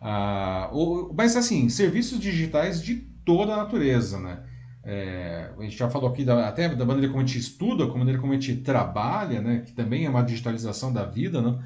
Ah, 0.00 0.68
ou, 0.72 1.12
mas 1.14 1.36
assim, 1.36 1.68
serviços 1.68 2.18
digitais 2.20 2.82
de 2.82 2.96
toda 3.24 3.54
a 3.54 3.56
natureza. 3.56 4.18
Né? 4.18 4.44
É, 4.84 5.50
a 5.56 5.62
gente 5.62 5.76
já 5.76 5.88
falou 5.88 6.10
aqui 6.10 6.24
da, 6.24 6.48
até 6.48 6.68
da 6.68 6.84
maneira 6.84 7.08
como 7.08 7.22
a 7.22 7.26
gente 7.26 7.38
estuda, 7.38 7.84
como 7.84 7.96
a 7.96 7.98
maneira 8.00 8.20
como 8.20 8.32
a 8.32 8.36
gente 8.36 8.56
trabalha, 8.56 9.40
né? 9.40 9.62
que 9.64 9.72
também 9.72 10.06
é 10.06 10.10
uma 10.10 10.22
digitalização 10.22 10.92
da 10.92 11.04
vida, 11.04 11.40
né? 11.40 11.58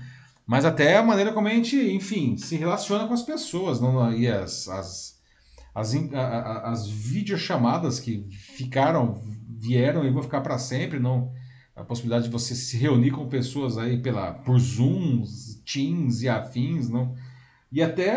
mas 0.46 0.64
até 0.64 0.96
a 0.96 1.02
maneira 1.02 1.32
como 1.32 1.48
a 1.48 1.50
gente, 1.50 1.76
enfim, 1.76 2.36
se 2.36 2.56
relaciona 2.56 3.06
com 3.06 3.14
as 3.14 3.22
pessoas. 3.22 3.80
Não? 3.80 4.12
E 4.12 4.28
as, 4.28 4.68
as, 4.68 5.20
as, 5.74 5.94
as 6.14 6.88
videochamadas 6.88 7.98
que 7.98 8.26
ficaram, 8.30 9.20
vieram 9.48 10.04
e 10.04 10.10
vão 10.10 10.22
ficar 10.22 10.42
para 10.42 10.58
sempre, 10.58 10.98
não 10.98 11.32
a 11.76 11.84
possibilidade 11.84 12.24
de 12.24 12.30
você 12.30 12.54
se 12.54 12.78
reunir 12.78 13.10
com 13.10 13.28
pessoas 13.28 13.76
aí 13.76 13.98
pela, 13.98 14.32
por 14.32 14.58
Zoom, 14.58 15.24
Teams 15.64 16.22
e 16.22 16.28
afins, 16.28 16.88
não? 16.88 17.14
E 17.70 17.82
até 17.82 18.14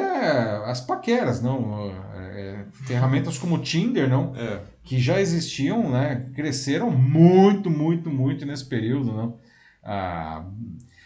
as 0.65 0.80
paqueras, 0.80 1.41
não? 1.41 1.91
É, 2.15 2.63
ferramentas 2.71 3.38
como 3.38 3.55
o 3.55 3.61
Tinder, 3.61 4.07
não? 4.07 4.34
É. 4.35 4.61
Que 4.90 4.98
já 4.99 5.22
existiam, 5.22 5.88
né? 5.91 6.32
Cresceram 6.34 6.90
muito, 6.90 7.70
muito, 7.70 8.10
muito 8.10 8.44
nesse 8.44 8.66
período, 8.66 9.14
não? 9.14 9.40
Ah, 9.84 10.44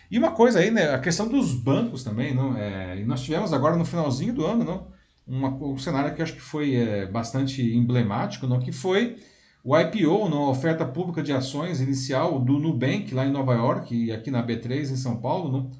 e 0.09 0.17
uma 0.17 0.31
coisa 0.31 0.59
aí, 0.59 0.71
né? 0.71 0.93
A 0.93 0.99
questão 0.99 1.27
dos 1.27 1.53
bancos 1.53 2.01
também, 2.01 2.33
não? 2.33 2.57
É, 2.57 2.97
e 2.97 3.03
nós 3.03 3.21
tivemos 3.23 3.51
agora 3.51 3.75
no 3.75 3.83
finalzinho 3.83 4.33
do 4.33 4.45
ano, 4.45 4.63
não? 4.63 4.87
Uma, 5.27 5.49
um 5.49 5.77
cenário 5.77 6.15
que 6.15 6.21
acho 6.21 6.31
que 6.31 6.39
foi 6.39 6.75
é, 6.75 7.05
bastante 7.07 7.61
emblemático, 7.75 8.47
não? 8.47 8.61
Que 8.61 8.71
foi 8.71 9.17
o 9.65 9.77
IPO, 9.77 10.29
na 10.29 10.39
oferta 10.39 10.85
pública 10.85 11.21
de 11.21 11.33
ações 11.33 11.81
inicial 11.81 12.39
do 12.39 12.59
Nubank, 12.59 13.13
lá 13.13 13.25
em 13.25 13.31
Nova 13.33 13.53
York, 13.53 13.93
e 13.93 14.13
aqui 14.13 14.31
na 14.31 14.41
B3 14.41 14.91
em 14.91 14.95
São 14.95 15.19
Paulo, 15.19 15.61
né? 15.61 15.71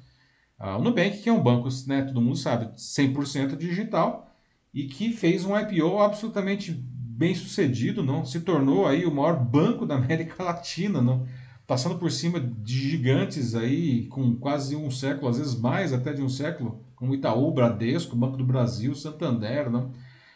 Ah, 0.58 0.76
o 0.76 0.82
Nubank, 0.82 1.22
que 1.22 1.30
é 1.30 1.32
um 1.32 1.42
banco, 1.42 1.70
né, 1.86 2.02
todo 2.02 2.20
mundo 2.20 2.36
sabe, 2.36 2.66
100% 2.76 3.56
digital, 3.56 4.30
e 4.74 4.88
que 4.88 5.10
fez 5.10 5.46
um 5.46 5.58
IPO 5.58 6.00
absolutamente 6.00 6.84
bem 7.16 7.34
sucedido, 7.34 8.02
não? 8.02 8.24
se 8.24 8.40
tornou 8.40 8.86
aí 8.86 9.04
o 9.06 9.14
maior 9.14 9.38
banco 9.38 9.86
da 9.86 9.94
América 9.96 10.42
Latina, 10.42 11.00
não? 11.00 11.26
passando 11.66 11.98
por 11.98 12.10
cima 12.10 12.38
de 12.40 12.90
gigantes 12.90 13.54
aí 13.54 14.06
com 14.08 14.34
quase 14.36 14.76
um 14.76 14.90
século, 14.90 15.28
às 15.28 15.38
vezes 15.38 15.58
mais 15.58 15.92
até 15.92 16.12
de 16.12 16.20
um 16.20 16.28
século, 16.28 16.84
como 16.94 17.14
Itaú, 17.14 17.50
Bradesco, 17.52 18.16
Banco 18.16 18.36
do 18.36 18.44
Brasil, 18.44 18.94
Santander, 18.94 19.70
não? 19.70 19.90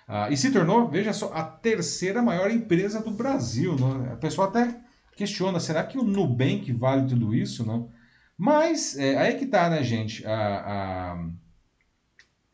Ah, 0.07 0.31
e 0.31 0.37
se 0.39 0.51
tornou, 0.51 0.89
veja 0.89 1.13
só, 1.13 1.31
a 1.35 1.43
terceira 1.43 2.23
maior 2.23 2.51
empresa 2.51 3.03
do 3.03 3.11
Brasil. 3.11 3.77
Não? 3.77 4.11
A 4.11 4.17
pessoa 4.17 4.49
até 4.49 4.81
questiona, 5.15 5.61
será 5.61 5.85
que 5.85 5.99
o 5.99 6.03
Nubank 6.03 6.73
vale 6.73 7.07
tudo 7.07 7.35
isso? 7.35 7.65
Não? 7.67 7.91
Mas 8.37 8.97
é, 8.97 9.19
aí 9.19 9.35
que 9.35 9.45
tá, 9.45 9.69
né, 9.69 9.83
gente? 9.83 10.27
A, 10.27 10.33
a, 10.33 11.19
é, 11.19 11.48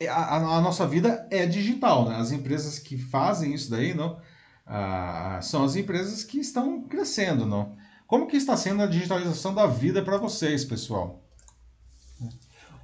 a, 0.08 0.36
a, 0.36 0.60
nossa 0.60 0.86
vida 0.86 1.26
é 1.30 1.46
digital, 1.46 2.08
né? 2.08 2.16
As 2.16 2.32
empresas 2.32 2.78
que 2.78 2.98
fazem 2.98 3.54
isso 3.54 3.70
daí, 3.70 3.94
não? 3.94 4.20
Ah, 4.66 5.40
são 5.42 5.64
as 5.64 5.76
empresas 5.76 6.24
que 6.24 6.38
estão 6.38 6.82
crescendo, 6.82 7.46
não? 7.46 7.76
Como 8.06 8.26
que 8.26 8.36
está 8.36 8.56
sendo 8.56 8.82
a 8.82 8.86
digitalização 8.86 9.54
da 9.54 9.66
vida 9.66 10.02
para 10.02 10.18
vocês, 10.18 10.64
pessoal? 10.64 11.24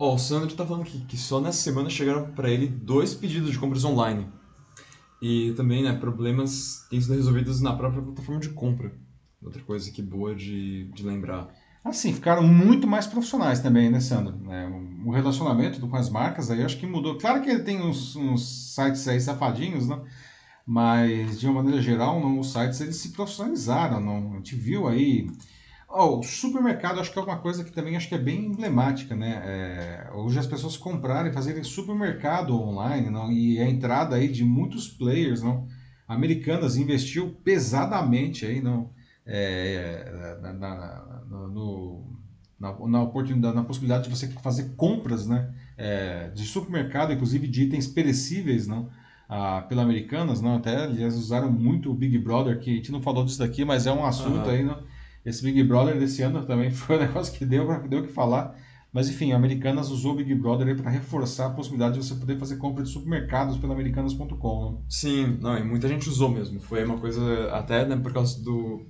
oh, 0.00 0.14
o 0.14 0.18
Sandro 0.18 0.48
está 0.48 0.66
falando 0.66 0.84
que, 0.84 0.98
que 1.04 1.16
só 1.16 1.40
nessa 1.40 1.60
semana 1.60 1.90
chegaram 1.90 2.32
para 2.32 2.48
ele 2.48 2.66
dois 2.66 3.14
pedidos 3.14 3.50
de 3.50 3.58
compras 3.58 3.84
online. 3.84 4.26
E 5.20 5.52
também, 5.52 5.82
né, 5.82 5.92
problemas 5.92 6.86
têm 6.88 7.00
sido 7.00 7.14
resolvidos 7.14 7.60
na 7.60 7.76
própria 7.76 8.02
plataforma 8.02 8.40
de 8.40 8.48
compra. 8.48 8.92
Outra 9.42 9.62
coisa 9.62 9.90
que 9.90 10.00
boa 10.00 10.34
de, 10.34 10.90
de 10.92 11.02
lembrar. 11.02 11.54
Assim, 11.84 12.12
ficaram 12.12 12.42
muito 12.42 12.86
mais 12.86 13.06
profissionais 13.06 13.60
também, 13.60 13.90
né, 13.90 14.00
Sandro? 14.00 14.38
É, 14.52 14.68
o 15.04 15.10
relacionamento 15.10 15.80
com 15.86 15.96
as 15.96 16.10
marcas 16.10 16.50
aí 16.50 16.62
acho 16.62 16.78
que 16.78 16.86
mudou. 16.86 17.18
Claro 17.18 17.42
que 17.42 17.58
tem 17.60 17.80
uns, 17.82 18.14
uns 18.16 18.74
sites 18.74 19.08
aí 19.08 19.20
safadinhos, 19.20 19.88
né? 19.88 20.00
Mas, 20.66 21.40
de 21.40 21.46
uma 21.46 21.62
maneira 21.62 21.80
geral, 21.82 22.20
não, 22.20 22.38
os 22.38 22.52
sites 22.52 22.80
eles 22.80 22.96
se 22.96 23.10
profissionalizaram. 23.10 24.00
Não? 24.00 24.34
A 24.34 24.36
gente 24.36 24.54
viu 24.54 24.86
aí 24.86 25.26
Oh, 25.92 26.20
o 26.20 26.22
supermercado 26.22 27.00
acho 27.00 27.12
que 27.12 27.18
é 27.18 27.22
uma 27.22 27.40
coisa 27.40 27.64
que 27.64 27.72
também 27.72 27.96
acho 27.96 28.08
que 28.08 28.14
é 28.14 28.18
bem 28.18 28.46
emblemática, 28.46 29.16
né? 29.16 29.42
É, 29.44 30.10
hoje 30.14 30.38
as 30.38 30.46
pessoas 30.46 30.76
comprarem, 30.76 31.32
fazerem 31.32 31.64
supermercado 31.64 32.54
online, 32.54 33.10
não? 33.10 33.30
E 33.32 33.60
a 33.60 33.68
entrada 33.68 34.14
aí 34.14 34.28
de 34.28 34.44
muitos 34.44 34.86
players, 34.86 35.42
não? 35.42 35.66
Americanas 36.06 36.76
investiu 36.76 37.32
pesadamente 37.44 38.46
aí, 38.46 38.60
não? 38.62 38.92
É, 39.26 40.38
na, 40.40 40.52
na, 40.52 41.09
no, 41.30 42.04
na, 42.58 42.76
na, 42.86 43.02
oportunidade, 43.02 43.54
na 43.54 43.64
possibilidade 43.64 44.04
de 44.04 44.10
você 44.10 44.28
fazer 44.28 44.74
compras, 44.76 45.26
né? 45.26 45.52
É, 45.78 46.28
de 46.30 46.44
supermercado, 46.44 47.12
inclusive 47.12 47.46
de 47.46 47.62
itens 47.62 47.86
perecíveis, 47.86 48.66
não? 48.66 48.90
Ah, 49.28 49.64
pela 49.68 49.82
Americanas, 49.82 50.40
não? 50.40 50.56
Até 50.56 50.84
eles 50.84 51.14
usaram 51.14 51.50
muito 51.50 51.90
o 51.90 51.94
Big 51.94 52.18
Brother, 52.18 52.58
que 52.58 52.70
a 52.70 52.74
gente 52.74 52.92
não 52.92 53.00
falou 53.00 53.24
disso 53.24 53.38
daqui, 53.38 53.64
mas 53.64 53.86
é 53.86 53.92
um 53.92 54.04
assunto 54.04 54.46
uhum. 54.46 54.50
aí, 54.50 54.64
não? 54.64 54.82
Esse 55.24 55.42
Big 55.42 55.62
Brother 55.62 55.98
desse 55.98 56.22
ano 56.22 56.44
também 56.44 56.70
foi 56.72 56.96
um 56.96 57.00
negócio 57.00 57.32
que 57.32 57.46
deu 57.46 57.88
deu 57.88 58.02
que 58.02 58.12
falar. 58.12 58.56
Mas 58.92 59.08
enfim, 59.08 59.30
a 59.30 59.36
Americanas 59.36 59.88
usou 59.88 60.14
o 60.14 60.16
Big 60.16 60.34
Brother 60.34 60.76
para 60.76 60.90
reforçar 60.90 61.46
a 61.46 61.50
possibilidade 61.50 61.94
de 61.94 62.04
você 62.04 62.14
poder 62.16 62.36
fazer 62.38 62.56
compra 62.56 62.82
de 62.82 62.90
supermercados 62.90 63.56
pela 63.56 63.72
americanas.com. 63.72 64.82
Sim, 64.88 65.38
não, 65.40 65.56
e 65.56 65.62
muita 65.62 65.86
gente 65.86 66.08
usou 66.08 66.28
mesmo. 66.28 66.58
Foi 66.58 66.84
uma 66.84 66.98
coisa 66.98 67.52
até 67.52 67.86
né, 67.86 67.96
por 67.96 68.12
causa 68.12 68.42
do 68.42 68.84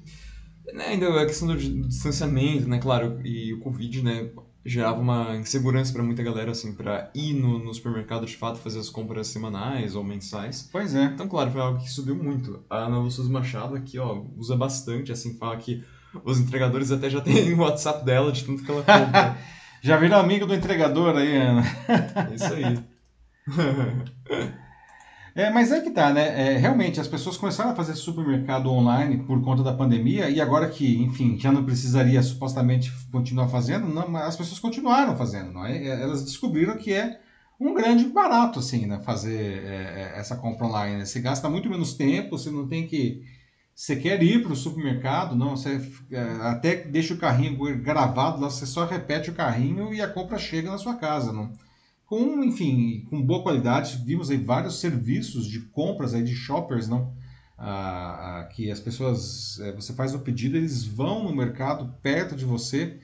né, 0.73 0.87
ainda 0.89 1.21
a 1.21 1.27
questão 1.27 1.49
do, 1.49 1.55
do, 1.55 1.89
distanciamento, 1.89 2.69
né, 2.69 2.79
claro, 2.79 3.21
e 3.25 3.53
o 3.53 3.61
Covid, 3.61 4.03
né, 4.03 4.31
gerava 4.65 5.01
uma 5.01 5.37
insegurança 5.37 5.93
para 5.93 6.03
muita 6.03 6.23
galera, 6.23 6.51
assim, 6.51 6.73
para 6.75 7.11
ir 7.15 7.35
no, 7.35 7.59
no, 7.59 7.73
supermercado 7.73 8.27
de 8.27 8.37
fato 8.37 8.59
fazer 8.59 8.79
as 8.79 8.91
compras 8.91 9.29
semanais 9.29 9.95
ou 9.95 10.05
mensais. 10.05 10.69
Pois 10.71 10.95
é. 10.95 11.05
Então, 11.05 11.29
claro, 11.29 11.51
foi 11.51 11.61
algo 11.61 11.81
que 11.81 11.91
subiu 11.91 12.15
muito. 12.15 12.63
A 12.69 12.79
Ana 12.79 12.99
Lúcia 12.99 13.25
Machado 13.25 13.75
aqui, 13.75 13.99
ó, 13.99 14.23
usa 14.37 14.57
bastante, 14.57 15.13
assim, 15.13 15.37
fala 15.37 15.57
que 15.57 15.83
os 16.25 16.39
entregadores 16.39 16.93
até 16.93 17.09
já 17.09 17.21
têm 17.21 17.53
o 17.55 17.61
WhatsApp 17.61 18.05
dela 18.05 18.31
de 18.33 18.45
tanto 18.45 18.63
que 18.63 18.71
ela 18.71 18.83
compra. 18.83 19.39
já 19.83 19.97
virou 19.97 20.19
amigo 20.19 20.47
do 20.47 20.55
entregador 20.55 21.17
aí, 21.17 21.37
Ana. 21.37 21.63
É 22.31 22.35
isso 22.35 22.53
aí. 22.53 22.79
É, 25.35 25.51
mas 25.51 25.70
é 25.70 25.81
que 25.81 25.90
tá, 25.90 26.12
né? 26.12 26.55
É, 26.55 26.57
realmente, 26.57 27.01
as 27.01 27.07
pessoas 27.07 27.36
começaram 27.36 27.70
a 27.70 27.74
fazer 27.74 27.94
supermercado 27.94 28.70
online 28.70 29.19
por 29.24 29.40
conta 29.43 29.62
da 29.62 29.73
pandemia 29.73 30.28
e 30.28 30.40
agora 30.40 30.69
que, 30.69 31.01
enfim, 31.02 31.39
já 31.39 31.52
não 31.52 31.65
precisaria 31.65 32.23
supostamente 32.23 32.93
continuar 33.12 33.48
fazendo, 33.48 33.86
não, 33.86 34.16
as 34.16 34.36
pessoas 34.36 34.59
continuaram 34.59 35.16
fazendo, 35.16 35.52
não 35.52 35.65
é? 35.65 36.02
Elas 36.02 36.24
descobriram 36.24 36.77
que 36.77 36.93
é 36.93 37.20
um 37.61 37.74
grande 37.74 38.05
barato, 38.05 38.59
assim, 38.59 38.86
né? 38.86 39.01
Fazer 39.05 39.62
é, 39.65 40.12
é 40.15 40.19
essa 40.19 40.36
compra 40.36 40.66
online. 40.66 40.98
Né? 40.98 41.05
Você 41.05 41.20
gasta 41.20 41.48
muito 41.48 41.69
menos 41.69 41.94
tempo, 41.94 42.36
você 42.36 42.51
não 42.51 42.66
tem 42.66 42.86
que 42.86 43.23
você 43.81 43.97
quer 43.97 44.23
ir 44.23 44.43
para 44.43 44.52
o 44.52 44.57
supermercado, 44.57 45.35
não, 45.35 45.57
você 45.57 45.81
é, 46.11 46.20
até 46.43 46.77
deixa 46.77 47.15
o 47.15 47.19
carrinho 47.19 47.57
gravado 47.81 48.39
lá, 48.39 48.51
você 48.51 48.66
só 48.66 48.85
repete 48.85 49.31
o 49.31 49.35
carrinho 49.35 49.94
e 49.94 50.02
a 50.02 50.09
compra 50.09 50.36
chega 50.36 50.70
na 50.70 50.77
sua 50.77 50.97
casa, 50.97 51.32
não? 51.32 51.51
Com, 52.11 52.43
enfim, 52.43 53.07
com 53.09 53.23
boa 53.23 53.41
qualidade, 53.41 54.03
vimos 54.05 54.32
aí 54.32 54.37
vários 54.37 54.81
serviços 54.81 55.47
de 55.47 55.61
compras 55.61 56.12
aí 56.12 56.24
de 56.24 56.35
shoppers, 56.35 56.89
não? 56.89 57.15
Ah, 57.57 58.41
ah, 58.41 58.45
que 58.47 58.69
as 58.69 58.81
pessoas, 58.81 59.61
é, 59.61 59.70
você 59.70 59.93
faz 59.93 60.12
o 60.12 60.19
pedido, 60.19 60.57
eles 60.57 60.85
vão 60.85 61.23
no 61.23 61.32
mercado 61.32 61.95
perto 62.03 62.35
de 62.35 62.45
você 62.45 62.99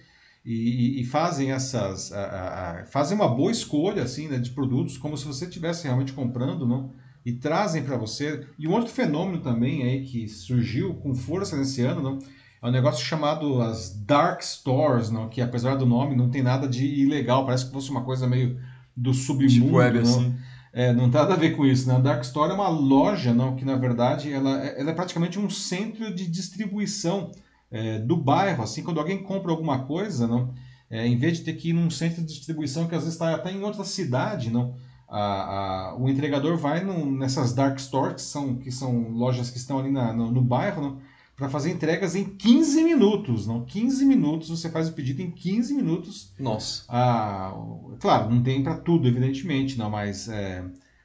e, 0.45 1.01
e 1.01 1.05
fazem 1.05 1.53
essas, 1.53 2.11
ah, 2.13 2.85
fazem 2.91 3.17
uma 3.17 3.29
boa 3.29 3.53
escolha 3.53 4.03
assim, 4.03 4.27
né, 4.27 4.39
de 4.39 4.51
produtos, 4.51 4.99
como 4.99 5.17
se 5.17 5.25
você 5.25 5.45
estivesse 5.45 5.85
realmente 5.85 6.13
comprando, 6.13 6.67
não? 6.67 6.93
e 7.25 7.33
trazem 7.33 7.85
para 7.85 7.97
você. 7.97 8.45
E 8.59 8.67
um 8.67 8.73
outro 8.73 8.93
fenômeno 8.93 9.41
também 9.41 9.85
aí 9.85 10.05
que 10.05 10.29
surgiu 10.29 10.95
com 10.95 11.15
força 11.15 11.57
nesse 11.57 11.81
ano, 11.83 12.03
não? 12.03 12.19
é 12.61 12.67
um 12.67 12.73
negócio 12.73 13.05
chamado 13.05 13.63
as 13.63 13.97
dark 14.05 14.43
stores, 14.43 15.11
não? 15.11 15.29
que 15.29 15.41
apesar 15.41 15.77
do 15.77 15.87
nome 15.87 16.17
não 16.17 16.29
tem 16.29 16.43
nada 16.43 16.67
de 16.67 16.85
ilegal, 16.85 17.47
parece 17.47 17.67
que 17.67 17.73
fosse 17.73 17.89
uma 17.91 18.03
coisa 18.03 18.27
meio 18.27 18.59
do 18.97 19.13
submundo, 19.13 19.53
tipo 19.53 19.77
web, 19.77 20.01
não? 20.01 20.03
Assim. 20.03 20.35
É, 20.73 20.93
não 20.93 21.11
tem 21.11 21.21
nada 21.21 21.35
a 21.35 21.39
ver 21.39 21.57
com 21.57 21.65
isso, 21.65 21.89
né? 21.89 21.97
A 21.97 21.99
Dark 21.99 22.23
Store 22.23 22.51
é 22.51 22.55
uma 22.55 22.69
loja, 22.69 23.33
não, 23.33 23.57
que 23.57 23.65
na 23.65 23.77
verdade 23.77 24.33
ela, 24.33 24.63
é, 24.63 24.81
ela 24.81 24.91
é 24.91 24.95
praticamente 24.95 25.39
um 25.39 25.49
centro 25.49 26.15
de 26.15 26.27
distribuição 26.27 27.33
é, 27.71 27.99
do 27.99 28.17
bairro. 28.17 28.63
Assim, 28.63 28.83
quando 28.83 29.01
alguém 29.01 29.23
compra 29.23 29.51
alguma 29.51 29.87
coisa, 29.87 30.27
não, 30.27 30.53
é, 30.91 31.07
em 31.07 31.17
vez 31.17 31.39
de 31.39 31.45
ter 31.45 31.55
que 31.55 31.71
ir 31.71 31.73
num 31.73 31.91
centro 31.91 32.21
de 32.21 32.29
distribuição 32.29 32.87
que 32.87 32.95
às 32.95 33.03
vezes 33.03 33.15
está 33.15 33.35
até 33.35 33.51
em 33.51 33.63
outra 33.63 33.85
cidade, 33.85 34.51
não, 34.51 34.75
a, 35.09 35.21
a, 35.91 35.97
o 35.97 36.09
entregador 36.09 36.57
vai 36.57 36.85
no, 36.85 37.11
nessas 37.11 37.53
dark 37.53 37.79
stores, 37.79 38.15
que 38.17 38.23
são, 38.23 38.57
que 38.57 38.71
são 38.71 39.11
lojas 39.11 39.51
que 39.51 39.59
estão 39.59 39.79
ali 39.79 39.91
na, 39.91 40.13
no, 40.13 40.31
no 40.31 40.43
bairro, 40.43 41.01
para 41.37 41.51
fazer 41.51 41.71
entregas 41.71 42.17
em 42.17 42.25
15 42.25 42.83
minutos. 42.83 43.47
Não? 43.47 43.65
15 43.65 44.05
minutos, 44.05 44.49
você 44.49 44.71
faz 44.71 44.89
o 44.89 44.93
pedido 44.93 45.21
em 45.21 45.31
15 45.31 45.75
minutos. 45.75 46.33
Nossa. 46.39 46.85
Ah, 46.89 47.55
claro, 48.01 48.31
não 48.31 48.43
tem 48.43 48.63
para 48.63 48.77
tudo, 48.77 49.07
evidentemente, 49.07 49.77
não, 49.77 49.91
mas 49.91 50.29
é, 50.29 50.65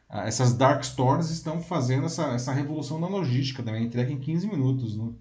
essas 0.10 0.53
dark 0.53 0.84
stores 0.84 1.30
estão 1.30 1.62
fazendo 1.62 2.06
essa, 2.06 2.28
essa 2.34 2.53
revolução 2.53 2.98
na 2.99 3.08
logística 3.08 3.62
também, 3.62 3.86
entrega 3.86 4.12
em 4.12 4.20
15 4.20 4.48
minutos. 4.48 4.98
Não? 4.98 5.14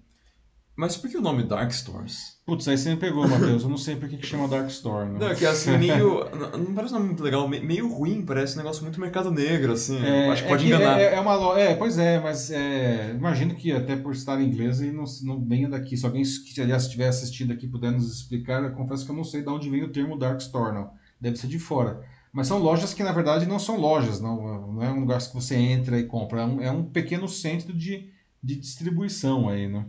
Mas 0.81 0.97
por 0.97 1.11
que 1.11 1.15
o 1.17 1.21
nome 1.21 1.43
Dark 1.43 1.71
Stores? 1.71 2.39
Putz, 2.43 2.67
aí 2.67 2.75
você 2.75 2.89
me 2.89 2.95
pegou, 2.95 3.27
Matheus. 3.27 3.61
Eu 3.61 3.69
não 3.69 3.77
sei 3.77 3.95
por 3.95 4.09
que, 4.09 4.17
que 4.17 4.25
chama 4.25 4.47
Dark 4.47 4.67
Store. 4.67 5.07
Né? 5.07 5.19
Não, 5.19 5.27
é 5.27 5.35
que 5.35 5.45
assim, 5.45 5.77
meio. 5.77 6.25
não- 6.57 6.73
parece 6.73 6.91
um 6.91 6.97
nome 6.97 7.09
muito 7.09 7.21
legal, 7.21 7.47
me- 7.47 7.59
meio 7.59 7.87
ruim, 7.87 8.25
parece 8.25 8.55
um 8.55 8.57
negócio 8.57 8.81
muito 8.81 8.99
mercado 8.99 9.29
negro, 9.29 9.73
assim. 9.73 10.03
É, 10.03 10.27
acho 10.31 10.41
que 10.41 10.47
é 10.47 10.49
pode 10.49 10.65
enganar. 10.65 10.99
É, 10.99 11.13
é 11.13 11.19
uma 11.19 11.35
lo- 11.35 11.55
é, 11.55 11.75
pois 11.75 11.99
é, 11.99 12.19
mas 12.19 12.49
é, 12.49 13.11
imagino 13.11 13.53
que 13.53 13.71
até 13.71 13.95
por 13.95 14.11
estar 14.11 14.41
em 14.41 14.47
inglês 14.47 14.81
ele 14.81 14.91
não, 14.91 15.03
não 15.21 15.39
venha 15.45 15.69
daqui. 15.69 15.95
Se 15.95 16.03
alguém 16.03 16.23
que, 16.23 16.59
aliás, 16.59 16.81
estiver 16.85 17.09
assistindo 17.09 17.53
aqui 17.53 17.67
puder 17.67 17.91
nos 17.91 18.11
explicar, 18.11 18.63
eu 18.63 18.71
confesso 18.71 19.05
que 19.05 19.11
eu 19.11 19.15
não 19.15 19.23
sei 19.23 19.43
de 19.43 19.49
onde 19.49 19.69
vem 19.69 19.83
o 19.83 19.91
termo 19.91 20.17
Dark 20.17 20.41
Store, 20.41 20.73
não. 20.73 20.89
Deve 21.21 21.35
ser 21.37 21.45
de 21.45 21.59
fora. 21.59 22.01
Mas 22.33 22.47
são 22.47 22.57
lojas 22.57 22.91
que, 22.91 23.03
na 23.03 23.11
verdade, 23.11 23.45
não 23.45 23.59
são 23.59 23.77
lojas, 23.79 24.19
não, 24.19 24.73
não 24.73 24.81
é 24.83 24.89
um 24.91 25.01
lugar 25.01 25.19
que 25.19 25.31
você 25.35 25.53
entra 25.55 25.99
e 25.99 26.05
compra. 26.05 26.41
É 26.41 26.45
um, 26.45 26.61
é 26.61 26.71
um 26.71 26.83
pequeno 26.83 27.27
centro 27.27 27.71
de, 27.71 28.09
de 28.41 28.55
distribuição 28.55 29.47
aí, 29.47 29.67
né? 29.67 29.85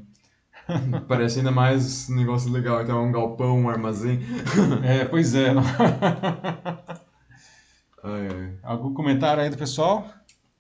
Parece 1.09 1.39
ainda 1.39 1.51
mais 1.51 2.09
um 2.09 2.15
negócio 2.17 2.51
legal, 2.51 2.83
então 2.83 2.99
é 2.99 3.03
um 3.03 3.13
galpão, 3.13 3.59
um 3.61 3.69
armazém. 3.69 4.21
É, 4.85 5.05
pois 5.05 5.35
é. 5.35 5.53
Ai, 8.05 8.27
ai. 8.29 8.59
Algum 8.63 8.93
comentário 8.93 9.43
aí 9.43 9.49
do 9.51 9.57
pessoal? 9.57 10.07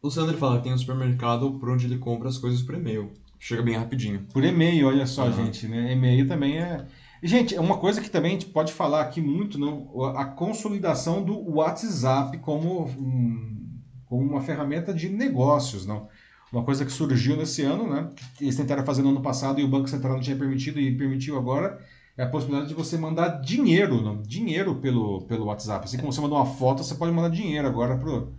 O 0.00 0.10
Sandro 0.10 0.36
fala 0.38 0.58
que 0.58 0.64
tem 0.64 0.72
um 0.72 0.78
supermercado 0.78 1.58
por 1.58 1.70
onde 1.70 1.86
ele 1.86 1.98
compra 1.98 2.28
as 2.28 2.38
coisas 2.38 2.62
por 2.62 2.74
e-mail. 2.74 3.12
Chega 3.38 3.62
bem 3.62 3.76
rapidinho. 3.76 4.26
Por 4.32 4.44
e-mail, 4.44 4.86
olha 4.86 5.06
só, 5.06 5.24
Aham. 5.24 5.46
gente, 5.46 5.66
né? 5.66 5.92
E-mail 5.92 6.28
também 6.28 6.58
é. 6.60 6.86
Gente, 7.22 7.54
é 7.54 7.60
uma 7.60 7.78
coisa 7.78 8.00
que 8.00 8.08
também 8.10 8.30
a 8.30 8.34
gente 8.34 8.46
pode 8.52 8.72
falar 8.72 9.00
aqui 9.00 9.20
muito, 9.20 9.58
não? 9.58 10.04
a 10.16 10.24
consolidação 10.24 11.22
do 11.24 11.36
WhatsApp 11.56 12.38
como, 12.38 12.84
um- 12.86 13.66
como 14.06 14.22
uma 14.22 14.40
ferramenta 14.40 14.92
de 14.94 15.08
negócios, 15.08 15.84
não? 15.86 16.08
Uma 16.52 16.64
coisa 16.64 16.84
que 16.84 16.92
surgiu 16.92 17.36
nesse 17.36 17.62
ano, 17.62 17.88
né? 17.88 18.10
Que 18.36 18.44
eles 18.44 18.56
tentaram 18.56 18.84
fazer 18.84 19.02
no 19.02 19.08
ano 19.08 19.22
passado 19.22 19.58
e 19.60 19.64
o 19.64 19.68
Banco 19.68 19.88
Central 19.88 20.12
não 20.14 20.20
tinha 20.20 20.36
permitido 20.36 20.78
e 20.78 20.94
permitiu 20.94 21.38
agora, 21.38 21.80
é 22.16 22.22
a 22.24 22.28
possibilidade 22.28 22.68
de 22.68 22.74
você 22.74 22.98
mandar 22.98 23.40
dinheiro, 23.40 24.02
não? 24.02 24.20
Dinheiro 24.20 24.74
pelo, 24.74 25.22
pelo 25.22 25.46
WhatsApp. 25.46 25.84
Assim 25.86 25.96
como 25.96 26.12
você 26.12 26.20
manda 26.20 26.34
uma 26.34 26.44
foto, 26.44 26.84
você 26.84 26.94
pode 26.94 27.10
mandar 27.12 27.30
dinheiro 27.30 27.66
agora 27.66 27.96
pro, 27.96 28.34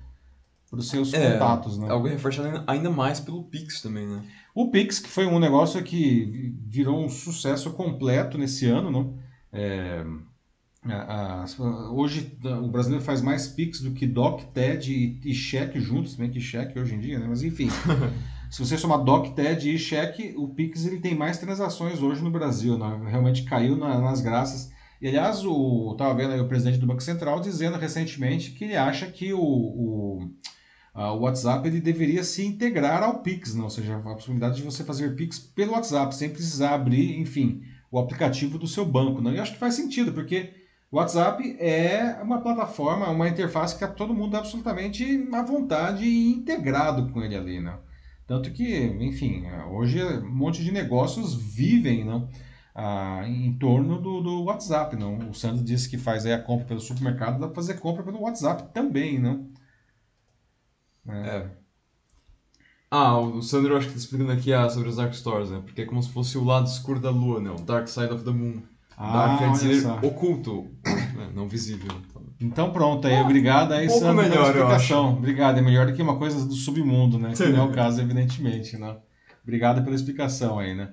os 0.72 0.88
seus 0.90 1.12
É, 1.14 1.34
contatos, 1.34 1.78
né? 1.80 1.90
Algo 1.90 2.08
reforçado 2.08 2.64
ainda- 2.68 2.90
mais 2.92 3.20
pelo 3.20 3.44
Pix 3.46 3.82
também, 3.82 4.06
né? 4.06 4.22
O 4.54 4.70
Pix, 4.70 5.00
que 5.00 5.10
foi 5.10 5.26
um 5.26 5.40
negócio 5.40 5.82
que 5.82 6.54
virou 6.68 7.04
um 7.04 7.10
sucesso 7.10 7.72
completo 7.74 8.38
nesse 8.38 8.68
ano, 8.68 8.92
não? 8.92 9.18
É, 9.52 10.06
a- 10.86 11.44
a- 11.44 11.92
hoje 11.92 12.38
o 12.44 12.68
brasileiro 12.68 13.04
faz 13.04 13.22
mais 13.22 13.48
Pix 13.48 13.80
do 13.82 13.92
que 13.92 14.06
DOC, 14.06 14.46
TED 14.54 14.92
e, 14.94 15.30
e 15.30 15.34
cheque 15.34 15.80
juntos, 15.80 16.16
bem 16.16 16.30
que 16.30 16.40
cheque 16.42 16.78
hoje 16.80 16.96
em 16.96 17.00
dia, 17.00 17.20
né? 17.20 17.26
Mas 17.28 17.42
enfim, 17.44 17.70
se 18.52 18.60
você 18.66 18.78
somar 18.78 19.04
DOC, 19.04 19.34
TED 19.36 19.74
e 19.74 19.78
cheque, 19.80 20.34
o 20.38 20.48
Pix 20.50 20.86
ele 20.86 21.00
tem 21.00 21.16
mais 21.16 21.38
transações 21.38 22.02
hoje 22.02 22.22
no 22.24 22.32
Brasil, 22.32 22.78
né? 22.78 23.02
Realmente 23.10 23.44
caiu 23.44 23.78
na- 23.78 24.00
nas 24.02 24.22
graças. 24.22 24.72
E 25.02 25.08
aliás, 25.08 25.44
o, 25.46 25.92
eu 25.92 25.96
tava 25.98 26.14
vendo 26.16 26.34
aí 26.34 26.40
o 26.40 26.48
presidente 26.48 26.78
do 26.78 26.88
Banco 26.88 27.04
Central 27.04 27.40
dizendo 27.42 27.78
recentemente 27.78 28.52
que 28.52 28.64
ele 28.66 28.76
acha 28.76 29.06
que 29.08 29.34
o, 29.34 29.40
o 29.42 30.30
ah, 30.94 31.12
o 31.12 31.22
WhatsApp 31.22 31.68
ele 31.68 31.82
deveria 31.82 32.24
se 32.24 32.46
integrar 32.46 33.02
ao 33.02 33.22
Pix, 33.24 33.56
não? 33.56 33.64
ou 33.64 33.70
seja, 33.70 33.98
a 33.98 34.14
possibilidade 34.14 34.58
de 34.58 34.62
você 34.64 34.84
fazer 34.84 35.16
Pix 35.16 35.40
pelo 35.40 35.72
WhatsApp, 35.74 36.14
sem 36.16 36.30
precisar 36.30 36.76
abrir, 36.76 37.20
enfim, 37.20 37.64
o 37.92 37.98
aplicativo 38.00 38.58
do 38.60 38.68
seu 38.68 38.86
banco. 38.86 39.20
Não? 39.22 39.32
E 39.34 39.38
eu 39.38 39.42
acho 39.42 39.54
que 39.54 39.60
faz 39.60 39.74
sentido, 39.74 40.14
porque 40.14 40.54
o 40.94 40.98
WhatsApp 40.98 41.58
é 41.60 42.22
uma 42.22 42.40
plataforma, 42.40 43.10
uma 43.10 43.28
interface 43.28 43.74
que 43.74 43.80
tá 43.80 43.88
todo 43.88 44.14
mundo 44.14 44.38
absolutamente 44.38 45.28
à 45.34 45.42
vontade 45.42 46.06
e 46.06 46.34
integrado 46.34 47.12
com 47.12 47.20
ele 47.24 47.36
ali. 47.36 47.60
Não? 47.60 47.80
Tanto 48.28 48.52
que, 48.52 48.78
enfim, 49.02 49.44
hoje 49.72 50.04
um 50.04 50.30
monte 50.30 50.64
de 50.64 50.72
negócios 50.72 51.34
vivem 51.34 52.06
não? 52.06 52.30
Ah, 52.76 53.24
em 53.26 53.58
torno 53.58 54.00
do, 54.00 54.22
do 54.22 54.44
WhatsApp. 54.44 54.96
Não? 54.96 55.32
O 55.32 55.34
Sandro 55.34 55.64
disse 55.64 55.90
que 55.90 55.98
faz 55.98 56.28
a 56.28 56.38
compra 56.38 56.68
pelo 56.68 56.80
supermercado, 56.80 57.40
dá 57.40 57.48
para 57.48 57.56
fazer 57.56 57.80
compra 57.80 58.04
pelo 58.04 58.22
WhatsApp 58.22 58.72
também. 58.72 59.18
Não? 59.18 59.50
É. 61.08 61.50
Ah, 62.92 63.18
o 63.18 63.42
Sandro 63.42 63.76
acho 63.76 63.88
que 63.88 63.94
tá 63.94 64.00
explicando 64.00 64.32
aqui 64.32 64.54
ah, 64.54 64.70
sobre 64.70 64.90
os 64.90 64.98
Dark 64.98 65.16
Stores, 65.16 65.50
né? 65.50 65.60
Porque 65.66 65.82
é 65.82 65.86
como 65.86 66.04
se 66.04 66.12
fosse 66.12 66.38
o 66.38 66.44
lado 66.44 66.68
escuro 66.68 67.00
da 67.00 67.10
lua, 67.10 67.42
né? 67.42 67.50
O 67.50 67.56
Dark 67.64 67.88
Side 67.88 68.14
of 68.14 68.24
the 68.24 68.30
Moon. 68.30 68.62
Dark 69.12 69.40
quer 69.40 69.52
dizer 69.52 69.88
oculto, 70.02 70.68
né? 70.86 71.30
não 71.36 71.48
visível. 71.48 71.92
Então 72.40 72.72
pronto, 72.72 73.08
aí, 73.08 73.22
obrigado 73.22 73.72
aí, 73.74 73.88
um 73.88 74.00
pela 74.00 74.14
melhor, 74.14 74.48
explicação. 74.48 75.14
Obrigado, 75.14 75.58
é 75.58 75.62
melhor 75.62 75.88
do 75.88 75.94
que 75.94 76.02
uma 76.02 76.18
coisa 76.18 76.46
do 76.46 76.54
submundo, 76.54 77.18
né? 77.18 77.34
Que 77.36 77.48
não 77.48 77.64
é 77.64 77.70
o 77.70 77.72
caso, 77.72 78.02
evidentemente, 78.02 78.78
né? 78.78 78.98
Obrigado 79.44 79.84
pela 79.84 79.96
explicação 79.96 80.60
aí, 80.60 80.74
né? 80.74 80.90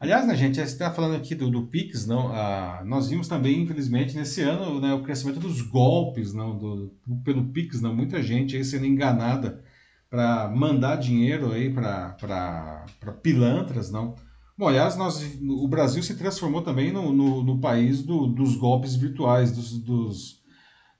Aliás, 0.00 0.26
né, 0.26 0.34
gente, 0.34 0.56
você 0.56 0.62
está 0.62 0.90
falando 0.90 1.14
aqui 1.14 1.34
do, 1.34 1.50
do 1.50 1.66
Pix, 1.66 2.06
não? 2.06 2.32
Ah, 2.32 2.82
nós 2.86 3.10
vimos 3.10 3.28
também, 3.28 3.60
infelizmente, 3.60 4.16
nesse 4.16 4.40
ano, 4.40 4.80
né, 4.80 4.94
o 4.94 5.02
crescimento 5.02 5.38
dos 5.38 5.60
golpes, 5.60 6.32
não? 6.32 6.56
Do, 6.56 6.94
pelo 7.22 7.44
Pix, 7.44 7.82
não? 7.82 7.94
Muita 7.94 8.22
gente 8.22 8.56
aí 8.56 8.64
sendo 8.64 8.86
enganada 8.86 9.62
para 10.08 10.48
mandar 10.48 10.96
dinheiro 10.96 11.52
aí 11.52 11.70
para 11.70 12.86
pilantras, 13.22 13.90
não? 13.90 14.14
Bom, 14.60 14.68
aliás, 14.68 14.94
nós, 14.94 15.38
o 15.40 15.66
Brasil 15.66 16.02
se 16.02 16.14
transformou 16.18 16.60
também 16.60 16.92
no, 16.92 17.14
no, 17.14 17.42
no 17.42 17.58
país 17.62 18.02
do- 18.02 18.26
dos 18.26 18.56
golpes 18.56 18.94
virtuais, 18.94 19.50
dos, 19.52 19.78
dos, 19.78 20.42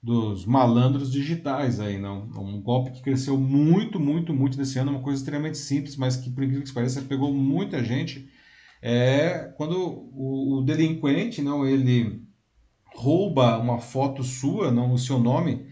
dos 0.02 0.46
malandros 0.46 1.12
digitais 1.12 1.80
aí, 1.80 1.98
não? 1.98 2.22
Um 2.38 2.62
golpe 2.62 2.90
que 2.92 3.02
cresceu 3.02 3.38
muito, 3.38 4.00
muito, 4.00 4.32
muito 4.34 4.58
nesse 4.58 4.78
ano, 4.78 4.92
uma 4.92 5.02
coisa 5.02 5.20
extremamente 5.20 5.58
simples, 5.58 5.96
mas 5.96 6.16
que, 6.16 6.30
por 6.30 6.44
incrível 6.44 6.64
que 6.64 6.72
pareça, 6.72 7.02
pegou 7.02 7.34
muita 7.34 7.84
gente. 7.84 8.28
É 8.82 9.52
quando 9.56 9.76
o, 10.14 10.60
o 10.60 10.62
delinquente, 10.62 11.42
não, 11.42 11.66
ele 11.66 12.22
rouba 12.94 13.58
uma 13.58 13.78
foto 13.78 14.22
sua, 14.24 14.70
não, 14.72 14.92
o 14.94 14.98
seu 14.98 15.18
nome, 15.18 15.66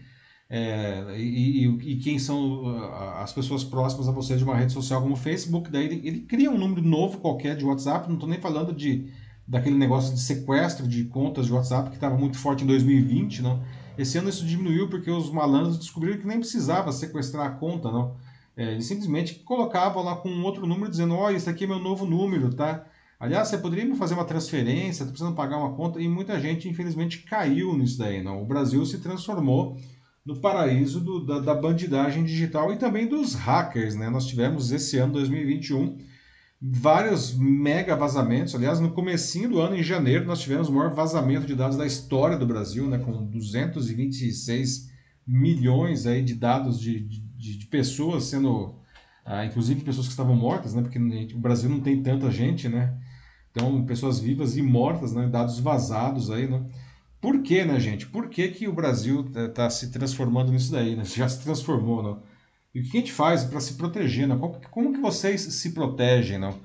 é, 0.49 1.15
e, 1.17 1.65
e- 1.67 1.91
e 1.93 1.97
quem 1.97 2.17
são 2.17 2.63
uh, 2.63 2.93
as 3.21 3.31
pessoas 3.31 3.63
próximas 3.63 4.07
a 4.07 4.11
você 4.11 4.35
de 4.35 4.43
uma 4.43 4.55
rede 4.55 4.73
social 4.73 5.01
como 5.01 5.13
o 5.13 5.17
Facebook, 5.17 5.69
daí 5.69 5.85
ele, 5.85 6.07
ele 6.07 6.21
cria 6.21 6.49
um 6.49 6.57
número 6.57 6.81
novo 6.81 7.19
qualquer 7.19 7.55
de 7.55 7.63
WhatsApp, 7.65 8.07
não 8.07 8.15
estou 8.15 8.27
nem 8.29 8.39
falando 8.39 8.73
de 8.73 9.11
daquele 9.47 9.75
negócio 9.77 10.13
de 10.13 10.21
sequestro 10.21 10.87
de 10.87 11.05
contas 11.05 11.47
de 11.47 11.53
WhatsApp 11.53 11.89
que 11.89 11.95
estava 11.95 12.15
muito 12.15 12.37
forte 12.37 12.63
em 12.63 12.67
2020, 12.67 13.41
não. 13.41 13.63
Esse 13.97 14.17
ano 14.17 14.29
isso 14.29 14.45
diminuiu 14.45 14.87
porque 14.87 15.09
os 15.09 15.31
malandros 15.31 15.77
descobriram 15.79 16.19
que 16.19 16.27
nem 16.27 16.39
precisava 16.39 16.91
sequestrar 16.91 17.47
a 17.47 17.49
conta, 17.51 17.91
não. 17.91 18.15
É, 18.55 18.73
eles 18.73 18.85
simplesmente 18.85 19.35
colocavam 19.39 20.03
lá 20.03 20.15
com 20.17 20.29
um 20.29 20.43
outro 20.43 20.67
número 20.67 20.89
dizendo, 20.91 21.15
ó, 21.15 21.31
esse 21.31 21.49
aqui 21.49 21.63
é 21.63 21.67
meu 21.67 21.79
novo 21.79 22.05
número, 22.05 22.53
tá? 22.53 22.85
Aliás, 23.19 23.47
você 23.47 23.57
poderia 23.57 23.85
me 23.85 23.95
fazer 23.95 24.13
uma 24.13 24.23
transferência, 24.23 25.03
tá 25.05 25.11
precisando 25.11 25.35
pagar 25.35 25.57
uma 25.57 25.73
conta, 25.73 25.99
e 25.99 26.07
muita 26.07 26.39
gente, 26.39 26.69
infelizmente, 26.69 27.19
caiu 27.23 27.75
nisso 27.77 27.97
daí, 27.97 28.21
não. 28.23 28.41
O 28.41 28.45
Brasil 28.45 28.85
se 28.85 28.99
transformou 28.99 29.77
no 30.25 30.35
paraíso 30.39 30.99
do- 30.99 31.25
da, 31.25 31.39
da 31.39 31.53
bandidagem 31.55 32.23
digital 32.23 32.71
e 32.73 32.77
também 32.77 33.07
dos 33.07 33.33
hackers, 33.33 33.95
né? 33.95 34.09
Nós 34.09 34.27
tivemos 34.27 34.71
esse 34.71 34.97
ano, 34.97 35.13
2021, 35.13 35.97
vários 36.61 37.33
mega 37.37 37.95
vazamentos. 37.95 38.53
Aliás, 38.53 38.79
no 38.79 38.91
comecinho 38.91 39.49
do 39.49 39.59
ano, 39.61 39.75
em 39.75 39.83
janeiro, 39.83 40.25
nós 40.25 40.41
tivemos 40.41 40.67
o 40.67 40.73
maior 40.73 40.93
vazamento 40.93 41.47
de 41.47 41.55
dados 41.55 41.77
da 41.77 41.85
história 41.85 42.37
do 42.37 42.45
Brasil, 42.45 42.87
né? 42.87 42.97
Com 42.99 43.25
226 43.25 44.89
milhões 45.25 46.05
aí 46.05 46.23
de 46.23 46.35
dados 46.35 46.79
de, 46.79 46.99
de, 46.99 47.57
de 47.57 47.65
pessoas 47.67 48.25
sendo, 48.25 48.75
ah, 49.25 49.45
inclusive 49.45 49.81
pessoas 49.81 50.07
que 50.07 50.11
estavam 50.13 50.35
mortas, 50.35 50.73
né? 50.73 50.81
Porque 50.81 50.99
o 51.33 51.39
Brasil 51.39 51.69
não 51.69 51.79
tem 51.79 52.01
tanta 52.03 52.29
gente, 52.31 52.67
né? 52.67 52.93
Então, 53.51 53.83
pessoas 53.85 54.19
vivas 54.19 54.57
e 54.57 54.61
mortas, 54.61 55.13
né? 55.13 55.27
Dados 55.27 55.59
vazados 55.59 56.29
aí, 56.29 56.47
né? 56.47 56.63
Por 57.21 57.41
que, 57.43 57.65
né, 57.65 57.79
gente? 57.79 58.07
Por 58.07 58.29
que, 58.29 58.47
que 58.49 58.67
o 58.67 58.73
Brasil 58.73 59.29
está 59.35 59.69
se 59.69 59.91
transformando 59.91 60.51
nisso 60.51 60.71
daí, 60.71 60.95
né? 60.95 61.03
Já 61.05 61.27
se 61.27 61.41
transformou, 61.43 62.01
né? 62.03 62.21
E 62.73 62.79
o 62.81 62.83
que 62.83 62.97
a 62.97 62.99
gente 63.01 63.11
faz 63.11 63.43
para 63.43 63.59
se 63.59 63.75
proteger, 63.75 64.27
né? 64.27 64.37
Como, 64.37 64.59
como 64.69 64.93
que 64.93 64.99
vocês 65.01 65.41
se 65.41 65.71
protegem, 65.73 66.37
não? 66.39 66.59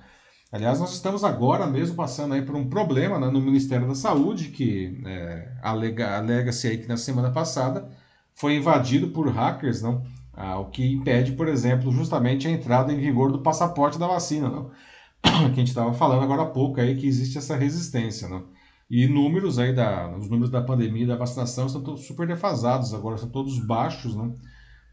Aliás, 0.53 0.81
nós 0.81 0.95
estamos 0.95 1.25
agora 1.25 1.67
mesmo 1.67 1.97
passando 1.97 2.35
aí 2.35 2.43
por 2.43 2.57
um 2.57 2.69
problema 2.71 3.19
né, 3.21 3.29
no 3.31 3.41
Ministério 3.41 3.89
da 3.89 3.95
Saúde, 3.97 4.51
que 4.51 5.01
é, 5.07 5.53
alega- 5.63 6.17
alega-se 6.19 6.69
aí 6.69 6.79
que 6.79 6.89
na 6.89 6.97
semana 6.97 7.33
passada 7.33 7.91
foi 8.35 8.57
invadido 8.57 9.11
por 9.11 9.29
hackers, 9.31 9.83
não? 9.83 10.05
Ah, 10.33 10.59
o 10.61 10.71
que 10.71 10.87
impede, 10.93 11.33
por 11.33 11.49
exemplo, 11.49 11.93
justamente 11.93 12.49
a 12.49 12.51
entrada 12.53 12.93
em 12.93 12.99
vigor 13.01 13.33
do 13.33 13.43
passaporte 13.43 13.99
da 13.99 14.07
vacina, 14.09 14.49
não? 14.51 14.71
Que 15.23 15.29
a 15.31 15.55
gente 15.57 15.69
estava 15.69 15.93
falando 15.95 16.23
agora 16.25 16.43
há 16.43 16.47
pouco 16.47 16.81
aí 16.81 16.97
que 16.97 17.07
existe 17.07 17.39
essa 17.39 17.57
resistência, 17.57 18.29
não? 18.29 18.49
E 18.91 19.07
números 19.07 19.59
aí 19.59 19.75
da, 19.75 20.15
os 20.17 20.29
números 20.29 20.51
da 20.51 20.63
pandemia 20.63 21.05
e 21.05 21.07
da 21.07 21.17
vacinação 21.17 21.67
estão 21.67 21.83
todos 21.83 22.07
super 22.07 22.27
defasados 22.27 22.93
agora, 22.93 23.17
são 23.17 23.29
todos 23.29 23.59
baixos, 23.59 24.15
né? 24.15 24.33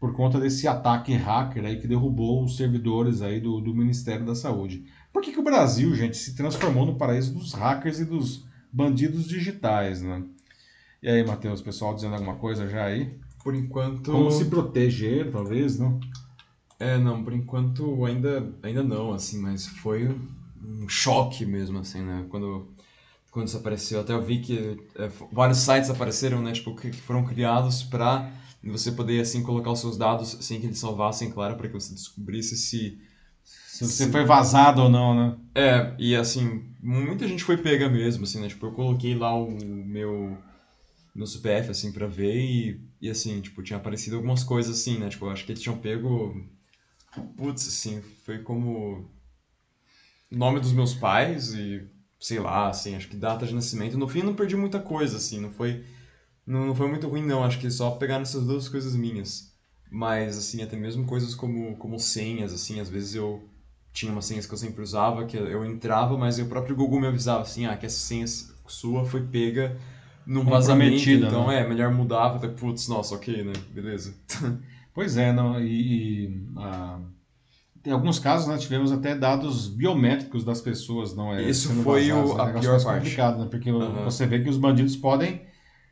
Por 0.00 0.14
conta 0.14 0.40
desse 0.40 0.66
ataque 0.66 1.14
hacker 1.14 1.64
aí 1.64 1.80
que 1.80 1.86
derrubou 1.86 2.42
os 2.44 2.56
servidores 2.56 3.22
aí 3.22 3.40
do, 3.40 3.60
do 3.60 3.74
Ministério 3.74 4.26
da 4.26 4.34
Saúde. 4.34 4.84
Por 5.12 5.22
que, 5.22 5.32
que 5.32 5.38
o 5.38 5.44
Brasil, 5.44 5.94
gente, 5.94 6.16
se 6.16 6.34
transformou 6.34 6.86
no 6.86 6.96
paraíso 6.96 7.34
dos 7.34 7.52
hackers 7.52 8.00
e 8.00 8.04
dos 8.04 8.44
bandidos 8.72 9.28
digitais, 9.28 10.02
né? 10.02 10.24
E 11.02 11.08
aí, 11.08 11.24
Matheus, 11.24 11.60
pessoal 11.60 11.94
dizendo 11.94 12.14
alguma 12.14 12.36
coisa 12.36 12.68
já 12.68 12.84
aí? 12.84 13.18
Por 13.44 13.54
enquanto. 13.54 14.10
Como 14.10 14.30
se 14.30 14.46
proteger, 14.46 15.30
talvez, 15.30 15.78
não? 15.78 16.00
É, 16.78 16.96
não, 16.98 17.22
por 17.22 17.32
enquanto 17.32 18.04
ainda, 18.04 18.52
ainda 18.62 18.82
não, 18.82 19.12
assim, 19.12 19.38
mas 19.40 19.66
foi, 19.66 20.08
um 20.64 20.88
choque 20.88 21.44
mesmo, 21.44 21.78
assim, 21.78 22.02
né? 22.02 22.26
Quando, 22.28 22.68
quando 23.32 23.48
isso 23.48 23.56
apareceu. 23.56 24.00
Até 24.00 24.12
eu 24.12 24.22
vi 24.22 24.40
que 24.40 24.76
é, 24.94 25.10
vários 25.32 25.58
sites 25.58 25.90
apareceram, 25.90 26.40
né? 26.40 26.52
Tipo, 26.52 26.76
que 26.76 26.92
foram 26.92 27.24
criados 27.24 27.82
para 27.82 28.30
você 28.62 28.92
poder, 28.92 29.20
assim, 29.22 29.42
colocar 29.42 29.72
os 29.72 29.80
seus 29.80 29.96
dados 29.96 30.36
sem 30.42 30.60
que 30.60 30.66
eles 30.66 30.78
salvassem, 30.78 31.30
claro, 31.32 31.56
para 31.56 31.66
que 31.66 31.74
você 31.74 31.92
descobrisse 31.94 32.56
se... 32.56 33.00
Se 33.42 33.84
você 33.84 34.10
foi 34.10 34.24
vazado 34.24 34.82
ou 34.82 34.90
não, 34.90 35.14
né? 35.14 35.36
É, 35.54 35.94
e 35.98 36.14
assim, 36.14 36.70
muita 36.80 37.26
gente 37.26 37.42
foi 37.42 37.56
pega 37.56 37.88
mesmo, 37.88 38.24
assim, 38.24 38.38
né? 38.38 38.48
Tipo, 38.48 38.66
eu 38.66 38.72
coloquei 38.72 39.14
lá 39.16 39.34
o 39.34 39.50
meu 39.50 40.38
no 41.14 41.26
CPF, 41.26 41.70
assim, 41.70 41.90
pra 41.90 42.06
ver 42.06 42.36
e, 42.36 42.80
e 43.00 43.10
assim, 43.10 43.40
tipo, 43.40 43.62
tinha 43.62 43.78
aparecido 43.78 44.16
algumas 44.16 44.44
coisas 44.44 44.78
assim, 44.78 44.98
né? 44.98 45.08
Tipo, 45.08 45.24
eu 45.26 45.30
acho 45.30 45.44
que 45.44 45.52
eles 45.52 45.62
tinham 45.62 45.78
pego. 45.78 46.46
Putz, 47.36 47.66
assim, 47.66 48.02
foi 48.24 48.38
como. 48.40 49.10
Nome 50.30 50.60
dos 50.60 50.72
meus 50.72 50.94
pais 50.94 51.52
e 51.54 51.86
sei 52.22 52.38
lá, 52.38 52.68
assim, 52.68 52.94
acho 52.94 53.08
que 53.08 53.16
data 53.16 53.44
de 53.44 53.54
nascimento. 53.54 53.98
No 53.98 54.06
fim, 54.06 54.20
eu 54.20 54.26
não 54.26 54.34
perdi 54.34 54.56
muita 54.56 54.78
coisa, 54.78 55.16
assim, 55.16 55.40
não 55.40 55.50
foi. 55.50 55.84
Não, 56.46 56.66
não 56.66 56.74
foi 56.74 56.88
muito 56.88 57.08
ruim, 57.08 57.26
não. 57.26 57.42
Acho 57.42 57.58
que 57.58 57.68
só 57.68 57.90
pegaram 57.90 58.22
essas 58.22 58.46
duas 58.46 58.68
coisas 58.68 58.94
minhas. 58.94 59.52
Mas, 59.90 60.38
assim, 60.38 60.62
até 60.62 60.76
mesmo 60.76 61.04
coisas 61.04 61.34
como, 61.34 61.76
como 61.76 61.98
senhas, 61.98 62.52
assim, 62.52 62.80
às 62.80 62.88
vezes 62.88 63.16
eu 63.16 63.42
tinha 63.92 64.10
umas 64.10 64.24
senhas 64.24 64.46
que 64.46 64.54
eu 64.54 64.58
sempre 64.58 64.80
usava, 64.82 65.26
que 65.26 65.36
eu 65.36 65.64
entrava, 65.66 66.16
mas 66.16 66.38
o 66.38 66.46
próprio 66.46 66.76
Google 66.76 67.00
me 67.00 67.08
avisava, 67.08 67.42
assim, 67.42 67.66
ah, 67.66 67.76
que 67.76 67.84
essa 67.84 67.98
senha 67.98 68.24
sua 68.66 69.04
foi 69.04 69.26
pega 69.26 69.76
num 70.24 70.44
vazamento, 70.44 71.10
então 71.10 71.48
né? 71.48 71.60
é, 71.60 71.68
melhor 71.68 71.92
mudar, 71.92 72.36
até, 72.36 72.48
putz, 72.48 72.88
nossa, 72.88 73.14
ok, 73.16 73.42
né, 73.44 73.52
beleza. 73.70 74.14
pois 74.94 75.18
é, 75.18 75.30
não, 75.30 75.60
e, 75.60 76.24
e 76.24 76.46
ah, 76.56 77.00
em 77.84 77.90
alguns 77.90 78.18
casos 78.18 78.46
nós 78.46 78.56
né, 78.56 78.62
tivemos 78.62 78.92
até 78.92 79.14
dados 79.14 79.68
biométricos 79.68 80.44
das 80.44 80.60
pessoas, 80.60 81.14
não 81.14 81.34
é? 81.34 81.42
Isso 81.42 81.68
foi 81.82 82.10
vazados, 82.10 82.30
o, 82.30 82.38
é 82.38 82.42
a 82.42 82.60
pior 82.60 82.82
parte. 82.82 83.00
complicado, 83.00 83.38
né, 83.40 83.48
porque 83.50 83.70
uhum. 83.70 84.04
você 84.04 84.26
vê 84.26 84.40
que 84.40 84.48
os 84.48 84.56
bandidos 84.56 84.96
podem 84.96 85.42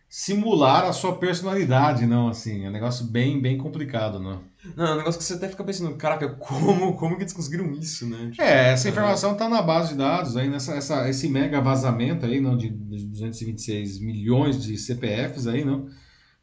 simular 0.08 0.84
a 0.84 0.92
sua 0.92 1.16
personalidade, 1.16 2.04
não, 2.04 2.28
assim, 2.28 2.64
é 2.64 2.68
um 2.68 2.72
negócio 2.72 3.06
bem, 3.06 3.40
bem 3.40 3.56
complicado, 3.56 4.18
não. 4.18 4.40
Não, 4.76 4.86
é 4.86 4.92
um 4.94 4.96
negócio 4.96 5.18
que 5.18 5.24
você 5.24 5.34
até 5.34 5.48
fica 5.48 5.62
pensando, 5.62 5.94
caraca, 5.94 6.28
como, 6.30 6.96
como 6.96 7.16
que 7.16 7.22
eles 7.22 7.32
conseguiram 7.32 7.70
isso, 7.72 8.08
né? 8.08 8.30
Tipo, 8.30 8.42
é, 8.42 8.72
essa 8.72 8.88
informação 8.88 9.32
está 9.32 9.48
na 9.48 9.62
base 9.62 9.90
de 9.90 9.98
dados 9.98 10.36
aí, 10.36 10.48
nessa, 10.48 10.74
essa, 10.74 11.08
esse 11.08 11.28
mega 11.28 11.60
vazamento 11.60 12.26
aí, 12.26 12.40
não, 12.40 12.56
de 12.56 12.70
226 12.70 14.00
milhões 14.00 14.62
de 14.62 14.76
CPFs 14.76 15.46
aí, 15.46 15.64
não? 15.64 15.86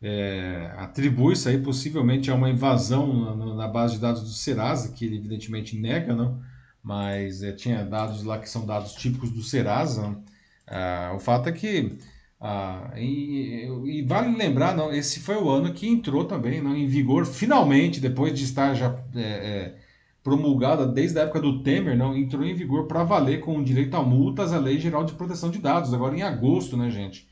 É, 0.01 0.71
atribui-se 0.77 1.49
aí 1.49 1.57
possivelmente 1.59 2.29
a 2.29 2.35
uma 2.35 2.49
invasão 2.49 3.35
na, 3.35 3.55
na, 3.55 3.67
base 3.67 3.95
de 3.95 4.01
dados 4.01 4.21
do 4.21 4.29
Serasa, 4.29 4.91
que 4.93 5.05
ele 5.05 5.17
evidentemente 5.17 5.77
nega, 5.77 6.15
não? 6.15 6.39
Mas 6.83 7.41
é, 7.41 7.51
tinha 7.51 7.83
dados 7.83 8.23
lá 8.23 8.37
que 8.37 8.49
são 8.49 8.65
dados 8.65 8.93
típicos 8.93 9.31
do 9.31 9.41
Serasa. 9.41 10.15
Ah, 10.67 11.13
o 11.15 11.19
fato 11.19 11.49
é 11.49 11.51
que 11.51 11.97
ah, 12.39 12.91
e, 12.95 13.67
e, 13.85 14.01
vale 14.03 14.35
lembrar, 14.35 14.75
não, 14.75 14.91
esse 14.93 15.19
foi 15.19 15.35
o 15.35 15.49
ano 15.49 15.73
que 15.73 15.87
entrou 15.87 16.25
também 16.25 16.61
não, 16.61 16.75
em 16.75 16.85
vigor, 16.85 17.25
finalmente, 17.25 17.99
depois 17.99 18.37
de 18.37 18.43
estar 18.43 18.75
já 18.75 18.95
é, 19.15 19.21
é, 19.21 19.75
promulgada 20.23 20.85
desde 20.85 21.17
a 21.19 21.23
época 21.23 21.41
do 21.41 21.63
Temer, 21.63 21.97
não, 21.97 22.15
entrou 22.15 22.43
em 22.45 22.53
vigor 22.53 22.85
para 22.87 23.03
valer 23.03 23.39
com 23.39 23.63
direito 23.63 23.95
a 23.95 24.03
multas 24.03 24.53
a 24.53 24.59
Lei 24.59 24.79
Geral 24.79 25.03
de 25.03 25.13
Proteção 25.13 25.49
de 25.49 25.57
Dados, 25.59 25.93
agora 25.93 26.15
em 26.15 26.21
agosto, 26.21 26.77
né, 26.77 26.91
gente? 26.91 27.27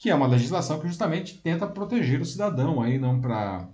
Que 0.00 0.10
é 0.10 0.14
uma 0.14 0.26
legislação 0.26 0.80
que 0.80 0.88
justamente 0.88 1.38
tenta 1.38 1.66
proteger 1.66 2.20
o 2.20 2.24
cidadão 2.24 2.82
aí, 2.82 2.98
não 2.98 3.20
para. 3.20 3.68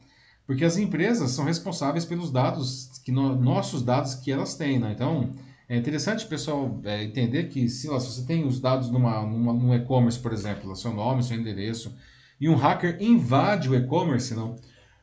Porque 0.45 0.65
as 0.65 0.77
empresas 0.77 1.31
são 1.31 1.45
responsáveis 1.45 2.05
pelos 2.05 2.31
dados, 2.31 3.01
que 3.05 3.11
no, 3.11 3.35
nossos 3.35 3.83
dados 3.83 4.15
que 4.17 4.31
elas 4.31 4.57
têm, 4.57 4.79
né? 4.79 4.93
Então 4.93 5.33
é 5.69 5.77
interessante 5.77 6.25
o 6.25 6.29
pessoal 6.29 6.81
é, 6.85 7.03
entender 7.03 7.45
que 7.45 7.69
se, 7.69 7.89
lá, 7.89 7.99
se, 7.99 8.09
você 8.09 8.27
tem 8.27 8.45
os 8.45 8.61
dados 8.61 8.91
numa, 8.91 9.23
numa, 9.23 9.53
num 9.53 9.75
e-commerce, 9.75 10.19
por 10.19 10.33
exemplo, 10.33 10.77
seu 10.77 10.93
nome, 10.93 11.23
seu 11.23 11.37
endereço, 11.37 11.97
e 12.41 12.49
um 12.49 12.57
hacker 12.57 12.99
invade 13.01 13.69
o 13.69 13.75
e-commerce, 13.75 14.35
não? 14.35 14.57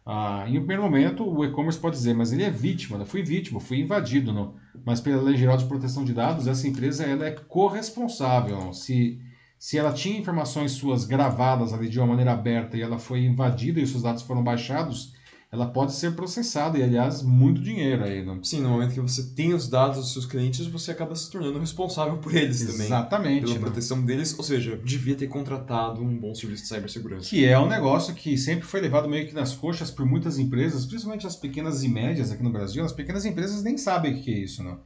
Ah, 0.05 0.43
em 0.47 0.57
um 0.57 0.65
primeiro 0.65 0.83
momento, 0.83 1.25
o 1.25 1.45
e-commerce 1.45 1.79
pode 1.79 1.95
dizer, 1.95 2.13
mas 2.13 2.33
ele 2.33 2.43
é 2.43 2.49
vítima, 2.49 2.97
não 2.97 3.05
fui 3.05 3.23
vítima, 3.23 3.61
fui 3.61 3.79
invadido, 3.79 4.33
não? 4.33 4.55
Mas 4.85 4.99
pela 4.99 5.21
Lei 5.21 5.37
Geral 5.37 5.55
de 5.55 5.65
Proteção 5.65 6.03
de 6.03 6.13
Dados, 6.13 6.47
essa 6.47 6.67
empresa 6.67 7.05
ela 7.05 7.25
é 7.25 7.31
corresponsável. 7.31 8.57
Não? 8.57 8.73
Se, 8.73 9.19
se 9.63 9.77
ela 9.77 9.93
tinha 9.93 10.19
informações 10.19 10.73
suas 10.73 11.05
gravadas 11.05 11.71
ali 11.71 11.87
de 11.87 11.97
uma 11.97 12.07
maneira 12.07 12.33
aberta 12.33 12.75
e 12.75 12.81
ela 12.81 12.99
foi 12.99 13.23
invadida 13.23 13.79
e 13.79 13.83
os 13.83 13.91
seus 13.91 14.03
dados 14.03 14.21
foram 14.21 14.43
baixados, 14.43 15.13
ela 15.49 15.67
pode 15.67 15.93
ser 15.93 16.17
processada 16.17 16.77
e, 16.77 16.83
aliás, 16.83 17.21
muito 17.21 17.61
dinheiro 17.61 18.03
aí. 18.03 18.25
Não? 18.25 18.43
Sim, 18.43 18.59
no 18.59 18.67
momento 18.67 18.93
que 18.93 18.99
você 18.99 19.23
tem 19.33 19.53
os 19.53 19.69
dados 19.69 19.99
dos 19.99 20.11
seus 20.11 20.25
clientes, 20.25 20.67
você 20.67 20.91
acaba 20.91 21.15
se 21.15 21.31
tornando 21.31 21.59
responsável 21.59 22.17
por 22.17 22.35
eles 22.35 22.59
Exatamente, 22.59 22.73
também. 22.73 22.87
Exatamente. 22.87 23.45
Pela 23.45 23.59
proteção 23.61 24.01
deles, 24.03 24.37
ou 24.37 24.43
seja, 24.43 24.75
devia 24.83 25.15
ter 25.15 25.27
contratado 25.27 26.01
um 26.01 26.19
bom 26.19 26.35
serviço 26.35 26.63
de 26.63 26.67
cibersegurança. 26.67 27.29
Que 27.29 27.45
é 27.45 27.57
um 27.57 27.69
negócio 27.69 28.13
que 28.13 28.37
sempre 28.37 28.65
foi 28.65 28.81
levado 28.81 29.07
meio 29.07 29.25
que 29.29 29.33
nas 29.33 29.55
coxas 29.55 29.89
por 29.89 30.05
muitas 30.05 30.37
empresas, 30.37 30.85
principalmente 30.85 31.25
as 31.25 31.37
pequenas 31.37 31.85
e 31.85 31.87
médias 31.87 32.33
aqui 32.33 32.43
no 32.43 32.51
Brasil. 32.51 32.83
As 32.83 32.91
pequenas 32.91 33.23
empresas 33.23 33.63
nem 33.63 33.77
sabem 33.77 34.13
o 34.13 34.21
que 34.21 34.29
é 34.29 34.39
isso, 34.39 34.61
não. 34.61 34.77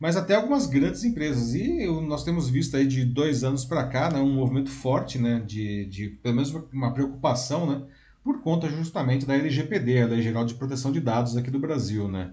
Mas 0.00 0.16
até 0.16 0.34
algumas 0.34 0.66
grandes 0.66 1.04
empresas. 1.04 1.54
E 1.54 1.86
nós 1.86 2.24
temos 2.24 2.48
visto 2.48 2.74
aí 2.74 2.86
de 2.86 3.04
dois 3.04 3.44
anos 3.44 3.66
para 3.66 3.86
cá 3.86 4.10
né, 4.10 4.18
um 4.18 4.34
movimento 4.34 4.70
forte, 4.70 5.18
né, 5.18 5.40
de, 5.46 5.84
de 5.84 6.08
pelo 6.08 6.36
menos 6.36 6.50
uma 6.72 6.94
preocupação, 6.94 7.66
né, 7.70 7.82
por 8.24 8.40
conta 8.40 8.68
justamente 8.70 9.26
da 9.26 9.34
LGPD, 9.34 10.02
a 10.02 10.06
Lei 10.06 10.22
Geral 10.22 10.46
de 10.46 10.54
Proteção 10.54 10.90
de 10.90 11.00
Dados 11.00 11.36
aqui 11.36 11.50
do 11.50 11.60
Brasil, 11.60 12.08
né? 12.08 12.32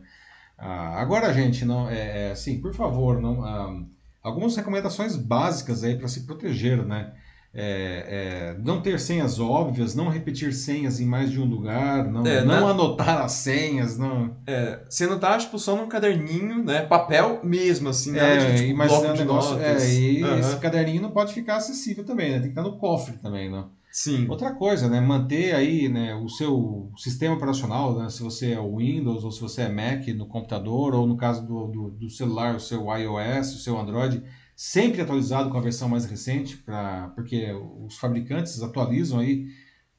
Ah, 0.58 1.00
agora, 1.02 1.34
gente, 1.34 1.66
não 1.66 1.90
é, 1.90 2.30
é 2.30 2.32
assim, 2.32 2.60
por 2.62 2.74
favor, 2.74 3.22
não 3.22 3.44
ah, 3.44 3.84
algumas 4.24 4.56
recomendações 4.56 5.16
básicas 5.16 5.84
aí 5.84 5.98
para 5.98 6.08
se 6.08 6.26
proteger, 6.26 6.86
né? 6.86 7.14
É, 7.54 8.54
é, 8.54 8.62
não 8.64 8.82
ter 8.82 9.00
senhas 9.00 9.40
óbvias, 9.40 9.96
não 9.96 10.10
repetir 10.10 10.54
senhas 10.54 11.00
em 11.00 11.06
mais 11.06 11.32
de 11.32 11.42
um 11.42 11.46
lugar, 11.46 12.08
não, 12.08 12.26
é, 12.26 12.44
não 12.44 12.62
na... 12.62 12.70
anotar 12.70 13.22
as 13.22 13.32
senhas, 13.32 13.98
não. 13.98 14.36
É, 14.46 14.82
se 14.90 15.06
anotar 15.06 15.40
tipo 15.40 15.58
só 15.58 15.76
num 15.76 15.88
caderninho, 15.88 16.64
né, 16.64 16.84
papel 16.84 17.40
mesmo 17.44 17.90
assim, 17.90 18.12
né? 18.12 18.36
É, 18.36 18.52
de, 18.52 18.68
tipo, 18.68 18.86
bloco 18.86 19.06
é 19.06 19.14
negócio, 19.14 19.60
é, 19.60 19.90
e 19.90 20.24
uhum. 20.24 20.40
esse 20.40 20.58
caderninho 20.58 21.02
não 21.02 21.12
pode 21.12 21.34
ficar 21.34 21.56
acessível 21.56 22.04
também, 22.04 22.30
né? 22.30 22.36
Tem 22.36 22.44
que 22.44 22.50
estar 22.50 22.64
no 22.64 22.78
cofre 22.78 23.18
também, 23.18 23.50
não. 23.50 23.72
Sim. 23.98 24.28
Outra 24.30 24.54
coisa, 24.54 24.88
né? 24.88 25.02
Manter 25.02 25.56
aí 25.56 25.90
né, 25.90 26.14
o 26.14 26.30
seu 26.30 26.92
sistema 26.96 27.34
operacional, 27.34 27.98
né, 27.98 28.10
se 28.10 28.22
você 28.22 28.52
é 28.52 28.62
Windows 28.62 29.24
ou 29.24 29.32
se 29.32 29.42
você 29.42 29.64
é 29.64 29.70
Mac 29.70 30.08
no 30.10 30.28
computador, 30.28 30.94
ou 30.94 31.08
no 31.08 31.18
caso 31.18 31.44
do, 31.48 31.66
do, 31.66 31.90
do 31.90 32.10
celular, 32.10 32.56
o 32.56 32.60
seu 32.60 32.86
iOS, 32.96 33.56
o 33.56 33.58
seu 33.58 33.76
Android, 33.76 34.22
sempre 34.58 35.00
atualizado 35.00 35.52
com 35.52 35.58
a 35.60 35.62
versão 35.62 35.88
mais 35.88 36.06
recente, 36.06 36.58
pra, 36.58 37.10
porque 37.10 37.54
os 37.86 37.96
fabricantes 37.96 38.60
atualizam 38.64 39.20
aí, 39.20 39.46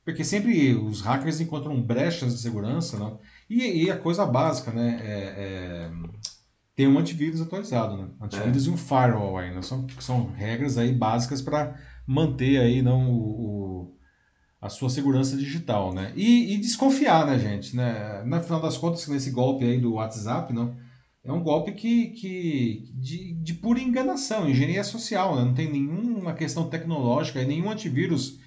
porque 0.05 0.25
sempre 0.25 0.75
os 0.75 1.01
hackers 1.01 1.41
encontram 1.41 1.81
brechas 1.81 2.35
de 2.35 2.41
segurança, 2.41 2.99
né? 2.99 3.17
E, 3.49 3.85
e 3.85 3.91
a 3.91 3.97
coisa 3.97 4.27
básica, 4.27 4.73
né? 4.73 5.01
É, 5.01 5.13
é, 5.13 5.91
ter 6.75 6.89
um 6.89 6.99
antivírus 6.99 7.41
atualizado, 7.41 7.97
né? 7.97 8.09
Antivírus 8.21 8.67
é. 8.67 8.71
e 8.71 8.73
um 8.73 8.77
firewall 8.77 9.39
ainda. 9.39 9.63
São, 9.63 9.87
são 10.01 10.33
regras 10.33 10.77
aí 10.77 10.93
básicas 10.93 11.41
para 11.41 11.77
manter 12.05 12.59
aí 12.59 12.83
não 12.83 13.13
o, 13.13 13.15
o, 13.15 13.97
a 14.61 14.69
sua 14.69 14.91
segurança 14.91 15.37
digital, 15.37 15.95
né? 15.95 16.13
E, 16.17 16.55
e, 16.55 16.59
desconfiar, 16.59 17.27
né, 17.27 17.39
gente? 17.39 17.77
Né? 17.77 18.25
No 18.25 18.43
final 18.43 18.61
das 18.61 18.77
contas, 18.77 19.07
nesse 19.07 19.31
golpe 19.31 19.65
aí 19.65 19.79
do 19.81 19.95
WhatsApp, 19.95 20.53
não, 20.53 20.77
é 21.29 21.33
um 21.33 21.43
golpe 21.43 21.73
que, 21.73 22.07
que 22.09 22.91
de, 22.95 23.35
de 23.35 23.55
pura 23.55 23.79
enganação, 23.79 24.49
engenharia 24.49 24.83
social, 24.83 25.37
né? 25.37 25.45
Não 25.45 25.53
tem 25.53 25.71
nenhuma 25.71 26.33
questão 26.33 26.69
tecnológica 26.69 27.43
e 27.43 27.47
nenhum 27.47 27.71
antivírus 27.71 28.39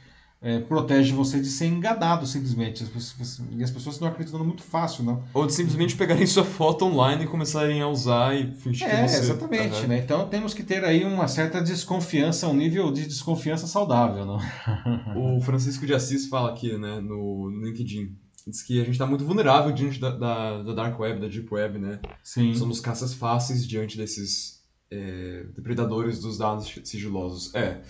é, 0.42 0.60
protege 0.60 1.14
você 1.14 1.40
de 1.40 1.46
ser 1.46 1.68
enganado 1.68 2.26
simplesmente. 2.26 2.82
As 2.82 2.90
pessoas, 2.90 3.42
e 3.52 3.64
as 3.64 3.70
pessoas 3.70 3.96
estão 3.96 4.08
acreditando 4.08 4.44
muito 4.44 4.64
fácil, 4.64 5.04
não? 5.04 5.24
Ou 5.32 5.46
de 5.46 5.54
simplesmente 5.54 5.96
pegarem 5.96 6.26
sua 6.26 6.44
foto 6.44 6.86
online 6.86 7.26
e 7.26 7.28
começarem 7.28 7.80
a 7.82 7.88
usar 7.88 8.36
e 8.36 8.52
fingir 8.52 8.88
é, 8.88 9.04
que 9.04 9.10
você... 9.10 9.18
exatamente, 9.20 9.86
né? 9.86 10.00
Então 10.00 10.28
temos 10.28 10.56
que 10.56 10.64
ter 10.64 10.84
aí 10.84 11.06
uma 11.06 11.28
certa 11.28 11.62
desconfiança, 11.62 12.48
um 12.48 12.56
nível 12.56 12.92
de 12.92 13.06
desconfiança 13.06 13.68
saudável, 13.68 14.26
não? 14.26 14.40
o 15.38 15.40
Francisco 15.42 15.86
de 15.86 15.94
Assis 15.94 16.28
fala 16.28 16.50
aqui, 16.50 16.76
né, 16.76 17.00
no 17.00 17.48
LinkedIn. 17.64 18.18
Diz 18.48 18.64
que 18.64 18.82
a 18.82 18.84
gente 18.84 18.94
está 18.94 19.06
muito 19.06 19.24
vulnerável 19.24 19.72
diante 19.72 20.00
da, 20.00 20.10
da, 20.10 20.64
da, 20.64 20.74
Dark 20.74 21.00
Web, 21.00 21.22
da 21.22 21.28
Deep 21.28 21.54
Web, 21.54 21.78
né? 21.78 22.00
Sim. 22.24 22.56
Somos 22.56 22.80
caças 22.80 23.14
fáceis 23.14 23.68
diante 23.68 23.98
desses 23.98 24.64
é, 24.90 25.46
depredadores 25.56 26.20
dos 26.20 26.38
dados 26.38 26.74
sigilosos. 26.84 27.54
É, 27.54 27.82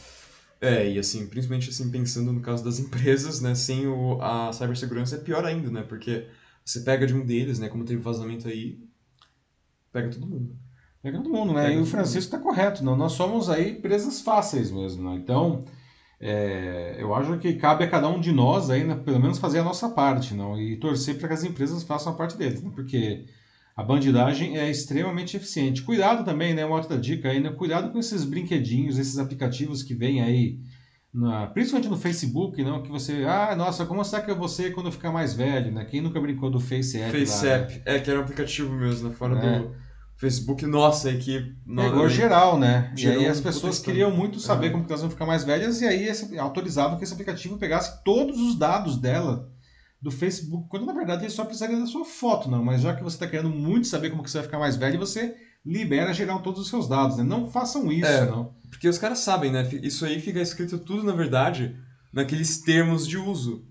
é, 0.61 0.91
e 0.91 0.99
assim, 0.99 1.25
principalmente 1.25 1.69
assim, 1.71 1.89
pensando 1.89 2.31
no 2.31 2.39
caso 2.39 2.63
das 2.63 2.79
empresas, 2.79 3.41
né, 3.41 3.55
sem 3.55 3.87
o, 3.87 4.21
a 4.21 4.53
cibersegurança 4.53 5.15
é 5.15 5.19
pior 5.19 5.43
ainda, 5.43 5.71
né, 5.71 5.81
porque 5.81 6.27
você 6.63 6.81
pega 6.81 7.07
de 7.07 7.15
um 7.15 7.25
deles, 7.25 7.57
né, 7.57 7.67
como 7.67 7.83
teve 7.83 7.99
vazamento 7.99 8.47
aí, 8.47 8.79
pega 9.91 10.09
todo 10.09 10.27
mundo. 10.27 10.55
Pega 11.01 11.17
todo 11.17 11.31
mundo, 11.31 11.53
né, 11.53 11.63
pega 11.63 11.79
e 11.79 11.81
o 11.81 11.85
Francisco 11.85 12.35
está 12.35 12.37
correto, 12.37 12.83
não, 12.83 12.95
nós 12.95 13.13
somos 13.13 13.49
aí 13.49 13.73
presas 13.73 14.21
fáceis 14.21 14.69
mesmo, 14.69 15.09
né, 15.09 15.15
então 15.15 15.65
é, 16.21 16.97
eu 16.99 17.13
acho 17.15 17.37
que 17.39 17.53
cabe 17.55 17.83
a 17.83 17.89
cada 17.89 18.07
um 18.07 18.19
de 18.19 18.31
nós 18.31 18.69
aí, 18.69 18.83
né, 18.83 18.95
pelo 18.95 19.19
menos 19.19 19.39
fazer 19.39 19.59
a 19.59 19.63
nossa 19.63 19.89
parte, 19.89 20.33
não, 20.35 20.59
e 20.59 20.77
torcer 20.77 21.17
para 21.17 21.27
que 21.29 21.33
as 21.33 21.43
empresas 21.43 21.83
façam 21.83 22.13
a 22.13 22.15
parte 22.15 22.37
deles, 22.37 22.61
né, 22.61 22.71
porque 22.73 23.25
a 23.75 23.83
bandidagem 23.83 24.57
é 24.57 24.69
extremamente 24.69 25.35
eficiente. 25.35 25.81
Cuidado 25.81 26.23
também, 26.23 26.53
né? 26.53 26.63
Uma 26.65 26.75
outra 26.75 26.97
dica 26.97 27.29
aí, 27.29 27.39
né? 27.39 27.49
Cuidado 27.49 27.89
com 27.91 27.97
esses 27.99 28.23
brinquedinhos, 28.25 28.99
esses 28.99 29.17
aplicativos 29.17 29.81
que 29.81 29.95
vêm 29.95 30.21
aí, 30.21 30.59
na, 31.11 31.47
principalmente 31.47 31.89
no 31.89 31.97
Facebook, 31.97 32.61
não? 32.63 32.83
Que 32.83 32.89
você, 32.91 33.23
ah, 33.25 33.55
nossa, 33.55 33.85
como 33.85 34.03
será 34.03 34.21
que 34.21 34.29
eu 34.29 34.35
vou 34.35 34.49
ser 34.49 34.73
quando 34.73 34.87
eu 34.87 34.91
ficar 34.91 35.11
mais 35.11 35.33
velho, 35.33 35.71
né? 35.71 35.85
Quem 35.85 36.01
nunca 36.01 36.19
brincou 36.19 36.51
do 36.51 36.59
Face 36.59 36.99
App? 36.99 37.17
Face 37.17 37.45
lá, 37.45 37.53
App, 37.53 37.73
né? 37.73 37.81
é, 37.85 37.99
que 37.99 38.09
era 38.09 38.19
um 38.19 38.23
aplicativo 38.23 38.73
mesmo, 38.73 39.09
né? 39.09 39.15
Fora 39.15 39.39
É. 39.39 39.59
do 39.59 39.71
Facebook. 40.21 40.65
Nossa, 40.67 41.09
é 41.09 41.17
que... 41.17 41.53
Pegou 41.75 42.07
geral, 42.07 42.57
né? 42.59 42.93
E 42.95 43.07
aí 43.07 43.27
as 43.27 43.41
pessoas 43.41 43.79
queriam 43.79 44.11
muito 44.11 44.39
saber 44.39 44.67
Aham. 44.67 44.73
como 44.73 44.85
que 44.85 44.91
elas 44.91 45.01
vão 45.01 45.09
ficar 45.09 45.25
mais 45.25 45.43
velhas 45.43 45.81
e 45.81 45.85
aí 45.87 46.07
autorizavam 46.37 46.97
que 46.97 47.03
esse 47.03 47.13
aplicativo 47.13 47.57
pegasse 47.57 48.03
todos 48.03 48.39
os 48.39 48.55
dados 48.55 48.97
dela 48.97 49.49
do 49.99 50.11
Facebook, 50.11 50.67
quando 50.69 50.85
na 50.85 50.93
verdade 50.93 51.23
ele 51.23 51.31
só 51.31 51.43
precisaria 51.43 51.77
da 51.79 51.85
sua 51.85 52.05
foto, 52.05 52.49
não. 52.49 52.63
Mas 52.63 52.81
já 52.81 52.95
que 52.95 53.03
você 53.03 53.15
está 53.15 53.27
querendo 53.27 53.49
muito 53.49 53.87
saber 53.87 54.11
como 54.11 54.23
que 54.23 54.29
você 54.29 54.37
vai 54.37 54.45
ficar 54.45 54.59
mais 54.59 54.75
velho, 54.75 54.99
você 54.99 55.35
libera 55.65 56.13
geral 56.13 56.41
todos 56.41 56.61
os 56.61 56.69
seus 56.69 56.87
dados, 56.87 57.17
né? 57.17 57.23
Não 57.23 57.47
façam 57.47 57.91
isso, 57.91 58.07
É. 58.07 58.25
não. 58.25 58.53
Porque 58.69 58.87
os 58.87 58.97
caras 58.97 59.19
sabem, 59.19 59.51
né? 59.51 59.67
Isso 59.83 60.05
aí 60.05 60.19
fica 60.19 60.39
escrito 60.39 60.79
tudo, 60.79 61.03
na 61.03 61.13
verdade, 61.13 61.75
naqueles 62.13 62.61
termos 62.61 63.07
de 63.07 63.17
uso. 63.17 63.63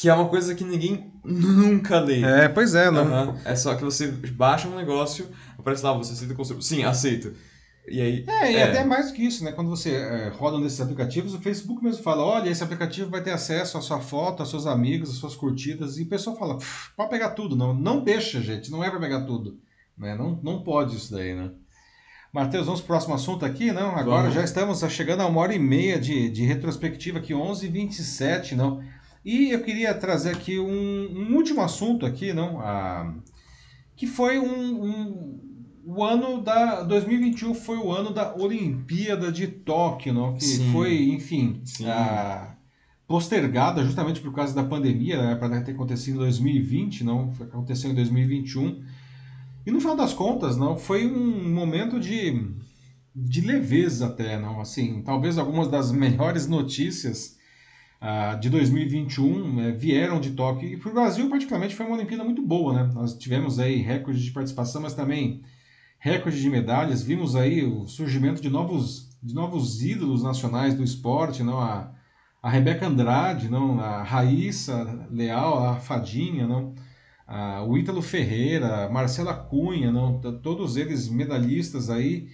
Que 0.00 0.08
é 0.08 0.14
uma 0.14 0.28
coisa 0.28 0.54
que 0.54 0.62
ninguém 0.64 1.12
nunca 1.24 1.98
lê. 1.98 2.22
É, 2.22 2.48
pois 2.48 2.74
é, 2.74 2.86
Aham. 2.86 3.36
É 3.44 3.56
só 3.56 3.74
que 3.74 3.82
você 3.82 4.06
baixa 4.06 4.68
um 4.68 4.76
negócio, 4.76 5.28
aparece 5.58 5.84
lá, 5.84 5.92
você 5.92 6.12
aceita 6.12 6.34
construir. 6.34 6.62
Sim, 6.62 6.84
aceito. 6.84 7.34
E 7.90 8.00
aí. 8.00 8.24
É, 8.28 8.52
e 8.52 8.56
É. 8.56 8.62
até 8.64 8.84
mais 8.84 9.08
do 9.08 9.14
que 9.14 9.24
isso, 9.26 9.42
né? 9.42 9.50
Quando 9.50 9.70
você 9.70 9.90
é, 9.96 10.28
roda 10.28 10.56
um 10.56 10.62
desses 10.62 10.80
aplicativos, 10.80 11.34
o 11.34 11.40
Facebook 11.40 11.82
mesmo 11.82 12.02
fala: 12.02 12.22
olha, 12.22 12.48
esse 12.48 12.62
aplicativo 12.62 13.10
vai 13.10 13.22
ter 13.22 13.32
acesso 13.32 13.76
à 13.76 13.80
sua 13.80 13.98
foto, 13.98 14.40
aos 14.40 14.50
seus 14.50 14.66
amigos, 14.66 15.10
às 15.10 15.16
suas 15.16 15.34
curtidas, 15.34 15.98
e 15.98 16.02
o 16.02 16.08
pessoal 16.08 16.36
fala: 16.36 16.58
"Pff, 16.58 16.90
pode 16.96 17.10
pegar 17.10 17.30
tudo, 17.30 17.56
não. 17.56 17.74
Não 17.74 18.04
deixa, 18.04 18.40
gente, 18.40 18.70
não 18.70 18.84
é 18.84 18.90
para 18.90 19.00
pegar 19.00 19.22
tudo. 19.22 19.58
Né? 19.96 20.14
Não, 20.14 20.38
não 20.44 20.62
pode 20.62 20.94
isso 20.96 21.12
daí, 21.12 21.34
né? 21.34 21.50
Matheus, 22.32 22.66
vamos 22.66 22.80
pro 22.82 22.88
próximo 22.88 23.14
assunto 23.14 23.44
aqui, 23.44 23.72
não? 23.72 23.96
Agora 23.96 24.22
Vamos. 24.22 24.34
já 24.34 24.44
estamos 24.44 24.80
chegando 24.92 25.22
a 25.22 25.26
uma 25.26 25.40
hora 25.40 25.54
e 25.54 25.58
meia 25.58 25.98
de, 25.98 26.28
de 26.28 26.44
retrospectiva 26.44 27.18
aqui, 27.18 27.32
11h27, 27.32 28.52
não? 28.52 28.80
E 29.24 29.50
eu 29.50 29.62
queria 29.62 29.92
trazer 29.94 30.30
aqui 30.30 30.58
um, 30.58 31.08
um 31.12 31.34
último 31.36 31.60
assunto 31.60 32.06
aqui, 32.06 32.32
não? 32.32 32.60
Ah, 32.60 33.12
que 33.96 34.06
foi 34.06 34.38
um, 34.38 34.84
um- 34.84 35.38
o 35.84 36.04
ano 36.04 36.42
da 36.42 36.82
2021 36.82 37.54
foi 37.54 37.78
o 37.78 37.90
ano 37.90 38.12
da 38.12 38.34
Olimpíada 38.36 39.32
de 39.32 39.46
Tóquio, 39.46 40.12
não? 40.12 40.34
Que 40.34 40.44
Sim. 40.44 40.70
foi, 40.72 41.08
enfim, 41.10 41.62
ah, 41.86 42.54
postergada 43.06 43.82
justamente 43.82 44.20
por 44.20 44.32
causa 44.34 44.54
da 44.54 44.62
pandemia, 44.62 45.20
né? 45.20 45.34
Para 45.34 45.60
ter 45.62 45.72
acontecido 45.72 46.16
em 46.16 46.18
2020, 46.18 47.04
não? 47.04 47.32
Aconteceu 47.40 47.90
em 47.90 47.94
2021. 47.94 48.82
E 49.66 49.70
no 49.70 49.80
final 49.80 49.96
das 49.96 50.12
contas, 50.12 50.56
não, 50.56 50.76
foi 50.76 51.06
um 51.10 51.52
momento 51.52 51.98
de, 51.98 52.50
de 53.14 53.40
leveza 53.40 54.06
até, 54.06 54.38
não? 54.38 54.60
Assim, 54.60 55.02
talvez 55.02 55.38
algumas 55.38 55.68
das 55.68 55.90
melhores 55.90 56.46
notícias 56.46 57.37
ah, 58.00 58.34
de 58.34 58.48
2021 58.48 59.60
eh, 59.60 59.72
vieram 59.72 60.20
de 60.20 60.30
Tóquio. 60.30 60.68
E 60.68 60.76
para 60.76 60.90
o 60.90 60.94
Brasil, 60.94 61.28
particularmente, 61.28 61.74
foi 61.74 61.84
uma 61.86 61.96
Olimpíada 61.96 62.22
muito 62.22 62.42
boa, 62.42 62.72
né? 62.72 62.92
Nós 62.94 63.14
tivemos 63.14 63.58
aí 63.58 63.76
recordes 63.76 64.22
de 64.22 64.30
participação, 64.30 64.82
mas 64.82 64.94
também 64.94 65.42
recordes 65.98 66.40
de 66.40 66.48
medalhas. 66.48 67.02
Vimos 67.02 67.34
aí 67.34 67.64
o 67.64 67.88
surgimento 67.88 68.40
de 68.40 68.48
novos, 68.48 69.08
de 69.22 69.34
novos 69.34 69.82
ídolos 69.82 70.22
nacionais 70.22 70.74
do 70.74 70.84
esporte, 70.84 71.42
não? 71.42 71.58
A, 71.60 71.90
a 72.40 72.48
Rebeca 72.48 72.86
Andrade, 72.86 73.48
não? 73.48 73.80
A 73.80 74.02
Raíssa 74.04 75.06
Leal, 75.10 75.66
a 75.66 75.76
Fadinha, 75.76 76.46
não? 76.46 76.74
Ah, 77.26 77.64
o 77.64 77.76
Ítalo 77.76 78.00
Ferreira, 78.00 78.88
Marcela 78.88 79.34
Cunha, 79.34 79.90
não? 79.90 80.20
Todos 80.20 80.76
eles 80.76 81.08
medalhistas 81.08 81.90
aí 81.90 82.28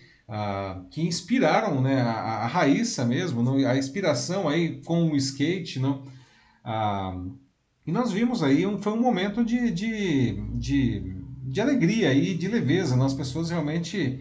que 0.90 1.02
inspiraram 1.02 1.80
né, 1.80 2.00
a, 2.00 2.10
a 2.12 2.46
Raíssa 2.46 3.04
mesmo, 3.04 3.42
não? 3.42 3.56
a 3.66 3.76
inspiração 3.76 4.48
aí 4.48 4.80
com 4.82 5.10
o 5.10 5.16
skate, 5.16 5.78
não? 5.78 6.02
E 7.86 7.92
nós 7.92 8.10
vimos 8.10 8.42
aí, 8.42 8.66
um, 8.66 8.80
foi 8.80 8.92
um 8.92 9.00
momento 9.00 9.44
de, 9.44 9.70
de, 9.70 10.32
de, 10.56 11.16
de 11.44 11.60
alegria 11.60 12.14
e 12.14 12.34
de 12.34 12.48
leveza, 12.48 12.96
não? 12.96 13.04
as 13.04 13.12
pessoas 13.12 13.50
realmente, 13.50 14.18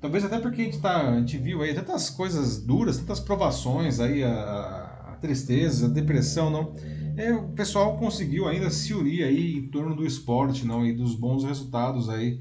talvez 0.00 0.24
até 0.24 0.38
porque 0.38 0.62
a 0.62 0.64
gente, 0.64 0.80
tá, 0.80 1.10
a 1.10 1.18
gente 1.18 1.36
viu 1.36 1.60
aí 1.62 1.74
tantas 1.74 2.08
coisas 2.08 2.58
duras, 2.64 2.96
tantas 2.98 3.20
provações 3.20 4.00
aí, 4.00 4.24
a- 4.24 5.10
a 5.12 5.16
tristeza, 5.22 5.86
a 5.86 5.90
depressão, 5.90 6.50
não? 6.50 6.74
É, 7.16 7.32
o 7.34 7.50
pessoal 7.50 7.98
conseguiu 7.98 8.48
ainda 8.48 8.70
se 8.70 8.94
unir 8.94 9.22
aí 9.24 9.56
em 9.58 9.68
torno 9.68 9.94
do 9.94 10.06
esporte, 10.06 10.66
não? 10.66 10.84
E 10.86 10.94
dos 10.94 11.14
bons 11.14 11.44
resultados 11.44 12.08
aí 12.08 12.40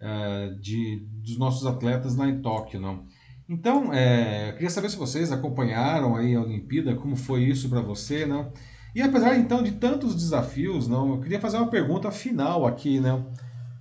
eh, 0.00 0.54
de, 0.60 1.06
dos 1.22 1.38
nossos 1.38 1.66
atletas 1.66 2.16
lá 2.16 2.28
em 2.28 2.40
Tóquio, 2.40 2.80
não? 2.80 3.04
Então, 3.48 3.92
é, 3.92 4.52
queria 4.52 4.68
saber 4.68 4.90
se 4.90 4.96
vocês 4.96 5.32
acompanharam 5.32 6.14
aí 6.14 6.34
a 6.34 6.40
Olimpíada, 6.42 6.94
como 6.94 7.16
foi 7.16 7.44
isso 7.44 7.68
para 7.68 7.80
você, 7.80 8.26
não? 8.26 8.52
E 8.94 9.02
apesar 9.02 9.36
então 9.36 9.62
de 9.62 9.72
tantos 9.72 10.14
desafios, 10.14 10.86
não, 10.86 11.14
eu 11.14 11.20
queria 11.20 11.40
fazer 11.40 11.56
uma 11.56 11.70
pergunta 11.70 12.10
final 12.10 12.66
aqui, 12.66 13.00
né? 13.00 13.24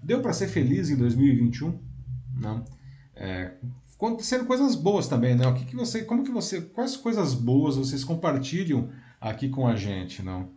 Deu 0.01 0.21
para 0.21 0.33
ser 0.33 0.47
feliz 0.47 0.89
em 0.89 0.95
2021, 0.95 1.77
não? 2.39 2.63
É, 3.15 3.55
coisas 3.97 4.75
boas 4.75 5.07
também, 5.07 5.35
né? 5.35 5.45
O 5.47 5.53
que, 5.53 5.65
que 5.65 5.75
você, 5.75 6.03
como 6.03 6.23
que 6.23 6.31
você, 6.31 6.61
quais 6.61 6.95
coisas 6.95 7.33
boas 7.33 7.75
vocês 7.75 8.03
compartilham 8.03 8.89
aqui 9.19 9.49
com 9.49 9.67
a 9.67 9.75
gente, 9.75 10.23
não? 10.23 10.49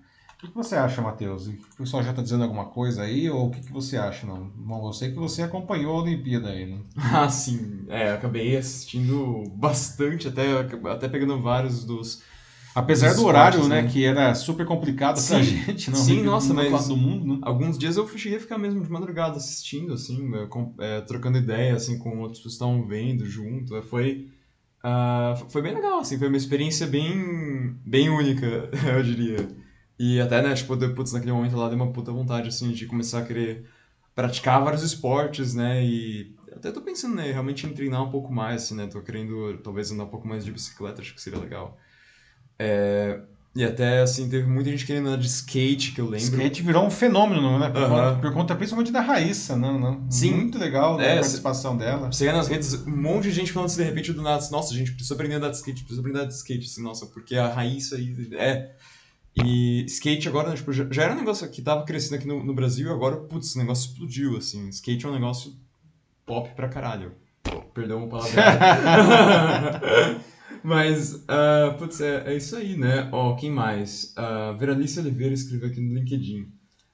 O 0.42 0.46
que, 0.48 0.54
você 0.54 0.74
acha, 0.74 1.02
Matheus? 1.02 1.48
O 1.48 1.76
pessoal 1.76 2.02
já 2.02 2.10
está 2.10 2.22
dizendo 2.22 2.44
alguma 2.44 2.64
coisa 2.66 3.02
aí 3.02 3.28
ou 3.28 3.48
o 3.48 3.50
que, 3.50 3.60
que 3.60 3.72
você 3.72 3.98
acha, 3.98 4.26
não? 4.26 4.48
Bom, 4.56 4.88
eu 4.88 4.92
sei 4.92 5.10
que 5.10 5.18
você 5.18 5.42
acompanhou 5.42 5.96
a 5.98 6.02
Olimpíada 6.02 6.48
aí, 6.48 6.64
né? 6.66 6.78
Ah, 6.96 7.28
sim. 7.28 7.84
É, 7.88 8.12
acabei 8.12 8.56
assistindo 8.56 9.44
bastante, 9.56 10.28
até, 10.28 10.60
até 10.90 11.08
pegando 11.08 11.40
vários 11.42 11.84
dos. 11.84 12.22
Apesar 12.74 13.08
Dos 13.08 13.16
do 13.16 13.26
horário, 13.26 13.58
esportes, 13.58 13.68
né, 13.68 13.82
né? 13.82 13.88
que 13.90 14.04
era 14.04 14.32
super 14.34 14.64
complicado 14.64 15.14
pra 15.14 15.42
Sim. 15.42 15.42
gente, 15.42 15.90
não? 15.90 15.98
Sim, 15.98 16.22
nossa, 16.22 16.54
no 16.54 16.60
outro 16.60 16.72
mas- 16.72 16.82
lado 16.88 16.94
do 16.94 16.96
mundo, 16.96 17.26
né? 17.34 17.38
Alguns 17.42 17.76
dias 17.76 17.96
eu 17.96 18.06
cheguei 18.08 18.38
a 18.38 18.40
ficar 18.40 18.56
mesmo 18.58 18.80
de 18.82 18.90
madrugada 18.90 19.36
assistindo, 19.36 19.92
assim, 19.92 20.30
é, 20.36 20.46
com- 20.46 20.72
trocando 21.06 21.36
ideia, 21.36 21.74
assim, 21.74 21.98
com 21.98 22.20
outros 22.20 22.42
que 22.42 22.48
estavam 22.48 22.86
vendo 22.86 23.26
junto. 23.26 23.76
É, 23.76 23.82
Foi, 23.82 24.28
ah, 24.84 25.34
foi 25.48 25.62
bem 25.62 25.74
legal, 25.74 25.98
assim, 25.98 26.16
foi 26.16 26.28
uma 26.28 26.36
experiência 26.36 26.86
bem, 26.86 27.74
bem 27.84 28.08
única, 28.08 28.70
eu 28.96 29.02
diria. 29.02 29.48
E 30.02 30.18
até, 30.18 30.40
né, 30.40 30.54
tipo, 30.54 30.74
deu- 30.76 30.94
putz, 30.94 31.12
naquele 31.12 31.32
momento 31.32 31.54
lá 31.58 31.68
deu 31.68 31.76
uma 31.76 31.92
puta 31.92 32.10
vontade, 32.10 32.48
assim, 32.48 32.72
de 32.72 32.86
começar 32.86 33.18
a 33.18 33.22
querer 33.22 33.66
praticar 34.14 34.64
vários 34.64 34.82
esportes, 34.82 35.54
né, 35.54 35.84
e 35.84 36.34
até 36.56 36.72
tô 36.72 36.80
pensando, 36.80 37.16
né, 37.16 37.30
realmente 37.30 37.66
em 37.66 37.74
treinar 37.74 38.02
um 38.02 38.10
pouco 38.10 38.32
mais, 38.32 38.62
assim, 38.62 38.74
né, 38.74 38.86
tô 38.86 39.02
querendo 39.02 39.58
talvez 39.62 39.90
andar 39.92 40.04
um 40.04 40.08
pouco 40.08 40.26
mais 40.26 40.42
de 40.42 40.50
bicicleta, 40.50 41.02
acho 41.02 41.14
que 41.14 41.20
seria 41.20 41.38
legal. 41.38 41.76
É, 42.58 43.20
e 43.54 43.62
até, 43.62 44.00
assim, 44.00 44.26
teve 44.26 44.46
muita 44.48 44.70
gente 44.70 44.86
querendo 44.86 45.08
andar 45.08 45.18
de 45.18 45.26
skate, 45.26 45.92
que 45.92 46.00
eu 46.00 46.06
lembro. 46.06 46.24
Skate 46.24 46.62
virou 46.62 46.86
um 46.86 46.90
fenômeno, 46.90 47.58
né? 47.58 47.68
Por, 47.68 47.86
conta, 47.86 48.18
por 48.22 48.32
conta 48.32 48.54
principalmente 48.54 48.92
da 48.92 49.02
Raíssa, 49.02 49.54
né? 49.54 49.76
né? 49.76 50.00
Sim. 50.08 50.32
Muito 50.34 50.56
legal 50.58 50.96
né, 50.96 51.04
É, 51.04 51.12
a 51.18 51.20
participação 51.20 51.76
dela. 51.76 52.10
Você 52.10 52.24
vê 52.24 52.32
nas 52.32 52.48
redes, 52.48 52.72
um 52.86 52.90
monte 52.90 53.24
de 53.24 53.32
gente 53.32 53.52
falando 53.52 53.66
assim, 53.66 53.78
de 53.82 53.84
repente 53.84 54.12
do 54.14 54.22
nada, 54.22 54.36
assim, 54.38 54.52
nossa, 54.52 54.72
gente 54.72 54.92
precisa 54.92 55.12
aprender 55.12 55.34
a 55.34 55.36
andar 55.38 55.50
de 55.50 55.56
skate, 55.56 55.80
precisa 55.82 56.00
aprender 56.00 56.18
a 56.18 56.22
andar 56.22 56.30
de 56.30 56.36
skate, 56.36 56.64
assim, 56.64 56.82
nossa, 56.82 57.06
porque 57.06 57.36
a 57.36 57.48
raiz 57.48 57.92
aí 57.92 58.14
é. 58.32 58.70
E 59.34 59.84
skate 59.86 60.28
agora, 60.28 60.50
né, 60.50 60.56
tipo, 60.56 60.72
já, 60.72 60.84
era 61.02 61.12
um 61.12 61.18
negócio 61.18 61.48
que 61.48 61.62
tava 61.62 61.84
crescendo 61.84 62.16
aqui 62.16 62.26
no, 62.26 62.42
no 62.42 62.52
Brasil 62.52 62.88
e 62.88 62.92
agora, 62.92 63.16
putz, 63.16 63.48
esse 63.48 63.58
negócio 63.58 63.90
explodiu, 63.90 64.36
assim. 64.36 64.68
Skate 64.68 65.06
é 65.06 65.08
um 65.08 65.12
negócio 65.12 65.54
pop 66.26 66.50
pra 66.54 66.68
caralho. 66.68 67.12
Perdão 67.72 68.04
o 68.04 68.08
palavra. 68.08 68.32
Mas, 70.62 71.24
ah, 71.28 71.74
putz, 71.78 72.00
é, 72.00 72.24
é 72.26 72.36
isso 72.36 72.56
aí, 72.56 72.76
né? 72.76 73.08
Ó, 73.12 73.34
quem 73.34 73.50
mais? 73.50 74.14
Uh, 74.18 74.58
Veralice 74.58 75.00
Oliveira 75.00 75.32
escreveu 75.32 75.68
aqui 75.68 75.80
no 75.80 75.94
LinkedIn. 75.94 76.52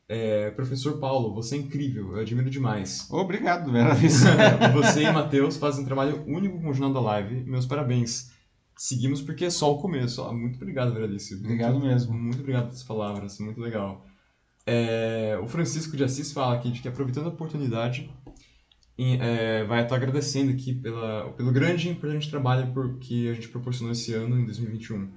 É, 0.09 0.51
Professor 0.53 0.99
Paulo, 0.99 1.35
você 1.35 1.57
é 1.57 1.59
incrível, 1.59 2.13
eu 2.13 2.21
admiro 2.21 2.49
demais. 2.49 3.09
Obrigado, 3.11 3.73
Vera. 3.73 3.93
Você 4.73 5.03
e 5.03 5.11
Matheus 5.11 5.57
fazem 5.57 5.83
um 5.83 5.85
trabalho 5.85 6.23
único 6.29 6.61
com 6.61 6.71
o 6.71 6.73
Jornal 6.73 6.93
da 6.93 7.01
Live. 7.01 7.43
Meus 7.43 7.67
parabéns. 7.67 8.31
Seguimos 8.77 9.23
porque 9.23 9.47
é 9.47 9.51
só 9.51 9.73
o 9.73 9.79
começo. 9.79 10.21
ó. 10.23 10.33
Muito 10.33 10.57
obrigado, 10.57 10.93
Veralice. 10.93 11.35
Obrigado 11.35 11.73
muito, 11.79 11.87
mesmo. 11.87 12.13
Muito 12.15 12.41
obrigado 12.41 12.65
pelas 12.65 12.83
palavras, 12.83 13.39
muito 13.39 13.61
legal. 13.61 14.05
É, 14.67 15.39
o 15.43 15.47
Francisco 15.47 15.97
de 15.97 16.05
Assis 16.05 16.33
fala 16.33 16.55
aqui 16.55 16.71
de 16.71 16.81
que 16.83 16.89
aproveitando 16.89 17.27
a 17.27 17.31
oportunidade, 17.31 18.11
em- 18.99 19.19
é, 19.21 19.65
vai 19.65 19.83
estar 19.83 19.97
agradecendo 19.97 20.51
aqui 20.51 20.75
pela, 20.75 21.31
pelo 21.33 21.53
grande 21.53 21.89
e 21.89 21.93
importante 21.93 22.29
trabalho 22.29 22.73
por, 22.73 22.99
que 22.99 23.29
a 23.29 23.35
gente 23.35 23.49
proporcionou 23.49 23.93
esse 23.93 24.13
ano, 24.13 24.39
em 24.39 24.45
2021, 24.45 25.09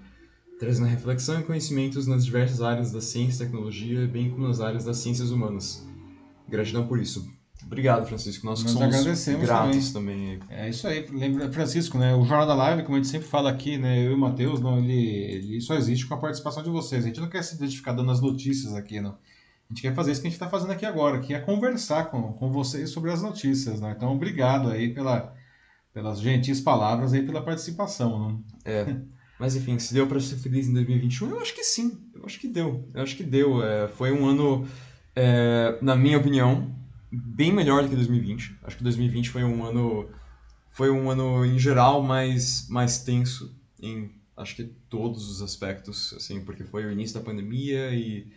trazendo 0.60 0.88
reflexão 0.88 1.40
e 1.40 1.44
conhecimentos 1.44 2.06
nas 2.08 2.24
diversas 2.24 2.62
áreas 2.62 2.92
da 2.92 3.02
ciência 3.02 3.44
e 3.44 3.46
tecnologia, 3.46 4.08
bem 4.08 4.30
como 4.30 4.48
nas 4.48 4.60
áreas 4.62 4.86
das 4.86 4.98
ciências 4.98 5.32
humanas. 5.32 5.86
Gratidão 6.48 6.88
por 6.88 7.00
isso. 7.00 7.28
Obrigado, 7.66 8.06
Francisco. 8.06 8.46
Nós, 8.46 8.64
que 8.64 8.70
somos 8.70 8.88
agradecemos 8.88 9.46
gratos 9.46 9.92
também. 9.92 10.40
É 10.50 10.70
isso 10.70 10.88
aí. 10.88 11.06
Lembra, 11.12 11.52
Francisco, 11.52 11.98
né? 11.98 12.16
O 12.16 12.24
Jornal 12.24 12.48
da 12.48 12.56
Live, 12.56 12.84
como 12.84 12.96
a 12.96 13.00
gente 13.00 13.10
sempre 13.10 13.28
fala 13.28 13.50
aqui, 13.50 13.78
né? 13.78 14.06
Eu 14.06 14.12
e 14.12 14.14
o 14.14 14.18
Matheus, 14.18 14.62
não, 14.62 14.80
ele, 14.80 14.94
ele 14.94 15.62
só 15.62 15.76
existe 15.76 16.06
com 16.08 16.14
a 16.14 16.18
participação 16.18 16.64
de 16.64 16.70
vocês. 16.70 17.04
A 17.04 17.08
gente 17.08 17.20
não 17.20 17.30
quer 17.30 17.44
se 17.44 17.56
identificar 17.56 17.92
dando 17.92 18.12
as 18.12 18.22
notícias 18.22 18.74
aqui, 18.74 19.02
não. 19.02 19.12
A 19.12 19.74
gente 19.74 19.84
quer 19.84 19.94
fazer 19.94 20.12
isso 20.12 20.22
que 20.22 20.28
a 20.28 20.30
gente 20.32 20.42
está 20.42 20.50
fazendo 20.50 20.72
aqui 20.72 20.86
agora, 20.86 21.20
que 21.20 21.34
é 21.34 21.40
conversar 21.40 22.06
com, 22.06 22.34
com 22.34 22.52
vocês 22.52 22.90
sobre 22.90 23.12
as 23.12 23.22
notícias, 23.22 23.80
né? 23.80 23.94
Então, 23.96 24.12
obrigado 24.16 24.70
aí 24.70 24.94
pela, 24.94 25.34
pelas 25.94 26.20
gentis 26.20 26.60
palavras 26.60 27.14
aí, 27.14 27.22
pela 27.22 27.42
participação, 27.44 28.30
né? 28.30 28.38
É. 28.66 28.96
Mas 29.40 29.56
enfim, 29.56 29.78
se 29.78 29.94
deu 29.94 30.08
para 30.08 30.20
ser 30.20 30.38
feliz 30.38 30.68
em 30.68 30.74
2021, 30.74 31.30
eu 31.30 31.40
acho 31.40 31.54
que 31.54 31.64
sim. 31.64 31.98
Eu 32.16 32.26
acho 32.26 32.40
que 32.40 32.48
deu. 32.48 32.90
Eu 32.94 33.04
acho 33.04 33.16
que 33.16 33.24
deu. 33.24 33.64
É, 33.64 33.88
foi 33.88 34.12
um 34.12 34.26
ano, 34.26 34.68
é, 35.16 35.78
na 35.82 35.96
minha 35.96 36.18
opinião, 36.18 36.76
bem 37.12 37.52
melhor 37.52 37.84
do 37.84 37.90
que 37.90 37.96
2020. 37.96 38.58
Acho 38.64 38.78
que 38.78 38.84
2020 38.84 39.30
foi 39.30 39.44
um 39.44 39.64
ano, 39.64 40.10
foi 40.72 40.90
um 40.90 41.10
ano 41.10 41.46
em 41.46 41.58
geral 41.58 42.02
mais 42.02 42.68
mais 42.70 43.00
tenso 43.00 43.56
em 43.82 44.12
acho 44.36 44.56
que 44.56 44.64
todos 44.90 45.30
os 45.30 45.42
aspectos, 45.42 46.14
assim, 46.16 46.42
porque 46.42 46.64
foi 46.64 46.86
o 46.86 46.92
início 46.92 47.20
da 47.20 47.26
pandemia 47.26 47.92
e 47.92 48.28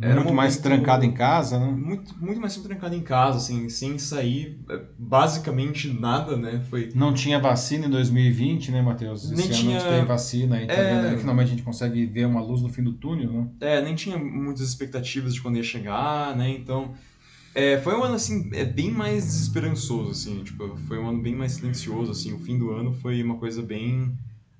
era 0.00 0.14
muito 0.16 0.30
um 0.30 0.34
mais 0.34 0.56
trancado 0.58 1.04
em 1.04 1.10
casa, 1.10 1.58
né? 1.58 1.66
Muito, 1.66 2.16
muito 2.20 2.40
mais 2.40 2.56
trancado 2.56 2.94
em 2.94 3.00
casa, 3.00 3.38
assim, 3.38 3.68
sem 3.68 3.98
sair 3.98 4.60
é, 4.70 4.80
basicamente 4.96 5.92
nada, 5.92 6.36
né? 6.36 6.62
Foi... 6.70 6.92
Não 6.94 7.12
tinha 7.12 7.40
vacina 7.40 7.86
em 7.86 7.90
2020, 7.90 8.70
né, 8.70 8.80
Matheus? 8.80 9.28
Nem 9.30 9.40
Esse 9.40 9.60
tinha... 9.60 9.80
ano 9.80 9.90
tem 9.90 10.04
vacina, 10.04 10.56
aí 10.56 10.66
tá 10.68 10.72
é... 10.72 11.02
vendo, 11.02 11.18
finalmente 11.18 11.46
a 11.46 11.50
gente 11.50 11.62
consegue 11.64 12.06
ver 12.06 12.26
uma 12.26 12.40
luz 12.40 12.62
no 12.62 12.68
fim 12.68 12.82
do 12.82 12.92
túnel, 12.92 13.32
né? 13.32 13.48
É, 13.60 13.82
nem 13.82 13.96
tinha 13.96 14.16
muitas 14.16 14.68
expectativas 14.68 15.34
de 15.34 15.40
quando 15.40 15.56
ia 15.56 15.64
chegar, 15.64 16.36
né? 16.36 16.48
Então, 16.48 16.94
é, 17.58 17.80
foi 17.80 17.96
um 17.96 18.04
ano, 18.04 18.14
assim, 18.14 18.50
é 18.54 18.64
bem 18.64 18.90
mais 18.92 19.24
desesperançoso, 19.24 20.12
assim, 20.12 20.44
tipo, 20.44 20.76
foi 20.86 20.96
um 20.96 21.08
ano 21.08 21.20
bem 21.20 21.34
mais 21.34 21.52
silencioso, 21.52 22.12
assim, 22.12 22.32
o 22.32 22.38
fim 22.38 22.56
do 22.56 22.70
ano 22.70 22.92
foi 22.92 23.20
uma 23.20 23.36
coisa 23.36 23.60
bem 23.60 24.16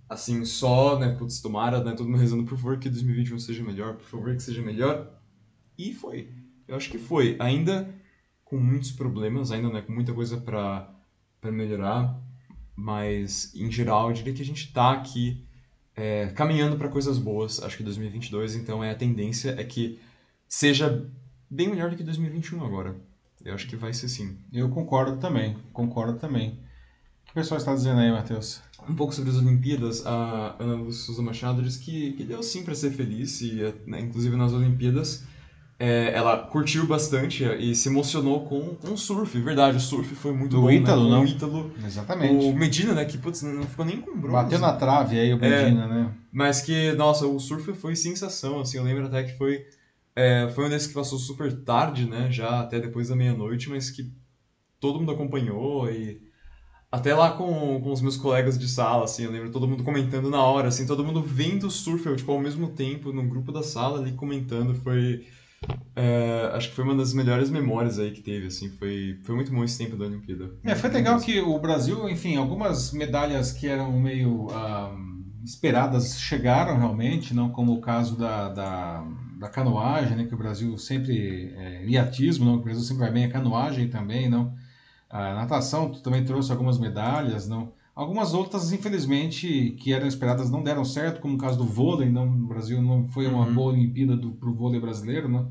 assim, 0.09 0.45
só, 0.45 0.99
né, 0.99 1.15
putz, 1.17 1.41
tomara, 1.41 1.85
né, 1.85 1.93
todo 1.93 2.09
mundo 2.09 2.19
rezando, 2.19 2.45
por 2.45 2.57
favor, 2.57 2.79
que 2.79 2.89
2021 2.91 3.39
seja 3.39 3.63
melhor, 3.63 3.95
por 3.95 4.05
favor, 4.05 4.35
que 4.35 4.43
seja 4.43 4.63
melhor. 4.63 5.13
E 5.77 5.95
foi. 5.95 6.33
Eu 6.67 6.75
acho 6.77 6.91
que 6.91 6.99
foi. 6.99 7.37
Ainda 7.39 7.95
com 8.45 8.57
muitos 8.57 8.91
problemas, 8.91 9.53
ainda 9.53 9.69
né, 9.69 9.83
com 9.83 9.93
muita 9.93 10.13
coisa 10.13 10.39
para 10.41 10.91
melhorar, 11.53 12.21
mas 12.75 13.55
em 13.55 13.71
geral 13.71 14.09
eu 14.09 14.15
diria 14.15 14.33
que 14.35 14.43
a 14.43 14.45
gente 14.45 14.65
está 14.65 14.93
aqui 14.93 15.47
é, 15.95 16.29
caminhando 16.29 16.77
para 16.77 16.89
coisas 16.89 17.19
boas. 17.19 17.63
Acho 17.63 17.77
que 17.77 17.85
2022, 17.85 18.57
então, 18.57 18.83
é 18.83 18.91
a 18.91 18.95
tendência 18.97 19.55
é 19.59 19.63
que 19.63 20.01
seja 20.49 21.09
bem 21.51 21.69
melhor 21.69 21.91
do 21.91 21.97
que 21.97 22.03
2021 22.03 22.65
agora. 22.65 22.95
Eu 23.45 23.55
acho 23.55 23.67
que 23.67 23.77
vai 23.77 23.93
ser 23.93 24.09
sim. 24.09 24.37
Eu 24.53 24.69
concordo 24.69 25.17
também, 25.17 25.57
concordo 25.73 26.19
também. 26.19 26.51
O 26.51 27.27
que 27.27 27.31
o 27.33 27.35
pessoal 27.35 27.59
está 27.59 27.75
dizendo 27.75 28.01
aí, 28.01 28.11
Matheus? 28.11 28.61
Um 28.89 28.95
pouco 28.95 29.15
sobre 29.15 29.31
as 29.31 29.37
Olimpíadas, 29.37 30.05
a 30.07 30.57
Ana 30.59 30.91
Souza 30.91 31.23
Machado 31.23 31.63
diz 31.63 31.77
que, 31.77 32.13
que 32.13 32.25
deu 32.25 32.43
sim 32.43 32.65
para 32.65 32.75
ser 32.75 32.91
feliz, 32.91 33.41
e 33.41 33.75
né, 33.87 34.01
inclusive 34.01 34.35
nas 34.37 34.53
Olimpíadas 34.53 35.25
é, 35.79 36.13
ela 36.13 36.39
curtiu 36.39 36.87
bastante 36.87 37.45
e 37.45 37.75
se 37.75 37.89
emocionou 37.89 38.45
com, 38.47 38.75
com 38.75 38.95
o 38.95 38.99
surf, 38.99 39.39
verdade, 39.41 39.77
o 39.77 39.81
surf 39.81 40.13
foi 40.17 40.33
muito 40.33 40.57
Do 40.57 40.63
bom, 40.63 40.71
Ítalo, 40.71 41.05
né? 41.05 41.11
não? 41.11 41.23
O 41.23 41.27
Ítalo, 41.27 41.71
Exatamente. 41.85 42.47
o 42.47 42.53
Medina, 42.53 42.95
né, 42.95 43.05
que 43.05 43.17
putz, 43.17 43.43
não 43.43 43.63
ficou 43.63 43.85
nem 43.85 44.01
com 44.01 44.19
bronze. 44.19 44.33
Bateu 44.33 44.59
na 44.59 44.73
trave 44.73 45.21
aí 45.21 45.33
o 45.33 45.39
Medina, 45.39 45.85
é, 45.85 45.89
né? 45.89 46.13
Mas 46.33 46.61
que, 46.61 46.93
nossa, 46.93 47.27
o 47.27 47.39
surf 47.39 47.73
foi 47.75 47.95
sensação, 47.95 48.61
assim, 48.61 48.77
eu 48.79 48.83
lembro 48.83 49.07
até 49.07 49.23
que 49.23 49.39
foi, 49.39 49.67
é, 50.19 50.49
foi 50.51 50.67
um 50.67 50.69
desses 50.69 50.89
que 50.89 50.95
passou 50.95 51.17
super 51.17 51.63
tarde, 51.63 52.05
né, 52.05 52.29
já 52.29 52.59
até 52.61 52.81
depois 52.81 53.09
da 53.09 53.15
meia-noite, 53.15 53.71
mas 53.71 53.89
que 53.89 54.11
todo 54.81 54.99
mundo 54.99 55.13
acompanhou 55.13 55.89
e 55.89 56.21
até 56.91 57.15
lá 57.15 57.31
com, 57.31 57.81
com 57.81 57.93
os 57.93 58.01
meus 58.01 58.17
colegas 58.17 58.59
de 58.59 58.67
sala, 58.67 59.05
assim, 59.05 59.23
eu 59.23 59.31
lembro 59.31 59.53
todo 59.53 59.69
mundo 59.69 59.85
comentando 59.85 60.29
na 60.29 60.43
hora, 60.43 60.69
assim, 60.69 60.85
todo 60.85 61.05
mundo 61.05 61.23
vendo 61.23 61.69
o 61.69 61.71
surf, 61.71 62.17
tipo, 62.17 62.33
ao 62.33 62.41
mesmo 62.41 62.69
tempo, 62.71 63.13
no 63.13 63.29
grupo 63.29 63.53
da 63.53 63.63
sala 63.63 64.01
ali 64.01 64.11
comentando, 64.11 64.75
foi 64.75 65.25
é, 65.95 66.51
acho 66.53 66.71
que 66.71 66.75
foi 66.75 66.85
uma 66.85 66.97
das 66.97 67.13
melhores 67.13 67.49
memórias 67.49 67.99
aí 68.01 68.11
que 68.11 68.21
teve, 68.21 68.47
assim, 68.47 68.71
foi, 68.71 69.21
foi 69.23 69.37
muito 69.37 69.53
bom 69.53 69.63
esse 69.63 69.79
tempo 69.79 69.97
da 69.97 70.07
Olimpíada. 70.07 70.51
É, 70.65 70.75
foi 70.75 70.91
legal 70.91 71.21
que 71.21 71.41
o 71.41 71.57
Brasil, 71.61 72.09
enfim, 72.09 72.37
algumas 72.37 72.91
medalhas 72.91 73.53
que 73.53 73.69
eram 73.69 73.93
meio 74.01 74.49
um, 74.49 75.08
esperadas 75.49 76.21
chegaram 76.21 76.77
realmente, 76.77 77.33
não 77.33 77.49
como 77.49 77.73
o 77.73 77.81
caso 77.81 78.17
da, 78.17 78.49
da, 78.51 79.05
da 79.39 79.49
canoagem, 79.49 80.17
né, 80.17 80.25
que 80.25 80.35
o 80.35 80.39
Brasil 80.39 80.77
sempre, 80.77 81.53
é, 81.57 81.87
iatismo, 81.87 82.45
não, 82.45 82.55
que 82.57 82.63
o 82.63 82.65
Brasil 82.65 82.83
sempre 82.83 83.05
vai 83.05 83.13
bem, 83.13 83.25
a 83.25 83.31
canoagem 83.31 83.89
também, 83.89 84.29
não, 84.29 84.53
a 85.09 85.35
natação 85.35 85.91
também 85.91 86.25
trouxe 86.25 86.53
algumas 86.53 86.79
medalhas, 86.79 87.49
não, 87.49 87.73
Algumas 87.99 88.33
outras, 88.33 88.71
infelizmente, 88.71 89.77
que 89.81 89.93
eram 89.93 90.07
esperadas 90.07 90.49
não 90.49 90.63
deram 90.63 90.85
certo, 90.85 91.21
como 91.21 91.35
o 91.35 91.39
caso 91.39 91.59
do 91.59 91.65
vôlei, 91.65 92.09
não, 92.09 92.27
no 92.27 92.47
Brasil 92.47 92.81
não 92.81 93.09
foi 93.09 93.27
uma 93.27 93.45
uhum. 93.45 93.53
boa 93.53 93.73
Olimpíada 93.73 94.17
para 94.17 94.49
o 94.49 94.55
vôlei 94.55 94.79
brasileiro, 94.79 95.29
não. 95.29 95.51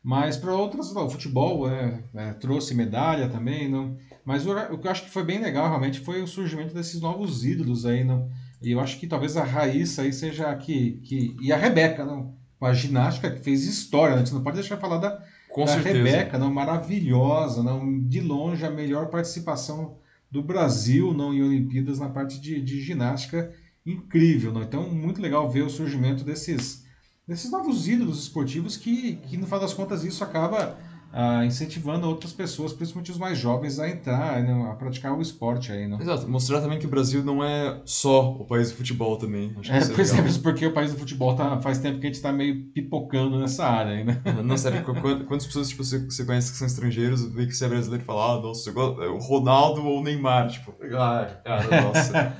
Mas 0.00 0.36
para 0.36 0.54
outras, 0.54 0.94
não, 0.94 1.06
o 1.06 1.10
futebol 1.10 1.68
é, 1.68 2.04
é, 2.14 2.32
trouxe 2.34 2.72
medalha 2.72 3.28
também, 3.28 3.68
não. 3.68 3.96
Mas 4.24 4.46
o, 4.46 4.52
o, 4.52 4.78
que 4.78 4.86
eu 4.86 4.90
acho 4.92 5.02
que 5.02 5.10
foi 5.10 5.24
bem 5.24 5.40
legal 5.40 5.66
realmente 5.66 5.98
foi 5.98 6.22
o 6.22 6.26
surgimento 6.28 6.72
desses 6.72 7.00
novos 7.00 7.44
ídolos 7.44 7.84
aí, 7.84 8.04
não. 8.04 8.30
E 8.60 8.72
eu 8.72 8.80
acho 8.80 8.98
que 8.98 9.06
talvez 9.06 9.36
a 9.36 9.44
Raíssa 9.44 10.02
aí 10.02 10.12
seja 10.12 10.54
que, 10.56 11.00
que 11.04 11.36
e 11.40 11.52
a 11.52 11.56
Rebeca, 11.56 12.04
não, 12.04 12.34
com 12.58 12.66
a 12.66 12.74
ginástica 12.74 13.30
que 13.30 13.40
fez 13.40 13.64
história, 13.64 14.16
né? 14.16 14.22
a 14.22 14.24
gente 14.24 14.34
não 14.34 14.42
pode 14.42 14.56
deixar 14.56 14.74
de 14.74 14.80
falar 14.80 14.98
da, 14.98 15.22
com 15.48 15.64
da 15.64 15.72
certeza. 15.72 15.96
Rebeca, 15.96 16.38
não, 16.38 16.52
maravilhosa, 16.52 17.62
não, 17.62 18.00
de 18.00 18.20
longe 18.20 18.64
a 18.64 18.70
melhor 18.70 19.06
participação 19.06 19.96
do 20.30 20.42
Brasil 20.42 21.14
não 21.14 21.32
em 21.32 21.42
Olimpíadas 21.42 21.98
na 21.98 22.08
parte 22.08 22.40
de, 22.40 22.60
de 22.60 22.80
ginástica 22.80 23.52
incrível. 23.84 24.52
Não? 24.52 24.62
Então, 24.62 24.90
muito 24.90 25.22
legal 25.22 25.48
ver 25.48 25.62
o 25.62 25.70
surgimento 25.70 26.24
desses, 26.24 26.84
desses 27.26 27.50
novos 27.50 27.88
ídolos 27.88 28.22
esportivos 28.22 28.76
que, 28.76 29.16
que, 29.16 29.36
no 29.36 29.46
final 29.46 29.60
das 29.60 29.72
contas, 29.72 30.04
isso 30.04 30.22
acaba 30.22 30.76
ah, 31.10 31.44
incentivando 31.44 32.06
outras 32.06 32.32
pessoas, 32.32 32.72
principalmente 32.72 33.10
os 33.10 33.18
mais 33.18 33.38
jovens, 33.38 33.78
a 33.78 33.88
entrar, 33.88 34.42
né, 34.42 34.70
a 34.70 34.74
praticar 34.74 35.16
o 35.16 35.22
esporte 35.22 35.72
aí, 35.72 35.88
não? 35.88 36.00
Exato, 36.00 36.28
mostrar 36.28 36.60
também 36.60 36.78
que 36.78 36.86
o 36.86 36.90
Brasil 36.90 37.24
não 37.24 37.42
é 37.42 37.80
só 37.84 38.32
o 38.32 38.44
país 38.44 38.70
do 38.70 38.76
futebol 38.76 39.16
também. 39.16 39.54
Acho 39.58 39.72
é, 39.72 39.86
por 39.86 40.00
exemplo, 40.00 40.42
porque 40.42 40.66
o 40.66 40.72
país 40.72 40.92
do 40.92 40.98
futebol 40.98 41.34
tá, 41.34 41.60
faz 41.60 41.78
tempo 41.78 41.98
que 41.98 42.06
a 42.06 42.08
gente 42.08 42.16
está 42.16 42.30
meio 42.30 42.62
pipocando 42.74 43.38
nessa 43.38 43.66
área 43.66 43.92
aí, 43.92 44.04
né? 44.04 44.20
Não, 44.44 44.56
sério, 44.56 44.84
quantas 44.84 45.46
pessoas 45.46 45.68
tipo, 45.70 45.82
você, 45.82 45.98
você 45.98 46.24
conhece 46.24 46.52
que 46.52 46.58
são 46.58 46.66
estrangeiros, 46.66 47.24
vê 47.32 47.46
que 47.46 47.52
você 47.52 47.64
é 47.64 47.68
brasileiro 47.68 48.02
e 48.02 48.06
fala, 48.06 48.34
ah, 48.34 48.40
nossa, 48.40 48.70
o 48.70 49.18
Ronaldo 49.18 49.84
ou 49.84 50.00
o 50.00 50.02
Neymar, 50.02 50.48
tipo, 50.48 50.74
ah, 50.94 51.40
cara, 51.42 51.82
nossa. 51.82 52.36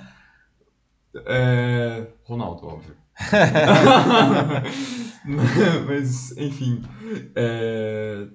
é... 1.27 2.07
Ronaldo, 2.24 2.66
óbvio. 2.66 2.95
Mas, 5.86 6.36
enfim. 6.36 6.82
É... 7.35 8.28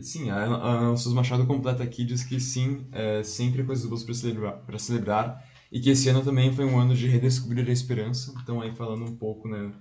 Sim, 0.00 0.30
a 0.30 0.36
Ana 0.36 0.96
Souza 0.96 1.16
Machado 1.16 1.46
completa 1.46 1.82
aqui, 1.82 2.04
diz 2.04 2.22
que 2.22 2.38
sim, 2.38 2.86
é 2.92 3.22
sempre 3.22 3.64
coisas 3.64 3.84
boas 3.86 4.04
para 4.04 4.14
celebrar, 4.14 4.62
celebrar. 4.78 5.44
E 5.70 5.80
que 5.80 5.90
esse 5.90 6.08
ano 6.08 6.22
também 6.22 6.52
foi 6.52 6.64
um 6.64 6.78
ano 6.78 6.94
de 6.94 7.06
redescobrir 7.06 7.68
a 7.68 7.72
esperança. 7.72 8.32
Então, 8.42 8.60
aí 8.60 8.74
falando 8.74 9.04
um 9.04 9.16
pouco, 9.16 9.48
né? 9.48 9.72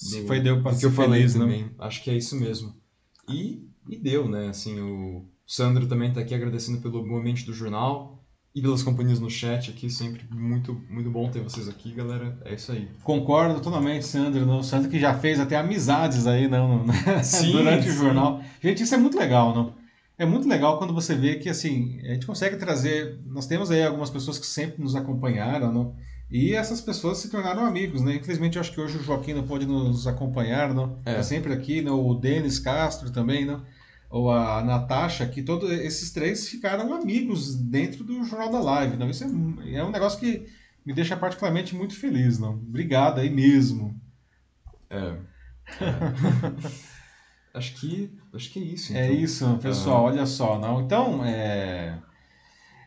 Do, 0.00 0.26
foi 0.26 0.40
deu 0.40 0.62
do 0.62 0.76
que 0.76 0.86
eu 0.86 0.90
falei 0.90 1.20
feliz, 1.20 1.34
né? 1.34 1.40
também. 1.40 1.62
Né? 1.64 1.70
Acho 1.78 2.02
que 2.02 2.10
é 2.10 2.16
isso 2.16 2.36
mesmo. 2.36 2.74
E, 3.28 3.68
e 3.88 3.96
deu, 3.96 4.28
né? 4.28 4.48
Assim, 4.48 4.80
o 4.80 5.28
Sandro 5.46 5.86
também 5.86 6.08
está 6.08 6.20
aqui 6.20 6.34
agradecendo 6.34 6.80
pelo 6.80 7.06
momento 7.06 7.44
do 7.44 7.52
jornal 7.52 8.17
e 8.54 8.62
pelas 8.62 8.82
companhias 8.82 9.20
no 9.20 9.30
chat 9.30 9.70
aqui, 9.70 9.90
sempre 9.90 10.24
muito, 10.30 10.80
muito 10.90 11.10
bom 11.10 11.30
ter 11.30 11.40
vocês 11.40 11.68
aqui, 11.68 11.92
galera. 11.92 12.36
É 12.44 12.54
isso 12.54 12.72
aí. 12.72 12.88
Concordo 13.04 13.60
totalmente, 13.60 14.06
Sandro. 14.06 14.44
Não? 14.46 14.62
Sandro 14.62 14.90
que 14.90 14.98
já 14.98 15.14
fez 15.14 15.38
até 15.38 15.56
amizades 15.56 16.26
aí 16.26 16.48
não, 16.48 16.84
não 16.84 16.94
sim, 17.22 17.52
durante 17.52 17.84
sim. 17.84 17.90
o 17.90 17.94
jornal. 17.94 18.42
Gente, 18.60 18.82
isso 18.82 18.94
é 18.94 18.98
muito 18.98 19.18
legal, 19.18 19.54
não? 19.54 19.74
É 20.18 20.26
muito 20.26 20.48
legal 20.48 20.78
quando 20.78 20.92
você 20.92 21.14
vê 21.14 21.36
que 21.36 21.48
assim, 21.48 22.00
a 22.02 22.14
gente 22.14 22.26
consegue 22.26 22.56
trazer. 22.56 23.20
Nós 23.26 23.46
temos 23.46 23.70
aí 23.70 23.84
algumas 23.84 24.10
pessoas 24.10 24.38
que 24.38 24.46
sempre 24.46 24.82
nos 24.82 24.96
acompanharam, 24.96 25.72
não? 25.72 25.94
E 26.30 26.52
essas 26.54 26.80
pessoas 26.80 27.18
se 27.18 27.30
tornaram 27.30 27.64
amigos, 27.64 28.02
né? 28.02 28.16
Infelizmente, 28.16 28.56
eu 28.56 28.60
acho 28.60 28.72
que 28.72 28.80
hoje 28.80 28.98
o 28.98 29.02
Joaquim 29.02 29.32
não 29.32 29.46
pode 29.46 29.64
nos 29.64 30.06
acompanhar, 30.06 30.74
não? 30.74 30.98
É. 31.04 31.14
Tá 31.14 31.22
sempre 31.22 31.52
aqui, 31.52 31.80
não? 31.80 32.04
O 32.06 32.14
Denis 32.14 32.58
Castro 32.58 33.10
também, 33.10 33.46
não? 33.46 33.62
Ou 34.10 34.30
a 34.30 34.62
Natasha, 34.62 35.26
que 35.26 35.42
todos 35.42 35.70
esses 35.70 36.10
três 36.10 36.48
ficaram 36.48 36.94
amigos 36.94 37.54
dentro 37.54 38.02
do 38.04 38.24
Jornal 38.24 38.50
da 38.50 38.60
Live. 38.60 38.96
Não? 38.96 39.10
Isso 39.10 39.24
é, 39.24 39.74
é 39.74 39.84
um 39.84 39.90
negócio 39.90 40.18
que 40.18 40.46
me 40.84 40.94
deixa 40.94 41.16
particularmente 41.16 41.74
muito 41.74 41.94
feliz. 41.94 42.38
Não? 42.38 42.54
Obrigado 42.54 43.20
aí 43.20 43.28
mesmo. 43.28 44.00
É. 44.88 44.96
é. 44.98 45.18
acho, 47.52 47.74
que, 47.74 48.10
acho 48.32 48.50
que 48.50 48.58
é 48.58 48.62
isso. 48.62 48.96
É 48.96 49.04
então. 49.04 49.16
É 49.16 49.20
isso, 49.20 49.58
pessoal. 49.58 50.04
Olha 50.04 50.24
só. 50.24 50.58
Não? 50.58 50.80
Então, 50.80 51.24
é... 51.24 51.98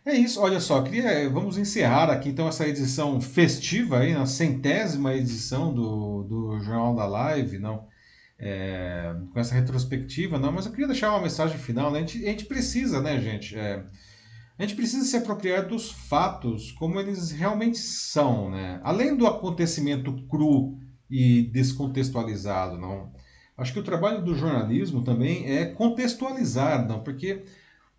É 0.04 0.16
isso, 0.16 0.42
olha 0.42 0.60
só, 0.60 0.82
queria, 0.82 1.30
vamos 1.30 1.60
encerrar 1.60 2.10
aqui 2.10 2.30
então 2.30 2.48
essa 2.48 2.68
edição 2.68 3.22
festiva 3.22 4.00
aí, 4.00 4.16
na 4.16 4.26
centésima 4.26 5.14
edição 5.14 5.72
do, 5.72 6.24
do 6.24 6.60
Jornal 6.60 6.96
da 6.96 7.06
Live, 7.06 7.60
não? 7.60 7.86
É, 8.42 9.16
com 9.32 9.40
essa 9.40 9.54
retrospectiva, 9.54 10.40
não, 10.40 10.52
mas 10.52 10.66
eu 10.66 10.72
queria 10.72 10.88
deixar 10.88 11.12
uma 11.12 11.22
mensagem 11.22 11.60
final. 11.60 11.92
Né? 11.92 12.00
A, 12.00 12.02
gente, 12.02 12.26
a 12.26 12.30
gente 12.30 12.46
precisa, 12.46 13.00
né, 13.00 13.22
gente? 13.22 13.56
É, 13.56 13.86
a 14.58 14.64
gente 14.64 14.76
precisa 14.76 15.06
se 15.06 15.16
apropriar 15.16 15.68
dos 15.68 15.92
fatos 15.92 16.72
como 16.72 17.00
eles 17.00 17.32
realmente 17.32 17.78
são, 17.78 18.50
né? 18.50 18.80
Além 18.84 19.16
do 19.16 19.28
acontecimento 19.28 20.26
cru 20.28 20.78
e 21.10 21.44
descontextualizado, 21.54 22.80
não? 22.80 23.12
Acho 23.56 23.74
que 23.74 23.80
o 23.80 23.84
trabalho 23.84 24.24
do 24.24 24.36
jornalismo 24.36 25.04
também 25.04 25.46
é 25.46 25.66
contextualizar, 25.66 26.88
não, 26.88 27.04
porque 27.04 27.44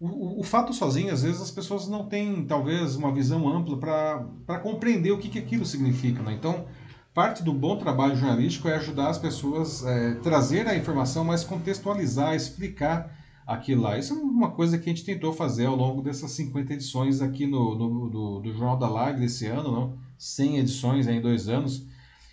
o, 0.01 0.41
o, 0.41 0.43
fato 0.43 0.75
sozinho, 0.75 1.13
às 1.13 1.23
vezes, 1.23 1.41
as 1.41 1.53
pessoas 1.53 1.87
não 1.87 2.09
têm, 2.09 2.45
talvez, 2.45 2.97
uma 2.97 3.15
visão 3.15 3.49
ampla 3.49 3.79
para 3.79 4.59
compreender 4.59 5.13
o 5.13 5.19
que, 5.19 5.29
que 5.29 5.39
aquilo 5.39 5.65
significa. 5.65 6.21
Né? 6.23 6.33
Então, 6.33 6.67
parte 7.15 7.43
do 7.43 7.53
bom 7.53 7.77
trabalho 7.77 8.17
jornalístico 8.17 8.69
é 8.69 8.75
ajudar 8.77 9.09
as 9.09 9.19
pessoas 9.19 9.85
é, 9.85 10.15
trazer 10.17 10.67
a 10.67 10.77
informação, 10.77 11.25
mas 11.25 11.45
contextualizar, 11.45 12.35
explicar 12.35 13.15
aquilo 13.47 13.83
lá. 13.83 13.99
Isso 13.99 14.15
é 14.15 14.17
uma 14.17 14.51
coisa 14.51 14.79
que 14.79 14.89
a 14.89 14.93
gente 14.93 15.05
tentou 15.05 15.33
fazer 15.33 15.67
ao 15.67 15.77
longo 15.77 16.03
dessas 16.03 16.31
50 16.33 16.73
edições 16.73 17.21
aqui 17.21 17.47
no, 17.47 17.75
no 17.75 18.09
do, 18.09 18.41
do 18.41 18.53
Jornal 18.53 18.79
da 18.79 18.89
Live 18.89 19.21
desse 19.21 19.47
ano, 19.47 19.71
não? 19.71 19.99
100 20.17 20.59
edições 20.59 21.07
em 21.07 21.21
dois 21.21 21.49
anos. 21.49 21.85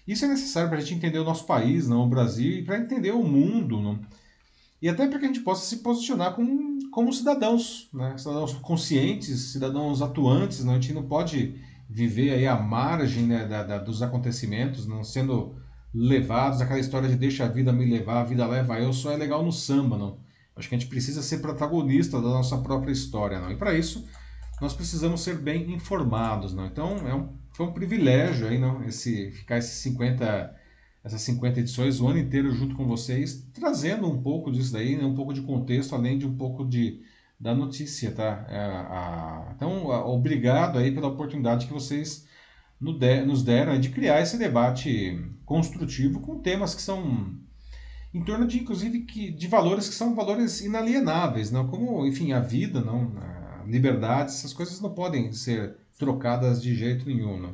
Isso 0.08 0.26
é 0.26 0.28
necessário 0.28 0.70
para 0.70 0.78
a 0.78 0.82
gente 0.82 0.96
entender 0.96 1.20
o 1.20 1.24
nosso 1.24 1.46
país, 1.46 1.88
não, 1.88 2.06
o 2.06 2.10
Brasil, 2.10 2.60
e 2.60 2.64
para 2.64 2.80
entender 2.80 3.12
o 3.12 3.24
mundo. 3.24 3.80
Não? 3.80 4.00
E 4.82 4.88
até 4.88 5.08
para 5.08 5.20
que 5.20 5.26
a 5.26 5.28
gente 5.28 5.42
possa 5.42 5.66
se 5.66 5.78
posicionar 5.78 6.34
como, 6.34 6.90
como 6.90 7.12
cidadãos, 7.12 7.90
né? 7.94 8.18
cidadãos 8.18 8.54
conscientes, 8.54 9.52
cidadãos 9.52 10.02
atuantes. 10.02 10.64
Não? 10.64 10.74
A 10.74 10.76
gente 10.76 10.94
não 10.94 11.04
pode 11.04 11.56
viver 11.90 12.34
aí 12.34 12.48
à 12.48 12.56
margem 12.56 13.24
né, 13.24 13.46
da, 13.46 13.64
da, 13.64 13.78
dos 13.80 14.02
acontecimentos, 14.02 14.86
não 14.86 15.04
sendo 15.04 15.56
levados, 15.94 16.62
aquela 16.62 16.80
história 16.80 17.10
de 17.10 17.16
deixa 17.16 17.46
a 17.46 17.48
vida 17.48 17.74
me 17.74 17.86
levar, 17.86 18.22
a 18.22 18.24
vida 18.24 18.46
leva 18.46 18.80
eu, 18.80 18.94
só 18.94 19.12
é 19.12 19.18
legal 19.18 19.44
no 19.44 19.52
samba. 19.52 19.98
Não? 19.98 20.20
Acho 20.56 20.70
que 20.70 20.76
a 20.76 20.78
gente 20.78 20.90
precisa 20.90 21.24
ser 21.24 21.40
protagonista 21.40 22.22
da 22.22 22.28
nossa 22.28 22.58
própria 22.60 22.92
história. 22.92 23.40
Não? 23.40 23.52
E 23.52 23.56
para 23.56 23.74
isso, 23.74 24.08
nós 24.62 24.74
precisamos 24.74 25.22
ser 25.22 25.38
bem 25.38 25.74
informados. 25.74 26.54
Não? 26.54 26.68
Então, 26.68 27.08
é 27.08 27.16
um 27.16 27.40
foi 27.60 27.66
um 27.66 27.74
privilégio 27.74 28.48
aí, 28.48 28.58
não, 28.58 28.86
esse, 28.86 29.32
ficar 29.32 29.58
esses 29.58 29.82
50, 29.82 30.56
essas 31.04 31.22
50 31.24 31.60
edições 31.60 32.00
o 32.00 32.08
ano 32.08 32.20
inteiro 32.20 32.54
junto 32.54 32.74
com 32.74 32.88
vocês, 32.88 33.46
trazendo 33.54 34.10
um 34.10 34.22
pouco 34.22 34.50
disso 34.50 34.72
daí, 34.72 34.96
né, 34.96 35.04
um 35.04 35.14
pouco 35.14 35.34
de 35.34 35.42
contexto, 35.42 35.94
além 35.94 36.18
de 36.18 36.26
um 36.26 36.38
pouco 36.38 36.66
de, 36.66 37.02
da 37.40 37.56
notícia, 37.56 38.12
tá? 38.12 38.46
É, 38.50 38.60
a, 38.60 39.54
então, 39.56 39.92
a, 39.92 40.06
obrigado 40.06 40.78
aí 40.78 40.92
pela 40.92 41.08
oportunidade 41.08 41.68
que 41.68 41.74
vocês 41.74 42.28
no 42.80 42.98
de, 42.98 43.22
nos 43.24 43.44
deram 43.44 43.80
de 43.80 43.90
criar 43.90 44.22
esse 44.22 44.38
debate 44.38 45.20
construtivo 45.46 46.20
com 46.20 46.40
temas 46.40 46.76
que 46.76 46.82
são 46.82 47.38
em 48.14 48.24
torno 48.24 48.48
de, 48.48 48.60
inclusive, 48.60 49.02
que, 49.02 49.32
de 49.32 49.48
valores 49.48 49.88
que 49.88 49.94
são 49.94 50.16
valores 50.16 50.62
inalienáveis, 50.62 51.52
não? 51.52 51.68
como, 51.68 52.06
enfim, 52.08 52.32
a 52.32 52.40
vida, 52.40 52.82
não? 52.82 53.14
a 53.18 53.64
liberdade, 53.68 54.32
essas 54.32 54.52
coisas 54.52 54.82
não 54.82 54.90
podem 54.90 55.32
ser 55.32 55.76
trocadas 55.98 56.62
de 56.62 56.74
jeito 56.76 57.06
nenhum. 57.06 57.40
Né? 57.40 57.50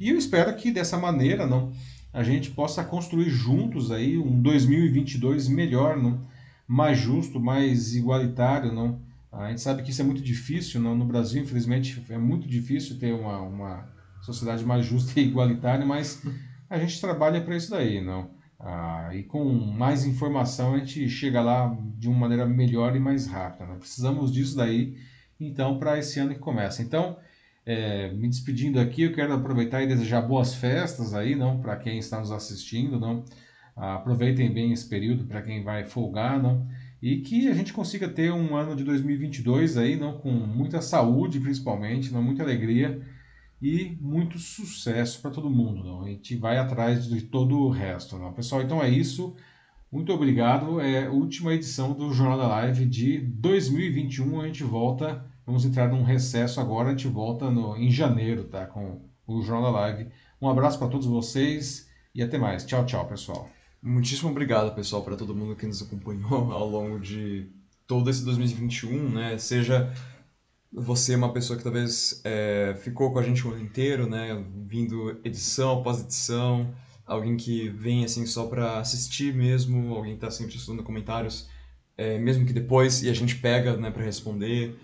E 0.00 0.08
eu 0.08 0.16
espero 0.16 0.54
que 0.56 0.70
dessa 0.70 0.96
maneira 0.96 1.46
não, 1.46 1.72
a 2.12 2.22
gente 2.22 2.50
possa 2.50 2.82
construir 2.82 3.28
juntos 3.28 3.90
aí 3.90 4.16
um 4.16 4.40
2022 4.40 5.46
melhor, 5.48 5.96
não? 5.96 6.26
mais 6.66 6.98
justo, 6.98 7.38
mais 7.38 7.94
igualitário. 7.94 8.72
Não? 8.72 9.00
A 9.32 9.50
gente 9.50 9.60
sabe 9.60 9.82
que 9.82 9.90
isso 9.90 10.00
é 10.00 10.04
muito 10.04 10.22
difícil. 10.22 10.80
Não? 10.80 10.94
No 10.94 11.04
Brasil, 11.04 11.42
infelizmente, 11.42 12.02
é 12.08 12.18
muito 12.18 12.48
difícil 12.48 12.98
ter 12.98 13.12
uma, 13.12 13.40
uma 13.40 13.88
sociedade 14.22 14.64
mais 14.64 14.84
justa 14.84 15.18
e 15.20 15.24
igualitária, 15.24 15.84
mas 15.84 16.22
a 16.68 16.78
gente 16.78 17.00
trabalha 17.00 17.40
para 17.40 17.56
isso 17.56 17.70
daí. 17.70 18.02
Não? 18.02 18.30
Ah, 18.60 19.10
e 19.14 19.22
com 19.22 19.44
mais 19.44 20.04
informação 20.04 20.74
a 20.74 20.78
gente 20.78 21.08
chega 21.08 21.40
lá 21.40 21.76
de 21.96 22.08
uma 22.08 22.18
maneira 22.18 22.46
melhor 22.46 22.96
e 22.96 23.00
mais 23.00 23.26
rápida. 23.26 23.66
Né? 23.66 23.76
Precisamos 23.78 24.32
disso 24.32 24.56
daí, 24.56 24.96
então, 25.40 25.78
para 25.78 25.98
esse 25.98 26.18
ano 26.18 26.34
que 26.34 26.40
começa. 26.40 26.82
Então, 26.82 27.16
é, 27.64 28.10
me 28.12 28.28
despedindo 28.28 28.80
aqui, 28.80 29.02
eu 29.02 29.12
quero 29.12 29.32
aproveitar 29.32 29.82
e 29.82 29.86
desejar 29.86 30.22
boas 30.22 30.54
festas 30.54 31.14
aí, 31.14 31.36
não, 31.36 31.60
para 31.60 31.76
quem 31.76 31.98
está 31.98 32.18
nos 32.18 32.32
assistindo, 32.32 32.98
não. 32.98 33.24
Aproveitem 33.76 34.52
bem 34.52 34.72
esse 34.72 34.88
período 34.88 35.24
para 35.24 35.40
quem 35.42 35.62
vai 35.62 35.84
folgar, 35.84 36.42
não. 36.42 36.66
E 37.00 37.18
que 37.18 37.48
a 37.48 37.54
gente 37.54 37.72
consiga 37.72 38.08
ter 38.08 38.32
um 38.32 38.56
ano 38.56 38.74
de 38.74 38.84
2022 38.84 39.76
aí, 39.76 39.96
não, 39.96 40.18
com 40.18 40.30
muita 40.30 40.82
saúde, 40.82 41.40
principalmente, 41.40 42.12
não, 42.12 42.22
muita 42.22 42.42
alegria 42.42 43.00
e 43.62 43.96
muito 44.00 44.38
sucesso 44.38 45.20
para 45.20 45.30
todo 45.30 45.50
mundo, 45.50 45.84
não. 45.84 46.02
A 46.02 46.08
gente 46.08 46.36
vai 46.36 46.58
atrás 46.58 47.08
de 47.08 47.22
todo 47.22 47.58
o 47.58 47.70
resto, 47.70 48.18
não. 48.18 48.32
Pessoal, 48.32 48.62
então 48.62 48.82
é 48.82 48.88
isso. 48.88 49.36
Muito 49.90 50.12
obrigado. 50.12 50.80
É 50.80 51.08
última 51.08 51.54
edição 51.54 51.92
do 51.92 52.12
Jornal 52.12 52.38
da 52.38 52.48
Live 52.48 52.84
de 52.84 53.18
2021. 53.18 54.40
A 54.40 54.46
gente 54.46 54.64
volta 54.64 55.24
Vamos 55.48 55.64
entrar 55.64 55.88
num 55.88 56.02
recesso 56.02 56.60
agora, 56.60 56.88
a 56.88 56.90
gente 56.90 57.08
volta 57.08 57.50
no, 57.50 57.74
em 57.74 57.90
janeiro, 57.90 58.44
tá? 58.44 58.66
Com 58.66 59.00
o 59.26 59.40
Jornal 59.40 59.72
da 59.72 59.78
Live. 59.80 60.10
Um 60.42 60.46
abraço 60.46 60.78
para 60.78 60.88
todos 60.88 61.06
vocês 61.06 61.88
e 62.14 62.22
até 62.22 62.36
mais. 62.36 62.66
Tchau, 62.66 62.84
tchau, 62.84 63.06
pessoal. 63.06 63.48
Muitíssimo 63.80 64.30
obrigado, 64.30 64.74
pessoal, 64.74 65.02
para 65.04 65.16
todo 65.16 65.34
mundo 65.34 65.54
que 65.54 65.66
nos 65.66 65.80
acompanhou 65.80 66.50
ao 66.52 66.68
longo 66.68 66.98
de 66.98 67.48
todo 67.86 68.10
esse 68.10 68.24
2021, 68.24 69.10
né? 69.10 69.38
Seja 69.38 69.94
você 70.72 71.14
uma 71.14 71.32
pessoa 71.32 71.56
que 71.56 71.62
talvez 71.62 72.20
é, 72.24 72.76
ficou 72.82 73.12
com 73.12 73.20
a 73.20 73.22
gente 73.22 73.46
o 73.46 73.52
ano 73.52 73.62
inteiro, 73.62 74.08
né? 74.08 74.44
Vindo 74.66 75.20
edição 75.24 75.78
após 75.78 76.00
edição, 76.00 76.74
alguém 77.06 77.36
que 77.36 77.68
vem 77.68 78.04
assim 78.04 78.26
só 78.26 78.46
para 78.46 78.80
assistir 78.80 79.32
mesmo, 79.32 79.94
alguém 79.94 80.12
que 80.12 80.24
está 80.24 80.30
sempre 80.30 80.56
estudando 80.56 80.82
comentários, 80.82 81.48
é, 81.96 82.18
mesmo 82.18 82.44
que 82.44 82.52
depois 82.52 83.02
e 83.04 83.08
a 83.08 83.14
gente 83.14 83.36
pega, 83.36 83.76
né, 83.76 83.92
para 83.92 84.02
responder. 84.02 84.76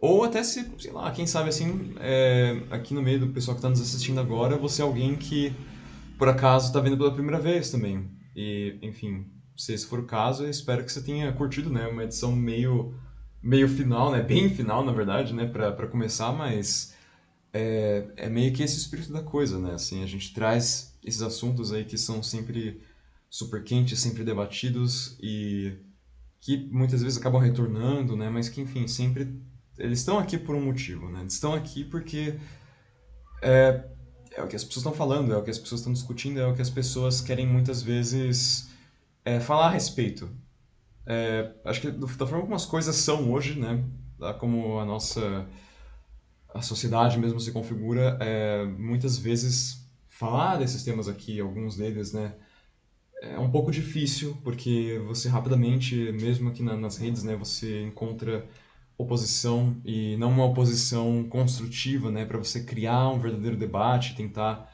Ou 0.00 0.22
até 0.22 0.44
se, 0.44 0.64
sei 0.78 0.92
lá, 0.92 1.10
quem 1.10 1.26
sabe 1.26 1.48
assim, 1.48 1.92
é, 1.98 2.62
aqui 2.70 2.94
no 2.94 3.02
meio 3.02 3.18
do 3.18 3.28
pessoal 3.28 3.56
que 3.56 3.58
está 3.58 3.68
nos 3.68 3.80
assistindo 3.80 4.20
agora, 4.20 4.56
você 4.56 4.80
é 4.80 4.84
alguém 4.84 5.16
que, 5.16 5.52
por 6.16 6.28
acaso, 6.28 6.68
está 6.68 6.78
vendo 6.80 6.96
pela 6.96 7.12
primeira 7.12 7.40
vez 7.40 7.70
também. 7.70 8.17
E, 8.40 8.78
enfim, 8.82 9.26
se 9.56 9.72
esse 9.72 9.84
for 9.84 9.98
o 9.98 10.06
caso, 10.06 10.44
eu 10.44 10.50
espero 10.50 10.84
que 10.84 10.92
você 10.92 11.02
tenha 11.02 11.32
curtido, 11.32 11.68
né? 11.70 11.88
Uma 11.88 12.04
edição 12.04 12.36
meio, 12.36 12.94
meio 13.42 13.68
final, 13.68 14.12
né? 14.12 14.22
Bem 14.22 14.48
final, 14.48 14.84
na 14.84 14.92
verdade, 14.92 15.34
né? 15.34 15.44
Para 15.44 15.88
começar, 15.88 16.30
mas 16.30 16.94
é, 17.52 18.06
é 18.16 18.28
meio 18.28 18.52
que 18.52 18.62
esse 18.62 18.76
espírito 18.76 19.12
da 19.12 19.22
coisa, 19.22 19.58
né? 19.58 19.74
Assim, 19.74 20.04
a 20.04 20.06
gente 20.06 20.32
traz 20.32 20.96
esses 21.04 21.20
assuntos 21.20 21.72
aí 21.72 21.84
que 21.84 21.98
são 21.98 22.22
sempre 22.22 22.80
super 23.28 23.64
quentes, 23.64 23.98
sempre 23.98 24.22
debatidos 24.22 25.18
e 25.20 25.76
que 26.40 26.56
muitas 26.70 27.02
vezes 27.02 27.18
acabam 27.18 27.40
retornando, 27.42 28.16
né? 28.16 28.30
Mas 28.30 28.48
que, 28.48 28.60
enfim, 28.60 28.86
sempre 28.86 29.36
eles 29.76 29.98
estão 29.98 30.16
aqui 30.16 30.38
por 30.38 30.54
um 30.54 30.64
motivo, 30.64 31.08
né? 31.08 31.22
Eles 31.22 31.32
estão 31.32 31.54
aqui 31.54 31.82
porque 31.84 32.38
é, 33.42 33.84
é 34.38 34.42
o 34.42 34.48
que 34.48 34.56
as 34.56 34.64
pessoas 34.64 34.84
estão 34.84 34.94
falando, 34.94 35.32
é 35.32 35.36
o 35.36 35.42
que 35.42 35.50
as 35.50 35.58
pessoas 35.58 35.80
estão 35.80 35.92
discutindo, 35.92 36.40
é 36.40 36.46
o 36.46 36.54
que 36.54 36.62
as 36.62 36.70
pessoas 36.70 37.20
querem 37.20 37.46
muitas 37.46 37.82
vezes 37.82 38.70
é, 39.24 39.40
falar 39.40 39.66
a 39.66 39.70
respeito. 39.70 40.30
É, 41.04 41.52
acho 41.64 41.80
que 41.80 41.90
da 41.90 42.26
forma 42.26 42.42
como 42.42 42.54
as 42.54 42.66
coisas 42.66 42.96
são 42.96 43.32
hoje, 43.32 43.58
né? 43.58 43.84
Como 44.38 44.78
a 44.78 44.84
nossa 44.84 45.46
a 46.54 46.62
sociedade 46.62 47.18
mesmo 47.18 47.38
se 47.40 47.52
configura, 47.52 48.16
é, 48.20 48.64
muitas 48.64 49.18
vezes 49.18 49.86
falar 50.08 50.56
desses 50.56 50.82
temas 50.82 51.08
aqui, 51.08 51.40
alguns 51.40 51.76
deles, 51.76 52.12
né? 52.12 52.34
É 53.20 53.38
um 53.38 53.50
pouco 53.50 53.70
difícil, 53.70 54.36
porque 54.44 55.00
você 55.06 55.28
rapidamente, 55.28 56.12
mesmo 56.12 56.48
aqui 56.48 56.62
na, 56.62 56.76
nas 56.76 56.96
redes, 56.96 57.24
né, 57.24 57.34
você 57.34 57.82
encontra 57.82 58.46
oposição 58.98 59.76
e 59.84 60.16
não 60.18 60.30
uma 60.30 60.44
oposição 60.44 61.24
construtiva, 61.30 62.10
né, 62.10 62.26
para 62.26 62.38
você 62.38 62.64
criar 62.64 63.08
um 63.08 63.20
verdadeiro 63.20 63.56
debate, 63.56 64.16
tentar 64.16 64.70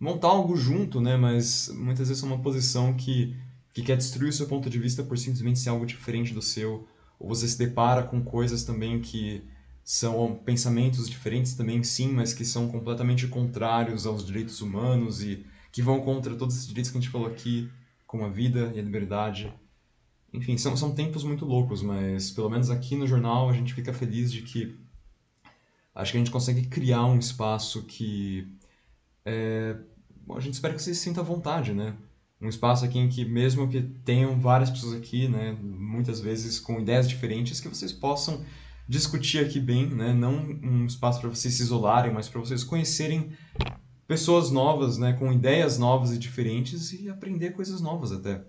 montar 0.00 0.28
algo 0.28 0.56
junto, 0.56 1.00
né, 1.00 1.16
mas 1.16 1.68
muitas 1.74 2.08
vezes 2.08 2.22
é 2.22 2.26
uma 2.26 2.42
posição 2.42 2.94
que 2.94 3.36
que 3.76 3.82
quer 3.82 3.98
destruir 3.98 4.30
o 4.30 4.32
seu 4.32 4.46
ponto 4.46 4.70
de 4.70 4.78
vista 4.78 5.04
por 5.04 5.18
simplesmente 5.18 5.58
ser 5.58 5.68
algo 5.68 5.84
diferente 5.84 6.32
do 6.32 6.40
seu, 6.40 6.88
ou 7.18 7.28
você 7.28 7.46
se 7.46 7.58
depara 7.58 8.02
com 8.02 8.22
coisas 8.22 8.64
também 8.64 9.02
que 9.02 9.42
são 9.84 10.34
pensamentos 10.46 11.10
diferentes 11.10 11.52
também, 11.52 11.82
sim, 11.84 12.08
mas 12.08 12.32
que 12.32 12.42
são 12.42 12.68
completamente 12.68 13.28
contrários 13.28 14.06
aos 14.06 14.24
direitos 14.24 14.62
humanos 14.62 15.22
e 15.22 15.44
que 15.70 15.82
vão 15.82 16.00
contra 16.00 16.34
todos 16.34 16.54
esses 16.56 16.66
direitos 16.66 16.90
que 16.90 16.96
a 16.96 17.00
gente 17.02 17.10
falou 17.10 17.28
aqui, 17.28 17.70
como 18.06 18.24
a 18.24 18.30
vida 18.30 18.72
e 18.74 18.78
a 18.78 18.82
liberdade. 18.82 19.52
Enfim, 20.36 20.58
são, 20.58 20.76
são 20.76 20.92
tempos 20.94 21.24
muito 21.24 21.46
loucos, 21.46 21.80
mas 21.80 22.30
pelo 22.30 22.50
menos 22.50 22.70
aqui 22.70 22.94
no 22.94 23.06
jornal 23.06 23.48
a 23.48 23.54
gente 23.54 23.72
fica 23.72 23.90
feliz 23.90 24.30
de 24.30 24.42
que 24.42 24.76
acho 25.94 26.12
que 26.12 26.18
a 26.18 26.20
gente 26.20 26.30
consegue 26.30 26.66
criar 26.66 27.06
um 27.06 27.18
espaço 27.18 27.82
que 27.84 28.46
é, 29.24 29.74
a 30.28 30.40
gente 30.40 30.52
espera 30.52 30.74
que 30.74 30.82
você 30.82 30.94
se 30.94 31.00
sinta 31.00 31.22
à 31.22 31.24
vontade, 31.24 31.72
né? 31.72 31.96
Um 32.38 32.48
espaço 32.48 32.84
aqui 32.84 32.98
em 32.98 33.08
que 33.08 33.24
mesmo 33.24 33.66
que 33.66 33.80
tenham 33.80 34.38
várias 34.38 34.68
pessoas 34.68 34.92
aqui, 34.92 35.26
né, 35.26 35.56
muitas 35.58 36.20
vezes 36.20 36.60
com 36.60 36.78
ideias 36.78 37.08
diferentes, 37.08 37.58
que 37.58 37.68
vocês 37.68 37.90
possam 37.90 38.44
discutir 38.86 39.38
aqui 39.38 39.58
bem, 39.58 39.86
né? 39.86 40.12
Não 40.12 40.34
um 40.62 40.84
espaço 40.84 41.18
para 41.18 41.30
vocês 41.30 41.54
se 41.54 41.62
isolarem, 41.62 42.12
mas 42.12 42.28
para 42.28 42.40
vocês 42.40 42.62
conhecerem 42.62 43.30
pessoas 44.06 44.50
novas, 44.50 44.98
né, 44.98 45.14
com 45.14 45.32
ideias 45.32 45.78
novas 45.78 46.12
e 46.12 46.18
diferentes 46.18 46.92
e 46.92 47.08
aprender 47.08 47.52
coisas 47.52 47.80
novas 47.80 48.12
até 48.12 48.44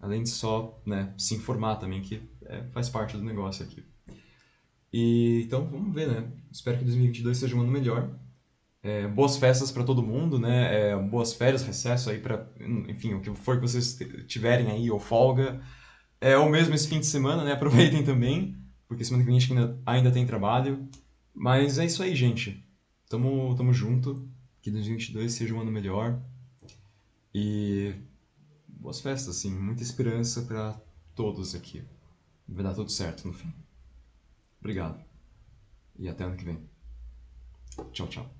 além 0.00 0.22
de 0.22 0.30
só 0.30 0.80
né, 0.86 1.12
se 1.18 1.34
informar 1.34 1.76
também, 1.76 2.00
que 2.00 2.22
é, 2.46 2.62
faz 2.72 2.88
parte 2.88 3.16
do 3.16 3.22
negócio 3.22 3.64
aqui. 3.64 3.84
E, 4.92 5.42
então, 5.44 5.66
vamos 5.66 5.94
ver, 5.94 6.08
né? 6.08 6.32
Espero 6.50 6.78
que 6.78 6.84
2022 6.84 7.36
seja 7.36 7.56
um 7.56 7.60
ano 7.60 7.70
melhor. 7.70 8.10
É, 8.82 9.06
boas 9.08 9.36
festas 9.36 9.70
para 9.70 9.84
todo 9.84 10.02
mundo, 10.02 10.38
né? 10.38 10.90
É, 10.90 10.96
boas 10.96 11.34
férias, 11.34 11.62
recesso 11.62 12.10
aí 12.10 12.18
para, 12.18 12.48
enfim, 12.88 13.14
o 13.14 13.20
que 13.20 13.34
for 13.34 13.56
que 13.56 13.62
vocês 13.62 13.98
tiverem 14.26 14.70
aí 14.70 14.90
ou 14.90 14.98
folga. 14.98 15.60
É 16.20 16.36
o 16.36 16.48
mesmo 16.48 16.74
esse 16.74 16.88
fim 16.88 17.00
de 17.00 17.06
semana, 17.06 17.44
né? 17.44 17.52
Aproveitem 17.52 18.02
também, 18.02 18.56
porque 18.86 19.04
semana 19.04 19.24
que 19.24 19.30
vem 19.30 19.38
ainda, 19.38 19.78
ainda 19.84 20.10
tem 20.10 20.26
trabalho. 20.26 20.88
Mas 21.34 21.78
é 21.78 21.84
isso 21.84 22.02
aí, 22.02 22.14
gente. 22.14 22.64
Tamo, 23.08 23.54
tamo 23.56 23.72
junto. 23.72 24.28
Que 24.62 24.70
2022 24.70 25.32
seja 25.32 25.54
um 25.54 25.60
ano 25.60 25.70
melhor. 25.70 26.20
E 27.34 27.94
boas 28.78 29.00
festas, 29.00 29.36
assim, 29.36 29.50
muita 29.50 29.82
esperança 29.82 30.42
para 30.42 30.80
todos 31.14 31.54
aqui. 31.54 31.84
Vai 32.48 32.64
dar 32.64 32.74
tudo 32.74 32.90
certo 32.90 33.26
no 33.26 33.34
fim. 33.34 33.52
Obrigado. 34.60 35.04
E 35.98 36.08
até 36.08 36.24
ano 36.24 36.36
que 36.36 36.44
vem. 36.44 36.68
Tchau, 37.92 38.08
tchau. 38.08 38.37